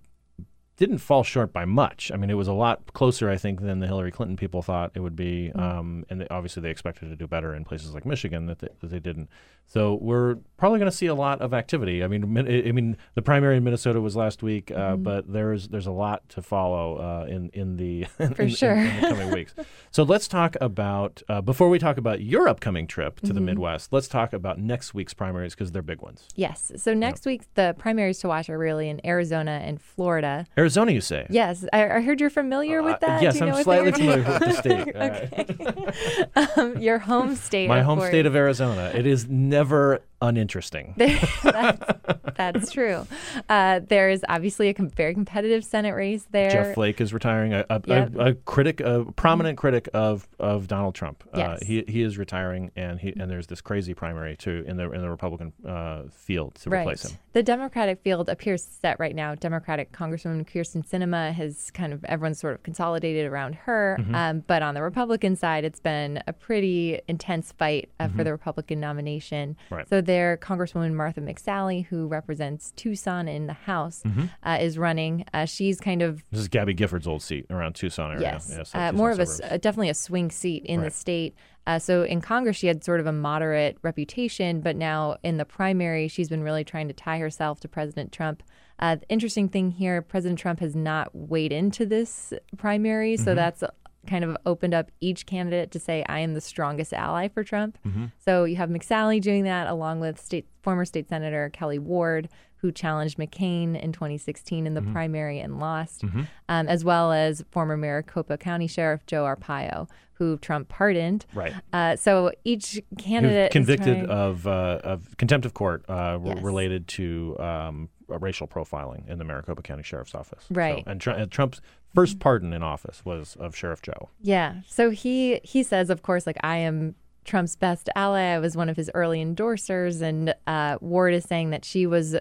didn't 0.80 0.98
fall 0.98 1.22
short 1.22 1.52
by 1.52 1.64
much. 1.66 2.10
I 2.12 2.16
mean, 2.16 2.30
it 2.30 2.34
was 2.38 2.48
a 2.48 2.52
lot 2.54 2.92
closer, 2.94 3.28
I 3.30 3.36
think, 3.36 3.60
than 3.60 3.78
the 3.80 3.86
Hillary 3.86 4.10
Clinton 4.10 4.36
people 4.36 4.62
thought 4.62 4.90
it 4.94 5.00
would 5.00 5.14
be. 5.14 5.52
Mm. 5.54 5.60
Um, 5.60 6.04
and 6.08 6.22
they, 6.22 6.26
obviously, 6.30 6.62
they 6.62 6.70
expected 6.70 7.10
to 7.10 7.16
do 7.16 7.26
better 7.28 7.54
in 7.54 7.64
places 7.64 7.92
like 7.94 8.06
Michigan 8.06 8.46
that 8.46 8.60
they, 8.60 8.68
that 8.80 8.86
they 8.88 8.98
didn't. 8.98 9.28
So 9.66 9.98
we're 10.00 10.36
probably 10.56 10.80
going 10.80 10.90
to 10.90 10.96
see 10.96 11.06
a 11.06 11.14
lot 11.14 11.40
of 11.42 11.54
activity. 11.54 12.02
I 12.02 12.08
mean, 12.08 12.24
I 12.36 12.72
mean, 12.72 12.96
the 13.14 13.22
primary 13.22 13.56
in 13.58 13.62
Minnesota 13.62 14.00
was 14.00 14.16
last 14.16 14.42
week, 14.42 14.72
uh, 14.72 14.96
Mhm. 14.96 15.02
but 15.04 15.32
there's 15.32 15.68
there's 15.68 15.86
a 15.86 15.92
lot 15.92 16.28
to 16.30 16.42
follow 16.42 16.96
uh, 16.96 17.26
in 17.28 17.50
in 17.52 17.76
the 17.76 18.06
in, 18.18 18.34
For 18.34 18.42
in- 18.42 18.48
sure. 18.48 18.72
in 18.74 19.00
the 19.00 19.08
coming 19.08 19.30
weeks. 19.30 19.54
So 19.92 20.02
let's 20.02 20.26
talk 20.26 20.56
about 20.60 21.22
uh, 21.28 21.40
before 21.40 21.68
we 21.68 21.78
talk 21.78 21.98
about 21.98 22.20
your 22.22 22.48
upcoming 22.48 22.88
trip 22.88 23.20
to 23.20 23.32
the 23.32 23.38
Mhm. 23.40 23.44
Midwest. 23.44 23.92
Let's 23.92 24.08
talk 24.08 24.32
about 24.32 24.58
next 24.58 24.92
week's 24.94 25.14
primaries 25.14 25.54
because 25.54 25.70
they're 25.70 25.82
big 25.82 26.00
ones. 26.02 26.26
Yes. 26.34 26.72
So 26.76 26.92
next 26.94 27.24
week, 27.26 27.42
the 27.54 27.76
primaries 27.78 28.18
to 28.20 28.28
watch 28.28 28.48
are 28.50 28.58
really 28.58 28.88
in 28.88 29.00
Arizona 29.06 29.60
and 29.62 29.80
Florida. 29.80 30.46
Arizona, 30.58 30.69
you 30.76 31.00
say? 31.00 31.26
Yes, 31.30 31.64
I, 31.72 31.84
I 31.96 32.00
heard 32.00 32.20
you're 32.20 32.30
familiar 32.30 32.82
with 32.82 32.94
Uh, 32.94 32.98
that. 33.06 33.22
yes, 33.22 33.36
you 33.36 33.42
I'm 33.42 33.48
know 33.52 33.62
slightly 33.62 33.92
familiar 33.92 34.22
with 34.24 34.40
the 34.40 34.52
state. 34.52 34.96
Uh, 35.00 35.26
okay. 35.32 36.50
um, 36.60 36.78
your 36.78 36.98
home 36.98 37.36
state. 37.36 37.68
My 37.68 37.82
home 37.82 37.98
course. 37.98 38.10
state 38.10 38.26
of 38.26 38.34
Arizona. 38.36 38.92
It 38.94 39.06
is 39.06 39.28
never 39.28 40.00
uninteresting. 40.22 40.94
that's, 41.42 41.92
that's 42.36 42.72
true. 42.72 43.06
Uh, 43.48 43.80
there 43.88 44.10
is 44.10 44.24
obviously 44.28 44.68
a 44.68 44.74
com- 44.74 44.90
very 44.90 45.14
competitive 45.14 45.64
Senate 45.64 45.94
race 45.94 46.26
there. 46.30 46.50
Jeff 46.50 46.74
Flake 46.74 47.00
is 47.00 47.12
retiring, 47.12 47.52
a, 47.54 47.64
a, 47.68 47.80
Yep. 47.86 48.14
a, 48.16 48.20
a 48.26 48.34
critic, 48.34 48.80
a 48.80 49.04
prominent 49.16 49.58
critic 49.58 49.88
of, 49.94 50.28
of 50.38 50.68
Donald 50.68 50.94
Trump. 50.94 51.24
Uh, 51.32 51.38
Yes. 51.38 51.66
he 51.66 51.84
he 51.88 52.02
is 52.02 52.18
retiring, 52.18 52.70
and 52.76 53.00
he 53.00 53.14
and 53.18 53.30
there's 53.30 53.46
this 53.46 53.60
crazy 53.62 53.94
primary 53.94 54.36
too 54.36 54.62
in 54.66 54.76
the 54.76 54.90
in 54.92 55.00
the 55.00 55.08
Republican 55.08 55.52
uh, 55.66 56.02
field 56.12 56.54
to 56.56 56.70
right. 56.70 56.80
replace 56.82 57.06
him. 57.06 57.18
The 57.32 57.42
Democratic 57.42 58.00
field 58.02 58.28
appears 58.28 58.62
set 58.62 58.98
right 59.00 59.14
now. 59.14 59.34
Democratic 59.34 59.92
Congresswoman 59.92 60.46
Kyrsten 60.46 60.86
Sinema 60.86 61.32
has 61.32 61.70
kind 61.70 61.92
of 61.92 62.04
everyone's 62.04 62.38
sort 62.38 62.54
of 62.54 62.62
consolidated 62.62 63.26
around 63.26 63.54
her. 63.54 63.96
Mm-hmm. 64.00 64.14
Um, 64.14 64.44
but 64.46 64.62
on 64.62 64.74
the 64.74 64.82
Republican 64.82 65.36
side, 65.36 65.64
it's 65.64 65.80
been 65.80 66.22
a 66.26 66.32
pretty 66.32 67.00
intense 67.08 67.52
fight 67.52 67.90
uh, 67.98 68.08
for 68.08 68.22
the 68.24 68.32
Republican 68.32 68.80
nomination. 68.80 69.56
Mm-hmm. 69.66 69.74
Right. 69.74 69.88
So 69.88 70.00
there, 70.10 70.36
Congresswoman 70.36 70.92
Martha 70.94 71.20
McSally, 71.20 71.86
who 71.86 72.08
represents 72.08 72.72
Tucson 72.76 73.28
in 73.28 73.46
the 73.46 73.52
House, 73.52 74.02
Mm-hmm. 74.04 74.24
uh, 74.42 74.58
is 74.60 74.76
running. 74.76 75.24
Uh, 75.32 75.44
she's 75.44 75.78
kind 75.80 76.02
of 76.02 76.22
This 76.32 76.40
is 76.40 76.48
Gabby 76.48 76.74
Giffords' 76.74 77.06
old 77.06 77.22
seat 77.22 77.46
around 77.50 77.74
Tucson 77.76 78.10
area. 78.10 78.22
Yes, 78.32 78.52
Yeah, 78.56 78.62
so 78.64 78.78
uh, 78.78 78.92
more 78.92 79.10
of 79.12 79.20
a 79.20 79.22
uh, 79.44 79.56
definitely 79.58 79.88
a 79.90 79.94
swing 79.94 80.30
seat 80.30 80.64
in 80.64 80.82
the 80.82 80.90
state. 80.90 81.34
Uh, 81.66 81.78
so 81.78 82.02
in 82.02 82.20
Congress, 82.20 82.56
she 82.56 82.66
had 82.66 82.82
sort 82.82 82.98
of 83.00 83.06
a 83.06 83.12
moderate 83.12 83.76
reputation, 83.82 84.60
but 84.60 84.74
now 84.76 85.16
in 85.22 85.36
the 85.36 85.44
primary, 85.44 86.08
she's 86.08 86.28
been 86.28 86.42
really 86.42 86.64
trying 86.64 86.88
to 86.88 86.94
tie 86.94 87.18
herself 87.18 87.60
to 87.60 87.68
President 87.68 88.10
Trump. 88.12 88.42
Uh, 88.80 88.96
the 88.96 89.06
interesting 89.08 89.48
thing 89.48 89.70
here, 89.70 90.00
President 90.02 90.38
Trump 90.38 90.58
has 90.60 90.74
not 90.74 91.08
weighed 91.14 91.52
into 91.52 91.84
this 91.86 92.32
primary, 92.56 93.14
Mm-hmm. 93.14 93.24
so 93.24 93.34
that's 93.34 93.62
kind 94.06 94.24
of 94.24 94.36
opened 94.46 94.74
up 94.74 94.90
each 95.00 95.26
candidate 95.26 95.70
to 95.72 95.78
say, 95.78 96.04
"I 96.08 96.20
am 96.20 96.34
the 96.34 96.40
strongest 96.40 96.92
ally 96.92 97.28
for 97.28 97.44
Trump." 97.44 97.78
Mm-hmm. 97.86 98.06
So 98.18 98.44
you 98.44 98.56
have 98.56 98.70
McSally 98.70 99.20
doing 99.20 99.44
that, 99.44 99.66
along 99.66 100.00
with 100.00 100.20
state 100.20 100.46
former 100.62 100.84
state 100.84 101.08
senator 101.08 101.50
Kelli 101.52 101.78
Ward, 101.78 102.28
who 102.60 102.70
challenged 102.72 103.18
McCain 103.18 103.80
in 103.80 103.92
2016 103.92 104.66
in 104.66 104.74
the 104.74 104.80
Mm-hmm. 104.80 104.92
primary 104.92 105.40
and 105.40 105.58
lost, 105.58 106.04
um, 106.04 106.68
as 106.68 106.84
well 106.84 107.12
as 107.12 107.44
former 107.50 107.76
Maricopa 107.76 108.36
County 108.38 108.66
Sheriff 108.66 109.04
Joe 109.06 109.24
Arpaio, 109.24 109.88
who 110.14 110.36
Trump 110.38 110.68
pardoned. 110.68 111.24
Right. 111.34 111.54
Uh, 111.72 111.96
so 111.96 112.32
each 112.44 112.80
candidate 112.98 113.50
convicted 113.52 114.04
trying- 114.04 114.10
of 114.10 114.46
uh, 114.46 114.80
of 114.84 115.16
contempt 115.16 115.46
of 115.46 115.54
court 115.54 115.84
uh, 115.88 116.18
Yes. 116.22 116.42
related 116.42 116.86
to 116.88 117.36
um, 117.38 117.88
racial 118.08 118.46
profiling 118.46 119.08
in 119.08 119.18
the 119.18 119.24
Maricopa 119.24 119.62
County 119.62 119.82
Sheriff's 119.82 120.14
Office. 120.14 120.44
So- 120.48 120.54
Right. 120.54 120.82
and, 120.86 121.00
Tr- 121.00 121.10
and 121.10 121.30
Trump's 121.30 121.60
first 121.94 122.18
pardon 122.18 122.52
in 122.52 122.62
office 122.62 123.04
was 123.04 123.36
of 123.36 123.56
Sheriff 123.56 123.80
Joe. 123.82 124.10
Yeah. 124.20 124.56
So 124.66 124.90
he 124.90 125.40
he 125.44 125.62
says, 125.62 125.88
of 125.90 126.02
course, 126.02 126.26
like 126.26 126.36
I 126.42 126.56
am 126.58 126.94
Trump's 127.24 127.54
best 127.56 127.88
ally. 127.94 128.20
I 128.34 128.38
was 128.38 128.56
one 128.56 128.68
of 128.68 128.76
his 128.76 128.90
early 128.94 129.24
endorsers, 129.24 130.00
and 130.02 130.34
uh, 130.46 130.78
Ward 130.80 131.14
is 131.14 131.24
saying 131.24 131.50
that 131.50 131.64
she 131.64 131.86
was 131.86 132.16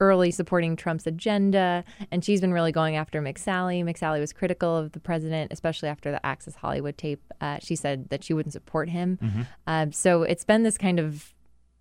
early 0.00 0.30
supporting 0.30 0.76
Trump's 0.76 1.06
agenda, 1.06 1.84
and 2.10 2.24
she's 2.24 2.40
been 2.40 2.52
really 2.52 2.72
going 2.72 2.96
after 2.96 3.20
McSally. 3.22 3.82
McSally 3.84 4.20
was 4.20 4.32
critical 4.32 4.76
of 4.76 4.92
the 4.92 5.00
president, 5.00 5.52
especially 5.52 5.88
after 5.88 6.10
the 6.10 6.24
Access 6.24 6.54
Hollywood 6.56 6.98
tape. 6.98 7.22
Uh, 7.40 7.58
she 7.60 7.76
said 7.76 8.08
that 8.10 8.22
she 8.24 8.34
wouldn't 8.34 8.52
support 8.52 8.88
him. 8.88 9.18
Um, 9.66 9.92
so 9.92 10.22
it's 10.22 10.44
been 10.44 10.62
this 10.62 10.76
kind 10.78 10.98
of 11.00 11.32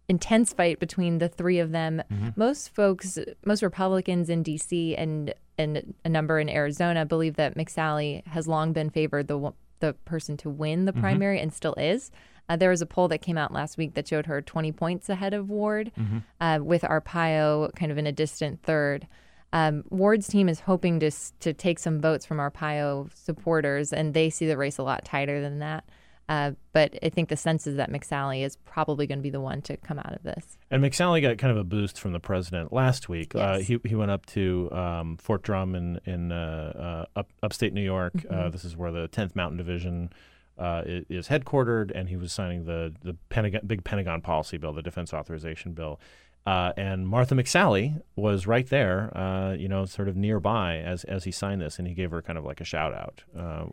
intense 0.07 0.53
fight 0.53 0.79
between 0.79 1.17
the 1.17 1.27
three 1.27 1.59
of 1.59 1.71
them. 1.71 2.01
Most 2.35 2.73
folks, 2.73 3.17
most 3.45 3.63
Republicans 3.63 4.29
in 4.29 4.43
D.C. 4.43 4.95
and 4.95 5.33
and 5.57 5.93
a 6.03 6.09
number 6.09 6.37
in 6.39 6.49
Arizona 6.49 7.05
believe 7.05 7.35
that 7.37 7.55
McSally 7.55 8.25
has 8.27 8.47
long 8.47 8.73
been 8.73 8.89
favored 8.89 9.27
the 9.27 9.53
the 9.79 9.93
person 10.05 10.37
to 10.37 10.49
win 10.49 10.85
the 10.85 10.93
primary 10.93 11.39
and 11.39 11.53
still 11.53 11.73
is. 11.75 12.11
Uh, 12.47 12.55
there 12.55 12.69
was 12.69 12.81
a 12.81 12.85
poll 12.85 13.07
that 13.07 13.19
came 13.19 13.38
out 13.38 13.51
last 13.51 13.77
week 13.77 13.95
that 13.95 14.07
showed 14.07 14.26
her 14.26 14.41
20 14.41 14.72
points 14.72 15.09
ahead 15.09 15.34
of 15.34 15.49
Ward, 15.49 15.91
uh, 16.39 16.59
with 16.61 16.84
Arpaio 16.84 17.73
kind 17.76 17.91
of 17.91 17.97
in 17.97 18.05
a 18.05 18.11
distant 18.11 18.61
third. 18.61 19.07
Um, 19.53 19.84
Ward's 19.89 20.27
team 20.27 20.49
is 20.49 20.59
hoping 20.59 20.99
to 20.99 21.11
to 21.39 21.53
take 21.53 21.80
some 21.80 22.01
votes 22.01 22.26
from 22.26 22.38
Arpaio 22.38 23.09
supporters, 23.15 23.93
and 23.93 24.13
they 24.13 24.30
see 24.30 24.45
the 24.45 24.57
race 24.57 24.77
a 24.77 24.84
lot 24.84 25.05
tighter 25.05 25.41
than 25.41 25.59
that. 25.59 25.85
Uh, 26.27 26.51
but 26.73 26.97
I 27.03 27.09
think 27.09 27.30
the 27.30 27.38
sense 27.38 27.67
is 27.67 27.77
that 27.77 27.91
McSally 27.91 28.43
is 28.43 28.57
probably 28.65 29.05
going 29.05 29.19
to 29.19 29.23
be 29.23 29.30
the 29.30 29.39
one 29.39 29.61
to 29.63 29.77
come 29.77 29.99
out 29.99 30.13
of 30.13 30.23
this. 30.23 30.57
And 30.72 30.84
McSally 30.84 31.22
got 31.22 31.38
kind 31.38 31.51
of 31.51 31.57
a 31.57 31.63
boost 31.63 31.99
from 31.99 32.13
the 32.13 32.19
president 32.19 32.73
last 32.73 33.09
week. 33.09 33.35
Uh, 33.35 33.59
he 33.59 33.80
he 33.85 33.95
went 33.95 34.11
up 34.11 34.26
to 34.27 34.69
um, 34.72 35.17
Fort 35.17 35.43
Drum 35.43 35.76
in 35.76 35.99
in 36.05 36.31
uh, 36.31 37.05
uh, 37.15 37.19
up, 37.19 37.30
upstate 37.43 37.73
New 37.73 37.84
York. 37.84 38.13
Mm-hmm. 38.13 38.34
Uh, 38.34 38.49
this 38.49 38.65
is 38.65 38.76
where 38.76 38.91
the 38.91 39.07
10th 39.09 39.35
Mountain 39.35 39.57
Division 39.57 40.09
uh, 40.57 40.84
is 40.86 41.27
headquartered, 41.27 41.91
and 41.94 42.10
he 42.10 42.15
was 42.15 42.32
signing 42.32 42.65
the 42.65 42.94
the 43.03 43.15
Pentagon, 43.30 43.61
big 43.65 43.84
Pentagon 43.84 44.22
policy 44.22 44.57
bill, 44.57 44.73
the 44.73 44.82
Defense 44.82 45.14
Authorization 45.14 45.73
Bill. 45.73 45.99
Uh, 46.45 46.72
and 46.77 47.07
Martha 47.07 47.34
McSally 47.34 47.99
was 48.15 48.45
right 48.45 48.69
there, 48.69 49.15
uh, 49.18 49.53
you 49.53 49.68
know, 49.68 49.86
sort 49.86 50.07
of 50.07 50.15
nearby 50.15 50.77
as 50.77 51.03
as 51.06 51.23
he 51.23 51.32
signed 51.32 51.61
this, 51.61 51.80
and 51.80 51.88
he 51.88 51.94
gave 51.94 52.11
her 52.11 52.22
kind 52.22 52.38
of 52.38 52.45
like 52.45 52.61
a 52.61 52.65
shout 52.65 52.94
out. 52.94 53.23
Uh, 53.38 53.65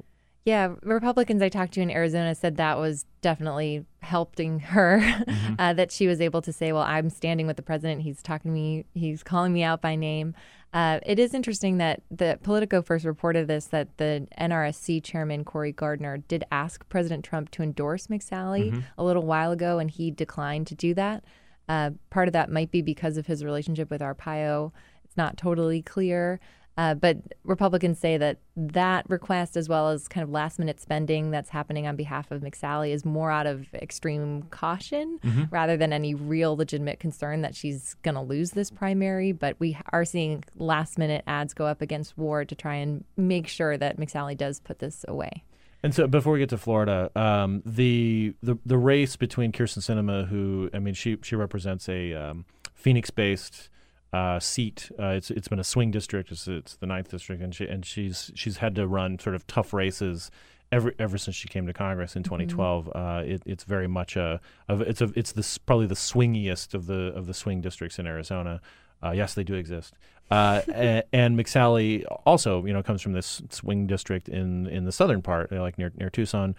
Yeah, 0.45 0.75
Republicans 0.83 1.43
I 1.43 1.51
talked 1.51 1.75
to 1.75 1.81
in 1.81 1.91
Arizona 1.91 2.35
said 2.35 2.57
that 2.57 2.79
was 2.79 3.05
definitely 3.21 3.85
helping 4.01 4.59
her. 4.59 5.03
uh, 5.59 5.75
that 5.75 5.93
she 5.93 6.07
was 6.07 6.21
able 6.21 6.41
to 6.43 6.53
say, 6.53 6.73
"Well, 6.73 6.83
I'm 6.83 7.11
standing 7.11 7.47
with 7.47 7.57
the 7.57 7.63
president. 7.63 8.03
He's 8.03 8.23
talking 8.23 8.51
to 8.51 8.55
me. 8.55 8.87
He's 8.95 9.23
calling 9.23 9.53
me 9.53 9.63
out 9.63 9.83
by 9.83 9.95
name." 9.95 10.35
Uh, 10.73 11.01
it 11.05 11.19
is 11.19 11.35
interesting 11.35 11.77
that 11.79 12.03
the 12.11 12.39
Politico 12.43 12.81
first 12.81 13.05
reported 13.05 13.47
this 13.47 13.67
that 13.67 13.99
the 13.99 14.27
NRSC 14.41 15.05
chairman 15.05 15.45
Cory 15.45 15.73
Gardner 15.73 16.19
did 16.19 16.45
ask 16.51 16.89
President 16.89 17.25
Trump 17.25 17.51
to 17.51 17.63
endorse 17.63 18.07
McSally 18.07 18.83
a 18.97 19.05
little 19.05 19.25
while 19.25 19.53
ago, 19.53 19.79
and 19.79 19.91
he 19.91 20.11
declined 20.11 20.67
to 20.69 20.75
do 20.75 20.95
that. 20.95 21.25
Uh, 21.69 21.91
part 22.11 22.27
of 22.29 22.33
that 22.33 22.51
might 22.51 22.71
be 22.71 22.81
because 22.81 23.17
of 23.17 23.27
his 23.27 23.45
relationship 23.45 23.91
with 23.91 24.01
Arpaio. 24.01 24.73
It's 25.05 25.17
not 25.17 25.37
totally 25.37 25.83
clear. 25.83 26.41
Uh, 26.79 26.95
but 26.95 27.19
Republicans 27.45 27.99
say 27.99 28.17
that 28.17 28.39
that 28.57 29.05
request, 29.09 29.57
as 29.57 29.69
well 29.69 29.91
as 29.91 30.09
kind 30.09 30.25
of 30.25 30.31
last 30.31 30.59
minute 30.59 30.81
spending 30.81 31.31
that's 31.31 31.51
happening 31.51 31.87
on 31.87 31.97
behalf 31.97 32.31
of 32.31 32.41
McSally, 32.41 32.93
is 32.93 33.05
more 33.05 33.31
out 33.31 33.47
of 33.47 33.67
extreme 33.75 34.43
caution 34.45 35.19
rather 35.51 35.77
than 35.77 35.93
any 35.93 36.15
real 36.15 36.57
legitimate 36.57 36.99
concern 36.99 37.43
that 37.43 37.55
she's 37.55 37.95
going 38.03 38.15
to 38.15 38.23
lose 38.23 38.53
this 38.53 38.71
primary. 38.71 39.33
But 39.33 39.57
we 39.59 39.77
are 39.93 40.05
seeing 40.05 40.45
last 40.57 40.99
minute 40.99 41.25
ads 41.27 41.53
go 41.53 41.67
up 41.67 41.83
against 41.83 42.17
Ward 42.17 42.49
to 42.49 42.55
try 42.55 42.77
and 42.77 43.05
make 43.17 43.49
sure 43.49 43.77
that 43.77 43.99
McSally 43.99 44.37
does 44.37 44.61
put 44.61 44.79
this 44.79 45.05
away. 45.07 45.45
And 45.83 45.95
so, 45.95 46.07
before 46.07 46.33
we 46.35 46.39
get 46.39 46.49
to 46.51 46.59
Florida, 46.59 47.11
um, 47.17 47.61
the, 47.67 48.35
the 48.43 48.57
the 48.65 48.79
race 48.79 49.17
between 49.17 49.51
Kyrsten 49.51 49.79
Sinema, 49.79 50.29
who 50.29 50.71
I 50.73 50.79
mean, 50.79 50.95
she 50.95 51.19
she 51.23 51.35
represents 51.35 51.89
a 51.89 52.15
um, 52.15 52.45
Phoenix-based 52.73 53.69
uh, 54.13 54.39
seat. 54.39 54.91
Uh, 54.99 55.09
it's 55.09 55.31
it's 55.31 55.49
been 55.49 55.59
a 55.59 55.65
swing 55.65 55.91
district. 55.91 56.31
It's, 56.31 56.47
it's 56.47 56.77
the 56.77 56.87
ninth 56.87 57.11
district, 57.11 57.43
and 57.43 57.55
she 57.55 57.67
and 57.67 57.85
she's 57.85 58.31
she's 58.35 58.59
had 58.59 58.75
to 58.77 58.87
run 58.87 59.19
sort 59.19 59.35
of 59.35 59.47
tough 59.47 59.73
races 59.73 60.31
ever 60.71 60.95
ever 60.99 61.19
since 61.19 61.37
she 61.37 61.49
came 61.49 61.67
to 61.67 61.73
Congress 61.73 62.17
in 62.17 62.23
2012. 62.23 62.91
Uh, 62.95 63.23
it, 63.25 63.43
it's 63.47 63.65
very 63.65 63.87
much 63.87 64.17
a, 64.17 64.41
of 64.69 64.81
it's 64.81 65.01
a 65.01 65.11
it's 65.15 65.33
the 65.33 65.59
probably 65.67 65.87
the 65.87 65.95
swingiest 65.95 66.75
of 66.75 66.87
the 66.87 67.13
of 67.15 67.27
the 67.27 67.35
swing 67.35 67.61
districts 67.61 67.99
in 67.99 68.07
Arizona. 68.07 68.61
Uh, 69.03 69.11
yes, 69.11 69.35
they 69.35 69.45
do 69.45 69.55
exist. 69.55 69.95
Uh, 70.31 70.63
a- 70.69 71.03
and 71.13 71.39
McSally 71.39 72.05
also, 72.25 72.65
you 72.65 72.73
know, 72.73 72.83
comes 72.83 73.03
from 73.03 73.13
this 73.13 73.43
swing 73.51 73.87
district 73.87 74.29
in 74.29 74.67
in 74.67 74.85
the 74.85 74.93
southern 74.93 75.23
part, 75.23 75.53
like 75.53 75.79
near 75.79 75.93
near 75.97 76.11
Tucson. 76.11 76.55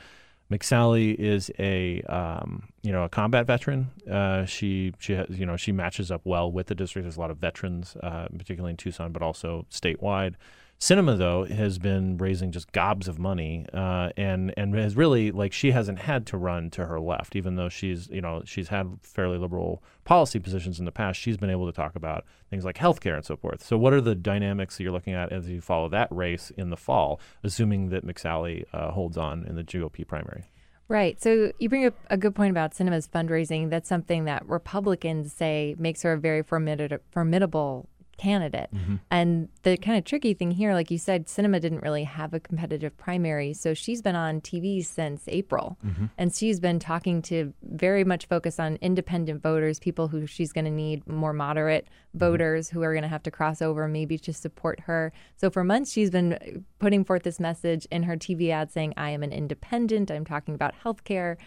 McSally 0.53 1.15
is 1.15 1.49
a 1.57 2.01
um, 2.03 2.63
you 2.83 2.91
know 2.91 3.03
a 3.03 3.09
combat 3.09 3.47
veteran. 3.47 3.89
Uh, 4.09 4.45
she 4.45 4.93
she 4.99 5.13
has, 5.13 5.27
you 5.29 5.45
know 5.45 5.57
she 5.57 5.71
matches 5.71 6.11
up 6.11 6.21
well 6.25 6.51
with 6.51 6.67
the 6.67 6.75
district. 6.75 7.05
There's 7.05 7.17
a 7.17 7.19
lot 7.19 7.31
of 7.31 7.37
veterans, 7.37 7.97
uh, 8.03 8.27
particularly 8.37 8.71
in 8.71 8.77
Tucson, 8.77 9.11
but 9.11 9.21
also 9.21 9.65
statewide. 9.71 10.35
Sinema 10.83 11.17
though 11.17 11.45
has 11.45 11.79
been 11.79 12.17
raising 12.17 12.51
just 12.51 12.73
gobs 12.73 13.07
of 13.07 13.17
money, 13.17 13.65
uh, 13.73 14.09
and 14.17 14.53
and 14.57 14.75
has 14.75 14.97
really 14.97 15.31
like 15.31 15.53
she 15.53 15.71
hasn't 15.71 15.99
had 15.99 16.25
to 16.25 16.35
run 16.35 16.69
to 16.71 16.87
her 16.87 16.99
left, 16.99 17.37
even 17.37 17.55
though 17.55 17.69
she's 17.69 18.09
you 18.09 18.19
know 18.19 18.41
she's 18.43 18.67
had 18.67 18.97
fairly 19.01 19.37
liberal 19.37 19.81
policy 20.03 20.39
positions 20.39 20.79
in 20.79 20.85
the 20.85 20.91
past. 20.91 21.17
She's 21.17 21.37
been 21.37 21.49
able 21.49 21.67
to 21.67 21.71
talk 21.71 21.95
about 21.95 22.25
things 22.49 22.65
like 22.65 22.75
healthcare 22.75 23.15
and 23.15 23.23
so 23.23 23.37
forth. 23.37 23.63
So 23.65 23.77
what 23.77 23.93
are 23.93 24.01
the 24.01 24.13
dynamics 24.13 24.75
that 24.75 24.83
you're 24.83 24.91
looking 24.91 25.13
at 25.13 25.31
as 25.31 25.47
you 25.47 25.61
follow 25.61 25.87
that 25.87 26.09
race 26.11 26.51
in 26.57 26.69
the 26.69 26.75
fall, 26.75 27.21
assuming 27.45 27.87
that 27.91 28.05
McSally 28.05 28.65
uh, 28.73 28.91
holds 28.91 29.17
on 29.17 29.45
in 29.45 29.55
the 29.55 29.63
GOP 29.63 30.05
primary? 30.05 30.49
Right. 30.89 31.21
So 31.21 31.53
you 31.59 31.69
bring 31.69 31.85
up 31.85 31.93
a 32.09 32.17
good 32.17 32.35
point 32.35 32.51
about 32.51 32.73
Sinema's 32.73 33.07
fundraising. 33.07 33.69
That's 33.69 33.87
something 33.87 34.25
that 34.25 34.45
Republicans 34.47 35.31
say 35.31 35.75
makes 35.79 36.01
her 36.03 36.13
a 36.13 36.19
very 36.19 36.43
formidable, 36.43 36.97
formidable 37.09 37.87
candidate. 38.17 38.69
Mm-hmm. 38.73 38.95
And 39.11 39.49
the 39.63 39.77
kind 39.77 39.97
of 39.97 40.05
tricky 40.05 40.33
thing 40.33 40.51
here, 40.51 40.73
like 40.73 40.91
you 40.91 40.97
said, 40.97 41.27
Sinema 41.27 41.59
didn't 41.59 41.81
really 41.81 42.03
have 42.03 42.33
a 42.33 42.39
competitive 42.39 42.95
primary. 42.97 43.53
So 43.53 43.73
she's 43.73 44.01
been 44.01 44.15
on 44.15 44.41
TV 44.41 44.85
since 44.85 45.23
April. 45.27 45.77
Mm-hmm. 45.85 46.05
And 46.17 46.33
she's 46.33 46.59
been 46.59 46.79
talking 46.79 47.21
to 47.23 47.53
very 47.63 48.03
much 48.03 48.27
focus 48.27 48.59
on 48.59 48.77
independent 48.81 49.41
voters, 49.41 49.79
people 49.79 50.07
who 50.07 50.27
she's 50.27 50.51
going 50.51 50.65
to 50.65 50.71
need 50.71 51.07
more 51.07 51.33
moderate 51.33 51.85
mm-hmm. 51.85 52.19
voters 52.19 52.69
who 52.69 52.81
are 52.83 52.93
going 52.93 53.03
to 53.03 53.09
have 53.09 53.23
to 53.23 53.31
cross 53.31 53.61
over 53.61 53.87
maybe 53.87 54.17
to 54.19 54.33
support 54.33 54.81
her. 54.81 55.11
So 55.37 55.49
for 55.49 55.63
months, 55.63 55.91
she's 55.91 56.11
been 56.11 56.65
putting 56.79 57.03
forth 57.03 57.23
this 57.23 57.39
message 57.39 57.87
in 57.91 58.03
her 58.03 58.15
TV 58.15 58.49
ad 58.49 58.71
saying, 58.71 58.93
I 58.97 59.09
am 59.09 59.23
an 59.23 59.31
independent. 59.31 60.11
I'm 60.11 60.25
talking 60.25 60.53
about 60.53 60.73
healthcare. 60.83 61.37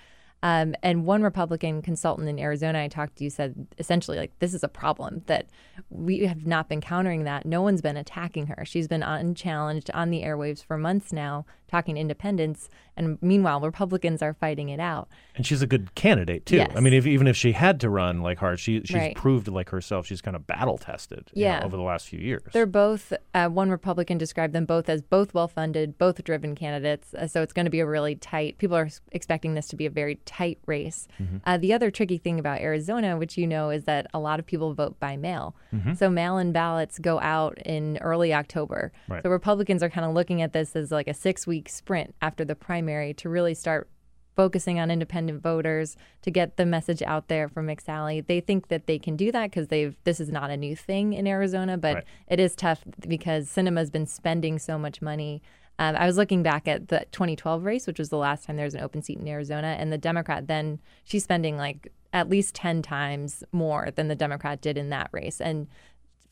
Um, 0.46 0.76
and 0.80 1.04
one 1.04 1.24
Republican 1.24 1.82
consultant 1.82 2.28
in 2.28 2.38
Arizona 2.38 2.80
I 2.80 2.86
talked 2.86 3.16
to 3.16 3.28
said 3.28 3.66
essentially, 3.78 4.16
like, 4.16 4.30
this 4.38 4.54
is 4.54 4.62
a 4.62 4.68
problem 4.68 5.22
that 5.26 5.48
we 5.90 6.20
have 6.20 6.46
not 6.46 6.68
been 6.68 6.80
countering 6.80 7.24
that. 7.24 7.44
No 7.44 7.62
one's 7.62 7.82
been 7.82 7.96
attacking 7.96 8.46
her. 8.46 8.64
She's 8.64 8.86
been 8.86 9.02
unchallenged 9.02 9.90
on 9.92 10.10
the 10.10 10.22
airwaves 10.22 10.64
for 10.64 10.78
months 10.78 11.12
now, 11.12 11.46
talking 11.68 11.96
independence. 11.96 12.68
And 12.96 13.18
meanwhile, 13.20 13.60
Republicans 13.60 14.22
are 14.22 14.34
fighting 14.34 14.68
it 14.70 14.80
out. 14.80 15.08
And 15.34 15.46
she's 15.46 15.60
a 15.62 15.66
good 15.66 15.94
candidate 15.94 16.46
too. 16.46 16.56
Yes. 16.56 16.72
I 16.74 16.80
mean, 16.80 16.94
if, 16.94 17.06
even 17.06 17.26
if 17.26 17.36
she 17.36 17.52
had 17.52 17.80
to 17.80 17.90
run 17.90 18.22
like 18.22 18.38
hard, 18.38 18.58
she 18.58 18.80
she's 18.84 18.94
Right. 18.96 19.14
proved 19.14 19.48
like 19.48 19.68
herself. 19.70 20.06
She's 20.06 20.22
kind 20.22 20.34
of 20.34 20.46
battle 20.46 20.78
tested. 20.78 21.30
you 21.34 21.44
know, 21.46 21.60
over 21.64 21.76
the 21.76 21.82
last 21.82 22.08
few 22.08 22.18
years. 22.18 22.42
They're 22.52 22.64
both, 22.66 23.12
uh, 23.34 23.48
one 23.48 23.70
Republican 23.70 24.16
described 24.18 24.54
them 24.54 24.64
both 24.64 24.88
as 24.88 25.02
both 25.02 25.34
well 25.34 25.48
funded, 25.48 25.98
both 25.98 26.22
driven 26.24 26.54
candidates. 26.54 27.12
Uh, 27.14 27.26
so 27.26 27.42
it's 27.42 27.52
going 27.52 27.66
to 27.66 27.70
be 27.70 27.80
a 27.80 27.86
really 27.86 28.14
tight, 28.16 28.56
people 28.58 28.76
are 28.76 28.88
expecting 29.12 29.54
this 29.54 29.66
to 29.68 29.76
be 29.76 29.84
a 29.86 29.90
very 29.90 30.16
tight 30.24 30.58
race. 30.66 31.06
Mm-hmm. 31.20 31.36
Uh, 31.44 31.58
the 31.58 31.72
other 31.74 31.90
tricky 31.90 32.16
thing 32.18 32.38
about 32.38 32.60
Arizona, 32.60 33.16
which 33.18 33.36
you 33.36 33.46
know, 33.46 33.68
is 33.70 33.84
that 33.84 34.06
a 34.14 34.18
lot 34.18 34.38
of 34.40 34.46
people 34.46 34.72
vote 34.72 34.98
by 34.98 35.16
mail. 35.16 35.54
Mhm. 35.74 35.96
So 35.98 36.08
mail 36.08 36.38
in 36.38 36.52
ballots 36.52 36.98
go 36.98 37.20
out 37.20 37.58
in 37.58 37.98
early 37.98 38.32
October. 38.32 38.92
Right. 39.08 39.22
So 39.22 39.28
Republicans 39.28 39.82
are 39.82 39.90
kind 39.90 40.06
of 40.06 40.14
looking 40.14 40.40
at 40.40 40.52
this 40.54 40.74
as 40.74 40.90
like 40.90 41.08
a 41.08 41.14
six 41.14 41.46
week 41.46 41.68
sprint 41.68 42.14
after 42.22 42.44
the 42.44 42.54
primary 42.54 42.85
to 42.86 43.28
really 43.28 43.54
start 43.54 43.88
focusing 44.36 44.78
on 44.78 44.90
independent 44.90 45.42
voters 45.42 45.96
to 46.22 46.30
get 46.30 46.56
the 46.56 46.66
message 46.66 47.00
out 47.02 47.28
there 47.28 47.48
from 47.48 47.66
McSally. 47.66 48.24
They 48.24 48.40
think 48.40 48.68
that 48.68 48.86
they 48.86 48.98
can 48.98 49.16
do 49.16 49.32
that 49.32 49.50
because 49.50 49.68
they've 49.68 49.96
this 50.04 50.20
is 50.20 50.30
not 50.30 50.50
a 50.50 50.56
new 50.56 50.76
thing 50.76 51.14
in 51.14 51.26
Arizona, 51.26 51.78
but 51.78 51.94
Right. 51.96 52.04
it 52.28 52.38
is 52.38 52.54
tough 52.54 52.84
because 53.08 53.48
Sinema's 53.48 53.90
been 53.90 54.06
spending 54.06 54.58
so 54.58 54.78
much 54.78 55.00
money. 55.00 55.42
Um, 55.78 55.96
I 55.96 56.06
was 56.06 56.16
looking 56.16 56.42
back 56.42 56.68
at 56.68 56.88
the 56.88 57.06
2012 57.12 57.64
race, 57.64 57.86
which 57.86 57.98
was 57.98 58.10
the 58.10 58.16
last 58.18 58.44
time 58.44 58.56
there 58.56 58.64
was 58.66 58.74
an 58.74 58.82
open 58.82 59.02
seat 59.02 59.18
in 59.18 59.26
Arizona, 59.28 59.76
and 59.78 59.92
the 59.92 59.98
Democrat 59.98 60.46
then 60.46 60.80
she's 61.04 61.24
spending 61.24 61.56
like 61.56 61.90
at 62.12 62.28
least 62.30 62.54
10 62.54 62.82
times 62.82 63.42
more 63.52 63.90
than 63.94 64.08
the 64.08 64.14
Democrat 64.14 64.60
did 64.60 64.76
in 64.78 64.90
that 64.90 65.08
race, 65.12 65.40
and 65.40 65.66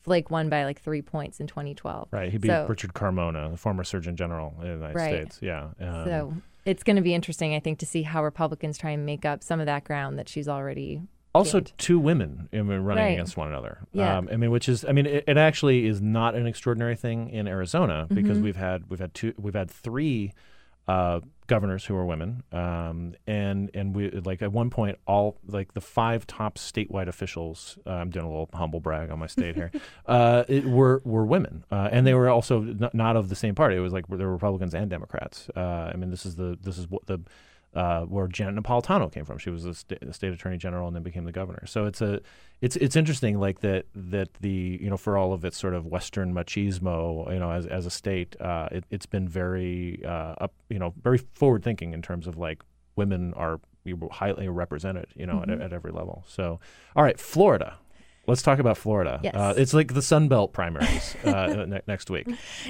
Flake 0.05 0.29
won 0.29 0.49
by 0.49 0.63
like 0.65 0.79
three 0.79 1.01
points 1.01 1.39
in 1.39 1.47
2012. 1.47 2.07
right. 2.11 2.31
He 2.31 2.37
beat 2.37 2.47
So- 2.49 2.67
Richard 2.69 2.93
Carmona, 2.93 3.49
the 3.51 3.57
former 3.57 3.83
Surgeon 3.83 4.15
General 4.15 4.53
in 4.61 4.67
the 4.67 4.73
United 4.75 4.95
Right. 4.95 5.13
States. 5.33 5.39
Yeah. 5.41 5.69
Um, 5.81 6.05
So 6.05 6.33
it's 6.63 6.83
going 6.83 6.95
to 6.95 7.01
be 7.01 7.13
interesting, 7.15 7.55
I 7.55 7.59
think, 7.59 7.79
to 7.79 7.85
see 7.87 8.03
how 8.03 8.23
Republicans 8.23 8.77
try 8.77 8.91
and 8.91 9.03
make 9.05 9.25
up 9.25 9.41
some 9.43 9.59
of 9.59 9.65
that 9.65 9.83
ground 9.83 10.17
that 10.19 10.29
she's 10.29 10.47
already. 10.47 11.01
also 11.33 11.59
gained. 11.59 11.73
two 11.77 11.99
women 11.99 12.47
I 12.53 12.57
mean, 12.61 12.67
running 12.79 13.03
Right. 13.03 13.09
against 13.11 13.35
one 13.35 13.49
another. 13.49 13.79
Yeah. 13.91 14.17
Um, 14.19 14.29
I 14.31 14.37
mean, 14.37 14.51
which 14.51 14.69
is, 14.69 14.85
I 14.85 14.93
mean, 14.93 15.05
it, 15.05 15.25
it 15.27 15.37
actually 15.37 15.85
is 15.85 16.01
not 16.01 16.33
an 16.35 16.47
extraordinary 16.47 16.95
thing 16.95 17.29
in 17.29 17.45
Arizona 17.47 18.07
because 18.13 18.37
Mhm. 18.37 18.43
we've 18.43 18.55
had 18.55 18.83
we've 18.89 18.99
had 19.01 19.13
two 19.13 19.33
we've 19.37 19.53
had 19.55 19.69
three 19.69 20.31
uh, 20.87 21.19
governors 21.47 21.85
who 21.85 21.95
are 21.95 22.05
women, 22.05 22.43
um, 22.51 23.15
and 23.27 23.69
and 23.73 23.95
we 23.95 24.09
like 24.11 24.41
at 24.41 24.51
one 24.51 24.69
point 24.69 24.97
all 25.05 25.37
like 25.47 25.73
the 25.73 25.81
five 25.81 26.25
top 26.27 26.57
statewide 26.57 27.07
officials. 27.07 27.77
Uh, 27.85 27.91
I'm 27.91 28.09
doing 28.09 28.25
a 28.25 28.29
little 28.29 28.49
humble 28.53 28.79
brag 28.79 29.09
on 29.11 29.19
my 29.19 29.27
state 29.27 29.55
here. 29.55 29.71
uh, 30.05 30.43
it, 30.47 30.65
were 30.65 31.01
were 31.05 31.25
women, 31.25 31.63
uh, 31.71 31.89
and 31.91 32.05
they 32.05 32.13
were 32.13 32.29
also 32.29 32.59
not, 32.59 32.93
not 32.93 33.15
of 33.15 33.29
the 33.29 33.35
same 33.35 33.55
party. 33.55 33.75
It 33.75 33.79
was 33.79 33.93
like 33.93 34.07
there 34.07 34.27
were 34.27 34.33
Republicans 34.33 34.73
and 34.73 34.89
Democrats. 34.89 35.49
Uh, 35.55 35.91
I 35.93 35.95
mean, 35.95 36.11
this 36.11 36.25
is 36.25 36.35
the 36.35 36.57
this 36.61 36.77
is 36.77 36.89
what 36.89 37.05
the 37.05 37.19
uh, 37.75 38.01
where 38.05 38.27
Janet 38.27 38.55
Napolitano 38.63 39.11
came 39.11 39.25
from. 39.25 39.37
She 39.37 39.49
was 39.49 39.65
a, 39.65 39.73
sta- 39.73 39.97
a 40.01 40.13
state 40.13 40.31
attorney 40.33 40.57
general 40.57 40.87
and 40.87 40.95
then 40.95 41.03
became 41.03 41.25
the 41.25 41.31
governor. 41.31 41.65
So 41.65 41.85
it's 41.85 42.01
a 42.01 42.21
it's 42.61 42.75
it's 42.77 42.95
interesting 42.95 43.39
like 43.39 43.59
that 43.59 43.85
that 43.93 44.29
the 44.41 44.79
you 44.81 44.89
know 44.89 44.97
for 44.97 45.17
all 45.17 45.33
of 45.33 45.43
its 45.45 45.57
sort 45.57 45.73
of 45.73 45.85
Western 45.85 46.33
machismo 46.33 47.31
you 47.33 47.39
know 47.39 47.51
as 47.51 47.65
as 47.67 47.85
a 47.85 47.89
state 47.91 48.39
uh, 48.41 48.69
it, 48.71 48.85
it's 48.89 49.05
been 49.05 49.27
very 49.27 50.01
uh, 50.05 50.35
up 50.39 50.53
you 50.69 50.79
know 50.79 50.93
very 51.01 51.17
forward 51.17 51.63
thinking 51.63 51.93
in 51.93 52.01
terms 52.01 52.27
of 52.27 52.37
like 52.37 52.63
women 52.95 53.33
are 53.33 53.59
highly 54.11 54.47
represented 54.47 55.05
you 55.15 55.25
know 55.27 55.43
Mhm. 55.45 55.51
at, 55.53 55.61
at 55.61 55.73
every 55.73 55.91
level. 55.91 56.23
So 56.27 56.59
all 56.95 57.03
right, 57.03 57.19
Florida. 57.19 57.77
Let's 58.27 58.41
talk 58.41 58.59
about 58.59 58.77
Florida. 58.77 59.19
Yes. 59.23 59.35
Uh, 59.35 59.53
it's 59.57 59.73
like 59.73 59.93
the 59.93 60.01
Sun 60.01 60.27
Belt 60.27 60.51
primaries 60.53 61.15
uh, 61.25 61.65
ne- 61.67 61.81
next 61.87 62.09
week. 62.09 62.27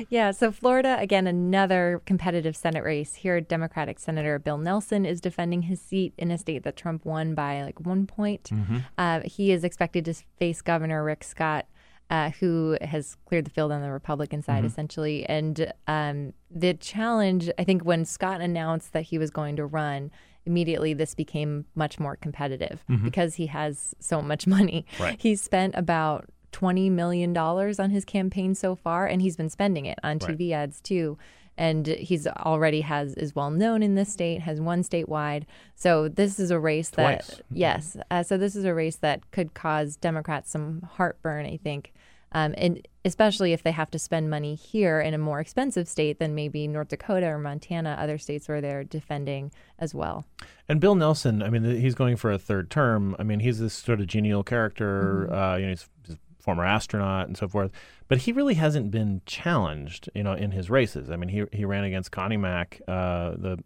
Yeah, 0.09 0.31
so 0.31 0.51
Florida, 0.51 0.97
again, 0.99 1.27
another 1.27 2.01
competitive 2.05 2.55
Senate 2.55 2.83
race. 2.83 3.15
Here, 3.15 3.39
Democratic 3.41 3.99
Senator 3.99 4.37
Bill 4.39 4.57
Nelson 4.57 5.05
is 5.05 5.21
defending 5.21 5.63
his 5.63 5.79
seat 5.81 6.13
in 6.17 6.31
a 6.31 6.37
state 6.37 6.63
that 6.63 6.75
Trump 6.75 7.05
won 7.05 7.35
by 7.35 7.63
like 7.63 7.79
one 7.79 8.05
point. 8.05 8.49
Mhm. 8.51 8.83
Uh, 8.97 9.21
he 9.25 9.51
is 9.51 9.63
expected 9.63 10.05
to 10.05 10.13
face 10.37 10.61
Governor 10.61 11.03
Rick 11.03 11.23
Scott. 11.23 11.65
Uh, 12.11 12.29
who 12.39 12.77
has 12.81 13.17
cleared 13.25 13.45
the 13.45 13.49
field 13.49 13.71
on 13.71 13.81
the 13.81 13.89
Republican 13.91 14.39
side, 14.43 14.61
Mhm. 14.63 14.67
essentially. 14.67 15.25
And 15.25 15.73
um, 15.87 16.33
the 16.51 16.75
challenge, 16.75 17.49
I 17.57 17.63
think, 17.63 17.83
when 17.83 18.05
Scott 18.05 18.41
announced 18.41 18.93
that 18.93 19.05
he 19.05 19.17
was 19.17 19.31
going 19.31 19.55
to 19.55 19.65
run, 19.65 20.11
immediately 20.45 20.93
this 20.93 21.15
became 21.15 21.65
much 21.75 21.99
more 21.99 22.15
competitive 22.15 22.83
Mhm. 22.89 23.03
because 23.03 23.35
he 23.35 23.47
has 23.47 23.95
so 23.99 24.21
much 24.21 24.45
money. 24.57 24.85
Right. 24.99 25.19
He's 25.19 25.41
spent 25.41 25.75
about 25.75 26.29
$20 26.51 26.89
million 26.91 27.35
on 27.35 27.89
his 27.89 28.05
campaign 28.05 28.55
so 28.55 28.75
far, 28.75 29.07
and 29.07 29.21
he's 29.21 29.35
been 29.35 29.49
spending 29.49 29.85
it 29.85 29.99
on 30.03 30.19
Right. 30.19 30.37
TV 30.37 30.51
ads 30.53 30.79
too. 30.79 31.17
And 31.57 31.87
he's 31.87 32.27
already 32.27 32.81
has 32.81 33.13
is 33.13 33.33
well 33.33 33.49
known 33.49 33.81
in 33.81 33.95
this 33.95 34.11
state, 34.11 34.41
has 34.41 34.59
won 34.59 34.81
statewide. 34.83 35.43
So 35.73 36.09
this 36.09 36.37
is 36.37 36.51
a 36.51 36.59
race 36.59 36.91
Twice. 36.91 37.27
that 37.27 37.41
yes. 37.49 37.95
Uh, 38.11 38.23
so 38.23 38.37
this 38.37 38.57
is 38.57 38.65
a 38.65 38.73
race 38.73 38.97
that 38.97 39.31
could 39.31 39.53
cause 39.53 39.95
Democrats 39.95 40.51
some 40.51 40.81
heartburn, 40.81 41.45
I 41.45 41.55
think, 41.55 41.93
um, 42.35 42.53
and 42.57 42.85
especially 43.05 43.53
if 43.53 43.63
they 43.63 43.71
have 43.71 43.89
to 43.91 43.97
spend 43.97 44.29
money 44.29 44.55
here 44.55 44.99
in 44.99 45.13
a 45.13 45.17
more 45.17 45.39
expensive 45.39 45.87
state 45.87 46.19
than 46.19 46.35
maybe 46.35 46.67
North 46.67 46.89
Dakota 46.89 47.27
or 47.27 47.39
Montana, 47.39 47.95
other 47.97 48.17
states 48.17 48.49
where 48.49 48.59
they're 48.59 48.83
defending 48.83 49.53
as 49.79 49.95
well. 49.95 50.25
And 50.67 50.81
Bill 50.81 50.95
Nelson, 50.95 51.41
I 51.41 51.49
mean, 51.49 51.63
he's 51.63 51.95
going 51.95 52.17
for 52.17 52.33
a 52.33 52.37
third 52.37 52.69
term. 52.69 53.15
I 53.17 53.23
mean, 53.23 53.39
he's 53.39 53.59
this 53.59 53.73
sort 53.73 54.01
of 54.01 54.07
genial 54.07 54.43
character. 54.43 55.29
Mhm. 55.31 55.53
Uh, 55.53 55.55
you 55.55 55.63
know, 55.63 55.69
he's, 55.69 55.89
he's 56.05 56.15
a 56.15 56.19
former 56.43 56.65
astronaut 56.65 57.27
and 57.27 57.37
so 57.37 57.47
forth. 57.47 57.71
But 58.09 58.19
he 58.19 58.33
really 58.33 58.55
hasn't 58.55 58.91
been 58.91 59.21
challenged, 59.25 60.09
you 60.13 60.23
know, 60.23 60.33
in 60.33 60.51
his 60.51 60.69
races. 60.69 61.09
I 61.09 61.15
mean, 61.15 61.29
he 61.29 61.45
he 61.53 61.63
ran 61.63 61.85
against 61.85 62.11
Connie 62.11 62.37
Mack, 62.37 62.81
uh, 62.87 63.31
the 63.37 63.63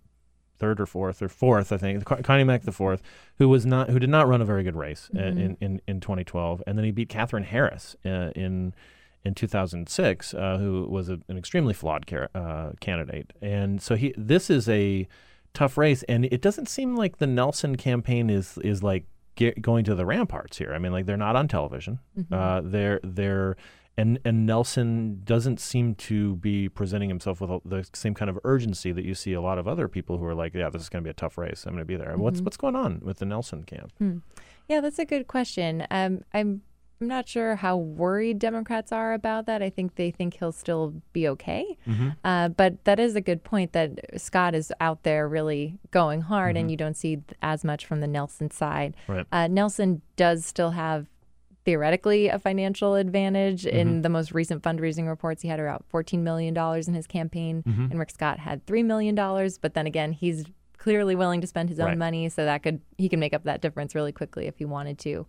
third 0.60 0.80
or 0.80 0.86
fourth 0.86 1.22
or 1.22 1.30
fourth, 1.30 1.72
I 1.72 1.78
think, 1.78 2.04
Connie 2.06 2.44
Mack 2.44 2.64
the 2.64 2.72
fourth, 2.72 3.02
who 3.38 3.48
was 3.50 3.66
not 3.66 3.90
who 3.90 4.00
did 4.00 4.10
not 4.10 4.28
run 4.28 4.42
a 4.42 4.46
very 4.46 4.64
good 4.64 4.76
race 4.76 5.10
Mhm. 5.14 5.40
in, 5.40 5.58
in 5.62 5.82
in 5.88 6.00
2012, 6.00 6.62
and 6.68 6.78
then 6.78 6.86
he 6.86 6.92
beat 6.92 7.10
Katherine 7.10 7.44
Harris 7.46 7.96
uh, 8.06 8.32
in 8.36 8.74
in 9.26 9.34
2006, 9.36 10.34
uh, 10.34 10.58
who 10.58 10.86
was 10.90 11.10
a, 11.10 11.20
an 11.28 11.38
extremely 11.38 11.74
flawed 11.74 12.08
car- 12.08 12.30
uh, 12.34 12.72
candidate. 12.80 13.34
And 13.42 13.82
so 13.82 13.96
he 13.96 14.14
this 14.18 14.50
is 14.50 14.70
a 14.70 15.08
tough 15.54 15.78
race, 15.78 16.04
and 16.04 16.26
it 16.26 16.42
doesn't 16.42 16.70
seem 16.70 16.96
like 16.96 17.18
the 17.18 17.28
Nelson 17.28 17.76
campaign 17.76 18.30
is 18.30 18.58
is 18.60 18.82
like 18.84 19.06
get, 19.36 19.62
going 19.62 19.84
to 19.86 19.96
the 19.96 20.06
ramparts 20.06 20.58
here. 20.58 20.74
I 20.74 20.78
mean, 20.80 20.92
like 20.92 21.06
they're 21.06 21.18
not 21.18 21.36
on 21.36 21.48
television. 21.48 22.00
Mhm. 22.18 22.26
Uh, 22.32 22.62
they're 22.64 23.00
they're 23.04 23.56
and 23.98 24.20
and 24.24 24.46
Nelson 24.46 25.22
doesn't 25.24 25.60
seem 25.60 25.96
to 25.96 26.36
be 26.38 26.70
presenting 26.70 27.10
himself 27.10 27.42
with 27.42 27.50
the 27.66 27.88
same 27.94 28.14
kind 28.14 28.30
of 28.30 28.40
urgency 28.44 28.92
that 28.92 29.04
you 29.06 29.14
see 29.16 29.34
a 29.34 29.42
lot 29.42 29.58
of 29.58 29.68
other 29.68 29.88
people 29.88 30.18
who 30.18 30.26
are 30.26 30.36
like, 30.36 30.54
yeah, 30.54 30.70
this 30.70 30.82
is 30.84 30.90
going 30.90 31.04
to 31.04 31.08
be 31.08 31.12
a 31.12 31.14
tough 31.14 31.38
race. 31.38 31.66
I'm 31.66 31.74
going 31.74 31.82
to 31.82 31.86
be 31.86 31.96
there. 31.98 32.16
What's 32.18 32.40
Mhm. 32.42 32.46
what's 32.46 32.58
going 32.58 32.76
on 32.76 33.02
with 33.04 33.18
the 33.20 33.26
Nelson 33.26 33.64
camp? 33.64 33.92
Hmm. 33.98 34.18
Yeah, 34.68 34.82
that's 34.82 35.00
a 35.00 35.06
good 35.06 35.28
question. 35.28 35.86
Um, 35.92 36.22
I'm 36.34 36.62
I'm 37.02 37.08
not 37.08 37.30
sure 37.30 37.56
how 37.56 37.78
worried 37.78 38.40
Democrats 38.40 38.92
are 38.92 39.14
about 39.14 39.46
that. 39.46 39.62
I 39.62 39.70
think 39.70 39.96
they 39.96 40.12
think 40.12 40.34
he'll 40.38 40.52
still 40.52 41.02
be 41.14 41.30
okay. 41.30 41.78
Mhm. 41.88 42.18
Uh, 42.26 42.50
but 42.50 42.84
that 42.84 43.00
is 43.00 43.16
a 43.16 43.22
good 43.22 43.42
point 43.46 43.72
that 43.72 44.20
Scott 44.20 44.54
is 44.54 44.74
out 44.82 45.04
there 45.04 45.26
really 45.28 45.80
going 45.92 46.20
hard, 46.22 46.58
and 46.58 46.68
Mhm. 46.68 46.72
you 46.72 46.76
don't 46.78 46.98
see 46.98 47.16
th- 47.16 47.26
as 47.42 47.64
much 47.64 47.86
from 47.86 48.02
the 48.02 48.08
Nelson 48.08 48.52
side. 48.52 48.98
Right. 49.08 49.26
Uh, 49.32 49.48
Nelson 49.48 50.02
does 50.18 50.44
still 50.46 50.72
have 50.72 51.08
theoretically 51.74 52.28
a 52.30 52.40
financial 52.40 52.96
advantage. 52.96 53.66
In 53.66 54.00
Mhm. 54.00 54.04
the 54.04 54.10
most 54.10 54.32
recent 54.34 54.64
fundraising 54.64 55.08
reports, 55.08 55.44
he 55.44 55.48
had 55.50 55.60
about 55.60 55.86
$14 55.92 56.24
million 56.24 56.58
in 56.88 56.94
his 56.96 57.06
campaign, 57.06 57.62
Mhm. 57.64 57.92
and 57.92 58.00
Rick 58.00 58.10
Scott 58.10 58.40
had 58.40 58.66
$3 58.66 58.84
million. 58.84 59.14
But 59.62 59.76
then 59.76 59.86
again, 59.86 60.14
he's 60.14 60.46
clearly 60.80 61.16
willing 61.16 61.42
to 61.42 61.48
spend 61.48 61.70
his 61.70 61.80
own 61.80 61.88
Right. 61.90 61.98
money, 61.98 62.30
so 62.30 62.44
that 62.46 62.64
could 62.64 62.82
he 62.98 63.08
can 63.08 63.20
make 63.20 63.34
up 63.36 63.44
that 63.44 63.62
difference 63.62 63.94
really 63.94 64.12
quickly 64.12 64.48
if 64.48 64.58
he 64.58 64.66
wanted 64.66 64.98
to. 65.00 65.28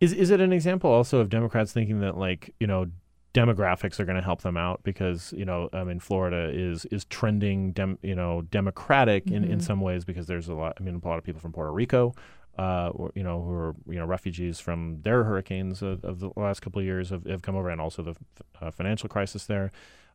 Is 0.00 0.12
is 0.12 0.30
it 0.30 0.40
an 0.40 0.52
example 0.52 0.90
also 0.90 1.20
of 1.20 1.28
Democrats 1.28 1.72
thinking 1.72 2.00
that 2.00 2.16
like 2.18 2.52
you 2.58 2.66
know 2.66 2.86
demographics 3.32 4.00
are 4.00 4.06
going 4.06 4.16
to 4.16 4.22
help 4.22 4.40
them 4.40 4.56
out 4.56 4.80
because 4.82 5.32
you 5.36 5.44
know 5.44 5.68
I 5.72 5.84
mean 5.84 6.00
Florida 6.00 6.50
is 6.52 6.86
is 6.86 7.04
trending 7.04 7.72
dem, 7.72 7.98
you 8.02 8.14
know 8.14 8.42
democratic 8.50 9.30
in, 9.30 9.44
in 9.44 9.58
Mhm. 9.58 9.62
some 9.62 9.80
ways 9.82 10.04
because 10.06 10.26
there's 10.26 10.48
a 10.48 10.54
lot 10.54 10.72
I 10.80 10.82
mean 10.82 11.00
a 11.02 11.06
lot 11.06 11.18
of 11.18 11.24
people 11.24 11.40
from 11.42 11.52
Puerto 11.52 11.70
Rico 11.72 12.14
uh, 12.58 12.90
or, 12.94 13.12
you 13.14 13.22
know 13.22 13.42
who 13.42 13.50
are 13.52 13.74
you 13.88 13.98
know 13.98 14.06
refugees 14.06 14.58
from 14.60 15.00
their 15.02 15.24
hurricanes 15.24 15.82
of, 15.82 16.04
of 16.04 16.20
the 16.20 16.30
last 16.36 16.60
couple 16.60 16.78
of 16.80 16.84
years 16.86 17.10
have, 17.10 17.24
have 17.26 17.42
come 17.42 17.56
over 17.56 17.68
and 17.70 17.80
also 17.80 18.02
the 18.02 18.14
uh, 18.62 18.70
financial 18.70 19.08
crisis 19.08 19.46
there 19.46 19.70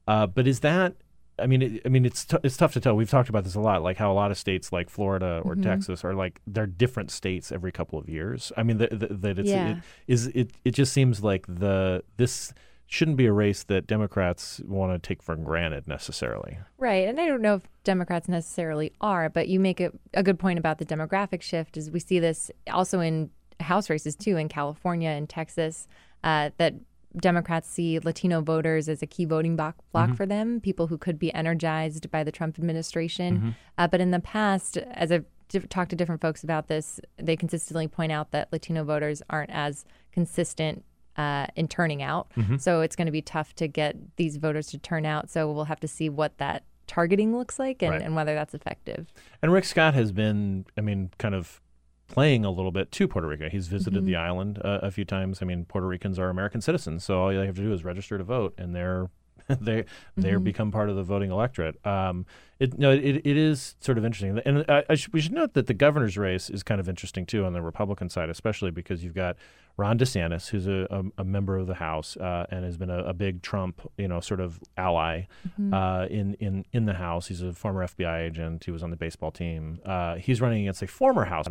uh, 0.07 0.25
but 0.27 0.47
is 0.47 0.61
that 0.61 0.95
I 1.39 1.47
mean, 1.47 1.61
it, 1.63 1.81
I 1.85 1.89
mean, 1.89 2.05
it's 2.05 2.25
t- 2.25 2.37
it's 2.43 2.55
tough 2.57 2.73
to 2.73 2.79
tell. 2.79 2.95
We've 2.95 3.09
talked 3.09 3.29
about 3.29 3.45
this 3.45 3.55
a 3.55 3.59
lot, 3.61 3.81
like 3.81 3.97
how 3.97 4.11
a 4.11 4.13
lot 4.13 4.29
of 4.29 4.37
states, 4.37 4.71
like 4.71 4.89
Florida 4.91 5.41
or 5.43 5.55
Mhm. 5.55 5.63
Texas, 5.63 6.03
are 6.03 6.13
like 6.13 6.39
they're 6.45 6.67
different 6.67 7.09
states 7.09 7.51
every 7.51 7.71
couple 7.71 7.97
of 7.97 8.07
years. 8.09 8.51
I 8.57 8.63
mean, 8.63 8.77
that 8.77 8.89
that 9.21 9.39
it's 9.39 9.49
Yeah. 9.49 9.69
it, 9.71 9.77
is 10.07 10.27
it 10.27 10.51
it 10.65 10.71
just 10.75 10.93
seems 10.93 11.23
like 11.23 11.47
the 11.47 12.03
this 12.17 12.53
shouldn't 12.91 13.15
be 13.15 13.25
a 13.25 13.31
race 13.31 13.63
that 13.63 13.87
Democrats 13.87 14.59
want 14.67 14.91
to 14.91 14.99
take 15.07 15.23
for 15.23 15.33
granted 15.37 15.87
necessarily. 15.87 16.57
Right. 16.77 17.07
And 17.07 17.21
I 17.21 17.25
don't 17.25 17.41
know 17.41 17.55
if 17.55 17.61
Democrats 17.85 18.27
necessarily 18.27 18.91
are, 18.99 19.29
but 19.29 19.47
you 19.47 19.61
make 19.61 19.79
a, 19.79 19.93
a 20.13 20.21
good 20.21 20.37
point 20.37 20.59
about 20.59 20.77
the 20.77 20.85
demographic 20.85 21.41
shift 21.41 21.77
is 21.77 21.89
we 21.89 22.01
see 22.01 22.19
this 22.19 22.51
also 22.69 22.99
in 22.99 23.29
House 23.61 23.89
races 23.89 24.17
too 24.17 24.35
in 24.35 24.49
California 24.49 25.07
and 25.09 25.29
Texas 25.29 25.87
uh, 26.25 26.49
that 26.57 26.73
Democrats 27.15 27.69
see 27.69 27.97
Latino 27.99 28.41
voters 28.41 28.89
as 28.89 29.01
a 29.01 29.07
key 29.07 29.23
voting 29.23 29.55
block, 29.55 29.77
block 29.93 30.09
Mhm. 30.09 30.17
for 30.17 30.25
them, 30.25 30.59
people 30.59 30.87
who 30.87 30.97
could 30.97 31.17
be 31.17 31.33
energized 31.33 32.11
by 32.11 32.25
the 32.25 32.31
Trump 32.31 32.59
administration. 32.59 33.39
Mhm. 33.39 33.55
Uh, 33.77 33.87
but 33.87 34.01
in 34.01 34.11
the 34.11 34.19
past, 34.19 34.75
as 34.77 35.13
I've 35.13 35.25
talked 35.69 35.91
to 35.91 35.95
different 35.95 36.19
folks 36.21 36.43
about 36.43 36.67
this, 36.67 36.99
they 37.15 37.37
consistently 37.37 37.87
point 37.87 38.11
out 38.11 38.31
that 38.31 38.51
Latino 38.51 38.83
voters 38.83 39.21
aren't 39.29 39.49
as 39.51 39.85
consistent 40.11 40.83
uh, 41.21 41.47
in 41.55 41.67
turning 41.67 42.01
out. 42.01 42.27
Mhm. 42.35 42.59
So 42.59 42.81
it's 42.81 42.95
going 42.95 43.05
to 43.05 43.11
be 43.11 43.21
tough 43.21 43.53
to 43.55 43.67
get 43.67 43.95
these 44.17 44.37
voters 44.37 44.67
to 44.67 44.77
turn 44.77 45.05
out. 45.05 45.29
So 45.29 45.51
we'll 45.51 45.65
have 45.65 45.79
to 45.81 45.87
see 45.87 46.09
what 46.09 46.37
that 46.37 46.63
targeting 46.87 47.35
looks 47.35 47.57
like 47.59 47.81
and, 47.83 47.91
Right. 47.91 48.01
and 48.01 48.15
whether 48.15 48.33
that's 48.35 48.53
effective. 48.53 49.13
And 49.41 49.51
Rick 49.53 49.65
Scott 49.65 49.93
has 49.93 50.11
been, 50.11 50.65
I 50.77 50.81
mean, 50.81 51.09
kind 51.17 51.35
of 51.35 51.61
playing 52.07 52.43
a 52.43 52.51
little 52.51 52.71
bit 52.71 52.91
to 52.91 53.07
Puerto 53.07 53.27
Rico. 53.27 53.47
He's 53.49 53.67
visited 53.67 54.03
Mhm. 54.03 54.05
the 54.07 54.15
island 54.17 54.59
uh, 54.63 54.79
a 54.81 54.91
few 54.91 55.05
times. 55.05 55.41
I 55.41 55.45
mean, 55.45 55.63
Puerto 55.65 55.87
Ricans 55.87 56.19
are 56.19 56.29
American 56.29 56.59
citizens, 56.59 57.03
so 57.05 57.19
all 57.21 57.31
you 57.31 57.39
have 57.39 57.55
to 57.55 57.61
do 57.61 57.71
is 57.71 57.85
register 57.85 58.17
to 58.17 58.23
vote, 58.25 58.53
and 58.57 58.75
they're 58.75 59.09
they 59.61 59.85
they 60.15 60.31
Mhm. 60.31 60.43
become 60.43 60.71
part 60.71 60.89
of 60.89 60.95
the 60.95 61.03
voting 61.03 61.31
electorate. 61.31 61.83
Um, 61.85 62.25
it 62.59 62.77
no, 62.77 62.91
it, 62.91 63.21
it 63.25 63.37
is 63.37 63.75
sort 63.79 63.97
of 63.97 64.05
interesting, 64.05 64.39
and 64.45 64.63
I, 64.69 64.83
I 64.89 64.95
sh- 64.95 65.09
we 65.11 65.19
should 65.21 65.33
note 65.33 65.53
that 65.55 65.65
the 65.67 65.73
governor's 65.73 66.17
race 66.17 66.49
is 66.49 66.61
kind 66.63 66.79
of 66.79 66.87
interesting 66.87 67.25
too 67.25 67.43
on 67.45 67.53
the 67.53 67.61
Republican 67.61 68.09
side, 68.09 68.29
especially 68.29 68.69
because 68.71 69.03
you've 69.03 69.15
got 69.15 69.35
Ron 69.77 69.97
DeSantis, 69.97 70.49
who's 70.49 70.67
a, 70.67 70.85
a, 70.91 71.21
a 71.21 71.23
member 71.23 71.57
of 71.57 71.65
the 71.65 71.73
House 71.75 72.17
uh, 72.17 72.45
and 72.51 72.63
has 72.65 72.77
been 72.77 72.89
a, 72.91 72.99
a 73.05 73.13
big 73.13 73.41
Trump, 73.41 73.81
you 73.97 74.07
know, 74.07 74.19
sort 74.19 74.39
of 74.41 74.59
ally 74.77 75.23
Mhm. 75.59 75.73
uh, 75.73 76.07
in 76.07 76.35
in 76.35 76.65
in 76.71 76.85
the 76.85 76.93
House. 76.93 77.27
He's 77.27 77.41
a 77.41 77.51
former 77.53 77.83
FBI 77.87 78.19
agent. 78.21 78.65
He 78.65 78.71
was 78.71 78.83
on 78.83 78.91
the 78.91 78.97
baseball 78.97 79.31
team. 79.31 79.79
Uh, 79.83 80.15
he's 80.17 80.39
running 80.39 80.61
against 80.61 80.83
a 80.83 80.87
former 80.87 81.25
House. 81.25 81.47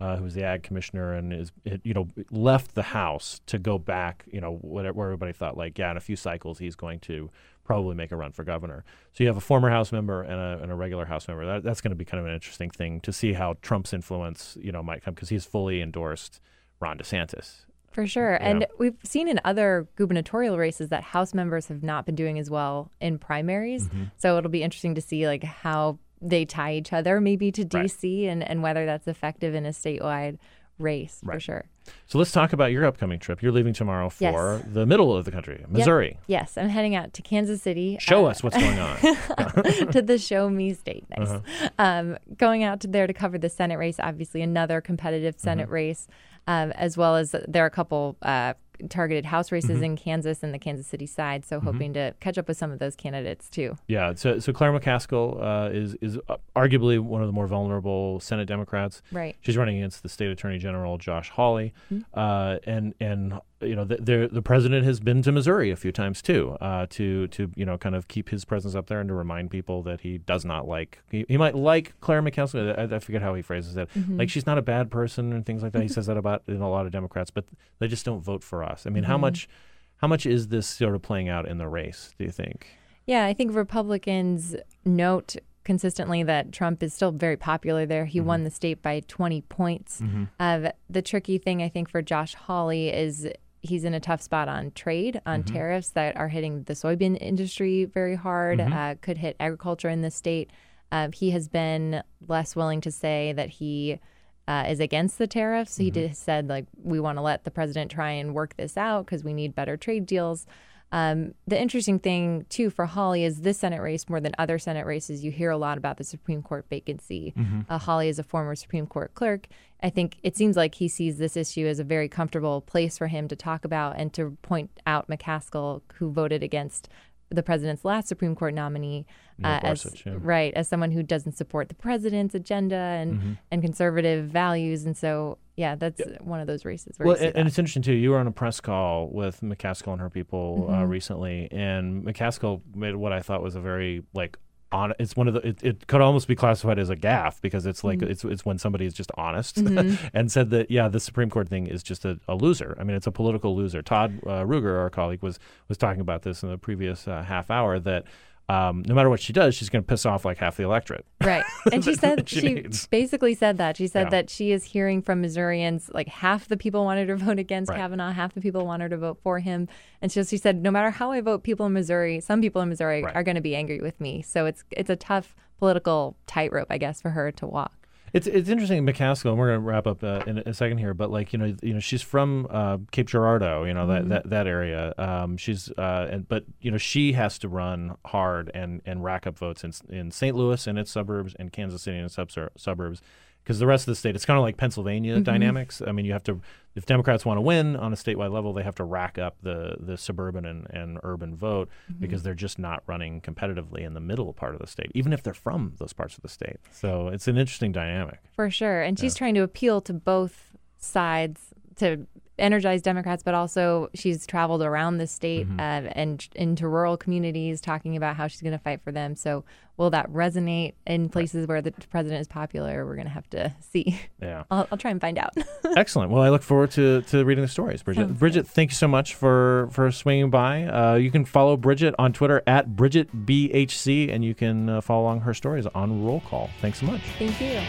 Uh, 0.00 0.16
who 0.16 0.22
was 0.22 0.34
the 0.34 0.44
ag 0.44 0.62
commissioner 0.62 1.12
and 1.12 1.32
is 1.32 1.50
it, 1.64 1.80
you 1.82 1.92
know 1.92 2.06
left 2.30 2.76
the 2.76 2.84
House 2.84 3.40
to 3.46 3.58
go 3.58 3.78
back 3.78 4.24
you 4.30 4.40
know 4.40 4.54
whatever, 4.60 4.96
where 4.96 5.08
everybody 5.08 5.32
thought 5.32 5.56
like 5.56 5.76
yeah 5.76 5.90
in 5.90 5.96
a 5.96 6.00
few 6.00 6.14
cycles 6.14 6.60
he's 6.60 6.76
going 6.76 7.00
to 7.00 7.28
probably 7.64 7.94
make 7.94 8.12
a 8.12 8.16
run 8.16 8.32
for 8.32 8.44
governor. 8.44 8.82
So 9.12 9.22
you 9.24 9.28
have 9.28 9.36
a 9.36 9.42
former 9.42 9.68
House 9.68 9.92
member 9.92 10.22
and 10.22 10.40
a, 10.40 10.62
and 10.62 10.72
a 10.72 10.74
regular 10.74 11.04
House 11.04 11.28
member. 11.28 11.44
That, 11.44 11.62
that's 11.62 11.82
going 11.82 11.90
to 11.90 11.96
be 11.96 12.04
kind 12.04 12.18
of 12.20 12.26
an 12.26 12.32
interesting 12.32 12.70
thing 12.70 13.00
to 13.02 13.12
see 13.12 13.34
how 13.34 13.56
Trump's 13.60 13.92
influence 13.92 14.56
you 14.60 14.72
know 14.72 14.82
might 14.82 15.02
come 15.02 15.14
because 15.14 15.28
he's 15.28 15.44
fully 15.44 15.82
endorsed 15.82 16.40
Ron 16.80 16.98
DeSantis. 16.98 17.66
For 17.90 18.06
sure. 18.06 18.36
And 18.36 18.66
we've 18.78 18.96
seen 19.02 19.28
in 19.28 19.40
other 19.44 19.88
gubernatorial 19.96 20.56
races 20.56 20.88
that 20.90 21.02
House 21.02 21.34
members 21.34 21.66
have 21.66 21.82
not 21.82 22.06
been 22.06 22.14
doing 22.14 22.38
as 22.38 22.48
well 22.48 22.92
in 23.00 23.18
primaries. 23.18 23.88
Mhm. 23.88 24.12
So 24.16 24.38
it'll 24.38 24.50
be 24.50 24.62
interesting 24.62 24.94
to 24.94 25.00
see 25.00 25.26
like 25.26 25.42
how 25.42 25.98
they 26.20 26.44
tie 26.44 26.74
each 26.74 26.92
other 26.92 27.20
maybe 27.20 27.50
to 27.52 27.62
Right. 27.62 27.86
DC 27.86 28.26
and, 28.26 28.42
and 28.42 28.62
whether 28.62 28.86
that's 28.86 29.06
effective 29.08 29.54
in 29.54 29.64
a 29.66 29.70
statewide 29.70 30.38
race 30.78 31.20
for 31.24 31.40
sure. 31.40 31.64
So 32.06 32.18
let's 32.18 32.30
talk 32.30 32.52
about 32.52 32.70
your 32.70 32.84
upcoming 32.84 33.18
trip. 33.18 33.42
You're 33.42 33.50
leaving 33.50 33.72
tomorrow 33.72 34.10
for 34.10 34.22
Yes. 34.62 34.64
the 34.72 34.86
middle 34.86 35.16
of 35.16 35.24
the 35.24 35.32
country, 35.32 35.56
Yep. 35.60 35.70
Missouri. 35.70 36.18
Yes, 36.28 36.56
I'm 36.56 36.68
heading 36.68 36.94
out 36.94 37.12
to 37.14 37.22
Kansas 37.22 37.62
City. 37.62 37.96
Show 38.00 38.26
uh, 38.26 38.30
us 38.30 38.42
what's 38.44 38.56
going 38.56 38.78
on. 38.78 38.96
to 39.92 40.02
the 40.02 40.18
Show 40.18 40.48
Me 40.50 40.74
State. 40.74 41.04
Nice. 41.16 41.28
Uh-huh. 41.30 41.68
Um, 41.78 42.18
going 42.36 42.62
out 42.62 42.80
to 42.80 42.86
there 42.88 43.06
to 43.08 43.12
cover 43.12 43.38
the 43.38 43.48
Senate 43.48 43.76
race, 43.78 43.96
obviously 43.98 44.40
another 44.42 44.80
competitive 44.80 45.34
Senate 45.38 45.68
Mhm. 45.68 45.72
race, 45.72 46.06
um, 46.46 46.70
as 46.72 46.96
well 46.96 47.16
as 47.16 47.34
there 47.48 47.64
are 47.64 47.66
a 47.66 47.70
couple 47.70 48.16
uh, 48.22 48.52
targeted 48.88 49.24
House 49.26 49.50
races 49.50 49.80
Mhm. 49.80 49.84
in 49.84 49.96
Kansas 49.96 50.42
and 50.42 50.54
the 50.54 50.58
Kansas 50.58 50.86
City 50.86 51.06
side. 51.06 51.44
So 51.44 51.58
Mhm. 51.60 51.64
hoping 51.64 51.92
to 51.94 52.14
catch 52.20 52.38
up 52.38 52.48
with 52.48 52.56
some 52.56 52.70
of 52.70 52.78
those 52.78 52.94
candidates 52.96 53.48
too. 53.50 53.76
Yeah, 53.88 54.14
so 54.14 54.38
so 54.38 54.52
Claire 54.52 54.72
McCaskill 54.72 55.42
uh, 55.42 55.70
is 55.72 55.94
is 56.00 56.18
uh, 56.28 56.36
arguably 56.54 56.98
one 57.00 57.20
of 57.22 57.26
the 57.28 57.32
more 57.32 57.46
vulnerable 57.46 58.20
Senate 58.20 58.46
Democrats. 58.46 59.02
Right. 59.12 59.36
She's 59.40 59.56
running 59.56 59.78
against 59.78 60.02
the 60.02 60.08
state 60.08 60.30
Attorney 60.30 60.58
General 60.58 60.98
Josh 60.98 61.30
Hawley, 61.30 61.72
Mhm. 61.92 62.04
uh, 62.14 62.58
and 62.66 62.94
and 63.00 63.34
you 63.60 63.74
know 63.74 63.84
the, 63.84 63.96
the 63.96 64.28
the 64.30 64.42
president 64.42 64.84
has 64.84 65.00
been 65.00 65.20
to 65.22 65.32
Missouri 65.32 65.70
a 65.70 65.76
few 65.76 65.90
times 65.92 66.22
too, 66.22 66.56
uh, 66.60 66.86
to 66.90 67.26
to 67.28 67.50
you 67.56 67.64
know 67.64 67.76
kind 67.78 67.94
of 67.94 68.06
keep 68.08 68.28
his 68.28 68.44
presence 68.44 68.74
up 68.74 68.86
there 68.86 69.00
and 69.00 69.08
to 69.08 69.14
remind 69.14 69.50
people 69.50 69.82
that 69.82 70.02
he 70.02 70.18
does 70.18 70.44
not 70.44 70.68
like 70.68 71.00
he, 71.10 71.24
he 71.28 71.36
might 71.36 71.54
like 71.54 71.98
Claire 72.00 72.22
McCaskill. 72.22 72.78
I, 72.78 72.94
I 72.94 72.98
forget 73.00 73.20
how 73.22 73.34
he 73.34 73.42
phrases 73.42 73.76
it. 73.76 73.88
Mhm. 73.96 74.18
Like 74.18 74.30
she's 74.30 74.46
not 74.46 74.58
a 74.58 74.62
bad 74.62 74.90
person 74.90 75.32
and 75.32 75.44
things 75.44 75.62
like 75.62 75.72
that. 75.72 75.82
He 75.82 75.88
says 75.88 76.06
that 76.06 76.16
about 76.16 76.42
in 76.46 76.60
a 76.60 76.70
lot 76.70 76.86
of 76.86 76.92
Democrats, 76.92 77.30
but 77.30 77.44
they 77.80 77.88
just 77.88 78.04
don't 78.04 78.20
vote 78.20 78.44
for 78.44 78.62
us. 78.62 78.86
I 78.86 78.90
mean, 78.90 79.04
how 79.04 79.16
Mhm. 79.16 79.20
much 79.22 79.48
how 79.96 80.06
much 80.08 80.24
is 80.26 80.48
this 80.48 80.66
sort 80.68 80.94
of 80.94 81.02
playing 81.02 81.28
out 81.28 81.48
in 81.48 81.58
the 81.58 81.66
race? 81.68 82.12
Do 82.18 82.24
you 82.24 82.30
think? 82.30 82.68
Yeah, 83.06 83.24
I 83.24 83.32
think 83.34 83.54
Republicans 83.56 84.54
note 84.84 85.34
consistently 85.64 86.22
that 86.22 86.52
Trump 86.52 86.82
is 86.82 86.94
still 86.94 87.10
very 87.10 87.36
popular 87.36 87.84
there. 87.84 88.04
He 88.06 88.20
won 88.20 88.44
the 88.44 88.50
state 88.50 88.80
by 88.80 89.00
20 89.00 89.42
points. 89.42 90.00
Mhm. 90.00 90.28
Uh, 90.38 90.70
the 90.88 91.02
tricky 91.02 91.36
thing, 91.38 91.62
I 91.62 91.68
think, 91.68 91.90
for 91.90 92.00
Josh 92.00 92.34
Hawley 92.34 92.88
is 92.90 93.28
he's 93.60 93.84
in 93.84 93.94
a 93.94 94.00
tough 94.00 94.22
spot 94.22 94.48
on 94.48 94.70
trade, 94.72 95.20
on 95.26 95.42
Mhm. 95.42 95.52
tariffs 95.52 95.90
that 95.90 96.16
are 96.16 96.28
hitting 96.28 96.62
the 96.64 96.74
soybean 96.74 97.16
industry 97.20 97.84
very 97.84 98.14
hard, 98.14 98.58
Mhm. 98.60 98.72
uh, 98.72 98.94
could 99.00 99.18
hit 99.18 99.36
agriculture 99.40 99.88
in 99.88 100.02
the 100.02 100.10
state. 100.10 100.50
Uh, 100.92 101.08
he 101.12 101.30
has 101.30 101.48
been 101.48 102.02
less 102.26 102.54
willing 102.56 102.80
to 102.80 102.90
say 102.90 103.32
that 103.32 103.48
he 103.50 103.98
uh, 104.46 104.64
is 104.66 104.80
against 104.80 105.18
the 105.18 105.26
tariffs. 105.26 105.76
He 105.76 105.90
did, 105.90 106.16
said, 106.16 106.48
like, 106.48 106.64
we 106.82 106.98
want 107.00 107.18
to 107.18 107.22
let 107.22 107.44
the 107.44 107.50
president 107.50 107.90
try 107.90 108.12
and 108.12 108.34
work 108.34 108.56
this 108.56 108.78
out 108.78 109.04
because 109.04 109.22
we 109.22 109.34
need 109.34 109.54
better 109.54 109.76
trade 109.76 110.06
deals. 110.06 110.46
Um, 110.90 111.34
the 111.46 111.60
interesting 111.60 111.98
thing, 111.98 112.46
too, 112.48 112.70
for 112.70 112.86
Hawley 112.86 113.22
is 113.24 113.42
this 113.42 113.58
Senate 113.58 113.80
race, 113.82 114.08
more 114.08 114.20
than 114.20 114.32
other 114.38 114.58
Senate 114.58 114.86
races, 114.86 115.22
you 115.22 115.30
hear 115.30 115.50
a 115.50 115.58
lot 115.58 115.76
about 115.76 115.98
the 115.98 116.04
Supreme 116.04 116.42
Court 116.42 116.64
vacancy. 116.70 117.34
Mhm. 117.36 117.66
Uh, 117.68 117.78
Hawley 117.78 118.08
is 118.08 118.18
a 118.18 118.22
former 118.22 118.54
Supreme 118.54 118.86
Court 118.86 119.12
clerk. 119.14 119.48
I 119.82 119.90
think 119.90 120.16
it 120.22 120.36
seems 120.36 120.56
like 120.56 120.76
he 120.76 120.88
sees 120.88 121.18
this 121.18 121.36
issue 121.36 121.66
as 121.66 121.78
a 121.78 121.84
very 121.84 122.08
comfortable 122.08 122.62
place 122.62 122.96
for 122.96 123.08
him 123.08 123.28
to 123.28 123.36
talk 123.36 123.64
about 123.64 123.96
and 123.98 124.12
to 124.14 124.36
point 124.42 124.70
out 124.86 125.08
McCaskill, 125.08 125.82
who 125.96 126.10
voted 126.10 126.42
against 126.42 126.88
the 127.30 127.42
president's 127.42 127.84
last 127.84 128.08
Supreme 128.08 128.34
Court 128.34 128.54
nominee, 128.54 129.04
uh, 129.44 129.60
as 129.62 129.82
Gorsuch, 129.84 130.06
yeah. 130.06 130.14
right 130.18 130.54
as 130.54 130.66
someone 130.68 130.92
who 130.92 131.02
doesn't 131.02 131.36
support 131.36 131.68
the 131.68 131.74
president's 131.74 132.34
agenda 132.34 132.74
and 132.76 133.20
Mhm. 133.20 133.38
and 133.50 133.60
conservative 133.62 134.30
values. 134.30 134.86
And 134.86 134.96
so, 134.96 135.36
yeah, 135.58 135.74
that's 135.74 136.00
one 136.20 136.38
of 136.40 136.46
those 136.46 136.64
races. 136.64 136.96
Well, 137.00 137.16
and, 137.16 137.34
and 137.36 137.48
it's 137.48 137.58
interesting 137.58 137.82
too. 137.82 137.92
You 137.92 138.10
were 138.12 138.18
on 138.18 138.28
a 138.28 138.30
press 138.32 138.60
call 138.60 139.08
with 139.08 139.40
McCaskill 139.40 139.90
and 139.92 140.00
her 140.00 140.08
people 140.08 140.66
uh, 140.70 140.72
Mhm. 140.84 140.88
recently, 140.88 141.48
and 141.50 142.04
McCaskill 142.04 142.62
made 142.74 142.94
what 142.94 143.12
I 143.12 143.20
thought 143.20 143.42
was 143.42 143.56
a 143.56 143.60
very 143.60 144.04
like 144.14 144.38
on. 144.70 144.92
It's 145.00 145.16
one 145.16 145.26
of 145.26 145.34
the. 145.34 145.40
It, 145.48 145.62
it 145.64 145.86
could 145.88 146.00
almost 146.00 146.28
be 146.28 146.36
classified 146.36 146.78
as 146.78 146.90
a 146.90 146.94
gaffe 146.96 147.40
because 147.40 147.66
it's 147.66 147.82
like 147.82 147.98
Mhm. 147.98 148.10
it's 148.10 148.24
it's 148.24 148.44
when 148.44 148.56
somebody 148.58 148.86
is 148.86 148.94
just 148.94 149.10
honest 149.16 149.56
Mhm. 149.64 149.98
and 150.14 150.30
said 150.30 150.50
that 150.50 150.70
yeah, 150.70 150.86
the 150.86 151.00
Supreme 151.00 151.28
Court 151.28 151.48
thing 151.48 151.66
is 151.66 151.82
just 151.82 152.04
a, 152.04 152.20
a 152.28 152.36
loser. 152.36 152.76
I 152.78 152.84
mean, 152.84 152.96
it's 152.96 153.08
a 153.08 153.12
political 153.12 153.56
loser. 153.56 153.82
Todd 153.82 154.20
uh, 154.26 154.44
Ruger, 154.44 154.78
our 154.78 154.90
colleague, 154.90 155.22
was 155.24 155.40
was 155.68 155.76
talking 155.76 156.00
about 156.00 156.22
this 156.22 156.44
in 156.44 156.50
the 156.50 156.58
previous 156.58 157.08
uh, 157.08 157.22
half 157.24 157.50
hour 157.50 157.80
that. 157.80 158.04
Um, 158.50 158.82
no 158.86 158.94
matter 158.94 159.10
what 159.10 159.20
she 159.20 159.32
does, 159.34 159.54
she's 159.54 159.68
going 159.68 159.82
to 159.82 159.86
piss 159.86 160.06
off 160.06 160.24
like 160.24 160.38
half 160.38 160.56
the 160.56 160.62
electorate. 160.62 161.04
Right. 161.22 161.44
And 161.70 161.84
she 161.84 161.94
said 162.02 162.26
she 162.28 162.40
she, 162.40 162.66
basically 162.90 163.34
said 163.34 163.58
that. 163.58 163.76
She 163.76 163.86
said 163.86 164.04
Yeah. 164.06 164.10
that 164.10 164.30
she 164.30 164.52
is 164.52 164.64
hearing 164.64 165.02
from 165.02 165.20
Missourians 165.20 165.90
like 165.92 166.08
half 166.08 166.48
the 166.48 166.56
people 166.56 166.84
wanted 166.84 167.06
to 167.08 167.16
vote 167.24 167.38
against 167.38 167.68
Right. 167.70 167.76
Kavanaugh, 167.78 168.12
half 168.12 168.32
the 168.32 168.40
people 168.40 168.64
wanted 168.64 168.88
to 168.90 168.96
vote 168.96 169.18
for 169.22 169.38
him. 169.40 169.68
And 170.00 170.10
so 170.10 170.22
she 170.24 170.38
said 170.38 170.62
no 170.62 170.70
matter 170.70 170.90
how 170.90 171.12
I 171.12 171.20
vote, 171.20 171.42
people 171.42 171.66
in 171.66 171.74
Missouri, 171.74 172.20
some 172.20 172.40
people 172.40 172.62
in 172.62 172.70
Missouri 172.70 173.02
Right. 173.02 173.14
are 173.14 173.22
going 173.22 173.34
to 173.34 173.42
be 173.42 173.54
angry 173.54 173.80
with 173.80 174.00
me. 174.00 174.22
So 174.22 174.46
it's 174.46 174.64
it's 174.70 174.88
a 174.88 174.96
tough 174.96 175.34
political 175.58 176.16
tightrope, 176.26 176.68
I 176.70 176.78
guess, 176.78 177.02
for 177.02 177.10
her 177.10 177.30
to 177.32 177.46
walk. 177.46 177.87
It's 178.12 178.26
it's 178.26 178.48
interesting, 178.48 178.86
McCaskill, 178.86 179.30
and 179.30 179.38
we're 179.38 179.48
going 179.48 179.60
to 179.60 179.66
wrap 179.66 179.86
up 179.86 180.02
uh, 180.02 180.22
in 180.26 180.38
a 180.38 180.54
second 180.54 180.78
here. 180.78 180.94
But 180.94 181.10
like 181.10 181.32
you 181.32 181.38
know, 181.38 181.54
you 181.62 181.74
know, 181.74 181.80
she's 181.80 182.02
from 182.02 182.46
uh, 182.50 182.78
Cape 182.90 183.08
Girardeau, 183.08 183.64
you 183.64 183.74
know 183.74 183.86
that, 183.86 184.08
that 184.08 184.30
that 184.30 184.46
area. 184.46 184.94
Um, 184.98 185.36
she's 185.36 185.70
uh, 185.72 186.08
and 186.10 186.28
but 186.28 186.44
you 186.60 186.70
know 186.70 186.78
she 186.78 187.12
has 187.12 187.38
to 187.40 187.48
run 187.48 187.96
hard 188.06 188.50
and 188.54 188.82
and 188.86 189.04
rack 189.04 189.26
up 189.26 189.36
votes 189.38 189.64
in 189.64 189.72
in 189.88 190.10
St. 190.10 190.36
Louis 190.36 190.66
and 190.66 190.78
its 190.78 190.90
suburbs 190.90 191.34
and 191.38 191.52
Kansas 191.52 191.82
City 191.82 191.96
and 191.96 192.06
its 192.06 192.14
sub- 192.14 192.30
suburbs. 192.56 193.02
Because 193.48 193.60
the 193.60 193.66
rest 193.66 193.84
of 193.88 193.92
the 193.92 193.96
state, 193.96 194.14
it's 194.14 194.26
kind 194.26 194.36
of 194.36 194.42
like 194.42 194.58
Pennsylvania 194.58 195.16
Mhm. 195.16 195.24
dynamics. 195.24 195.80
I 195.80 195.90
mean, 195.92 196.04
you 196.04 196.12
have 196.12 196.22
to, 196.24 196.38
if 196.74 196.84
Democrats 196.84 197.24
want 197.24 197.38
to 197.38 197.40
win 197.40 197.76
on 197.76 197.94
a 197.94 197.96
statewide 197.96 198.30
level, 198.30 198.52
they 198.52 198.62
have 198.62 198.74
to 198.74 198.84
rack 198.84 199.16
up 199.16 199.36
the 199.42 199.76
the 199.80 199.96
suburban 199.96 200.44
and, 200.44 200.66
and 200.68 200.98
urban 201.02 201.34
vote 201.34 201.70
Mhm. 201.90 202.00
because 202.00 202.22
they're 202.22 202.34
just 202.34 202.58
not 202.58 202.82
running 202.86 203.22
competitively 203.22 203.80
in 203.80 203.94
the 203.94 204.00
middle 204.00 204.34
part 204.34 204.52
of 204.54 204.60
the 204.60 204.66
state, 204.66 204.92
even 204.94 205.14
if 205.14 205.22
they're 205.22 205.32
from 205.32 205.72
those 205.78 205.94
parts 205.94 206.14
of 206.18 206.20
the 206.22 206.28
state. 206.28 206.58
So 206.70 207.08
it's 207.08 207.26
an 207.26 207.38
interesting 207.38 207.72
dynamic. 207.72 208.18
For 208.34 208.50
sure. 208.50 208.82
And 208.82 208.98
she's 208.98 209.14
trying 209.14 209.32
to 209.36 209.42
appeal 209.42 209.80
to 209.80 209.94
both 209.94 210.54
sides 210.76 211.54
to 211.76 212.06
energize 212.38 212.82
Democrats, 212.82 213.22
but 213.22 213.34
also 213.34 213.88
she's 213.94 214.26
traveled 214.26 214.62
around 214.62 214.98
the 214.98 215.06
state 215.06 215.46
Mm-hmm. 215.48 215.60
uh, 215.60 215.90
and 215.92 216.28
into 216.34 216.66
rural 216.68 216.96
communities 216.96 217.60
talking 217.60 217.96
about 217.96 218.16
how 218.16 218.26
she's 218.26 218.42
going 218.42 218.52
to 218.52 218.58
fight 218.58 218.80
for 218.82 218.90
them. 218.92 219.14
So, 219.14 219.44
will 219.76 219.90
that 219.90 220.10
resonate 220.10 220.74
in 220.86 221.08
places 221.08 221.46
where 221.46 221.62
the 221.62 221.70
president 221.90 222.20
is 222.20 222.26
popular? 222.26 222.84
We're 222.84 222.96
going 222.96 223.06
to 223.06 223.12
have 223.12 223.28
to 223.30 223.54
see. 223.60 224.00
Yeah. 224.20 224.42
I'll, 224.50 224.66
I'll 224.72 224.78
try 224.78 224.90
and 224.90 225.00
find 225.00 225.16
out. 225.18 225.32
Excellent. 225.76 226.10
Well, 226.10 226.22
I 226.22 226.30
look 226.30 226.42
forward 226.42 226.72
to, 226.72 227.02
to 227.02 227.24
reading 227.24 227.42
the 227.42 227.48
stories, 227.48 227.82
Bridget. 227.82 228.00
Sounds 228.00 228.18
Bridget, 228.18 228.46
thank 228.48 228.70
you 228.70 228.74
so 228.74 228.88
much 228.88 229.14
for 229.14 229.68
for 229.70 229.90
swinging 229.92 230.30
by. 230.30 230.64
Uh, 230.64 230.94
you 230.96 231.10
can 231.10 231.24
follow 231.24 231.56
Bridget 231.56 231.94
on 231.98 232.12
Twitter 232.12 232.42
at 232.46 232.70
BridgetBHC, 232.70 234.12
and 234.12 234.24
you 234.24 234.34
can 234.34 234.68
uh, 234.68 234.80
follow 234.80 235.02
along 235.02 235.20
her 235.20 235.34
stories 235.34 235.66
on 235.74 236.04
Roll 236.04 236.20
Call. 236.20 236.50
Thanks 236.60 236.80
so 236.80 236.86
much. 236.86 237.00
Thank 237.18 237.40
you. 237.40 237.60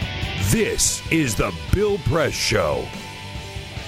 This 0.50 1.00
is 1.12 1.34
the 1.34 1.54
Bill 1.72 1.98
Press 1.98 2.32
Show. 2.32 2.84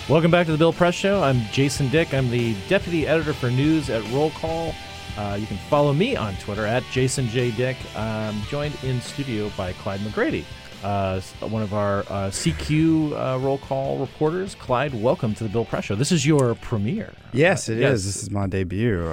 Welcome 0.09 0.31
back 0.33 0.47
to 0.47 0.53
the 0.53 0.59
Bill 0.59 0.73
Press 0.73 0.95
Show. 0.95 1.23
I'm 1.23 1.41
Jason 1.53 1.89
Dick. 1.89 2.13
I'm 2.13 2.29
the 2.29 2.55
deputy 2.69 3.07
editor 3.07 3.33
for 3.33 3.51
news 3.51 3.89
at 3.89 4.03
Roll 4.13 4.31
Call. 4.33 4.75
Uh, 5.17 5.37
you 5.41 5.47
can 5.47 5.57
follow 5.71 5.93
me 5.93 6.17
on 6.17 6.35
Twitter 6.37 6.67
at 6.67 6.83
Jason 6.91 7.29
J. 7.29 7.51
Dick. 7.53 7.77
I'm 7.97 8.41
joined 8.43 8.77
in 8.83 9.01
studio 9.01 9.51
by 9.57 9.73
Clyde 9.75 10.01
McGrady, 10.01 10.45
uh, 10.83 11.21
one 11.47 11.63
of 11.63 11.73
our 11.73 12.01
uh, 12.01 12.31
CQ 12.31 13.13
uh, 13.13 13.39
Roll 13.39 13.59
Call 13.59 13.99
reporters. 13.99 14.55
Clyde, 14.57 14.93
welcome 14.93 15.35
to 15.35 15.45
the 15.45 15.51
Bill 15.51 15.65
Press 15.65 15.85
Show. 15.85 15.95
This 15.95 16.11
is 16.13 16.27
your 16.27 16.57
premiere. 16.57 17.13
Yes, 17.33 17.69
it 17.69 17.77
is. 17.77 17.81
yes. 17.81 18.05
This 18.05 18.23
is 18.25 18.31
my 18.31 18.47
debut. 18.49 19.07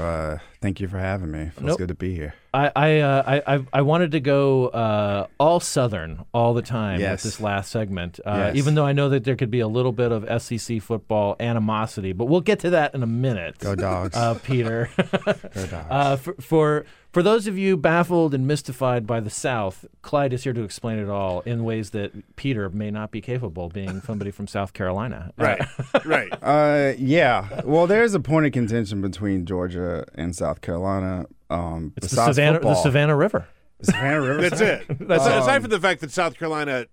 Thank 0.61 0.81
you 0.81 0.87
for 0.89 0.97
having 0.99 1.31
me. 1.31 1.51
Feels 1.55 1.67
Nope. 1.67 1.77
good 1.77 1.87
to 1.87 1.95
be 1.95 2.13
here. 2.13 2.33
I 2.53 2.71
I, 2.75 2.99
uh, 2.99 3.23
I 3.45 3.55
I 3.55 3.65
I 3.73 3.81
wanted 3.83 4.11
to 4.11 4.19
go 4.19 4.67
uh, 4.69 5.27
all 5.39 5.59
Southern 5.59 6.25
all 6.33 6.53
the 6.53 6.61
time 6.63 6.99
Yes. 6.99 7.23
with 7.23 7.33
this 7.33 7.39
last 7.41 7.71
segment, 7.71 8.19
uh, 8.25 8.33
Yes. 8.47 8.55
even 8.57 8.75
though 8.75 8.85
I 8.85 8.91
know 8.91 9.07
that 9.09 9.23
there 9.23 9.35
could 9.37 9.51
be 9.51 9.59
a 9.61 9.67
little 9.67 9.91
bit 9.93 10.11
of 10.11 10.41
SEC 10.41 10.81
football 10.81 11.35
animosity, 11.39 12.11
but 12.11 12.25
we'll 12.25 12.41
get 12.41 12.59
to 12.61 12.71
that 12.71 12.93
in 12.95 13.03
a 13.03 13.07
minute. 13.07 13.59
Go 13.59 13.75
dogs. 13.75 14.17
uh, 14.17 14.33
Peter. 14.43 14.89
Go 14.97 15.03
dogs. 15.53 15.87
uh, 15.89 16.15
for, 16.17 16.33
for 16.41 16.85
for 17.11 17.23
those 17.23 17.45
of 17.47 17.57
you 17.57 17.77
baffled 17.77 18.33
and 18.33 18.45
mystified 18.47 19.05
by 19.07 19.19
the 19.19 19.29
South, 19.31 19.85
Clyde 20.01 20.33
is 20.33 20.43
here 20.43 20.53
to 20.53 20.63
explain 20.63 20.97
it 20.99 21.07
all 21.09 21.41
in 21.41 21.63
ways 21.63 21.91
that 21.91 22.35
Peter 22.35 22.69
may 22.69 22.89
not 22.91 23.11
be 23.11 23.21
capable, 23.21 23.69
being 23.69 24.01
somebody 24.01 24.29
from 24.31 24.47
South 24.47 24.73
Carolina. 24.73 25.31
Right, 25.37 25.61
right. 26.05 26.29
Uh, 26.41 26.93
yeah. 26.97 27.61
Well, 27.63 27.85
there's 27.87 28.13
a 28.15 28.19
point 28.19 28.47
of 28.47 28.51
contention 28.51 29.01
between 29.01 29.45
Georgia 29.45 30.05
and 30.15 30.35
South 30.35 30.48
Carolina. 30.55 31.25
Um, 31.49 31.93
it's 31.95 32.11
the 32.11 32.25
Savannah, 32.25 32.59
the. 32.59 32.75
Savannah 32.75 33.15
River. 33.15 33.47
The 33.79 33.85
Savannah 33.85 34.21
River. 34.21 34.49
That's 34.49 34.61
it. 34.61 34.85
That's 35.07 35.23
aside, 35.23 35.37
it. 35.37 35.41
aside 35.41 35.61
from 35.61 35.71
the 35.71 35.79
fact 35.79 36.01
that 36.01 36.11
South 36.11 36.37
Carolina 36.37 36.87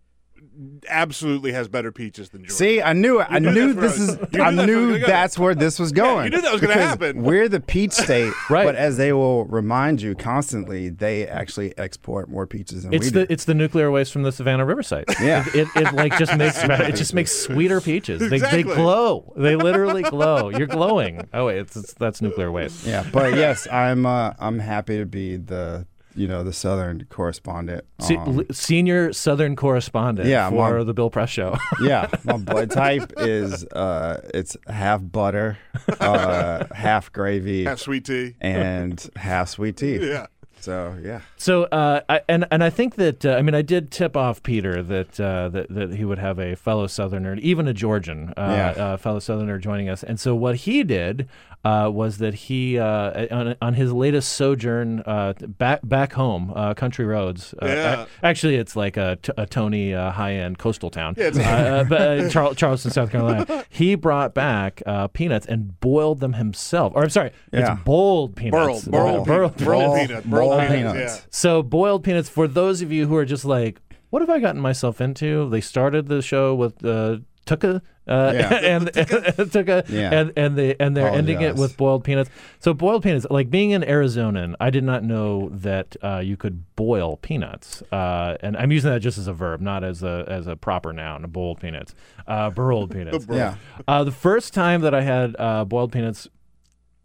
absolutely 0.88 1.52
has 1.52 1.68
better 1.68 1.92
peaches 1.92 2.28
than 2.30 2.42
Georgia. 2.42 2.54
See, 2.54 2.82
I 2.82 2.92
knew 2.92 3.20
it. 3.20 3.26
I 3.30 3.38
knew 3.38 3.52
knew 3.52 3.72
this 3.74 3.98
is. 3.98 4.16
I 4.16 4.20
was- 4.20 4.28
you 4.32 4.42
I 4.42 4.50
knew 4.50 4.56
that's 4.56 4.66
where 4.66 4.66
knew 4.66 4.82
it 4.88 4.92
was 4.92 5.00
gonna 5.00 5.06
that's 5.12 5.38
where 5.38 5.54
this 5.54 5.78
was 5.78 5.92
going. 5.92 6.24
you 6.24 6.30
knew 6.30 6.40
that 6.42 6.52
was 6.52 6.60
gonna 6.60 6.74
happen. 6.74 7.22
We're 7.22 7.48
the 7.48 7.60
peach 7.60 7.92
state, 7.92 8.32
Right. 8.50 8.64
But 8.64 8.76
as 8.76 8.96
they 8.96 9.12
will 9.12 9.44
remind 9.46 10.00
you 10.02 10.14
constantly, 10.14 10.88
they 10.88 11.26
actually 11.26 11.76
export 11.78 12.28
more 12.28 12.46
peaches 12.46 12.82
than 12.84 12.92
It's 12.94 13.06
we 13.06 13.10
the 13.10 13.26
do. 13.26 13.32
it's 13.32 13.44
the 13.44 13.54
nuclear 13.54 13.90
waste 13.90 14.12
from 14.12 14.22
the 14.22 14.32
Savannah 14.32 14.64
River 14.64 14.82
site. 14.82 15.04
Yeah. 15.20 15.44
it, 15.54 15.54
it, 15.54 15.68
it 15.76 15.92
like 15.94 16.16
just 16.18 16.36
makes 16.38 16.58
it 16.62 16.94
just 16.96 17.14
makes 17.14 17.32
sweeter 17.32 17.80
peaches. 17.80 18.28
They, 18.30 18.38
they 18.38 18.62
glow. 18.62 19.32
They 19.36 19.56
literally 19.56 20.02
glow. 20.02 20.50
You're 20.50 20.66
glowing. 20.66 21.28
Oh 21.34 21.46
wait, 21.46 21.58
it's, 21.58 21.76
it's 21.76 21.92
that's 21.94 22.22
nuclear 22.22 22.50
waste. 22.50 22.86
yeah, 22.86 23.04
but 23.12 23.34
yes, 23.34 23.66
I'm. 23.70 24.06
Uh, 24.06 24.32
I'm 24.38 24.58
happy 24.58 24.98
to 24.98 25.06
be 25.06 25.36
the 25.36 25.86
you 26.16 26.26
know 26.26 26.42
the 26.42 26.52
southern 26.52 27.04
correspondent. 27.10 27.84
Se- 28.00 28.16
Um, 28.16 28.38
l- 28.40 28.44
senior 28.50 29.12
Southern 29.12 29.54
correspondent 29.56 30.28
Yeah, 30.28 30.48
for 30.50 30.78
Mom. 30.78 30.86
the 30.86 30.94
Bill 30.94 31.10
Press 31.10 31.30
Show. 31.30 31.56
yeah, 31.82 32.08
my 32.24 32.36
blood 32.38 32.70
type 32.70 33.12
is 33.18 33.64
uh, 33.66 34.20
it's 34.34 34.56
half 34.66 35.00
butter, 35.02 35.58
uh, 36.00 36.64
half 36.74 37.12
gravy, 37.12 37.64
half 37.64 37.78
sweet 37.78 38.04
tea. 38.04 38.34
and 38.40 39.08
half 39.16 39.48
sweet 39.50 39.76
tea. 39.76 39.96
Yeah. 40.10 40.26
So 40.60 40.96
yeah, 41.02 41.20
So, 41.38 41.64
uh, 41.64 42.00
I, 42.08 42.22
and 42.28 42.46
and 42.50 42.64
I 42.64 42.70
think 42.70 42.94
that 42.96 43.24
uh, 43.26 43.32
I 43.34 43.42
mean 43.42 43.54
I 43.54 43.62
did 43.62 43.90
tip 43.90 44.16
off 44.16 44.42
Peter 44.42 44.82
that 44.82 45.20
uh, 45.20 45.48
that 45.50 45.66
that 45.68 45.94
he 45.94 46.04
would 46.04 46.18
have 46.18 46.38
a 46.38 46.54
fellow 46.56 46.86
Southerner, 46.86 47.34
even 47.36 47.68
a 47.68 47.74
Georgian, 47.74 48.32
uh, 48.36 48.72
Yeah. 48.76 48.82
uh, 48.84 48.96
fellow 48.96 49.18
Southerner 49.18 49.58
joining 49.58 49.88
us. 49.88 50.02
And 50.02 50.18
so 50.18 50.34
what 50.34 50.56
he 50.56 50.82
did 50.82 51.28
uh, 51.64 51.90
was 51.92 52.18
that 52.18 52.32
he 52.34 52.78
uh, 52.78 53.26
on, 53.34 53.56
on 53.60 53.74
his 53.74 53.92
latest 53.92 54.32
sojourn 54.32 55.00
uh, 55.00 55.34
back 55.58 55.80
back 55.82 56.12
home, 56.14 56.52
uh, 56.56 56.72
country 56.74 57.04
roads. 57.04 57.54
Uh, 57.60 57.66
Yeah. 57.66 58.02
ac- 58.02 58.10
actually, 58.22 58.54
it's 58.56 58.74
like 58.76 58.96
a, 58.96 59.16
t- 59.20 59.32
a 59.36 59.44
Tony 59.46 59.92
uh, 59.92 60.12
high 60.12 60.34
end 60.34 60.58
coastal 60.58 60.90
town. 60.90 61.14
Yeah, 61.18 61.26
uh, 61.34 61.84
but, 61.84 62.00
uh, 62.00 62.28
Charl- 62.30 62.54
Charleston, 62.54 62.92
South 62.92 63.10
Carolina. 63.10 63.64
He 63.68 63.94
brought 63.94 64.32
back 64.32 64.80
uh, 64.86 65.08
peanuts 65.08 65.44
and 65.46 65.78
boiled 65.80 66.20
them 66.20 66.34
himself. 66.34 66.92
Or 66.94 67.02
I'm 67.02 67.10
sorry, 67.10 67.32
Yeah. 67.52 67.72
it's 67.74 67.82
boiled 67.82 68.36
peanuts. 68.36 68.84
Burled, 68.86 69.26
burled, 69.26 69.26
burled, 69.26 69.56
peanut, 69.56 69.64
burled 69.66 69.66
Burled- 69.66 70.08
peanut, 70.08 70.24
burled 70.30 70.50
burled 70.50 70.68
peanuts. 70.68 70.92
peanuts. 70.94 71.16
Yeah. 71.18 71.25
So 71.30 71.62
boiled 71.62 72.04
peanuts 72.04 72.28
for 72.28 72.46
those 72.48 72.82
of 72.82 72.90
you 72.92 73.06
who 73.06 73.16
are 73.16 73.24
just 73.24 73.44
like, 73.44 73.80
what 74.10 74.22
have 74.22 74.30
I 74.30 74.38
gotten 74.38 74.60
myself 74.60 75.00
into? 75.00 75.48
They 75.50 75.60
started 75.60 76.08
the 76.08 76.22
show 76.22 76.54
with 76.54 76.84
uh, 76.84 77.18
Tuka. 77.46 77.80
Uh, 78.08 78.32
Yeah. 78.34 78.54
and, 78.62 78.82
and 78.96 79.08
Tuka, 79.50 79.84
Yeah. 79.88 80.10
and 80.14 80.32
and 80.36 80.56
they 80.56 80.76
and 80.78 80.96
they're 80.96 81.08
ending 81.10 81.40
it 81.40 81.56
with 81.56 81.76
boiled 81.76 82.04
peanuts. 82.04 82.30
So 82.60 82.72
boiled 82.72 83.02
peanuts, 83.02 83.26
like 83.30 83.50
being 83.50 83.72
an 83.74 83.82
Arizonan, 83.82 84.54
I 84.60 84.70
did 84.70 84.84
not 84.84 85.02
know 85.02 85.48
that 85.52 85.96
uh, 86.04 86.18
you 86.24 86.36
could 86.36 86.62
boil 86.76 87.16
peanuts, 87.16 87.82
uh, 87.90 88.36
and 88.40 88.56
I'm 88.56 88.70
using 88.70 88.92
that 88.92 89.00
just 89.00 89.18
as 89.18 89.26
a 89.26 89.32
verb, 89.32 89.60
not 89.60 89.82
as 89.82 90.04
a 90.04 90.24
as 90.28 90.46
a 90.46 90.54
proper 90.54 90.92
noun. 90.92 91.22
Boiled 91.28 91.60
peanuts, 91.60 91.96
uh, 92.28 92.50
boiled 92.50 92.90
peanuts. 92.96 93.26
yeah. 93.28 93.56
Uh, 93.88 94.04
the 94.04 94.12
first 94.12 94.54
time 94.54 94.82
that 94.82 94.94
I 94.94 95.02
had 95.02 95.34
uh, 95.36 95.64
boiled 95.64 95.90
peanuts, 95.90 96.28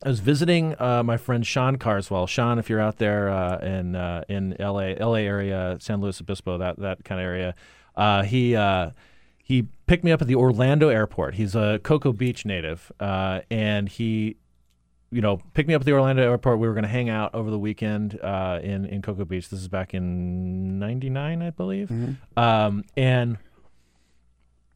I 0.03 0.09
was 0.09 0.19
visiting 0.19 0.75
uh, 0.79 1.03
my 1.03 1.17
friend 1.17 1.45
Sean 1.45 1.77
Carswell. 1.77 2.25
Sean, 2.25 2.57
if 2.57 2.69
you're 2.69 2.79
out 2.79 2.97
there 2.97 3.29
uh, 3.29 3.59
in 3.59 3.95
uh, 3.95 4.23
in 4.27 4.55
LA, 4.59 4.93
LA 4.99 5.19
area, 5.19 5.77
San 5.79 6.01
Luis 6.01 6.19
Obispo, 6.19 6.57
that 6.57 6.79
that 6.79 7.03
kind 7.03 7.21
of 7.21 7.25
area, 7.25 7.53
uh, 7.95 8.23
he 8.23 8.55
uh, 8.55 8.91
he 9.43 9.67
picked 9.85 10.03
me 10.03 10.11
up 10.11 10.21
at 10.21 10.27
the 10.27 10.35
Orlando 10.35 10.89
airport. 10.89 11.35
He's 11.35 11.55
a 11.55 11.79
Cocoa 11.83 12.13
Beach 12.13 12.45
native, 12.45 12.91
uh, 12.99 13.41
and 13.49 13.89
he. 13.89 14.37
You 15.13 15.19
know, 15.19 15.41
picked 15.53 15.67
me 15.67 15.73
up 15.73 15.81
at 15.81 15.85
the 15.85 15.91
Orlando 15.91 16.23
airport. 16.23 16.59
We 16.59 16.69
were 16.69 16.73
going 16.73 16.85
to 16.85 16.89
hang 16.89 17.09
out 17.09 17.35
over 17.35 17.51
the 17.51 17.59
weekend 17.59 18.17
uh, 18.23 18.61
in 18.63 18.85
in 18.85 19.01
Cocoa 19.01 19.25
Beach. 19.25 19.49
This 19.49 19.59
is 19.59 19.67
back 19.67 19.93
in 19.93 20.79
'99, 20.79 21.41
I 21.41 21.49
believe. 21.49 21.91
Um, 22.37 22.85
and 22.95 23.37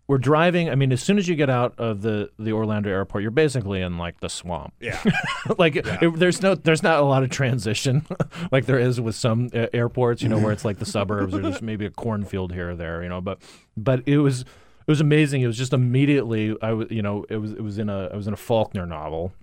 we're 0.08 0.20
driving. 0.20 0.70
I 0.70 0.76
mean, 0.76 0.92
as 0.92 1.02
soon 1.02 1.18
as 1.18 1.28
you 1.28 1.36
get 1.36 1.50
out 1.50 1.74
of 1.80 2.02
the 2.02 2.30
the 2.38 2.52
Orlando 2.52 2.90
airport, 2.90 3.22
you're 3.24 3.32
basically 3.32 3.82
in 3.82 3.98
like 3.98 4.20
the 4.20 4.30
swamp. 4.30 4.74
Yeah. 4.80 5.02
like 5.58 5.76
it- 5.78 6.20
there's 6.20 6.42
no 6.42 6.56
there's 6.56 6.84
not 6.84 7.00
a 7.00 7.04
lot 7.04 7.24
of 7.24 7.30
transition 7.30 8.06
like 8.52 8.66
there 8.66 8.78
is 8.80 9.02
with 9.02 9.16
some 9.16 9.50
uh, 9.54 9.68
airports. 9.74 10.22
You 10.22 10.30
know, 10.30 10.38
where 10.38 10.52
it's 10.52 10.66
like 10.66 10.78
the 10.80 10.86
suburbs 10.86 11.34
or 11.34 11.42
just 11.42 11.62
maybe 11.62 11.86
a 11.86 11.90
cornfield 11.92 12.54
here 12.54 12.72
or 12.72 12.76
there. 12.76 13.02
You 13.04 13.10
know, 13.10 13.22
but 13.22 13.42
but 13.76 14.08
it 14.08 14.20
was 14.20 14.42
it 14.42 14.92
was 14.92 15.02
amazing. 15.02 15.42
It 15.42 15.48
was 15.48 15.58
just 15.58 15.74
immediately 15.74 16.56
I 16.62 16.74
was 16.74 16.88
you 16.92 17.02
know 17.02 17.26
it 17.30 17.38
was 17.38 17.52
it 17.54 17.62
was 17.62 17.78
in 17.80 17.90
a 17.90 18.10
I 18.14 18.16
was 18.16 18.28
in 18.28 18.34
a 18.34 18.38
Faulkner 18.38 18.86
novel, 18.86 19.34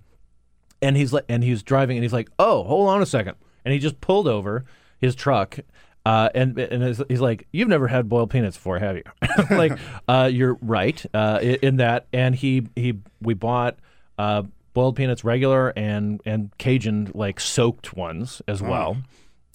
and 0.80 0.96
he's 0.96 1.12
like 1.12 1.24
and 1.28 1.42
he's 1.42 1.62
driving 1.64 1.96
and 1.96 2.04
he's 2.04 2.12
like 2.12 2.28
oh 2.38 2.62
hold 2.64 2.88
on 2.88 3.02
a 3.02 3.06
second 3.06 3.34
and 3.64 3.72
he 3.72 3.80
just 3.80 4.00
pulled 4.00 4.28
over 4.28 4.64
his 5.00 5.14
truck 5.16 5.58
uh, 6.04 6.28
and 6.34 6.58
and 6.58 6.82
he's- 6.82 7.20
like, 7.20 7.46
"You've 7.52 7.68
never 7.68 7.86
had 7.88 8.08
boiled 8.08 8.30
peanuts 8.30 8.56
before, 8.56 8.78
have 8.78 8.96
you?" 8.96 9.04
like, 9.50 9.78
uh, 10.08 10.28
you're 10.32 10.58
right 10.60 11.04
uh, 11.14 11.38
in 11.40 11.76
that. 11.76 12.06
And 12.12 12.34
he 12.34 12.66
he 12.74 12.98
we 13.20 13.34
bought 13.34 13.76
uh, 14.18 14.42
boiled 14.74 14.96
peanuts, 14.96 15.22
regular 15.24 15.72
and 15.76 16.20
and 16.24 16.50
Cajun 16.58 17.10
like 17.14 17.38
soaked 17.40 17.94
ones 17.94 18.42
as 18.48 18.60
well. 18.62 18.96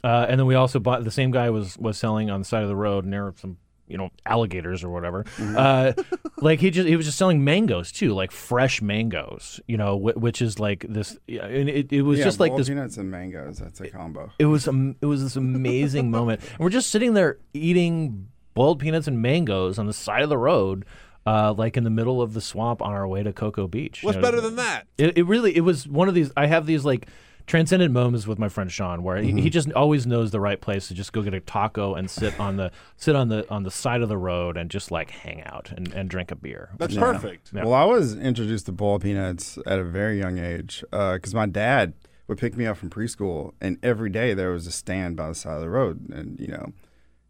Uh, 0.03 0.25
and 0.29 0.39
then 0.39 0.45
we 0.47 0.55
also 0.55 0.79
bought 0.79 1.03
the 1.03 1.11
same 1.11 1.31
guy 1.31 1.49
was 1.49 1.77
was 1.77 1.97
selling 1.97 2.29
on 2.29 2.39
the 2.41 2.45
side 2.45 2.61
of 2.63 2.69
the 2.69 2.75
road 2.75 3.03
near 3.05 3.33
some 3.37 3.57
you 3.88 3.97
know 3.97 4.09
alligators 4.26 4.84
or 4.84 4.89
whatever. 4.89 5.26
Uh, 5.39 5.93
like 6.38 6.59
he 6.59 6.69
just 6.69 6.88
he 6.88 6.95
was 6.95 7.05
just 7.05 7.18
selling 7.18 7.43
mangoes 7.43 7.91
too, 7.91 8.14
like 8.14 8.31
fresh 8.31 8.81
mangoes. 8.81 9.59
You 9.68 9.77
know, 9.77 9.97
wh- 9.97 10.18
which 10.22 10.41
is 10.41 10.59
like 10.59 10.85
this. 10.88 11.18
And 11.27 11.69
it, 11.69 11.91
it 11.91 12.01
was 12.01 12.19
yeah, 12.19 12.26
just 12.26 12.39
like 12.39 12.51
boiled 12.51 12.61
this 12.61 12.69
peanuts 12.69 12.97
and 12.97 13.09
mangoes. 13.09 13.57
That's 13.57 13.80
a 13.81 13.89
combo. 13.89 14.31
it 14.39 14.45
was 14.45 14.68
um, 14.68 14.95
it 15.01 15.05
was 15.05 15.23
this 15.23 15.35
amazing 15.35 16.11
moment. 16.11 16.41
And 16.41 16.59
we're 16.59 16.69
just 16.69 16.89
sitting 16.91 17.14
there 17.14 17.38
eating 17.53 18.27
boiled 18.53 18.80
peanuts 18.80 19.07
and 19.07 19.22
mangoes 19.22 19.77
on 19.77 19.85
the 19.85 19.93
side 19.93 20.23
of 20.23 20.30
the 20.30 20.38
road, 20.38 20.84
uh, 21.26 21.53
like 21.53 21.77
in 21.77 21.84
the 21.84 21.89
middle 21.89 22.22
of 22.22 22.34
the 22.34 22.41
swamp 22.41 22.81
on 22.81 22.91
our 22.91 23.07
way 23.07 23.22
to 23.23 23.31
Cocoa 23.31 23.68
Beach. 23.68 24.03
What's 24.03 24.15
You 24.15 24.22
know, 24.22 24.27
better 24.27 24.41
than 24.41 24.55
that? 24.55 24.88
It, 24.97 25.18
it 25.18 25.23
really 25.27 25.55
it 25.55 25.61
was 25.61 25.88
one 25.88 26.07
of 26.09 26.15
these. 26.15 26.31
I 26.35 26.47
have 26.47 26.65
these 26.65 26.84
like 26.84 27.07
transcendent 27.47 27.93
moments 27.93 28.27
with 28.27 28.37
my 28.37 28.49
friend 28.49 28.71
Sean 28.71 29.01
where 29.03 29.17
he, 29.17 29.27
he 29.27 29.33
mm-hmm. 29.33 29.47
just 29.47 29.71
always 29.71 30.05
knows 30.05 30.31
the 30.31 30.39
right 30.39 30.59
place 30.59 30.89
to 30.89 30.93
just 30.93 31.13
go 31.13 31.21
get 31.21 31.33
a 31.33 31.39
taco 31.39 31.95
and 31.95 32.09
sit 32.09 32.37
on 32.39 32.57
the 32.57 32.71
sit 32.97 33.15
on 33.15 33.29
the 33.29 33.49
on 33.49 33.63
the 33.63 33.71
side 33.71 34.01
of 34.01 34.09
the 34.09 34.17
road 34.17 34.57
and 34.57 34.69
just 34.69 34.91
like 34.91 35.09
hang 35.09 35.41
out 35.43 35.71
and, 35.75 35.91
and 35.93 36.09
drink 36.09 36.29
a 36.29 36.35
beer. 36.35 36.69
That's 36.77 36.93
Yeah. 36.93 36.99
perfect. 36.99 37.51
Yeah. 37.53 37.63
Well, 37.63 37.73
I 37.73 37.85
was 37.85 38.15
introduced 38.15 38.67
to 38.67 38.73
boiled 38.73 39.01
peanuts 39.01 39.57
at 39.65 39.79
a 39.79 39.83
very 39.83 40.19
young 40.19 40.37
age 40.37 40.83
uh, 40.91 41.13
because 41.13 41.33
my 41.33 41.45
dad 41.45 41.93
would 42.27 42.37
pick 42.37 42.57
me 42.57 42.65
up 42.65 42.77
from 42.77 42.89
preschool, 42.89 43.53
and 43.61 43.77
every 43.81 44.09
day 44.09 44.33
there 44.33 44.51
was 44.51 44.67
a 44.67 44.71
stand 44.71 45.15
by 45.15 45.29
the 45.29 45.35
side 45.35 45.55
of 45.55 45.61
the 45.61 45.69
road, 45.69 46.09
and 46.09 46.37
you 46.39 46.47
know, 46.47 46.73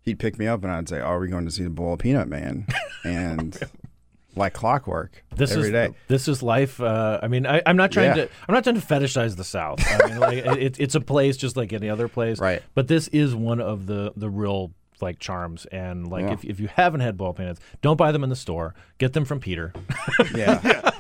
he'd 0.02 0.18
pick 0.18 0.39
me 0.39 0.48
up, 0.48 0.64
and 0.64 0.72
I'd 0.73 0.89
say, 0.89 0.99
"Are 0.99 1.19
we 1.19 1.27
going 1.27 1.45
to 1.45 1.52
see 1.52 1.64
the 1.64 1.69
boiled 1.69 1.99
peanut 1.99 2.27
man?" 2.27 2.65
And 3.06 3.57
like 4.38 4.54
clockwork 4.54 5.24
This 5.36 5.52
every 5.52 5.66
is 5.66 5.72
day. 5.72 5.90
this 6.08 6.28
is 6.28 6.42
life. 6.44 6.80
Uh, 6.80 7.20
I 7.22 7.28
mean, 7.28 7.46
I, 7.46 7.62
I'm 7.66 7.78
not 7.78 7.92
trying 7.92 8.16
Yeah. 8.18 8.26
to 8.26 8.30
I'm 8.48 8.54
not 8.56 8.64
trying 8.64 8.80
to 8.80 8.86
fetishize 8.86 9.36
the 9.36 9.44
South. 9.44 9.80
I 9.86 10.08
mean, 10.08 10.20
like 10.20 10.38
it, 10.46 10.80
it's 10.80 10.96
a 10.96 11.02
place 11.02 11.38
just 11.38 11.58
like 11.58 11.74
any 11.74 11.90
other 11.90 12.08
place. 12.08 12.40
Right. 12.40 12.62
But 12.76 12.88
this 12.88 13.08
is 13.10 13.36
one 13.36 13.60
of 13.62 13.86
the 13.88 14.14
the 14.16 14.30
real 14.30 14.72
like 15.00 15.20
charms 15.20 15.66
and 15.68 16.08
like 16.08 16.24
Yeah. 16.24 16.34
if, 16.34 16.44
if 16.44 16.60
you 16.60 16.68
haven't 16.70 17.02
had 17.02 17.18
ball 17.18 17.32
peanuts, 17.34 17.60
don't 17.84 17.98
buy 17.98 18.12
them 18.12 18.24
in 18.24 18.30
the 18.32 18.36
store. 18.36 18.74
Get 18.98 19.14
them 19.14 19.26
from 19.26 19.40
Peter. 19.40 19.72
Yeah. 20.34 20.60
yeah, 20.64 20.90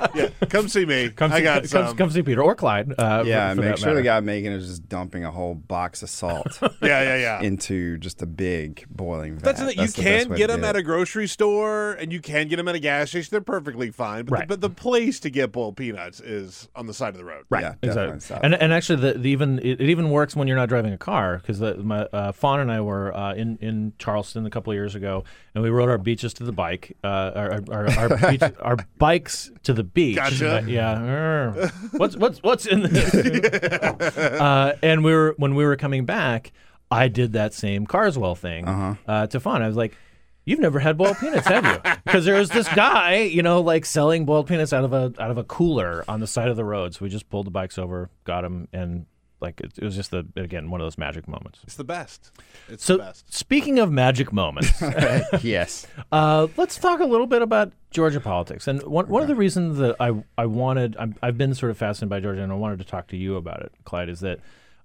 come 0.49 0.67
see 0.67 0.85
me. 0.85 1.09
Come 1.09 1.31
I 1.31 1.37
see, 1.37 1.43
got 1.43 1.61
come, 1.69 1.87
some. 1.87 1.97
come 1.97 2.09
see 2.11 2.21
Peter 2.21 2.41
or 2.43 2.55
Clyde. 2.55 2.93
Uh, 2.97 3.23
yeah, 3.25 3.49
for, 3.49 3.55
for 3.55 3.61
make 3.61 3.69
that 3.71 3.79
sure 3.79 3.93
the 3.95 4.01
guy 4.01 4.19
making 4.19 4.51
it 4.51 4.55
is 4.55 4.67
just 4.67 4.89
dumping 4.89 5.23
a 5.25 5.31
whole 5.31 5.55
box 5.55 6.01
of 6.03 6.09
salt 6.09 6.59
yeah, 6.61 7.01
yeah, 7.01 7.17
yeah. 7.17 7.41
into 7.41 7.97
just 7.97 8.21
a 8.21 8.25
big 8.25 8.85
boiling 8.89 9.35
vat. 9.35 9.43
That's 9.43 9.59
the 9.61 9.67
thing. 9.67 9.79
You 9.79 9.87
the 9.87 10.01
can 10.01 10.29
get 10.35 10.47
them 10.47 10.63
at 10.63 10.75
a 10.75 10.83
grocery 10.83 11.27
store, 11.27 11.93
and 11.93 12.11
you 12.11 12.21
can 12.21 12.47
get 12.47 12.57
them 12.57 12.67
at 12.67 12.75
a 12.75 12.79
gas 12.79 13.09
station. 13.09 13.29
They're 13.31 13.41
perfectly 13.41 13.91
fine. 13.91 14.25
But, 14.25 14.31
Right. 14.31 14.41
the, 14.47 14.57
but 14.57 14.61
the 14.61 14.69
place 14.69 15.19
to 15.21 15.29
get 15.29 15.51
boiled 15.51 15.77
peanuts 15.77 16.19
is 16.19 16.67
on 16.75 16.85
the 16.87 16.93
side 16.93 17.09
of 17.09 17.17
the 17.17 17.25
road. 17.25 17.45
Right, 17.49 17.63
Yeah, 17.63 17.73
exactly. 17.81 18.19
definitely. 18.19 18.45
And 18.45 18.55
and 18.55 18.73
actually, 18.73 19.01
the, 19.01 19.19
the 19.19 19.29
even 19.29 19.59
it, 19.59 19.81
it 19.81 19.89
even 19.89 20.09
works 20.09 20.35
when 20.35 20.47
you're 20.47 20.57
not 20.57 20.69
driving 20.69 20.93
a 20.93 20.97
car 20.97 21.37
because 21.37 21.59
my 21.77 22.01
uh, 22.01 22.31
Fawn 22.31 22.59
and 22.59 22.71
I 22.71 22.81
were 22.81 23.15
uh, 23.15 23.33
in 23.33 23.57
in 23.61 23.93
Charleston 23.99 24.45
a 24.45 24.49
couple 24.49 24.71
of 24.71 24.75
years 24.75 24.95
ago, 24.95 25.23
and 25.55 25.63
we 25.63 25.69
rode 25.69 25.89
our 25.89 25.97
beaches 25.97 26.33
to 26.35 26.43
the 26.43 26.51
bike, 26.51 26.95
uh, 27.03 27.07
our 27.35 27.61
our 27.71 27.89
our, 27.97 28.17
beach, 28.31 28.41
our 28.59 28.77
bikes 28.97 29.51
to 29.63 29.73
the 29.73 29.83
beach. 29.93 30.15
Gotcha. 30.15 30.57
Uh, 30.57 30.61
yeah. 30.61 31.69
What's 31.91 32.15
what's 32.17 32.41
what's 32.43 32.65
in 32.65 32.81
this? 32.83 33.13
uh, 34.17 34.77
and 34.81 35.03
we 35.03 35.13
were 35.13 35.35
when 35.37 35.55
we 35.55 35.65
were 35.65 35.75
coming 35.75 36.05
back, 36.05 36.51
I 36.91 37.07
did 37.07 37.33
that 37.33 37.53
same 37.53 37.85
Carswell 37.85 38.35
thing 38.35 38.67
uh 38.67 39.27
to 39.27 39.39
Fawn. 39.39 39.61
I 39.61 39.67
was 39.67 39.77
like. 39.77 39.97
You've 40.45 40.61
never 40.61 40.79
had 40.79 40.97
boiled 40.97 41.17
peanuts, 41.17 41.45
have 41.47 41.65
you? 41.65 41.91
Because 42.05 42.23
there 42.23 42.39
was 42.39 42.49
this 42.49 42.69
guy, 42.73 43.15
you 43.23 43.43
know, 43.43 43.59
like 43.59 43.83
selling 43.83 44.23
boiled 44.23 44.47
peanuts 44.47 44.71
out 44.71 44.85
of 44.85 44.93
a 44.93 45.11
out 45.19 45.29
of 45.29 45.37
a 45.37 45.43
cooler 45.43 46.05
on 46.07 46.21
the 46.21 46.27
side 46.27 46.47
of 46.47 46.55
the 46.55 46.63
road. 46.63 46.93
So 46.95 46.99
we 47.03 47.09
just 47.09 47.27
pulled 47.27 47.47
the 47.47 47.51
bikes 47.51 47.77
over, 47.77 48.09
got 48.23 48.43
them, 48.43 48.69
and 48.71 49.07
like 49.39 49.61
it, 49.61 49.73
it 49.77 49.83
was 49.83 49.95
just 49.95 50.11
the 50.11 50.25
again 50.35 50.69
one 50.69 50.81
of 50.81 50.85
those 50.85 50.97
magic 50.97 51.27
moments. 51.27 51.59
It's 51.63 51.75
the 51.75 51.83
best. 51.83 52.31
It's 52.69 52.83
So 52.83 52.97
the 52.97 53.03
best. 53.03 53.33
speaking 53.33 53.79
of 53.79 53.91
magic 53.91 54.33
moments, 54.33 54.81
yes. 55.43 55.85
uh, 56.11 56.47
let's 56.57 56.77
talk 56.77 56.99
a 56.99 57.05
little 57.05 57.27
bit 57.27 57.41
about 57.41 57.71
Georgia 57.91 58.19
politics. 58.19 58.67
And 58.67 58.81
one, 58.83 59.07
one 59.07 59.21
of 59.21 59.27
the 59.27 59.35
reasons 59.35 59.77
that 59.77 59.95
I 59.99 60.13
I 60.37 60.45
wanted 60.47 60.95
I'm, 60.99 61.15
I've 61.21 61.37
been 61.37 61.53
sort 61.53 61.69
of 61.69 61.77
fascinated 61.77 62.09
by 62.09 62.19
Georgia, 62.19 62.41
and 62.43 62.51
I 62.51 62.55
wanted 62.55 62.79
to 62.79 62.85
talk 62.85 63.07
to 63.07 63.17
you 63.17 63.35
about 63.35 63.61
it, 63.61 63.71
Clyde, 63.85 64.09
is 64.09 64.21
that 64.21 64.39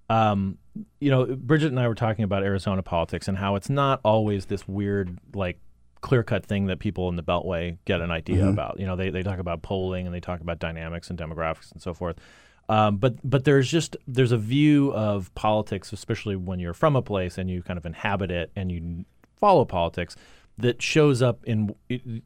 um, 0.09 0.57
you 0.99 1.09
know 1.09 1.25
Bridget 1.25 1.67
and 1.67 1.79
I 1.79 1.87
were 1.87 1.95
talking 1.95 2.23
about 2.23 2.43
Arizona 2.43 2.83
politics 2.83 3.27
and 3.27 3.37
how 3.37 3.55
it's 3.55 3.69
not 3.69 3.99
always 4.03 4.45
this 4.45 4.67
weird 4.67 5.17
like 5.33 5.59
clear 6.01 6.21
cut 6.21 6.45
thing 6.45 6.65
that 6.67 6.79
people 6.79 7.07
in 7.07 7.15
the 7.15 7.23
Beltway 7.23 7.77
get 7.85 8.01
an 8.01 8.11
idea 8.11 8.45
about. 8.47 8.77
You 8.79 8.85
know, 8.85 8.95
they 8.97 9.09
they 9.09 9.23
talk 9.23 9.39
about 9.39 9.61
polling 9.61 10.05
and 10.05 10.13
they 10.13 10.19
talk 10.19 10.41
about 10.41 10.59
dynamics 10.59 11.09
and 11.09 11.17
demographics 11.17 11.71
and 11.71 11.81
so 11.81 11.93
forth. 11.93 12.17
Um, 12.69 12.97
but 12.97 13.15
but 13.29 13.43
there's 13.43 13.69
just 13.69 13.97
there's 14.07 14.31
a 14.31 14.37
view 14.37 14.93
of 14.93 15.33
politics, 15.35 15.91
especially 15.93 16.35
when 16.35 16.59
you're 16.59 16.73
from 16.73 16.95
a 16.95 17.01
place 17.01 17.37
and 17.37 17.49
you 17.49 17.61
kind 17.61 17.77
of 17.77 17.85
inhabit 17.85 18.31
it 18.31 18.51
and 18.55 18.71
you 18.71 19.05
follow 19.35 19.65
politics, 19.65 20.15
that 20.57 20.81
shows 20.81 21.21
up 21.21 21.43
in 21.45 21.75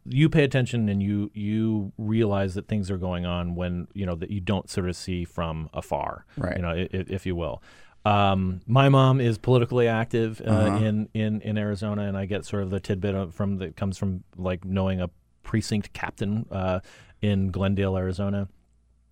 you 0.05 0.30
pay 0.30 0.43
attention 0.43 0.89
and 0.89 1.01
you 1.01 1.31
you 1.34 1.91
realize 1.97 2.53
that 2.55 2.68
things 2.68 2.91
are 2.91 2.97
going 2.97 3.26
on 3.26 3.55
when 3.55 3.88
you 3.93 4.05
know 4.05 4.15
that 4.15 4.30
you 4.30 4.39
don't 4.39 4.69
sort 4.69 4.88
of 4.88 4.95
see 4.95 5.26
from 5.26 5.69
afar, 5.73 6.26
Right. 6.38 6.57
You 6.57 6.61
know, 6.61 6.69
i- 6.69 6.89
i- 6.93 7.05
if 7.09 7.26
you 7.26 7.35
will. 7.35 7.64
Um, 8.05 8.61
my 8.68 8.88
mom 8.89 9.19
is 9.19 9.38
politically 9.38 9.88
active 9.88 10.39
uh, 10.45 10.49
Uh-huh. 10.51 10.77
in, 10.85 11.09
in 11.14 11.41
in 11.41 11.57
Arizona, 11.57 12.03
and 12.03 12.15
I 12.15 12.26
get 12.26 12.45
sort 12.45 12.64
of 12.64 12.69
the 12.69 12.80
tidbit 12.80 13.15
of, 13.15 13.34
from 13.34 13.57
that 13.57 13.76
comes 13.76 13.97
from 13.97 14.23
like 14.38 14.64
knowing 14.64 15.01
a 15.01 15.09
precinct 15.43 15.93
captain 15.93 16.45
uh, 16.51 16.80
in 17.22 17.49
Glendale, 17.51 17.97
Arizona. 17.97 18.47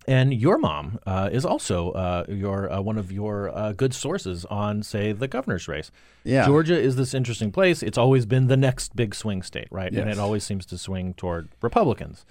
And 0.08 0.32
your 0.32 0.56
mom 0.58 1.00
uh, 1.06 1.30
is 1.32 1.44
also 1.44 1.90
uh, 1.90 2.24
your 2.28 2.72
uh, 2.72 2.80
one 2.80 2.96
of 2.96 3.10
your 3.10 3.50
uh, 3.56 3.72
good 3.72 3.92
sources 3.92 4.44
on, 4.44 4.82
say, 4.84 5.10
the 5.12 5.26
governor's 5.26 5.66
race. 5.66 5.90
Yeah. 6.22 6.46
Georgia 6.46 6.78
is 6.78 6.94
this 6.96 7.12
interesting 7.12 7.50
place. 7.50 7.82
It's 7.82 7.98
always 7.98 8.24
been 8.24 8.46
the 8.46 8.56
next 8.56 8.94
big 8.94 9.14
swing 9.16 9.42
state, 9.42 9.66
right? 9.70 9.92
And 9.92 10.08
it 10.08 10.18
always 10.18 10.44
seems 10.44 10.64
to 10.66 10.78
swing 10.78 11.14
toward 11.14 11.48
Republicans. 11.60 12.24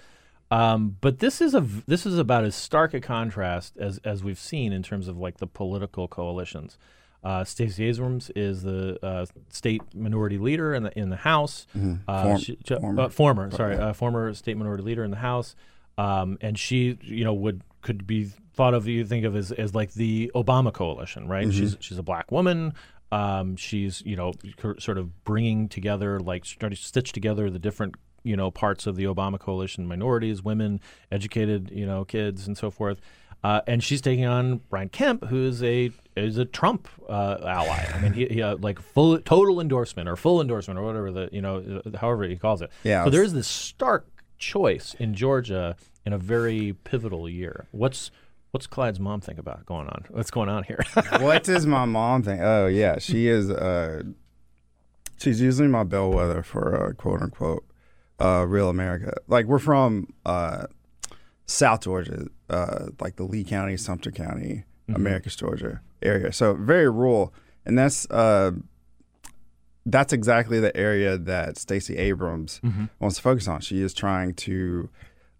Um, 0.50 0.96
but 1.00 1.18
this 1.18 1.40
is 1.40 1.54
a 1.54 1.60
this 1.86 2.06
is 2.06 2.18
about 2.18 2.44
as 2.44 2.54
stark 2.54 2.94
a 2.94 3.00
contrast 3.00 3.76
as 3.78 3.98
as 4.04 4.22
we've 4.24 4.38
seen 4.38 4.72
in 4.72 4.82
terms 4.82 5.08
of 5.08 5.18
like 5.18 5.38
the 5.38 5.46
political 5.46 6.08
coalitions. 6.08 6.78
Uh, 7.24 7.42
Stacey 7.42 7.84
Abrams 7.88 8.30
is 8.36 8.62
the 8.62 9.04
uh, 9.04 9.26
state 9.50 9.82
minority 9.92 10.38
leader 10.38 10.72
in 10.72 10.84
the 10.84 10.96
in 10.98 11.10
the 11.10 11.16
House. 11.16 11.66
Uh, 11.74 11.78
Mm-hmm. 11.78 12.22
Form- 12.22 12.38
she- 12.38 12.58
former. 12.80 13.00
uh, 13.02 13.08
former, 13.08 13.50
sorry, 13.50 13.76
uh, 13.76 13.92
former 13.92 14.32
state 14.34 14.56
minority 14.56 14.84
leader 14.84 15.02
in 15.02 15.10
the 15.10 15.16
House, 15.16 15.56
um, 15.98 16.38
and 16.40 16.58
she, 16.58 16.98
you 17.02 17.24
know, 17.24 17.34
would 17.34 17.62
could 17.82 18.06
be 18.06 18.24
thought 18.54 18.74
of 18.74 18.88
you 18.88 19.04
think 19.04 19.24
of 19.24 19.36
as, 19.36 19.52
as 19.52 19.74
like 19.74 19.92
the 19.92 20.30
Obama 20.34 20.72
coalition, 20.72 21.28
right? 21.28 21.46
Mm-hmm. 21.46 21.58
She's 21.58 21.76
she's 21.80 21.98
a 21.98 22.02
black 22.02 22.30
woman. 22.32 22.74
Um, 23.12 23.56
she's 23.56 24.02
you 24.04 24.16
know 24.16 24.32
sort 24.78 24.98
of 24.98 25.24
bringing 25.24 25.68
together, 25.68 26.18
like 26.18 26.44
starting 26.44 26.76
to 26.76 26.82
stitch 26.82 27.12
together 27.12 27.48
the 27.50 27.58
different 27.58 27.94
you 28.24 28.36
know 28.36 28.50
parts 28.50 28.86
of 28.86 28.96
the 28.96 29.04
Obama 29.04 29.38
coalition: 29.38 29.86
minorities, 29.86 30.42
women, 30.42 30.80
educated, 31.12 31.70
you 31.72 31.86
know, 31.86 32.04
kids, 32.04 32.46
and 32.46 32.58
so 32.58 32.70
forth. 32.70 33.00
Uh, 33.44 33.60
and 33.68 33.84
she's 33.84 34.00
taking 34.00 34.24
on 34.24 34.60
Brian 34.70 34.88
Kemp, 34.88 35.26
who 35.26 35.46
is 35.46 35.62
a 35.62 35.92
is 36.16 36.36
a 36.36 36.44
Trump 36.44 36.88
uh, 37.08 37.36
ally. 37.42 37.86
I 37.94 38.00
mean, 38.00 38.12
he, 38.12 38.26
he 38.26 38.42
uh, 38.42 38.56
like 38.56 38.80
full 38.80 39.18
total 39.20 39.60
endorsement 39.60 40.08
or 40.08 40.16
full 40.16 40.40
endorsement 40.40 40.80
or 40.80 40.82
whatever 40.82 41.12
the 41.12 41.28
you 41.30 41.42
know 41.42 41.82
however 41.94 42.24
he 42.24 42.36
calls 42.36 42.62
it. 42.62 42.70
Yeah, 42.82 43.04
So 43.04 43.10
there 43.10 43.22
is 43.22 43.34
this 43.34 43.46
stark 43.46 44.08
choice 44.38 44.94
in 44.98 45.14
Georgia 45.14 45.76
in 46.04 46.12
a 46.12 46.18
very 46.18 46.74
pivotal 46.84 47.28
year. 47.28 47.66
What's 47.72 48.10
what's 48.50 48.66
Clyde's 48.66 49.00
mom 49.00 49.20
think 49.20 49.38
about 49.38 49.66
going 49.66 49.88
on? 49.88 50.04
What's 50.10 50.30
going 50.30 50.48
on 50.48 50.64
here? 50.64 50.82
what 51.18 51.44
does 51.44 51.66
my 51.66 51.84
mom 51.84 52.22
think? 52.22 52.40
Oh 52.42 52.66
yeah, 52.66 52.98
she 52.98 53.28
is. 53.28 53.50
Uh, 53.50 54.02
she's 55.18 55.40
usually 55.40 55.68
my 55.68 55.84
bellwether 55.84 56.42
for 56.42 56.88
uh, 56.88 56.92
quote 56.92 57.22
unquote 57.22 57.64
uh, 58.20 58.46
real 58.46 58.68
America. 58.68 59.14
Like 59.26 59.46
we're 59.46 59.58
from 59.58 60.12
uh, 60.24 60.66
South 61.46 61.82
Georgia, 61.82 62.26
uh, 62.48 62.86
like 63.00 63.16
the 63.16 63.24
Lee 63.24 63.44
County, 63.44 63.76
Sumter 63.76 64.10
County, 64.10 64.64
Americus 64.88 65.36
Georgia 65.36 65.80
area. 66.02 66.32
So 66.32 66.54
very 66.54 66.88
rural, 66.88 67.34
and 67.64 67.78
that's 67.78 68.08
uh, 68.10 68.52
that's 69.86 70.12
exactly 70.12 70.58
the 70.60 70.76
area 70.76 71.16
that 71.16 71.56
Stacey 71.56 71.96
Abrams 71.96 72.60
wants 72.98 73.16
to 73.16 73.22
focus 73.22 73.46
on. 73.48 73.60
She 73.60 73.80
is 73.80 73.94
trying 73.94 74.34
to 74.34 74.88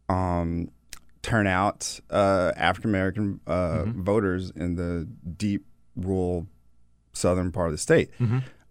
um, 0.09 0.71
turn 1.23 1.47
out 1.49 1.99
uh, 2.11 2.53
African 2.57 2.91
American 2.91 3.41
uh, 3.47 3.85
voters 3.87 4.51
in 4.55 4.77
the 4.77 5.07
deep 5.37 5.67
rural 5.97 6.47
southern 7.13 7.51
part 7.51 7.67
of 7.67 7.73
the 7.73 7.79
state. 7.79 8.11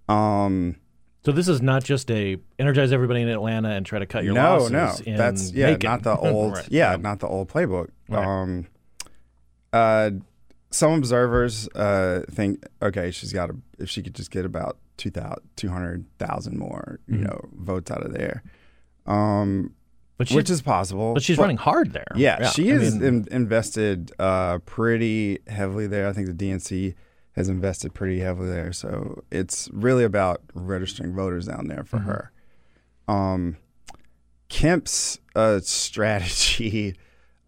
Um, 0.08 0.78
so 1.26 1.32
this 1.32 1.48
is 1.48 1.62
not 1.62 1.84
just 1.84 2.10
a 2.12 2.38
energize 2.60 2.92
everybody 2.94 3.22
in 3.22 3.28
Atlanta 3.30 3.70
and 3.72 3.86
try 3.86 3.98
to 4.00 4.06
cut 4.06 4.24
your 4.24 4.36
no, 4.36 4.58
losses. 4.58 4.72
no, 4.72 5.12
in 5.12 5.18
that's 5.18 5.52
yeah, 5.52 5.72
Macon. 5.72 5.90
not 5.90 6.04
the 6.04 6.16
old, 6.32 6.54
Right. 6.54 6.68
yeah, 6.70 6.96
not 6.98 7.20
the 7.20 7.28
old 7.28 7.50
playbook. 7.50 7.90
Right. 8.08 8.24
Um, 8.26 8.68
uh, 9.74 10.12
some 10.70 10.94
observers 10.94 11.68
uh, 11.70 12.22
think, 12.30 12.64
okay, 12.82 13.10
she's 13.12 13.34
got 13.34 13.48
to 13.48 13.58
if 13.80 13.90
she 13.90 14.04
could 14.04 14.14
just 14.14 14.30
get 14.30 14.46
about 14.46 14.78
200,000 14.98 15.42
200,000 15.56 16.58
more, 16.58 17.00
you 17.08 17.18
Mhm. 17.18 17.22
know, 17.24 17.50
votes 17.54 17.92
out 17.92 18.06
of 18.06 18.14
there, 18.14 18.44
um, 19.06 19.74
But 20.18 20.30
which 20.32 20.50
is 20.50 20.62
possible. 20.62 21.14
but 21.14 21.24
she's 21.24 21.38
running 21.38 21.58
hard 21.58 21.92
there. 21.94 22.06
Yeah, 22.16 22.38
Yeah, 22.42 22.50
she 22.50 22.72
I 22.72 22.76
is 22.76 22.96
mean- 22.96 23.04
in, 23.04 23.28
invested 23.32 24.12
uh, 24.20 24.60
pretty 24.60 25.40
heavily 25.48 25.88
there. 25.88 26.08
I 26.08 26.14
think 26.14 26.28
the 26.28 26.34
DNC 26.34 26.96
has 27.34 27.50
invested 27.50 27.94
pretty 27.94 28.20
heavily 28.22 28.48
there. 28.50 28.72
So 28.72 29.24
it's 29.30 29.70
really 29.74 30.06
about 30.06 30.42
registering 30.54 31.14
voters 31.14 31.48
down 31.48 31.68
there 31.68 31.84
for 31.84 31.98
Mhm. 32.00 32.06
her. 32.06 32.32
Um, 33.10 33.58
Kemp's 34.48 35.20
uh, 35.36 35.60
strategy. 35.64 36.96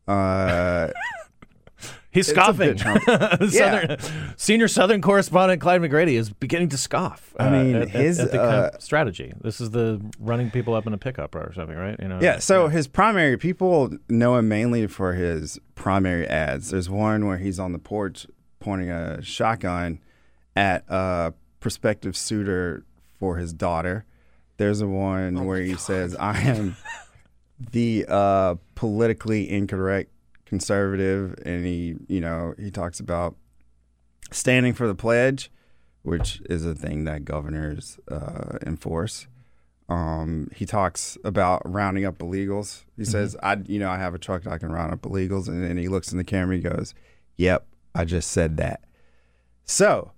Uh, 0.08 0.90
He's 2.18 2.28
scoffing. 2.28 2.78
Southern, 3.50 3.98
Senior 4.38 4.68
Southern 4.68 5.02
correspondent 5.02 5.62
Clyde 5.62 5.82
McGrady 5.82 6.14
is 6.14 6.32
beginning 6.32 6.70
to 6.70 6.78
scoff. 6.78 7.36
I 7.40 7.48
uh, 7.48 7.52
mean, 7.52 7.76
at, 7.76 7.82
at- 7.84 7.90
his, 7.90 8.20
at 8.20 8.32
the 8.32 8.42
uh, 8.42 8.80
strategy. 8.80 9.34
This 9.42 9.62
is 9.62 9.70
the 9.70 10.02
running 10.20 10.50
people 10.50 10.74
up 10.74 10.88
in 10.88 10.94
a 10.94 10.98
pickup 10.98 11.36
or 11.36 11.54
something, 11.54 11.78
right? 11.78 11.96
You 12.02 12.08
know. 12.08 12.20
Yeah, 12.20 12.40
so 12.40 12.70
his 12.70 12.88
primary 12.88 13.38
people 13.38 13.92
know 14.10 14.36
him 14.38 14.48
mainly 14.48 14.88
for 14.88 15.14
his 15.14 15.60
primary 15.76 16.28
ads. 16.28 16.72
There's 16.72 16.90
one 16.90 17.28
where 17.28 17.38
he's 17.38 17.60
on 17.60 17.72
the 17.72 17.80
porch 17.80 18.26
pointing 18.60 18.90
a 18.90 19.22
shotgun 19.22 20.00
at 20.56 20.84
a 20.88 21.34
prospective 21.60 22.18
suitor 22.18 22.84
for 23.20 23.38
his 23.38 23.54
daughter. 23.54 24.06
There's 24.58 24.82
a 24.82 24.88
one 24.88 25.46
where 25.46 25.62
he 25.62 25.76
says, 25.76 26.16
"I 26.16 26.40
am 26.40 26.76
the 27.60 28.06
uh, 28.08 28.56
politically 28.74 29.50
incorrect 29.50 30.12
conservative," 30.48 31.36
and 31.46 31.66
he, 31.66 31.96
you 32.08 32.22
know, 32.22 32.54
he 32.58 32.72
talks 32.72 33.00
about 33.00 33.36
standing 34.32 34.74
for 34.74 34.88
the 34.88 34.96
pledge, 34.96 35.52
which 36.04 36.42
is 36.50 36.66
a 36.66 36.76
thing 36.76 37.04
that 37.06 37.26
governors 37.26 38.00
uh, 38.10 38.58
enforce. 38.66 39.28
Um, 39.90 40.50
he 40.54 40.66
talks 40.66 41.18
about 41.24 41.62
rounding 41.66 42.06
up 42.06 42.18
illegals. 42.18 42.84
He 42.98 43.06
says, 43.06 43.38
"I, 43.42 43.58
you 43.66 43.80
know, 43.80 43.90
I 43.90 43.98
have 43.98 44.14
a 44.14 44.20
truck 44.20 44.44
that 44.44 44.52
I 44.52 44.58
can 44.58 44.72
round 44.72 44.94
up 44.94 45.02
illegals," 45.02 45.48
and 45.48 45.64
then 45.64 45.78
he 45.78 45.88
looks 45.88 46.12
in 46.12 46.18
the 46.18 46.24
camera. 46.24 46.58
He 46.58 46.62
goes, 46.62 46.94
"Yep, 47.38 47.66
I 47.96 48.04
just 48.04 48.32
said 48.32 48.58
that." 48.58 48.84
So, 49.64 50.12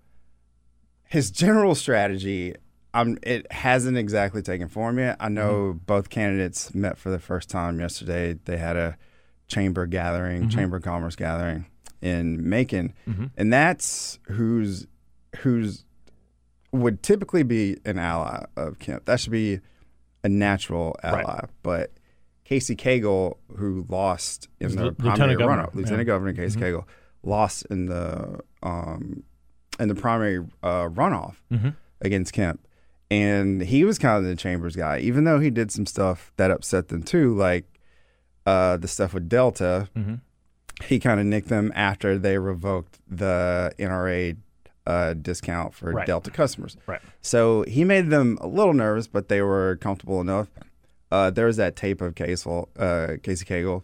his 1.04 1.30
general 1.32 1.76
strategy, 1.76 2.56
um, 2.94 3.18
it 3.22 3.52
hasn't 3.52 3.98
exactly 3.98 4.42
taken 4.42 4.68
form 4.68 4.98
yet. 4.98 5.18
I 5.20 5.30
know 5.30 5.80
both 5.86 6.10
candidates 6.10 6.74
met 6.74 6.98
for 6.98 7.10
the 7.12 7.20
first 7.20 7.50
time 7.50 7.80
yesterday. 7.80 8.34
They 8.46 8.58
had 8.58 8.76
a 8.76 8.98
chamber 9.50 9.86
gathering, 9.86 10.48
chamber 10.50 10.78
of 10.78 10.84
commerce 10.84 11.16
gathering 11.18 11.66
in 12.02 12.48
Macon, 12.50 12.94
and 13.36 13.52
that's 13.52 14.20
who's 14.30 14.88
who's 15.40 15.84
would 16.72 17.02
typically 17.04 17.44
be 17.44 17.78
an 17.86 17.98
ally 18.00 18.46
of 18.56 18.80
Kemp. 18.80 19.06
That 19.06 19.20
should 19.20 19.32
be 19.32 19.60
a 20.24 20.30
natural 20.30 20.96
ally. 21.04 21.24
Right. 21.24 21.46
But 21.64 21.92
Casey 22.46 22.76
Cagle, 22.76 23.38
who 23.58 23.86
lost 23.90 24.48
in 24.60 24.76
the 24.76 24.92
primary 24.94 25.12
Lieutenant 25.36 25.40
Governor, 25.40 25.64
runoff, 25.64 25.76
Lieutenant 25.76 26.00
yeah. 26.00 26.04
Governor 26.14 26.34
Casey 26.34 26.60
Cagle, 26.60 26.86
lost 27.24 27.66
in 27.70 27.88
the 27.88 28.40
um, 28.64 29.24
in 29.80 29.88
the 29.88 29.96
primary 29.96 30.40
uh, 30.64 30.90
runoff 30.90 31.36
Mhm. 31.52 31.76
against 32.02 32.34
Kemp. 32.34 32.66
And 33.12 33.62
he 33.62 33.84
was 33.86 33.98
kind 33.98 34.18
of 34.18 34.24
the 34.30 34.36
Chambers 34.36 34.76
guy, 34.76 35.00
even 35.00 35.24
though 35.24 35.40
he 35.40 35.50
did 35.50 35.72
some 35.72 35.88
stuff 35.88 36.32
that 36.38 36.52
upset 36.52 36.90
them 36.90 37.02
too, 37.02 37.36
like 37.36 37.66
uh, 38.50 38.78
the 38.78 38.88
stuff 38.88 39.14
with 39.14 39.28
Delta. 39.30 39.88
Mhm. 39.96 40.22
He 40.86 41.00
kind 41.00 41.20
of 41.20 41.26
nicked 41.26 41.50
them 41.50 41.72
after 41.76 42.18
they 42.18 42.38
revoked 42.38 43.00
the 43.10 43.72
NRA 43.78 44.36
uh, 44.88 45.14
discount 45.14 45.74
for 45.76 45.92
Right. 45.92 46.08
Delta 46.08 46.32
customers. 46.32 46.76
Right. 46.88 47.02
So 47.22 47.64
he 47.68 47.84
made 47.84 48.10
them 48.10 48.38
a 48.42 48.48
little 48.48 48.74
nervous, 48.74 49.08
but 49.08 49.28
they 49.28 49.42
were 49.42 49.78
comfortable 49.82 50.20
enough. 50.22 50.48
Uh, 51.12 51.30
there 51.30 51.46
was 51.46 51.58
that 51.58 51.76
tape 51.76 52.02
of 52.02 52.16
Casey, 52.16 52.50
uh, 52.78 53.18
Casey 53.22 53.46
Cagle. 53.46 53.84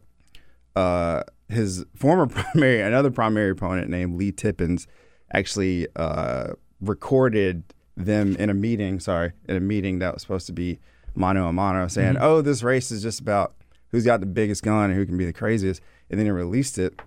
Uh, 0.76 1.22
his 1.50 1.86
former 1.96 2.26
primary, 2.38 2.82
another 2.82 3.12
primary 3.12 3.52
opponent 3.52 3.90
named 3.90 4.18
Clay 4.18 4.32
Tippins, 4.32 4.88
actually 5.34 5.88
uh, 5.96 6.54
recorded 6.82 7.64
them 7.98 8.36
in 8.38 8.50
a 8.50 8.54
meeting. 8.54 9.00
Sorry, 9.00 9.32
in 9.48 9.56
a 9.56 9.60
meeting 9.60 10.00
that 10.00 10.14
was 10.14 10.22
supposed 10.24 10.48
to 10.48 10.54
be 10.54 10.80
mano 11.14 11.48
a 11.48 11.54
mano, 11.54 11.88
saying, 11.88 12.16
Mhm. 12.16 12.22
"Oh, 12.22 12.42
this 12.42 12.64
race 12.64 12.90
is 12.92 13.02
just 13.04 13.20
about 13.20 13.54
who's 13.96 14.06
got 14.06 14.20
the 14.20 14.26
biggest 14.26 14.62
gun 14.64 14.90
and 14.92 14.96
who 14.96 15.06
can 15.06 15.18
be 15.18 15.26
the 15.26 15.34
craziest." 15.34 15.82
And 16.10 16.20
then 16.20 16.26
he 16.28 16.32
released 16.32 16.78
it, 16.78 17.00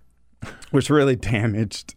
which 0.70 0.90
really 0.90 1.16
damaged 1.16 1.94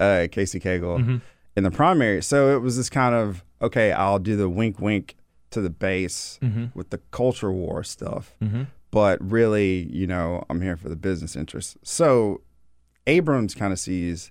uh, 0.00 0.26
Casey 0.32 0.58
Cagle 0.58 0.98
Mhm. 0.98 1.20
in 1.56 1.62
the 1.64 1.70
primary. 1.70 2.22
So 2.22 2.56
it 2.56 2.60
was 2.62 2.76
this 2.76 2.88
kind 2.90 3.14
of 3.14 3.44
okay, 3.62 3.92
I'll 3.92 4.18
do 4.18 4.34
the 4.36 4.48
wink 4.48 4.80
wink 4.80 5.14
to 5.50 5.60
the 5.60 5.68
base 5.68 6.38
Mhm. 6.42 6.74
with 6.74 6.88
the 6.90 6.98
culture 7.10 7.52
war 7.52 7.82
stuff, 7.84 8.34
Mhm. 8.42 8.68
but 8.90 9.18
really, 9.20 9.86
you 9.92 10.06
know, 10.06 10.42
I'm 10.48 10.62
here 10.62 10.76
for 10.78 10.88
the 10.88 10.96
business 10.96 11.36
interests. 11.36 11.76
So 11.82 12.40
Abrams 13.06 13.54
kind 13.54 13.72
of 13.72 13.78
sees 13.78 14.30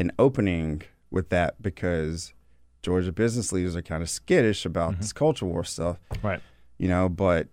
an 0.00 0.10
opening 0.18 0.82
with 1.10 1.28
that 1.28 1.62
because 1.62 2.32
Georgia 2.82 3.12
business 3.12 3.52
leaders 3.52 3.76
are 3.76 3.82
kind 3.82 4.02
of 4.02 4.10
skittish 4.10 4.64
about 4.66 4.98
this 4.98 5.12
culture 5.12 5.46
war 5.46 5.62
stuff, 5.64 5.98
Right. 6.22 6.40
you 6.78 6.88
know, 6.88 7.08
but 7.08 7.46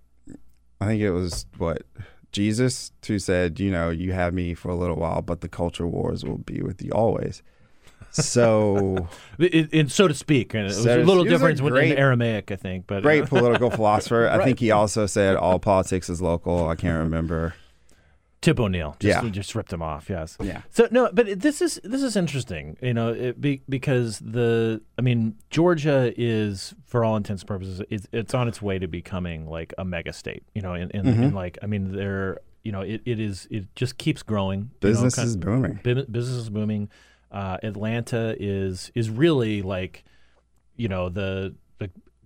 I 0.83 0.87
think 0.87 1.01
it 1.01 1.11
was 1.11 1.45
what 1.57 1.83
Jesus 2.31 2.91
who 3.07 3.19
said, 3.19 3.59
you 3.59 3.71
know, 3.71 3.89
you 3.89 4.11
have 4.11 4.33
me 4.33 4.53
for 4.53 4.69
a 4.69 4.75
little 4.75 4.97
while, 4.97 5.21
but 5.21 5.41
the 5.41 5.49
culture 5.49 5.87
wars 5.87 6.23
will 6.23 6.39
be 6.39 6.61
with 6.61 6.81
you 6.83 6.91
always. 6.91 7.41
So 8.11 9.07
it, 9.39 9.91
so 9.91 10.07
to 10.07 10.13
speak, 10.13 10.53
and 10.53 10.63
it 10.63 10.67
was 10.67 10.83
So 10.83 10.97
a 10.97 11.03
little 11.03 11.23
was 11.23 11.27
a 11.27 11.29
difference 11.29 11.61
with 11.61 11.75
in 11.77 11.97
Aramaic, 11.97 12.51
I 12.51 12.55
think. 12.55 12.85
But 12.85 13.01
great 13.01 13.23
uh, 13.23 13.27
political 13.27 13.71
philosopher. 13.71 14.27
I 14.27 14.37
Right. 14.37 14.45
think 14.45 14.59
he 14.59 14.71
also 14.71 15.05
said 15.05 15.35
all 15.35 15.57
politics 15.59 16.09
is 16.09 16.21
local. 16.21 16.67
I 16.67 16.75
can't 16.75 16.99
remember. 16.99 17.55
Tip 18.43 18.59
O'Neill, 18.59 18.95
just, 18.99 19.23
Yeah. 19.23 19.29
just 19.31 19.55
ripped 19.55 19.73
him 19.73 19.81
off. 19.81 20.09
Yes. 20.09 20.37
Yeah. 20.41 20.61
So 20.69 20.87
no, 20.91 21.09
but 21.11 21.39
this 21.39 21.61
is 21.61 21.79
this 21.83 22.03
is 22.03 22.15
interesting, 22.15 22.77
you 22.81 22.93
know, 22.93 23.09
it 23.13 23.39
be, 23.41 23.61
because 23.67 24.19
the 24.19 24.81
I 24.99 25.01
mean 25.01 25.35
Georgia 25.49 26.13
is, 26.17 26.75
for 26.85 27.03
all 27.03 27.15
intents 27.17 27.41
and 27.43 27.47
purposes, 27.47 27.81
it's, 27.89 28.05
it's 28.11 28.33
on 28.33 28.47
its 28.47 28.61
way 28.61 28.77
to 28.79 28.87
becoming 28.87 29.47
like 29.47 29.73
a 29.77 29.85
mega 29.85 30.13
state. 30.13 30.43
You 30.53 30.61
know, 30.61 30.73
in, 30.75 30.91
in, 30.91 31.07
in 31.07 31.15
Mhm. 31.31 31.33
like 31.33 31.57
I 31.63 31.67
mean 31.67 31.93
there, 31.93 32.39
you 32.63 32.71
know, 32.71 32.81
it, 32.81 33.01
it 33.05 33.19
is 33.19 33.47
it 33.49 33.73
just 33.75 33.97
keeps 33.97 34.21
growing. 34.23 34.59
you 34.59 34.65
know, 34.65 34.89
Business 35.03 35.17
is 35.17 35.37
booming. 35.37 35.79
bu- 35.81 36.05
Business 36.05 36.37
is 36.43 36.49
booming. 36.49 36.89
Uh, 37.31 37.57
Atlanta 37.63 38.35
is 38.39 38.91
is 38.93 39.09
really 39.09 39.61
like, 39.63 40.03
you 40.75 40.87
know, 40.89 41.09
the. 41.09 41.55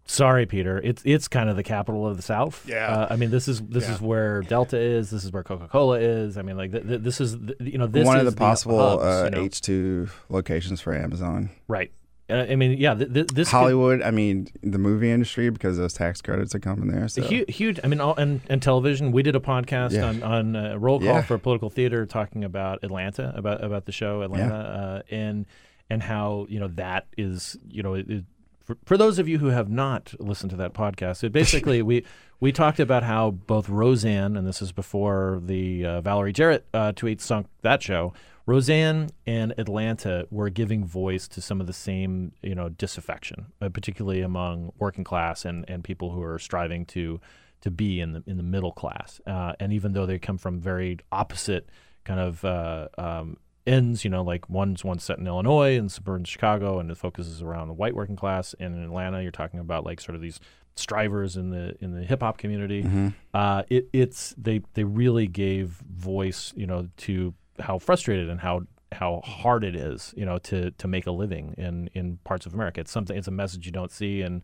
Sorry, 0.09 0.45
Peter. 0.45 0.79
It's 0.83 1.01
it's 1.05 1.27
kind 1.27 1.49
of 1.49 1.55
the 1.57 1.63
capital 1.63 2.07
of 2.07 2.15
the 2.15 2.23
South. 2.23 2.65
Yeah. 2.67 2.87
Uh, 2.87 3.07
I 3.09 3.15
mean, 3.17 3.29
this 3.29 3.47
is 3.47 3.61
this 3.61 3.83
Yeah. 3.87 3.95
is 3.95 4.01
where 4.01 4.41
Delta 4.41 4.77
is. 4.77 5.09
This 5.09 5.23
is 5.25 5.31
where 5.31 5.43
Coca 5.43 5.67
Cola 5.67 5.99
is. 5.99 6.37
I 6.37 6.41
mean, 6.43 6.55
like 6.57 6.71
th- 6.71 6.87
th- 6.87 7.01
this 7.01 7.19
is 7.21 7.35
th- 7.35 7.57
you 7.59 7.77
know 7.77 7.87
this 7.87 8.05
One 8.05 8.17
of 8.17 8.25
the 8.25 8.31
possible 8.31 8.79
hubs, 8.79 9.03
uh, 9.03 9.23
you 9.25 9.31
know? 9.31 9.43
H 9.43 9.59
two 9.61 10.07
locations 10.29 10.79
for 10.81 10.95
Amazon. 10.95 11.49
right. 11.67 11.91
Uh, 12.29 12.45
I 12.49 12.57
mean, 12.57 12.77
yeah. 12.77 12.93
Th- 12.93 13.13
th- 13.13 13.27
this 13.27 13.47
could- 13.49 13.55
Hollywood. 13.57 14.01
I 14.01 14.11
mean, 14.11 14.49
the 14.61 14.77
movie 14.77 15.09
industry 15.11 15.49
because 15.49 15.77
those 15.77 15.93
tax 15.93 16.21
credits 16.21 16.53
are 16.53 16.59
coming 16.59 16.89
there. 16.89 17.07
So 17.07 17.21
Huge, 17.21 17.55
huge. 17.55 17.79
I 17.85 17.87
mean, 17.87 18.01
all, 18.01 18.15
and 18.15 18.41
and 18.49 18.61
television. 18.61 19.13
We 19.13 19.23
did 19.23 19.35
a 19.37 19.39
podcast 19.39 19.91
Yeah. 19.93 20.07
on 20.07 20.23
on 20.23 20.55
uh, 20.57 20.75
roll 20.77 20.99
call 20.99 21.07
Yeah. 21.07 21.21
for 21.21 21.37
political 21.37 21.69
theater, 21.69 22.05
talking 22.05 22.43
about 22.43 22.79
Atlanta, 22.83 23.33
about 23.35 23.63
about 23.63 23.85
the 23.85 23.93
show 23.93 24.23
Atlanta, 24.23 24.55
uh, 24.55 25.01
and 25.13 25.45
and 25.89 26.03
how 26.03 26.47
you 26.49 26.59
know 26.59 26.67
that 26.75 27.07
is 27.17 27.57
you 27.69 27.81
know 27.81 27.93
it, 27.93 28.09
it, 28.09 28.23
for, 28.67 28.77
for 28.83 28.97
those 28.97 29.17
of 29.17 29.29
you 29.29 29.39
who 29.39 29.47
have 29.47 29.69
not 29.69 30.13
listened 30.19 30.51
to 30.51 30.57
that 30.57 30.73
podcast, 30.73 31.23
it 31.23 31.31
basically 31.31 31.81
we 31.91 32.05
we 32.41 32.51
talked 32.51 32.79
about 32.79 33.01
how 33.03 33.31
both 33.31 33.69
Roseanne 33.69 34.35
and 34.35 34.45
this 34.45 34.61
is 34.61 34.73
before 34.73 35.41
the 35.43 35.85
uh, 35.85 36.01
Valerie 36.01 36.33
Jarrett 36.33 36.67
uh, 36.73 36.91
tweet 36.91 37.21
sunk 37.21 37.47
that 37.61 37.81
show. 37.81 38.13
Roseanne 38.45 39.09
and 39.25 39.53
Atlanta 39.57 40.27
were 40.31 40.49
giving 40.49 40.85
voice 40.85 41.27
to 41.29 41.41
some 41.41 41.59
of 41.59 41.67
the 41.67 41.73
same, 41.73 42.31
you 42.41 42.55
know, 42.55 42.69
disaffection, 42.69 43.47
uh, 43.61 43.69
particularly 43.69 44.21
among 44.21 44.71
working 44.79 45.03
class 45.03 45.43
and, 45.43 45.65
and 45.69 45.83
people 45.83 46.11
who 46.11 46.21
are 46.21 46.39
striving 46.39 46.85
to 46.87 47.19
to 47.61 47.71
be 47.71 48.01
in 48.01 48.11
the 48.11 48.23
in 48.27 48.35
the 48.35 48.43
middle 48.43 48.73
class. 48.73 49.21
Uh, 49.25 49.53
and 49.61 49.71
even 49.71 49.93
though 49.93 50.05
they 50.05 50.19
come 50.19 50.37
from 50.37 50.59
very 50.59 50.97
opposite 51.11 51.69
kind 52.03 52.19
of 52.19 52.43
uh, 52.43 52.87
um, 52.97 53.37
ends, 53.67 54.03
you 54.03 54.09
know, 54.09 54.23
like 54.23 54.49
one's 54.49 54.83
one 54.83 54.99
set 54.99 55.19
in 55.19 55.27
Illinois 55.27 55.77
and 55.77 55.91
suburban 55.91 56.23
Chicago, 56.25 56.79
and 56.79 56.89
it 56.89 56.97
focuses 56.97 57.41
around 57.41 57.67
the 57.67 57.73
white 57.73 57.95
working 57.95 58.15
class. 58.15 58.55
And 58.59 58.75
in 58.75 58.83
Atlanta, 58.83 59.21
you're 59.21 59.31
talking 59.31 59.59
about 59.59 59.85
like 59.85 60.01
sort 60.01 60.15
of 60.15 60.21
these 60.21 60.39
strivers 60.75 61.35
in 61.35 61.49
the 61.49 61.75
in 61.81 61.93
the 61.93 62.03
hip 62.03 62.21
hop 62.21 62.37
community. 62.37 62.83
Mhm. 62.83 63.13
Uh, 63.33 63.63
it, 63.69 63.87
it's 63.93 64.33
they 64.37 64.61
they 64.73 64.83
really 64.83 65.27
gave 65.27 65.69
voice, 65.91 66.53
you 66.55 66.65
know, 66.65 66.87
to 66.97 67.33
how 67.59 67.77
frustrated 67.79 68.29
and 68.29 68.39
how 68.39 68.63
how 68.93 69.21
hard 69.25 69.63
it 69.63 69.75
is, 69.75 70.13
you 70.15 70.25
know, 70.25 70.37
to 70.39 70.71
to 70.71 70.87
make 70.87 71.05
a 71.05 71.11
living 71.11 71.53
in 71.57 71.89
in 71.93 72.17
parts 72.23 72.45
of 72.45 72.53
America. 72.53 72.79
It's 72.79 72.91
something. 72.91 73.17
It's 73.17 73.27
a 73.27 73.31
message 73.31 73.65
you 73.65 73.71
don't 73.71 73.91
see 73.91 74.21
in 74.21 74.43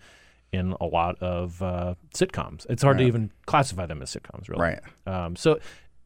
in 0.52 0.76
a 0.80 0.86
lot 0.86 1.18
of 1.22 1.62
uh, 1.64 1.96
sitcoms. 2.14 2.66
It's 2.70 2.84
hard 2.84 3.00
to 3.00 3.04
even 3.04 3.32
classify 3.48 3.88
them 3.88 4.04
as 4.04 4.16
sitcoms, 4.16 4.48
really. 4.48 4.62
Right. 4.62 4.80
Um, 5.08 5.36
so, 5.36 5.60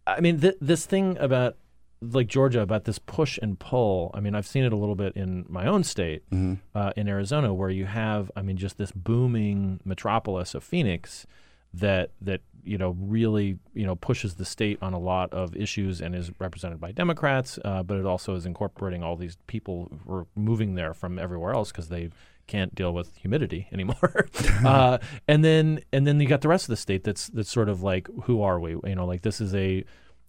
I 0.06 0.22
mean, 0.22 0.39
th- 0.39 0.56
this 0.61 0.85
thing 0.85 1.18
about 1.18 1.57
like 2.02 2.28
Georgia 2.28 2.61
about 2.61 2.84
this 2.86 2.99
push 2.99 3.40
and 3.41 3.57
pull. 3.60 4.11
I 4.14 4.19
mean, 4.19 4.36
I've 4.36 4.45
seen 4.48 4.64
it 4.64 4.72
a 4.74 4.76
little 4.76 4.95
bit 4.95 5.14
in 5.15 5.45
my 5.49 5.65
own 5.65 5.84
state, 5.84 6.24
Mhm. 6.32 6.60
uh, 6.76 6.91
in 6.95 7.07
Arizona, 7.07 7.53
where 7.53 7.69
you 7.72 7.86
have, 7.86 8.32
I 8.36 8.41
mean, 8.44 8.57
just 8.57 8.78
this 8.78 8.91
booming 8.91 9.80
metropolis 9.84 10.53
of 10.53 10.64
Phoenix 10.64 11.26
that 11.74 12.11
that 12.22 12.41
you 12.64 12.78
know 12.78 12.95
really 12.99 13.57
you 13.74 13.86
know 13.86 13.95
pushes 13.95 14.36
the 14.36 14.45
state 14.45 14.78
on 14.82 14.94
a 14.94 14.99
lot 14.99 15.32
of 15.34 15.56
issues 15.56 16.02
and 16.02 16.15
is 16.15 16.32
represented 16.40 16.80
by 16.80 16.91
Democrats, 16.91 17.60
uh, 17.65 17.84
but 17.84 17.98
it 17.98 18.06
also 18.06 18.36
is 18.36 18.45
incorporating 18.45 19.03
all 19.03 19.15
these 19.15 19.38
people 19.48 19.91
who 20.06 20.14
are 20.14 20.28
moving 20.36 20.76
there 20.76 20.94
from 20.94 21.18
everywhere 21.19 21.53
else 21.53 21.72
because 21.72 21.90
they 21.90 22.10
can't 22.48 22.74
deal 22.76 22.94
with 22.94 23.15
humidity 23.18 23.68
anymore. 23.74 24.28
uh, 24.65 24.98
and 25.28 25.44
then 25.44 25.80
and 25.91 26.06
then 26.07 26.19
you 26.19 26.28
got 26.28 26.41
the 26.41 26.48
rest 26.48 26.65
of 26.65 26.69
the 26.69 26.78
state 26.78 27.03
that's 27.03 27.28
that's 27.30 27.52
sort 27.52 27.69
of 27.69 27.84
like 27.84 28.07
who 28.24 28.41
are 28.41 28.60
we? 28.60 28.72
You 28.86 28.95
know, 28.95 29.06
like 29.06 29.22
this 29.24 29.41
is 29.41 29.53
a 29.56 29.84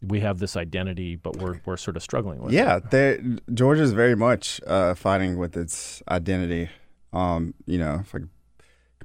we 0.07 0.21
have 0.21 0.39
this 0.39 0.57
identity, 0.57 1.17
but 1.17 1.37
we're 1.37 1.61
we're 1.65 1.77
sort 1.77 1.97
of 1.97 2.03
struggling 2.03 2.41
with. 2.41 2.53
it. 2.53 2.57
Yeah, 2.57 2.79
they- 2.79 3.21
Georgia's 3.53 3.93
very 3.93 4.15
much 4.15 4.61
uh, 4.67 4.95
fighting 4.95 5.39
with 5.39 5.57
its 5.57 6.03
identity. 6.09 6.69
Um, 7.13 7.55
you 7.67 7.79
know, 7.79 7.99
if 8.03 8.15
I 8.15 8.19
could 8.19 8.29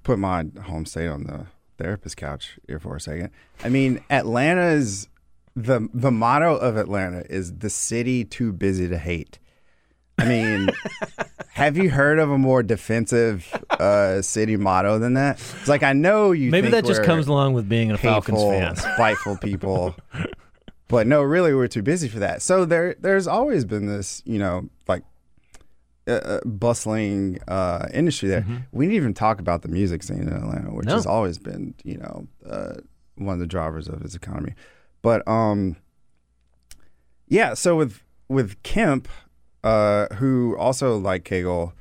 put 0.03 0.19
my 0.19 0.45
home 0.65 0.85
state 0.85 1.07
on 1.07 1.23
the 1.23 1.47
therapist 1.77 2.17
couch 2.17 2.59
here 2.67 2.79
for 2.79 2.95
a 2.95 3.01
second, 3.01 3.31
I 3.63 3.69
mean, 3.69 4.03
Atlanta 4.09 4.67
is 4.67 5.07
the 5.55 5.87
the 5.93 6.11
motto 6.11 6.55
of 6.57 6.77
Atlanta 6.77 7.23
is 7.29 7.53
the 7.57 7.69
city 7.69 8.23
too 8.25 8.51
busy 8.53 8.87
to 8.87 8.97
hate. 8.97 9.39
I 10.19 10.25
mean, 10.25 10.69
have 11.53 11.75
you 11.75 11.89
heard 11.89 12.19
of 12.19 12.29
a 12.29 12.37
more 12.37 12.61
defensive 12.61 13.51
uh, 13.71 14.21
city 14.21 14.57
motto 14.57 14.99
than 14.99 15.15
that? 15.15 15.39
It's 15.59 15.67
like 15.67 15.81
I 15.81 15.93
know 15.93 16.31
you. 16.33 16.51
Maybe 16.51 16.69
that 16.69 16.85
just 16.85 17.03
comes 17.03 17.27
along 17.27 17.53
with 17.53 17.67
being 17.67 17.89
a 17.91 17.97
Falcons 17.97 18.43
fan. 18.43 18.75
spiteful 18.75 19.37
people. 19.37 19.95
But 20.87 21.07
no, 21.07 21.21
really, 21.23 21.53
we're 21.53 21.67
too 21.67 21.81
busy 21.81 22.07
for 22.07 22.19
that. 22.19 22.41
So 22.41 22.65
there, 22.65 22.95
there's 22.99 23.25
always 23.27 23.65
been 23.65 23.87
this, 23.87 24.21
you 24.25 24.37
know, 24.37 24.69
like 24.87 25.03
uh, 26.07 26.11
uh, 26.11 26.39
bustling 26.45 27.39
uh, 27.47 27.87
industry 27.93 28.29
there. 28.29 28.45
We 28.71 28.85
didn't 28.85 28.97
even 28.97 29.13
talk 29.13 29.39
about 29.39 29.61
the 29.61 29.69
music 29.69 30.03
scene 30.03 30.21
in 30.21 30.29
Atlanta, 30.33 30.73
which 30.73 30.85
No. 30.85 30.93
has 30.95 31.05
always 31.05 31.39
been, 31.39 31.73
you 31.83 31.97
know, 31.97 32.27
uh, 32.47 32.73
one 33.15 33.33
of 33.33 33.39
the 33.39 33.47
drivers 33.47 33.87
of 33.87 34.01
its 34.03 34.13
economy. 34.13 34.53
But 35.01 35.25
um, 35.27 35.77
yeah, 37.27 37.53
so 37.53 37.75
with 37.75 38.01
with 38.27 38.61
Kemp, 38.63 39.07
uh, 39.63 40.07
who 40.15 40.55
also 40.57 40.97
like 40.97 41.23
Cagle, 41.23 41.73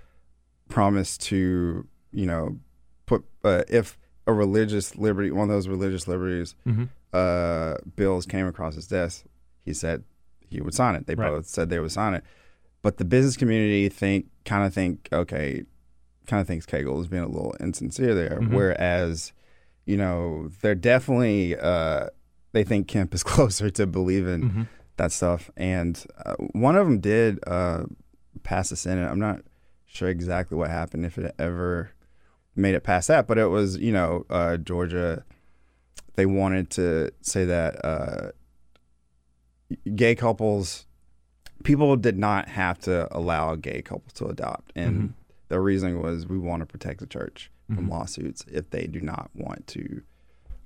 promised 0.69 1.21
to, 1.23 1.87
you 2.13 2.27
know, 2.27 2.59
put 3.07 3.25
uh, 3.45 3.63
if 3.69 3.99
a 4.27 4.33
religious 4.33 4.97
liberty, 4.97 5.31
one 5.31 5.49
of 5.49 5.55
those 5.55 5.69
religious 5.69 6.07
liberties 6.07 6.55
Mhm. 6.67 6.89
uh, 7.13 7.77
bills 7.97 8.25
came 8.27 8.47
across 8.47 8.75
his 8.75 8.87
desk, 8.87 9.25
he 9.65 9.73
said 9.75 10.05
he 10.49 10.61
would 10.61 10.75
sign 10.75 10.95
it. 10.95 11.07
They 11.07 11.15
Right. 11.15 11.29
both 11.31 11.47
said 11.47 11.69
they 11.71 11.79
would 11.81 11.93
sign 11.93 12.15
it, 12.15 12.25
but 12.83 12.97
the 12.99 13.05
business 13.05 13.37
community 13.37 13.89
think 13.89 14.27
kind 14.45 14.65
of 14.67 14.73
think 14.73 15.09
okay, 15.13 15.65
kind 16.27 16.41
of 16.41 16.47
thinks 16.47 16.67
Cagle 16.67 17.01
is 17.01 17.09
being 17.09 17.23
a 17.23 17.29
little 17.29 17.55
insincere 17.61 18.15
there. 18.15 18.39
Mhm. 18.41 18.53
Whereas, 18.53 19.33
you 19.87 19.97
know, 19.97 20.49
they're 20.61 20.75
definitely 20.77 21.57
uh, 21.57 22.07
they 22.53 22.65
think 22.65 22.87
Kemp 22.87 23.13
is 23.15 23.23
closer 23.35 23.71
to 23.71 23.87
believing 23.87 24.43
Mhm. 24.51 24.67
that 24.99 25.11
stuff. 25.13 25.51
And 25.57 26.03
uh, 26.25 26.35
one 26.53 26.77
of 26.77 26.87
them 26.87 27.01
did 27.01 27.39
uh, 27.47 27.85
pass 28.43 28.69
the 28.71 28.77
Senate. 28.77 29.09
I'm 29.11 29.19
not 29.19 29.43
sure 29.87 30.09
exactly 30.09 30.57
what 30.57 30.71
happened 30.71 31.05
if 31.07 31.19
it 31.19 31.35
ever 31.39 31.91
made 32.55 32.75
it 32.75 32.83
past 32.83 33.09
that, 33.09 33.27
but 33.27 33.39
it 33.39 33.47
was 33.47 33.77
you 33.79 33.93
know 33.93 34.25
uh, 34.31 34.57
Georgia. 34.57 35.25
They 36.15 36.27
wanted 36.27 36.69
to 36.71 37.11
say 37.23 37.45
that 37.47 37.83
uh, 37.85 38.33
gay 39.95 40.15
couples, 40.15 40.87
people 41.65 41.97
did 41.97 42.19
not 42.19 42.49
have 42.49 42.79
to 42.81 43.09
allow 43.17 43.53
a 43.53 43.57
gay 43.57 43.83
couples 43.83 44.13
to 44.15 44.27
adopt, 44.27 44.73
and 44.77 45.03
Mhm. 45.03 45.13
the 45.49 45.61
reasoning 45.61 46.03
was 46.03 46.27
we 46.27 46.39
want 46.39 46.61
to 46.61 46.67
protect 46.67 47.01
the 47.01 47.07
church 47.07 47.51
from 47.75 47.87
Mhm. 47.87 47.91
lawsuits 47.91 48.45
if 48.53 48.69
they 48.71 48.87
do 48.87 49.01
not 49.01 49.31
want 49.35 49.67
to 49.69 50.03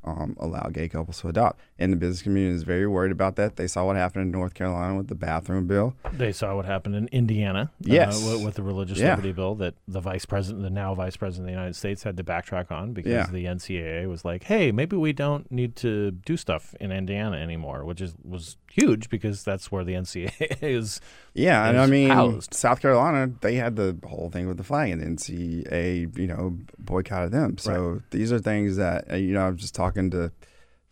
um, 0.05 0.37
allow 0.39 0.69
gay 0.73 0.89
couples 0.89 1.21
to 1.21 1.29
adopt. 1.29 1.61
And 1.79 1.93
the 1.93 1.97
business 1.99 2.23
community 2.23 2.55
is 2.57 2.63
very 2.63 2.87
worried 2.87 3.13
about 3.13 3.37
that. 3.37 3.57
They 3.57 3.67
saw 3.67 3.85
what 3.85 3.97
happened 3.97 4.23
in 4.23 4.31
North 4.31 4.55
Carolina 4.55 4.97
with 4.97 5.09
the 5.09 5.15
bathroom 5.15 5.67
bill. 5.67 5.95
They 6.11 6.33
saw 6.33 6.57
what 6.57 6.65
happened 6.65 6.95
in 6.95 7.07
Indiana. 7.09 7.71
Yes. 7.81 8.27
uh, 8.27 8.39
with, 8.43 8.55
the 8.55 8.63
religious 8.63 8.99
Yeah. 8.99 9.11
liberty 9.11 9.33
bill 9.33 9.55
that 9.57 9.75
the 9.87 10.01
vice 10.01 10.25
president, 10.25 10.63
the 10.63 10.71
now 10.71 10.95
vice 10.95 11.17
president 11.19 11.43
of 11.45 11.47
the 11.49 11.53
United 11.59 11.77
States, 11.77 12.03
had 12.03 12.17
to 12.17 12.25
backtrack 12.25 12.71
on 12.71 12.95
because 12.95 13.13
Yeah. 13.13 13.27
the 13.31 13.45
NCAA 13.45 14.07
was 14.09 14.25
like, 14.25 14.45
"Hey, 14.45 14.73
maybe 14.73 14.97
we 14.97 15.13
don't 15.13 15.53
need 15.53 15.77
to 15.77 16.13
do 16.13 16.39
stuff 16.39 16.75
in 16.81 16.93
Indiana 16.93 17.37
anymore," 17.37 17.85
which 17.85 18.01
is 18.01 18.15
was 18.25 18.57
huge 18.73 19.11
because 19.11 19.45
that's 19.45 19.71
where 19.71 19.85
the 19.85 19.93
NCAA 19.95 20.57
is. 20.63 21.01
Yeah, 21.35 21.69
and 21.69 21.79
I 21.79 21.87
mean, 21.87 22.09
housed. 22.09 22.55
South 22.55 22.81
Carolina, 22.81 23.31
they 23.43 23.57
had 23.57 23.77
the 23.77 23.99
whole 24.07 24.31
thing 24.31 24.47
with 24.49 24.57
the 24.57 24.65
flag, 24.65 24.93
and 24.93 25.03
the 25.03 25.07
NCAA, 25.07 26.17
you 26.19 26.27
know, 26.27 26.57
boycotted 26.79 27.33
them. 27.33 27.59
So 27.59 28.01
these 28.11 28.33
are 28.33 28.39
things 28.39 28.77
that, 28.77 29.11
uh, 29.13 29.17
you 29.17 29.35
know, 29.35 29.47
I 29.47 29.51
was 29.51 29.61
just 29.61 29.75
talking 29.75 30.11
to 30.13 30.33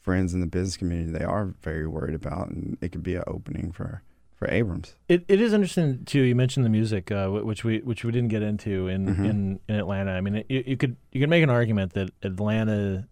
friends 0.05 0.33
in 0.35 0.41
the 0.41 0.47
business 0.47 0.77
community, 0.77 1.11
they 1.11 1.25
are 1.25 1.55
very 1.63 1.87
worried 1.89 2.15
about, 2.15 2.49
and 2.51 2.77
it 2.81 2.93
could 2.93 3.03
be 3.03 3.15
an 3.17 3.25
opening 3.27 3.73
for, 3.73 4.03
for 4.37 4.49
Abrams. 4.51 4.95
It, 5.09 5.25
it 5.29 5.41
is 5.41 5.53
interesting 5.53 6.05
too. 6.05 6.21
You 6.21 6.35
mentioned 6.35 6.65
the 6.65 6.71
music, 6.71 7.11
uh, 7.11 7.29
which 7.29 7.65
we 7.65 7.79
which 7.79 8.05
we 8.05 8.13
didn't 8.13 8.29
get 8.29 8.43
into 8.43 8.87
in, 8.89 9.07
Mhm. 9.07 9.25
in, 9.31 9.61
in 9.69 9.75
Atlanta. 9.77 10.13
I 10.13 10.21
mean, 10.21 10.45
it, 10.49 10.67
you, 10.67 10.77
could 10.77 10.97
you 11.11 11.21
could 11.21 11.31
make 11.31 11.43
an 11.43 11.51
argument 11.51 11.95
that 11.95 12.11
Atlanta 12.23 13.09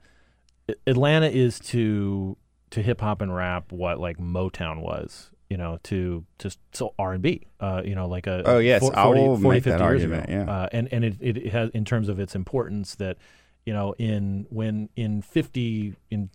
Atlanta 0.87 1.27
is 1.29 1.59
to 1.61 2.37
to 2.71 2.83
hip 2.83 3.01
hop 3.01 3.21
and 3.21 3.35
rap 3.35 3.73
what 3.73 3.99
like 4.01 4.19
Motown 4.19 4.81
was. 4.83 5.31
You 5.51 5.59
know, 5.59 5.79
to 5.85 6.25
to 6.39 6.51
so 6.73 6.95
R 6.99 7.13
and 7.13 7.23
B. 7.23 7.47
Uh, 7.61 7.83
you 7.85 7.95
know, 7.95 8.07
like 8.09 8.27
a 8.27 8.43
Oh, 8.47 8.59
yes, 8.59 8.81
for- 8.81 8.99
I 8.99 9.05
40, 9.05 9.21
will 9.21 9.37
40, 9.39 9.49
make 9.49 9.65
that 9.65 9.71
50 9.81 9.85
years 9.85 10.03
argument, 10.03 10.25
ago. 10.31 10.33
yeah. 10.47 10.51
Uh, 10.63 10.69
and 10.73 10.89
and 10.93 11.05
it, 11.05 11.17
it 11.21 11.53
has 11.53 11.69
in 11.75 11.85
terms 11.85 12.09
of 12.09 12.19
its 12.19 12.35
importance 12.35 12.95
that 12.95 13.19
you 13.67 13.73
know 13.75 13.95
in 13.99 14.47
when 14.49 14.89
in 14.97 15.21
fifty 15.21 15.95
in 16.11 16.31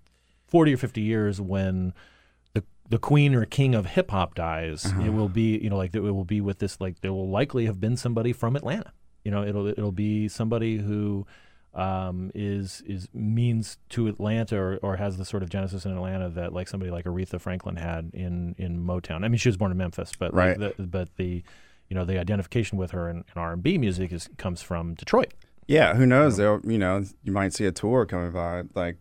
forty 0.47 0.73
or 0.73 0.77
fifty 0.77 1.01
years 1.01 1.39
when 1.41 1.93
the 2.53 2.63
the 2.89 2.97
queen 2.97 3.35
or 3.35 3.45
king 3.45 3.75
of 3.75 3.85
hip 3.85 4.11
hop 4.11 4.35
dies, 4.35 4.85
Uh-huh. 4.85 5.03
it 5.05 5.09
will 5.09 5.29
be 5.29 5.57
you 5.57 5.69
know 5.69 5.77
like 5.77 5.93
it 5.95 5.99
will 6.01 6.25
be 6.25 6.41
with 6.41 6.59
this 6.59 6.79
like 6.81 7.01
there 7.01 7.13
will 7.13 7.29
likely 7.29 7.65
have 7.65 7.79
been 7.79 7.97
somebody 7.97 8.33
from 8.33 8.55
Atlanta. 8.55 8.91
You 9.23 9.31
know, 9.31 9.43
it'll 9.43 9.67
it'll 9.67 9.91
be 9.91 10.27
somebody 10.27 10.77
who 10.77 11.25
um, 11.73 12.31
is 12.33 12.81
is 12.87 13.07
means 13.13 13.77
to 13.89 14.07
Atlanta 14.07 14.57
or, 14.57 14.77
or 14.81 14.95
has 14.97 15.17
the 15.17 15.25
sort 15.25 15.43
of 15.43 15.49
genesis 15.49 15.85
in 15.85 15.91
Atlanta 15.91 16.29
that 16.29 16.53
like 16.53 16.67
somebody 16.67 16.91
like 16.91 17.05
Aretha 17.05 17.39
Franklin 17.39 17.75
had 17.75 18.09
in 18.13 18.55
in 18.57 18.79
Motown. 18.85 19.23
I 19.23 19.27
mean, 19.27 19.37
she 19.37 19.49
was 19.49 19.57
born 19.57 19.71
in 19.71 19.77
Memphis, 19.77 20.11
but 20.17 20.33
Right. 20.33 20.57
the, 20.57 20.73
but 20.79 21.15
the 21.17 21.43
you 21.89 21.95
know 21.95 22.03
the 22.05 22.17
identification 22.17 22.77
with 22.77 22.91
her 22.91 23.09
in, 23.09 23.17
in 23.17 23.23
R 23.35 23.53
and 23.53 23.61
B 23.61 23.77
music 23.77 24.11
is 24.11 24.29
comes 24.37 24.61
from 24.61 24.93
Detroit. 24.95 25.33
Yeah, 25.67 25.95
who 25.95 26.05
knows? 26.05 26.37
They'll, 26.37 26.61
you 26.63 26.77
know, 26.77 27.03
you 27.23 27.33
might 27.33 27.53
see 27.53 27.65
a 27.65 27.73
tour 27.73 28.05
coming 28.05 28.31
by, 28.31 28.63
like 28.73 28.95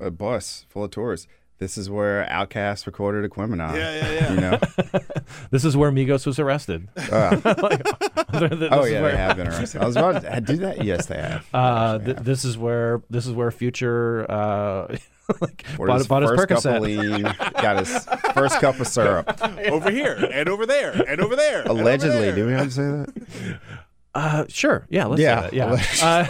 a 0.00 0.10
bus 0.10 0.66
full 0.68 0.84
of 0.84 0.90
tourists. 0.90 1.26
This 1.58 1.78
is 1.78 1.88
where 1.88 2.24
Outkast 2.28 2.86
recorded 2.86 3.30
Aquemini. 3.30 3.76
Yeah, 3.76 3.94
yeah, 3.94 4.12
yeah. 4.12 4.32
You 4.32 4.40
know? 4.40 4.58
This 5.52 5.64
is 5.64 5.76
where 5.76 5.92
Migos 5.92 6.26
was 6.26 6.38
arrested. 6.40 6.88
Uh, 7.12 7.40
Like, 8.32 8.50
this 8.58 8.68
oh 8.72 8.84
yeah, 8.84 9.02
where- 9.02 9.12
they 9.12 9.16
have 9.18 9.36
been 9.36 9.46
arrested. 9.48 9.80
I 9.82 9.86
was 9.86 9.94
about 9.96 10.22
to 10.22 10.40
do 10.40 10.56
that. 10.58 10.82
Yes, 10.84 11.06
they 11.06 11.16
have. 11.16 11.46
Uh, 11.54 11.98
th- 11.98 12.16
this 12.18 12.44
is 12.44 12.56
where 12.58 13.02
this 13.10 13.26
is 13.26 13.32
where 13.32 13.50
Future 13.50 14.28
uh, 14.30 14.96
like 15.40 15.64
bought, 15.76 15.98
his 15.98 16.06
bought 16.08 16.22
his 16.22 16.30
first 16.32 16.48
cup 16.48 16.58
Percocet. 16.62 17.46
of 17.46 17.52
got 17.62 17.78
his 17.86 18.04
first 18.34 18.58
cup 18.60 18.80
of 18.80 18.86
syrup. 18.88 19.40
over 19.70 19.90
here 19.90 20.14
and 20.32 20.48
over 20.48 20.64
there 20.66 20.90
and 21.06 21.20
over 21.20 21.36
there. 21.36 21.60
and 21.60 21.68
over 21.70 21.80
Allegedly, 21.80 22.18
there. 22.20 22.34
do 22.34 22.46
we 22.46 22.52
have 22.52 22.64
to 22.66 22.70
say 22.72 22.82
that? 22.82 23.58
Uh, 24.14 24.44
sure. 24.48 24.86
Yeah. 24.90 25.06
Let's 25.06 25.20
Yeah, 25.22 25.50
say 25.50 25.56
that. 25.58 25.98
Yeah. 26.00 26.26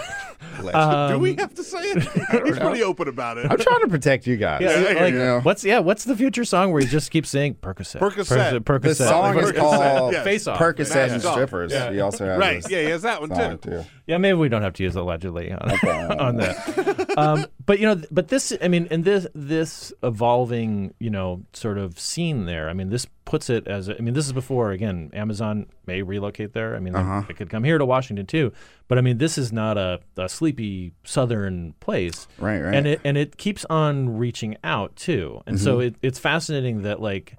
Alleged- 0.63 0.77
Allegedly. 0.77 1.15
Do 1.15 1.19
we 1.21 1.31
um, 1.33 1.37
have 1.39 1.55
to 1.55 1.63
say 1.63 1.79
it? 1.81 2.03
He's 2.47 2.59
pretty 2.59 2.83
open 2.83 3.09
about 3.09 3.39
it. 3.39 3.47
I'm 3.51 3.59
trying 3.59 3.81
to 3.81 3.89
protect 3.89 4.27
you 4.27 4.37
guys. 4.37 4.63
Yeah, 4.63 4.71
I 4.71 4.75
hear 4.79 4.95
like, 5.01 5.13
you. 5.13 5.19
know. 5.19 5.41
what's 5.41 5.65
yeah? 5.65 5.79
What's 5.81 6.05
the 6.05 6.17
future 6.17 6.45
song 6.45 6.73
where 6.73 6.81
he 6.81 6.87
just 6.89 7.11
keeps 7.11 7.29
saying 7.29 7.57
Percocet? 7.57 7.99
Percocet. 8.01 8.61
Percocet. 8.61 8.83
The 8.83 8.95
song 8.95 9.39
is 9.39 9.51
Percocet, 9.53 9.57
called 9.57 10.13
yes. 10.13 10.25
Face 10.25 10.47
Off. 10.47 10.59
Percocet 10.59 10.89
That's 10.93 11.13
and. 11.13 11.23
Strippers. 11.23 11.73
Yeah. 11.73 11.91
He 11.93 12.01
also 12.01 12.27
has 12.27 12.39
Right. 12.39 12.71
Yeah, 12.71 12.81
he 12.83 12.87
has 12.91 13.03
that 13.03 13.21
one 13.21 13.31
too. 13.31 13.57
too. 13.71 13.85
Yeah, 14.07 14.19
maybe 14.19 14.37
we 14.37 14.49
don't 14.49 14.63
have 14.63 14.75
to 14.75 14.83
use 14.83 14.97
allegedly 14.97 15.53
on, 15.53 15.61
on 16.19 16.37
that. 16.37 17.12
Um, 17.17 17.47
but 17.67 17.79
you 17.79 17.87
know, 17.87 18.03
but 18.11 18.29
this, 18.29 18.53
I 18.63 18.69
mean, 18.69 18.89
and 18.91 19.05
this 19.05 19.27
this 19.35 19.93
evolving, 20.03 20.95
you 20.99 21.11
know, 21.11 21.43
sort 21.53 21.79
of 21.79 21.99
scene 21.99 22.47
there. 22.47 22.69
I 22.69 22.73
mean, 22.73 22.91
this 22.91 23.07
puts 23.25 23.49
it 23.51 23.67
as, 23.69 23.89
I 23.89 23.95
mean, 23.99 24.15
this 24.15 24.27
is 24.27 24.33
before 24.33 24.73
again, 24.73 25.11
Amazon 25.13 25.67
may 25.87 26.03
relocate 26.03 26.53
there. 26.53 26.75
I 26.77 26.81
mean, 26.81 26.95
Uh-huh. 26.95 27.23
they 27.29 27.35
could 27.35 27.51
come 27.51 27.65
here 27.65 27.79
to 27.79 27.85
Washington 27.85 28.27
too. 28.27 28.53
But 28.89 28.99
I 28.99 29.01
mean, 29.01 29.19
this 29.19 29.37
is 29.39 29.53
not 29.53 29.79
a, 29.79 30.01
a 30.17 30.29
sleepy 30.29 30.93
southern 31.05 31.75
place, 31.81 32.27
Right, 32.39 32.61
right. 32.61 32.75
And 32.75 32.87
it 32.87 33.01
and 33.05 33.17
it 33.17 33.37
keeps 33.37 33.65
on 33.67 34.17
reaching 34.19 34.57
out 34.65 34.97
too. 34.97 35.43
And 35.47 35.61
so 35.61 35.81
it, 35.81 35.97
it's 36.03 36.19
fascinating 36.19 36.83
that 36.83 37.01
like 37.01 37.37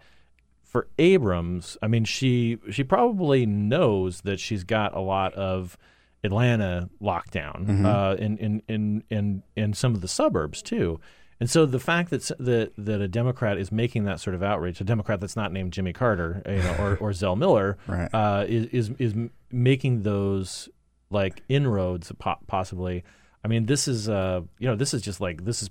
for 0.64 0.88
Abrams, 0.98 1.78
I 1.82 1.88
mean, 1.88 2.06
she 2.06 2.58
she 2.72 2.84
probably 2.84 3.46
knows 3.46 4.22
that 4.22 4.40
she's 4.40 4.64
got 4.64 4.96
a 4.96 5.00
lot 5.02 5.34
of 5.36 5.78
Atlanta 6.24 6.90
lockdown 7.02 7.86
uh, 7.86 8.16
in, 8.18 8.38
in 8.38 8.62
in 8.68 9.04
in 9.10 9.44
in 9.56 9.74
some 9.74 9.94
of 9.94 10.02
the 10.02 10.08
suburbs 10.08 10.62
too. 10.62 11.00
And 11.40 11.50
so 11.50 11.66
the 11.66 11.80
fact 11.80 12.10
that 12.12 12.32
that 12.40 12.72
that 12.78 13.02
a 13.02 13.08
Democrat 13.08 13.58
is 13.58 13.72
making 13.72 14.06
that 14.06 14.20
sort 14.20 14.34
of 14.36 14.42
outreach, 14.44 14.80
a 14.80 14.84
Democrat 14.86 15.20
that's 15.20 15.36
not 15.36 15.52
named 15.52 15.74
Jimmy 15.74 15.92
Carter, 15.92 16.42
you 16.48 16.56
know, 16.58 16.76
or, 16.80 16.98
or 16.98 17.14
Zell 17.14 17.36
Miller, 17.36 17.78
Right. 17.88 18.10
uh, 18.14 18.46
is 18.48 18.68
is 18.68 18.90
is 19.00 19.14
making 19.52 20.04
those 20.04 20.70
like 21.10 21.42
inroads 21.50 22.12
possibly. 22.48 23.04
I 23.44 23.50
mean, 23.50 23.66
this 23.66 23.88
is 23.90 24.08
uh, 24.08 24.42
you 24.60 24.68
know, 24.68 24.76
this 24.76 24.94
is 24.94 25.02
just 25.02 25.20
like 25.20 25.44
this 25.44 25.62
is 25.62 25.70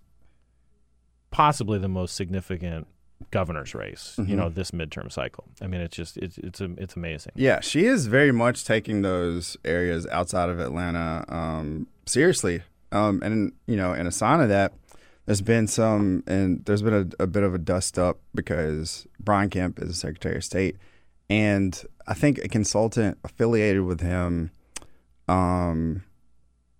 possibly 1.30 1.78
the 1.78 1.88
most 1.88 2.14
significant 2.14 2.86
governor's 3.30 3.74
race, 3.74 4.14
you 4.26 4.36
know, 4.36 4.48
this 4.48 4.70
midterm 4.70 5.10
cycle. 5.10 5.44
I 5.60 5.66
mean, 5.66 5.80
it's 5.80 5.96
just 5.96 6.16
it's 6.16 6.38
it's 6.38 6.60
it's 6.60 6.96
amazing. 6.96 7.32
Yeah, 7.34 7.60
she 7.60 7.86
is 7.86 8.06
very 8.06 8.32
much 8.32 8.64
taking 8.64 9.02
those 9.02 9.56
areas 9.64 10.06
outside 10.08 10.48
of 10.48 10.60
Atlanta 10.60 11.24
um, 11.28 11.86
seriously. 12.06 12.62
Um, 12.90 13.22
and 13.22 13.52
you 13.66 13.76
know, 13.76 13.94
in 13.94 14.06
a 14.06 14.12
sign 14.12 14.40
of 14.40 14.48
that, 14.50 14.72
there's 15.26 15.40
been 15.40 15.66
some, 15.66 16.24
and 16.26 16.64
there's 16.64 16.82
been 16.82 17.14
a, 17.18 17.22
a 17.22 17.26
bit 17.26 17.42
of 17.42 17.54
a 17.54 17.58
dust 17.58 17.98
up 17.98 18.18
because 18.34 19.06
Brian 19.20 19.50
Kemp 19.50 19.78
is 19.80 19.88
the 19.88 19.94
Secretary 19.94 20.36
of 20.36 20.44
State, 20.44 20.76
and 21.30 21.82
I 22.06 22.14
think 22.14 22.38
a 22.38 22.48
consultant 22.48 23.18
affiliated 23.24 23.82
with 23.82 24.00
him 24.00 24.50
um, 25.28 26.04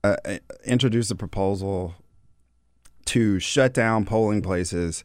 uh, 0.05 0.17
uh, 0.25 0.39
introduced 0.65 1.11
a 1.11 1.15
proposal 1.15 1.95
to 3.07 3.39
shut 3.39 3.73
down 3.73 4.05
polling 4.05 4.43
places 4.43 5.05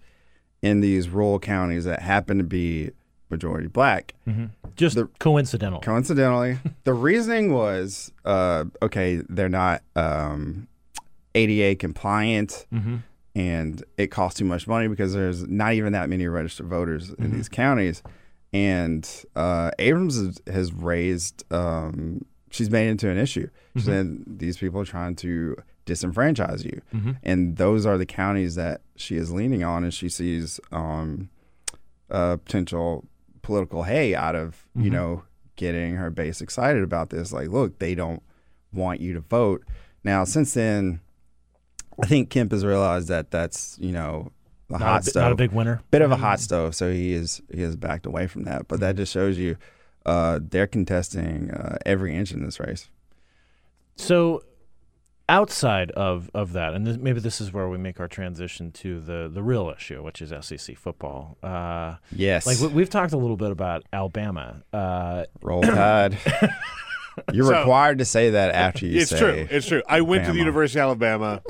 in 0.62 0.82
these 0.82 1.10
rural 1.10 1.40
counties 1.40 1.86
that 1.86 2.02
happen 2.02 2.38
to 2.38 2.44
be 2.44 2.92
majority 3.30 3.68
black. 3.68 4.14
Just 4.76 4.96
The- 4.96 5.08
coincidental. 5.20 5.80
Coincidentally, 5.82 6.60
the 6.84 6.94
reasoning 6.94 7.54
was 7.54 8.12
uh, 8.26 8.66
okay, 8.82 9.22
they're 9.30 9.50
not 9.50 9.82
um, 9.96 10.68
ADA 11.36 11.76
compliant 11.76 12.66
Mhm. 12.74 13.04
and 13.36 13.84
it 13.98 14.08
costs 14.08 14.40
too 14.40 14.46
much 14.46 14.68
money 14.68 14.88
because 14.88 15.14
there's 15.14 15.48
not 15.48 15.74
even 15.74 15.94
that 15.94 16.10
many 16.10 16.28
registered 16.28 16.68
voters 16.68 17.10
in 17.20 17.32
these 17.32 17.50
counties. 17.50 18.02
and 18.54 19.26
uh, 19.36 19.72
Abrams 19.78 20.40
has, 20.48 20.72
raised. 20.74 21.44
Um, 21.52 22.24
she's 22.50 22.70
made 22.70 22.88
it 22.88 22.92
into 22.92 23.10
an 23.10 23.18
issue. 23.18 23.50
She 23.76 23.82
Mhm. 23.82 23.86
said 23.86 24.24
these 24.40 24.58
people 24.58 24.80
are 24.82 24.86
trying 24.86 25.16
to 25.18 25.58
disenfranchise 25.88 26.64
you, 26.64 26.82
Mhm. 26.94 27.18
and 27.24 27.56
those 27.58 27.86
are 27.88 27.98
the 27.98 28.06
counties 28.06 28.54
that 28.56 28.82
she 28.96 29.16
is 29.16 29.32
leaning 29.32 29.64
on, 29.64 29.84
and 29.84 29.94
she 29.94 30.10
sees 30.10 30.60
um, 30.72 31.30
uh, 32.12 32.38
potential 32.38 33.06
political 33.42 33.84
hay 33.84 34.14
out 34.14 34.36
of 34.36 34.68
you 34.76 34.90
Mhm. 34.92 34.94
know 34.94 35.24
getting 35.56 35.96
her 35.96 36.12
base 36.12 36.40
excited 36.42 36.84
about 36.84 37.10
this. 37.10 37.34
Like, 37.34 37.50
look, 37.50 37.80
they 37.80 37.96
don't 37.96 38.22
want 38.72 39.02
you 39.02 39.14
to 39.14 39.22
vote. 39.22 39.64
Now, 40.04 40.24
since 40.24 40.54
then, 40.54 41.00
I 42.04 42.06
think 42.06 42.30
Kemp 42.30 42.52
has 42.52 42.64
realized 42.64 43.08
that 43.08 43.32
that's 43.32 43.78
you 43.80 43.92
know 43.92 44.32
the 44.68 44.74
Not 44.74 44.82
a 44.82 44.86
hot 44.86 45.02
bi- 45.06 45.10
stove, 45.10 45.24
not 45.24 45.32
a 45.32 45.36
big 45.36 45.52
winner 45.54 45.82
bit 45.90 46.02
of 46.04 46.12
a 46.12 46.18
hot 46.18 46.40
stove. 46.40 46.76
So 46.76 46.92
he 46.92 47.14
is 47.14 47.42
he 47.52 47.62
has 47.62 47.76
backed 47.76 48.06
away 48.06 48.28
from 48.28 48.44
that. 48.44 48.68
But 48.68 48.80
that 48.82 48.96
just 48.98 49.12
shows 49.12 49.38
you 49.38 49.56
uh, 50.06 50.40
they're 50.42 50.68
contesting 50.68 51.52
uh, 51.52 51.78
every 51.86 52.16
inch 52.16 52.32
in 52.32 52.44
this 52.44 52.60
race. 52.60 52.90
So, 53.96 54.44
outside 55.30 55.92
of, 55.92 56.30
of 56.34 56.54
that, 56.54 56.74
and 56.74 56.86
this, 56.88 56.98
maybe 56.98 57.20
this 57.20 57.42
is 57.42 57.52
where 57.52 57.68
we 57.68 57.78
make 57.78 58.00
our 58.00 58.08
transition 58.08 58.72
to 58.72 59.00
the, 59.02 59.30
the 59.32 59.44
real 59.44 59.74
issue, 59.76 60.02
which 60.04 60.22
is 60.22 60.32
SEC 60.46 60.78
football. 60.78 61.38
Uh, 61.44 61.96
Yes. 62.12 62.46
like 62.48 62.60
we, 62.60 62.68
we've 62.68 62.90
talked 62.90 63.14
a 63.14 63.18
little 63.18 63.38
bit 63.38 63.52
about 63.52 63.84
Alabama. 63.92 64.64
Uh, 64.72 65.26
Roll 65.42 65.62
Tide. 65.62 66.18
You're 67.34 67.46
So- 67.48 67.60
required 67.60 67.98
to 67.98 68.06
say 68.06 68.30
that 68.32 68.54
after 68.54 68.86
you 68.86 69.00
it's 69.02 69.10
say. 69.10 69.20
true. 69.20 69.48
It's 69.50 69.68
true. 69.68 69.82
I 69.88 70.02
went 70.02 70.26
to 70.26 70.32
the 70.32 70.38
University 70.38 70.80
of 70.80 70.84
Alabama. 70.86 71.42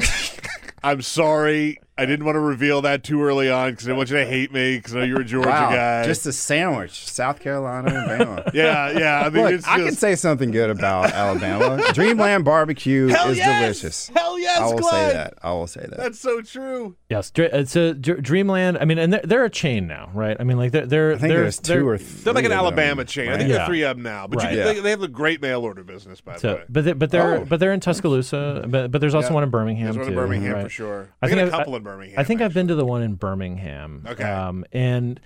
I'm 0.83 1.01
sorry. 1.01 1.79
I 1.97 2.05
didn't 2.05 2.25
want 2.25 2.35
to 2.35 2.39
reveal 2.39 2.81
that 2.83 3.03
too 3.03 3.23
early 3.23 3.49
on 3.49 3.71
because 3.71 3.85
I 3.85 3.89
didn't 3.89 3.97
want 3.97 4.09
you 4.11 4.17
to 4.17 4.25
hate 4.25 4.51
me 4.53 4.77
because 4.77 4.95
I 4.95 4.99
know 4.99 5.05
you're 5.05 5.21
a 5.21 5.25
Georgia 5.25 5.49
Wow, 5.49 5.69
guy. 5.71 6.05
just 6.05 6.25
a 6.25 6.31
sandwich, 6.33 7.07
South 7.09 7.39
Carolina 7.39 7.93
and 7.93 8.21
Bama. 8.21 8.51
Yeah, 8.53 8.91
yeah, 8.97 9.21
I 9.25 9.29
mean, 9.29 9.43
Look, 9.43 9.53
it's 9.53 9.67
I 9.67 9.77
can 9.83 9.93
say 9.95 10.15
something 10.15 10.51
good 10.51 10.69
about 10.69 11.11
Alabama. 11.11 11.81
Dreamland 11.93 12.45
barbecue 12.45 13.07
Hell 13.07 13.29
is 13.29 13.37
yes! 13.37 13.61
delicious. 13.61 14.07
Hell 14.15 14.39
yes, 14.39 14.59
I 14.59 14.65
will 14.67 14.83
say 14.83 15.13
that. 15.13 15.33
I 15.41 15.51
will 15.51 15.67
say 15.67 15.81
that. 15.81 15.97
That's 15.97 16.19
so 16.19 16.41
true. 16.41 16.95
Yes, 17.09 17.31
it's 17.35 17.75
uh, 17.75 17.79
a 17.79 17.93
Dreamland. 17.93 18.77
I 18.79 18.85
mean, 18.85 18.97
and 18.97 19.13
they're, 19.13 19.21
they're 19.23 19.45
a 19.45 19.49
chain 19.49 19.87
now, 19.87 20.09
right? 20.13 20.37
I 20.39 20.43
mean, 20.43 20.57
like 20.57 20.71
they're 20.71 20.85
they're 20.85 21.13
I 21.13 21.17
think 21.17 21.29
they're, 21.33 21.41
there's 21.41 21.59
two 21.59 21.73
they're, 21.73 21.85
or 21.87 21.97
They're 21.97 22.33
like 22.33 22.45
an 22.45 22.51
three 22.51 22.57
of 22.57 22.63
them, 22.75 22.79
Alabama 22.79 23.05
chain. 23.05 23.27
I 23.27 23.31
right? 23.31 23.37
think 23.39 23.49
there 23.51 23.61
are 23.61 23.65
three 23.67 23.81
of 23.83 23.97
them 23.97 24.03
now, 24.03 24.27
but 24.27 24.37
Right. 24.39 24.49
can, 24.49 24.57
Yeah. 24.57 24.63
they, 24.65 24.79
they 24.81 24.89
have 24.91 25.01
a 25.03 25.07
great 25.07 25.41
mail 25.41 25.61
order 25.63 25.83
business, 25.83 26.21
by 26.21 26.37
the 26.37 26.47
way. 26.47 26.63
but 26.69 26.85
they, 26.85 26.93
but 26.93 27.11
they're 27.11 27.35
Oh. 27.39 27.45
but 27.45 27.59
they're 27.59 27.73
in 27.73 27.79
Tuscaloosa, 27.79 28.65
but 28.67 28.91
but 28.91 29.01
there's 29.01 29.15
also 29.15 29.29
Yeah. 29.29 29.33
one 29.35 29.43
in 29.43 29.49
Birmingham 29.49 29.85
There's 29.93 29.97
one 29.97 30.07
in 30.09 30.15
Birmingham 30.15 30.53
right? 30.53 30.63
for 30.63 30.69
sure. 30.69 31.09
I 31.21 31.27
They 31.27 31.35
think 31.35 31.39
got 31.49 31.53
a 31.53 31.57
I've- 31.57 31.61
couple 31.61 31.73
I- 31.73 31.77
in 31.77 31.83
Birmingham, 31.87 32.19
I 32.19 32.23
think 32.23 32.41
I've 32.41 32.53
been 32.53 32.67
to 32.67 32.75
the 32.75 32.85
one 32.85 33.01
in 33.01 33.15
Birmingham. 33.15 34.05
Okay. 34.07 34.23
Um, 34.23 34.65
and 34.71 35.19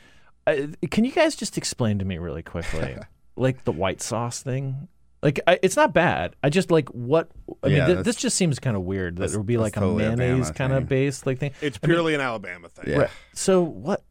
uh, 0.48 0.56
can 0.90 1.04
you 1.06 1.12
guys 1.12 1.36
just 1.36 1.58
explain 1.58 2.00
to 2.00 2.06
me 2.06 2.18
really 2.18 2.44
quickly, 2.44 2.98
like 3.36 3.64
the 3.64 3.72
white 3.72 4.02
sauce 4.02 4.42
thing? 4.44 4.88
Like 5.24 5.40
I, 5.46 5.60
it's 5.62 5.76
not 5.76 5.94
bad. 5.94 6.36
I 6.44 6.50
just 6.50 6.72
like 6.72 6.90
what 6.90 7.30
I 7.64 7.68
Yeah, 7.68 7.86
mean. 7.86 7.96
Th- 7.96 8.06
this 8.06 8.16
just 8.16 8.36
seems 8.36 8.58
kind 8.60 8.76
of 8.76 8.82
weird 8.84 9.18
that 9.18 9.32
it 9.32 9.38
would 9.38 9.46
be 9.46 9.58
like 9.58 9.78
a 9.78 9.82
totally 9.82 10.06
a 10.06 10.16
mayonnaise 10.16 10.50
kind 10.52 10.74
of 10.74 10.88
based 10.88 11.26
like 11.28 11.38
thing. 11.38 11.52
It's 11.62 11.78
I 11.84 11.86
mean, 11.88 11.96
purely 11.96 12.16
an 12.16 12.22
Alabama 12.22 12.70
thing. 12.70 12.86
Yeah. 12.92 12.98
right. 13.02 13.10
So 13.34 13.62
what? 13.62 14.04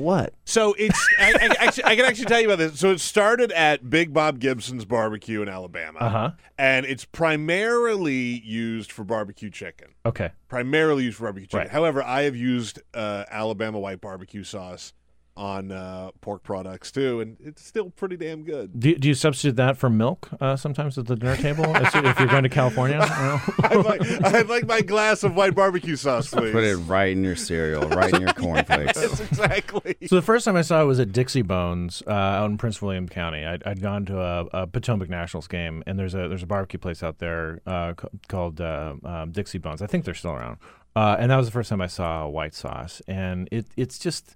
What? 0.00 0.34
So 0.44 0.74
it's 0.78 0.98
I, 1.18 1.30
I, 1.32 1.54
actually, 1.64 1.84
I 1.90 1.96
can 1.96 2.04
actually 2.04 2.24
tell 2.26 2.40
you 2.40 2.46
about 2.50 2.58
this. 2.58 2.78
So 2.80 2.90
it 2.90 3.00
started 3.00 3.52
at 3.52 3.88
Big 3.90 4.12
Bob 4.12 4.38
Gibson's 4.38 4.84
barbecue 4.84 5.42
in 5.42 5.48
Alabama, 5.48 5.98
Uh-huh. 6.00 6.30
and 6.58 6.86
it's 6.86 7.04
primarily 7.04 8.40
used 8.40 8.92
for 8.92 9.04
barbecue 9.04 9.50
chicken. 9.50 9.88
Okay. 10.06 10.30
Primarily 10.48 11.04
used 11.04 11.16
for 11.18 11.24
barbecue 11.24 11.46
chicken. 11.46 11.58
Right. 11.60 11.68
However, 11.70 12.02
I 12.02 12.22
have 12.22 12.36
used 12.36 12.80
uh, 12.94 13.24
Alabama 13.30 13.78
white 13.78 14.00
barbecue 14.00 14.44
sauce 14.44 14.92
on 15.40 15.72
uh, 15.72 16.10
pork 16.20 16.42
products 16.42 16.92
too, 16.92 17.20
and 17.20 17.38
it's 17.42 17.64
still 17.64 17.88
pretty 17.88 18.16
damn 18.16 18.44
good. 18.44 18.78
Do, 18.78 18.94
do 18.94 19.08
you 19.08 19.14
substitute 19.14 19.56
that 19.56 19.78
for 19.78 19.88
milk 19.88 20.28
uh, 20.38 20.54
sometimes 20.54 20.98
at 20.98 21.06
the 21.06 21.16
dinner 21.16 21.36
table 21.36 21.64
if 21.76 21.96
if 21.96 22.18
you're 22.18 22.28
going 22.28 22.42
to 22.42 22.50
California? 22.50 22.98
I'd 23.62 23.82
like, 23.84 24.24
I'd 24.24 24.48
like 24.48 24.66
my 24.66 24.82
glass 24.82 25.24
of 25.24 25.34
white 25.34 25.54
barbecue 25.54 25.96
sauce, 25.96 26.28
please. 26.28 26.52
Put 26.52 26.64
it 26.64 26.76
right 26.76 27.10
in 27.10 27.24
your 27.24 27.36
cereal, 27.36 27.88
right 27.88 28.12
in 28.12 28.20
your 28.20 28.34
cornflakes. 28.34 28.90
Yes, 29.00 29.20
exactly. 29.20 29.96
So 30.06 30.16
the 30.16 30.22
first 30.22 30.44
time 30.44 30.56
I 30.56 30.62
saw 30.62 30.82
it 30.82 30.84
was 30.84 31.00
at 31.00 31.10
Dixie 31.10 31.42
Bones 31.42 32.02
uh, 32.06 32.10
out 32.10 32.50
in 32.50 32.58
Prince 32.58 32.82
William 32.82 33.08
County. 33.08 33.46
I'd, 33.46 33.62
I'd 33.64 33.80
gone 33.80 34.04
to 34.06 34.20
a, 34.20 34.44
a 34.52 34.66
Potomac 34.66 35.08
Nationals 35.08 35.46
game, 35.46 35.82
and 35.86 35.98
there's 35.98 36.14
a 36.14 36.28
there's 36.28 36.42
a 36.42 36.46
barbecue 36.46 36.78
place 36.78 37.02
out 37.02 37.18
there 37.18 37.62
uh, 37.66 37.94
called 38.28 38.60
uh, 38.60 38.94
um, 39.04 39.32
Dixie 39.32 39.58
Bones. 39.58 39.80
I 39.80 39.86
think 39.86 40.04
they're 40.04 40.12
still 40.12 40.32
around. 40.32 40.58
Uh, 40.94 41.16
and 41.18 41.30
that 41.30 41.36
was 41.36 41.46
the 41.46 41.52
first 41.52 41.70
time 41.70 41.80
I 41.80 41.86
saw 41.86 42.26
white 42.26 42.54
sauce, 42.54 43.00
and 43.06 43.48
it 43.52 43.66
it's 43.76 43.98
just 43.98 44.34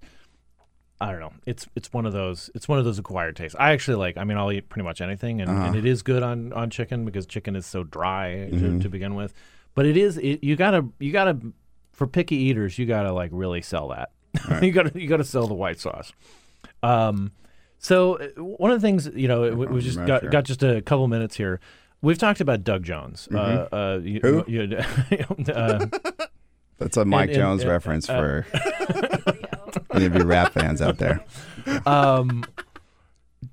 I 1.01 1.11
don't 1.11 1.19
know. 1.19 1.33
It's 1.45 1.67
it's 1.75 1.91
one 1.91 2.05
of 2.05 2.13
those 2.13 2.49
it's 2.55 2.67
one 2.69 2.79
of 2.79 2.85
those 2.85 2.97
acquired 2.99 3.35
tastes. 3.35 3.55
I 3.59 3.71
actually 3.71 3.97
like. 3.97 4.15
I 4.17 4.23
mean, 4.23 4.37
I'll 4.37 4.51
eat 4.51 4.69
pretty 4.69 4.85
much 4.85 5.01
anything, 5.01 5.41
and, 5.41 5.49
Uh-huh. 5.51 5.65
and 5.67 5.75
it 5.75 5.85
is 5.85 6.01
good 6.03 6.23
on, 6.23 6.53
on 6.53 6.69
chicken 6.69 7.03
because 7.05 7.25
chicken 7.25 7.55
is 7.55 7.65
so 7.65 7.83
dry 7.83 8.47
to, 8.49 8.55
Mhm. 8.55 8.81
to 8.81 8.89
begin 8.89 9.13
with. 9.15 9.33
But 9.73 9.85
it 9.85 9.97
is 9.97 10.17
it, 10.17 10.41
you 10.43 10.55
gotta 10.55 10.85
you 10.99 11.11
gotta 11.11 11.37
for 11.91 12.07
picky 12.07 12.35
eaters 12.37 12.79
you 12.79 12.85
gotta 12.85 13.11
like 13.11 13.29
really 13.33 13.61
sell 13.61 13.89
that. 13.89 14.11
you 14.63 14.71
gotta 14.71 14.97
you 14.99 15.07
gotta 15.07 15.23
sell 15.25 15.47
the 15.47 15.53
white 15.53 15.79
sauce. 15.79 16.13
Um, 16.81 17.31
so 17.77 18.15
uh, 18.19 18.27
one 18.41 18.71
of 18.71 18.79
the 18.81 18.87
things 18.87 19.09
you 19.13 19.27
know 19.27 19.53
we, 19.53 19.65
we 19.67 19.81
just 19.81 19.97
got, 20.05 20.21
sure. 20.21 20.29
got 20.29 20.45
just 20.45 20.63
a 20.63 20.81
couple 20.81 21.07
minutes 21.09 21.35
here. 21.35 21.59
We've 22.01 22.17
talked 22.17 22.39
about 22.39 22.63
Doug 22.63 22.83
Jones. 22.83 23.27
Mhm. 23.31 23.37
Uh, 23.71 23.75
uh, 23.75 23.99
you, 23.99 24.19
Who? 24.21 24.45
you- 24.47 24.77
uh, 25.53 25.85
That's 26.77 26.97
a 26.97 27.03
Mike 27.05 27.29
and- 27.29 27.29
and- 27.31 27.35
Jones 27.41 27.61
and- 27.63 27.71
reference 27.71 28.09
uh, 28.09 28.17
for 28.17 28.45
any 29.95 30.05
of 30.05 30.15
you 30.15 30.23
rap 30.23 30.53
fans 30.53 30.81
out 30.81 30.97
there. 30.97 31.23
um, 31.85 32.43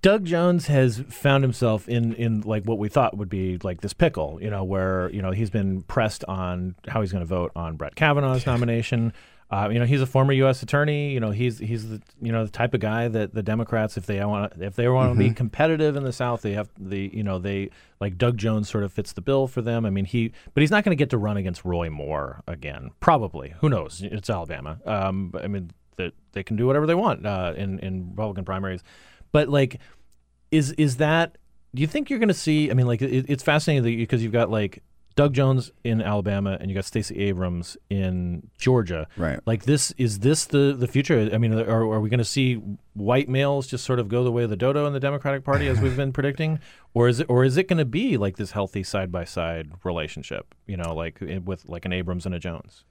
Doug 0.00 0.24
Jones 0.24 0.66
has 0.66 1.00
found 1.10 1.44
himself 1.44 1.88
in 1.88 2.14
in 2.14 2.40
like 2.42 2.64
what 2.64 2.78
we 2.78 2.88
thought 2.88 3.16
would 3.16 3.28
be 3.28 3.58
like 3.62 3.82
this 3.82 3.92
pickle, 3.92 4.38
you 4.40 4.50
know, 4.50 4.64
where 4.64 5.10
you 5.10 5.20
know 5.22 5.30
he's 5.32 5.50
been 5.50 5.82
pressed 5.82 6.24
on 6.24 6.74
how 6.88 7.00
he's 7.02 7.12
going 7.12 7.22
to 7.22 7.26
vote 7.28 7.52
on 7.54 7.76
Brett 7.76 7.94
Kavanaugh's 7.94 8.46
nomination. 8.46 9.12
Uh, 9.50 9.68
you 9.70 9.78
know, 9.78 9.84
he's 9.84 10.00
a 10.00 10.06
former 10.06 10.32
U.S. 10.32 10.62
attorney. 10.62 11.12
You 11.12 11.20
know, 11.20 11.30
he's 11.30 11.58
he's 11.58 11.86
the 11.90 12.00
you 12.22 12.32
know 12.32 12.46
the 12.46 12.50
type 12.50 12.72
of 12.72 12.80
guy 12.80 13.06
that 13.08 13.34
the 13.34 13.42
Democrats, 13.42 13.98
if 13.98 14.06
they 14.06 14.24
want 14.24 14.54
if 14.58 14.76
they 14.76 14.88
want 14.88 15.12
to 15.12 15.18
be 15.18 15.28
Mhm. 15.28 15.36
competitive 15.36 15.94
in 15.94 16.04
the 16.04 16.12
South, 16.12 16.40
they 16.40 16.52
have 16.54 16.70
the 16.80 17.10
you 17.12 17.22
know 17.22 17.38
they 17.38 17.68
like 18.00 18.16
Doug 18.16 18.38
Jones 18.38 18.70
sort 18.70 18.84
of 18.84 18.94
fits 18.94 19.12
the 19.12 19.20
bill 19.20 19.46
for 19.46 19.60
them. 19.60 19.84
I 19.84 19.90
mean, 19.90 20.06
he 20.06 20.32
but 20.54 20.62
he's 20.62 20.70
not 20.70 20.84
going 20.84 20.96
to 20.96 20.98
get 20.98 21.10
to 21.10 21.18
run 21.18 21.36
against 21.36 21.66
Roy 21.66 21.90
Moore 21.90 22.42
again. 22.48 22.92
Probably, 23.00 23.52
who 23.60 23.68
knows? 23.68 24.00
It's 24.02 24.30
Alabama. 24.30 24.78
Um, 24.86 25.34
I 25.38 25.48
mean, 25.48 25.70
they 26.32 26.42
can 26.42 26.56
do 26.56 26.66
whatever 26.66 26.86
they 26.86 26.94
want 26.94 27.26
uh, 27.26 27.54
in 27.56 27.78
in 27.80 28.10
Republican 28.10 28.44
primaries, 28.44 28.82
but 29.32 29.48
like, 29.48 29.80
is 30.50 30.72
is 30.72 30.96
that? 30.96 31.38
Do 31.74 31.80
you 31.80 31.86
think 31.86 32.10
you're 32.10 32.18
going 32.18 32.28
to 32.28 32.34
see? 32.34 32.70
I 32.70 32.74
mean, 32.74 32.86
like, 32.86 33.00
it, 33.00 33.24
it's 33.28 33.42
fascinating 33.42 33.96
because 33.96 34.22
you've 34.22 34.32
got 34.32 34.50
like 34.50 34.82
Doug 35.14 35.34
Jones 35.34 35.70
in 35.84 36.00
Alabama 36.00 36.56
and 36.60 36.70
you 36.70 36.74
got 36.74 36.84
Stacey 36.84 37.18
Abrams 37.18 37.76
in 37.90 38.48
Georgia. 38.58 39.08
Right. 39.16 39.40
Like 39.46 39.64
this 39.64 39.92
is 39.92 40.20
this 40.20 40.44
the 40.46 40.74
the 40.78 40.86
future? 40.86 41.28
I 41.32 41.38
mean, 41.38 41.54
are, 41.54 41.82
are 41.82 42.00
we 42.00 42.08
going 42.08 42.18
to 42.18 42.24
see 42.24 42.54
white 42.94 43.28
males 43.28 43.66
just 43.66 43.84
sort 43.84 43.98
of 43.98 44.08
go 44.08 44.24
the 44.24 44.32
way 44.32 44.44
of 44.44 44.50
the 44.50 44.56
dodo 44.56 44.86
in 44.86 44.92
the 44.92 45.00
Democratic 45.00 45.44
Party 45.44 45.68
as 45.68 45.80
we've 45.80 45.96
been 45.96 46.12
predicting, 46.18 46.60
or 46.94 47.08
is 47.08 47.20
it 47.20 47.26
or 47.28 47.44
is 47.44 47.56
it 47.56 47.68
going 47.68 47.78
to 47.78 47.84
be 47.84 48.16
like 48.16 48.36
this 48.36 48.52
healthy 48.52 48.82
side 48.82 49.12
by 49.12 49.24
side 49.24 49.70
relationship? 49.84 50.54
You 50.66 50.76
know, 50.76 50.94
like 50.94 51.20
eh, 51.22 51.38
with 51.38 51.68
like 51.68 51.84
an 51.84 51.92
Abrams 51.92 52.26
and 52.26 52.34
a 52.34 52.38
Jones. 52.38 52.84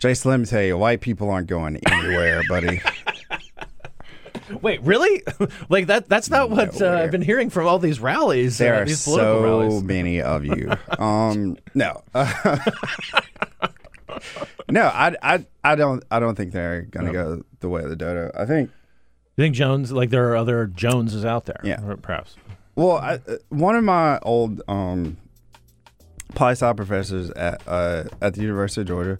Jason, 0.00 0.30
let 0.30 0.40
me 0.40 0.46
tell 0.46 0.62
you, 0.62 0.78
white 0.78 1.02
people 1.02 1.30
aren't 1.30 1.46
going 1.46 1.76
anywhere, 1.86 2.42
buddy. 2.48 2.80
Wait, 4.62 4.80
really? 4.82 5.22
like 5.68 5.88
that? 5.88 6.08
That's 6.08 6.30
not 6.30 6.48
what 6.48 6.80
uh, 6.80 6.90
I've 6.90 7.10
been 7.10 7.22
hearing 7.22 7.50
from 7.50 7.66
all 7.66 7.78
these 7.78 8.00
rallies. 8.00 8.56
There 8.56 8.74
uh, 8.74 8.80
are 8.80 8.84
these 8.86 9.00
so 9.00 9.42
rallies. 9.44 9.82
many 9.84 10.22
of 10.22 10.44
you. 10.44 10.72
Um, 10.98 11.58
no, 11.74 12.02
no, 14.70 14.86
I, 14.86 15.14
I, 15.22 15.46
I 15.62 15.74
don't, 15.76 16.02
I 16.10 16.18
don't 16.18 16.34
think 16.34 16.52
they're 16.52 16.82
gonna 16.82 17.12
go 17.12 17.42
the 17.60 17.68
way 17.68 17.82
of 17.82 17.90
the 17.90 17.96
dodo. 17.96 18.30
I 18.34 18.46
think 18.46 18.70
You 19.36 19.44
think 19.44 19.54
Jones? 19.54 19.92
Like 19.92 20.08
there 20.08 20.30
are 20.30 20.36
other 20.36 20.66
Joneses 20.66 21.26
out 21.26 21.44
there? 21.44 21.60
Yeah. 21.62 21.78
perhaps. 22.00 22.36
Well, 22.74 22.96
I, 22.96 23.14
uh, 23.14 23.36
one 23.50 23.76
of 23.76 23.84
my 23.84 24.18
old 24.20 24.62
um, 24.66 25.18
poli 26.34 26.52
sci 26.52 26.72
professors 26.72 27.30
at 27.32 27.62
uh, 27.68 28.04
at 28.22 28.34
the 28.34 28.40
University 28.40 28.80
of 28.80 28.88
Georgia, 28.88 29.18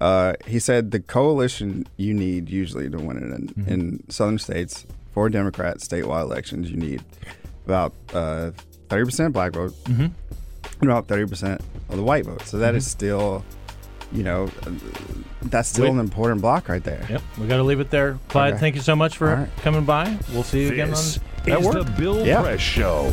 uh, 0.00 0.34
he 0.46 0.58
said 0.58 0.90
the 0.90 1.00
coalition 1.00 1.86
you 1.96 2.14
need 2.14 2.48
usually 2.48 2.88
to 2.90 2.98
win 2.98 3.16
it 3.16 3.22
in, 3.24 3.48
Mm-hmm. 3.48 3.72
in 3.72 4.04
southern 4.10 4.38
states 4.38 4.86
for 5.12 5.28
Democrat 5.28 5.78
statewide 5.78 6.22
elections, 6.22 6.70
you 6.70 6.76
need 6.76 7.02
about 7.66 7.92
uh, 8.14 8.50
thirty 8.88 9.04
percent 9.04 9.32
black 9.32 9.52
vote 9.52 9.72
Mhm. 9.84 10.10
and 10.80 10.90
about 10.90 11.08
thirty 11.08 11.26
percent 11.26 11.60
of 11.88 11.96
the 11.96 12.02
white 12.02 12.24
vote. 12.26 12.42
So 12.42 12.58
that 12.58 12.74
is 12.74 12.84
Mhm. 12.86 12.88
still, 12.90 13.44
you 14.12 14.22
know, 14.22 14.48
that's 15.42 15.68
still 15.68 15.84
Wait. 15.86 15.92
an 15.92 15.98
important 16.00 16.40
block 16.40 16.68
right 16.68 16.82
there. 16.84 17.04
Yep, 17.10 17.22
we 17.38 17.46
got 17.46 17.56
to 17.58 17.62
leave 17.64 17.80
it 17.80 17.90
there. 17.90 18.18
Clyde, 18.28 18.52
Okay. 18.54 18.60
thank 18.60 18.74
you 18.76 18.80
so 18.82 18.94
much 18.96 19.16
for 19.16 19.30
All 19.30 19.36
right. 19.36 19.56
coming 19.62 19.84
by. 19.84 20.16
We'll 20.32 20.42
see 20.44 20.62
you 20.62 20.68
again 20.72 20.88
on 20.88 20.90
This 20.92 21.16
is 21.46 21.64
work. 21.66 21.74
the 21.84 21.90
Bill 21.98 22.24
Yeah. 22.26 22.42
Press 22.42 22.60
Show. 22.60 23.12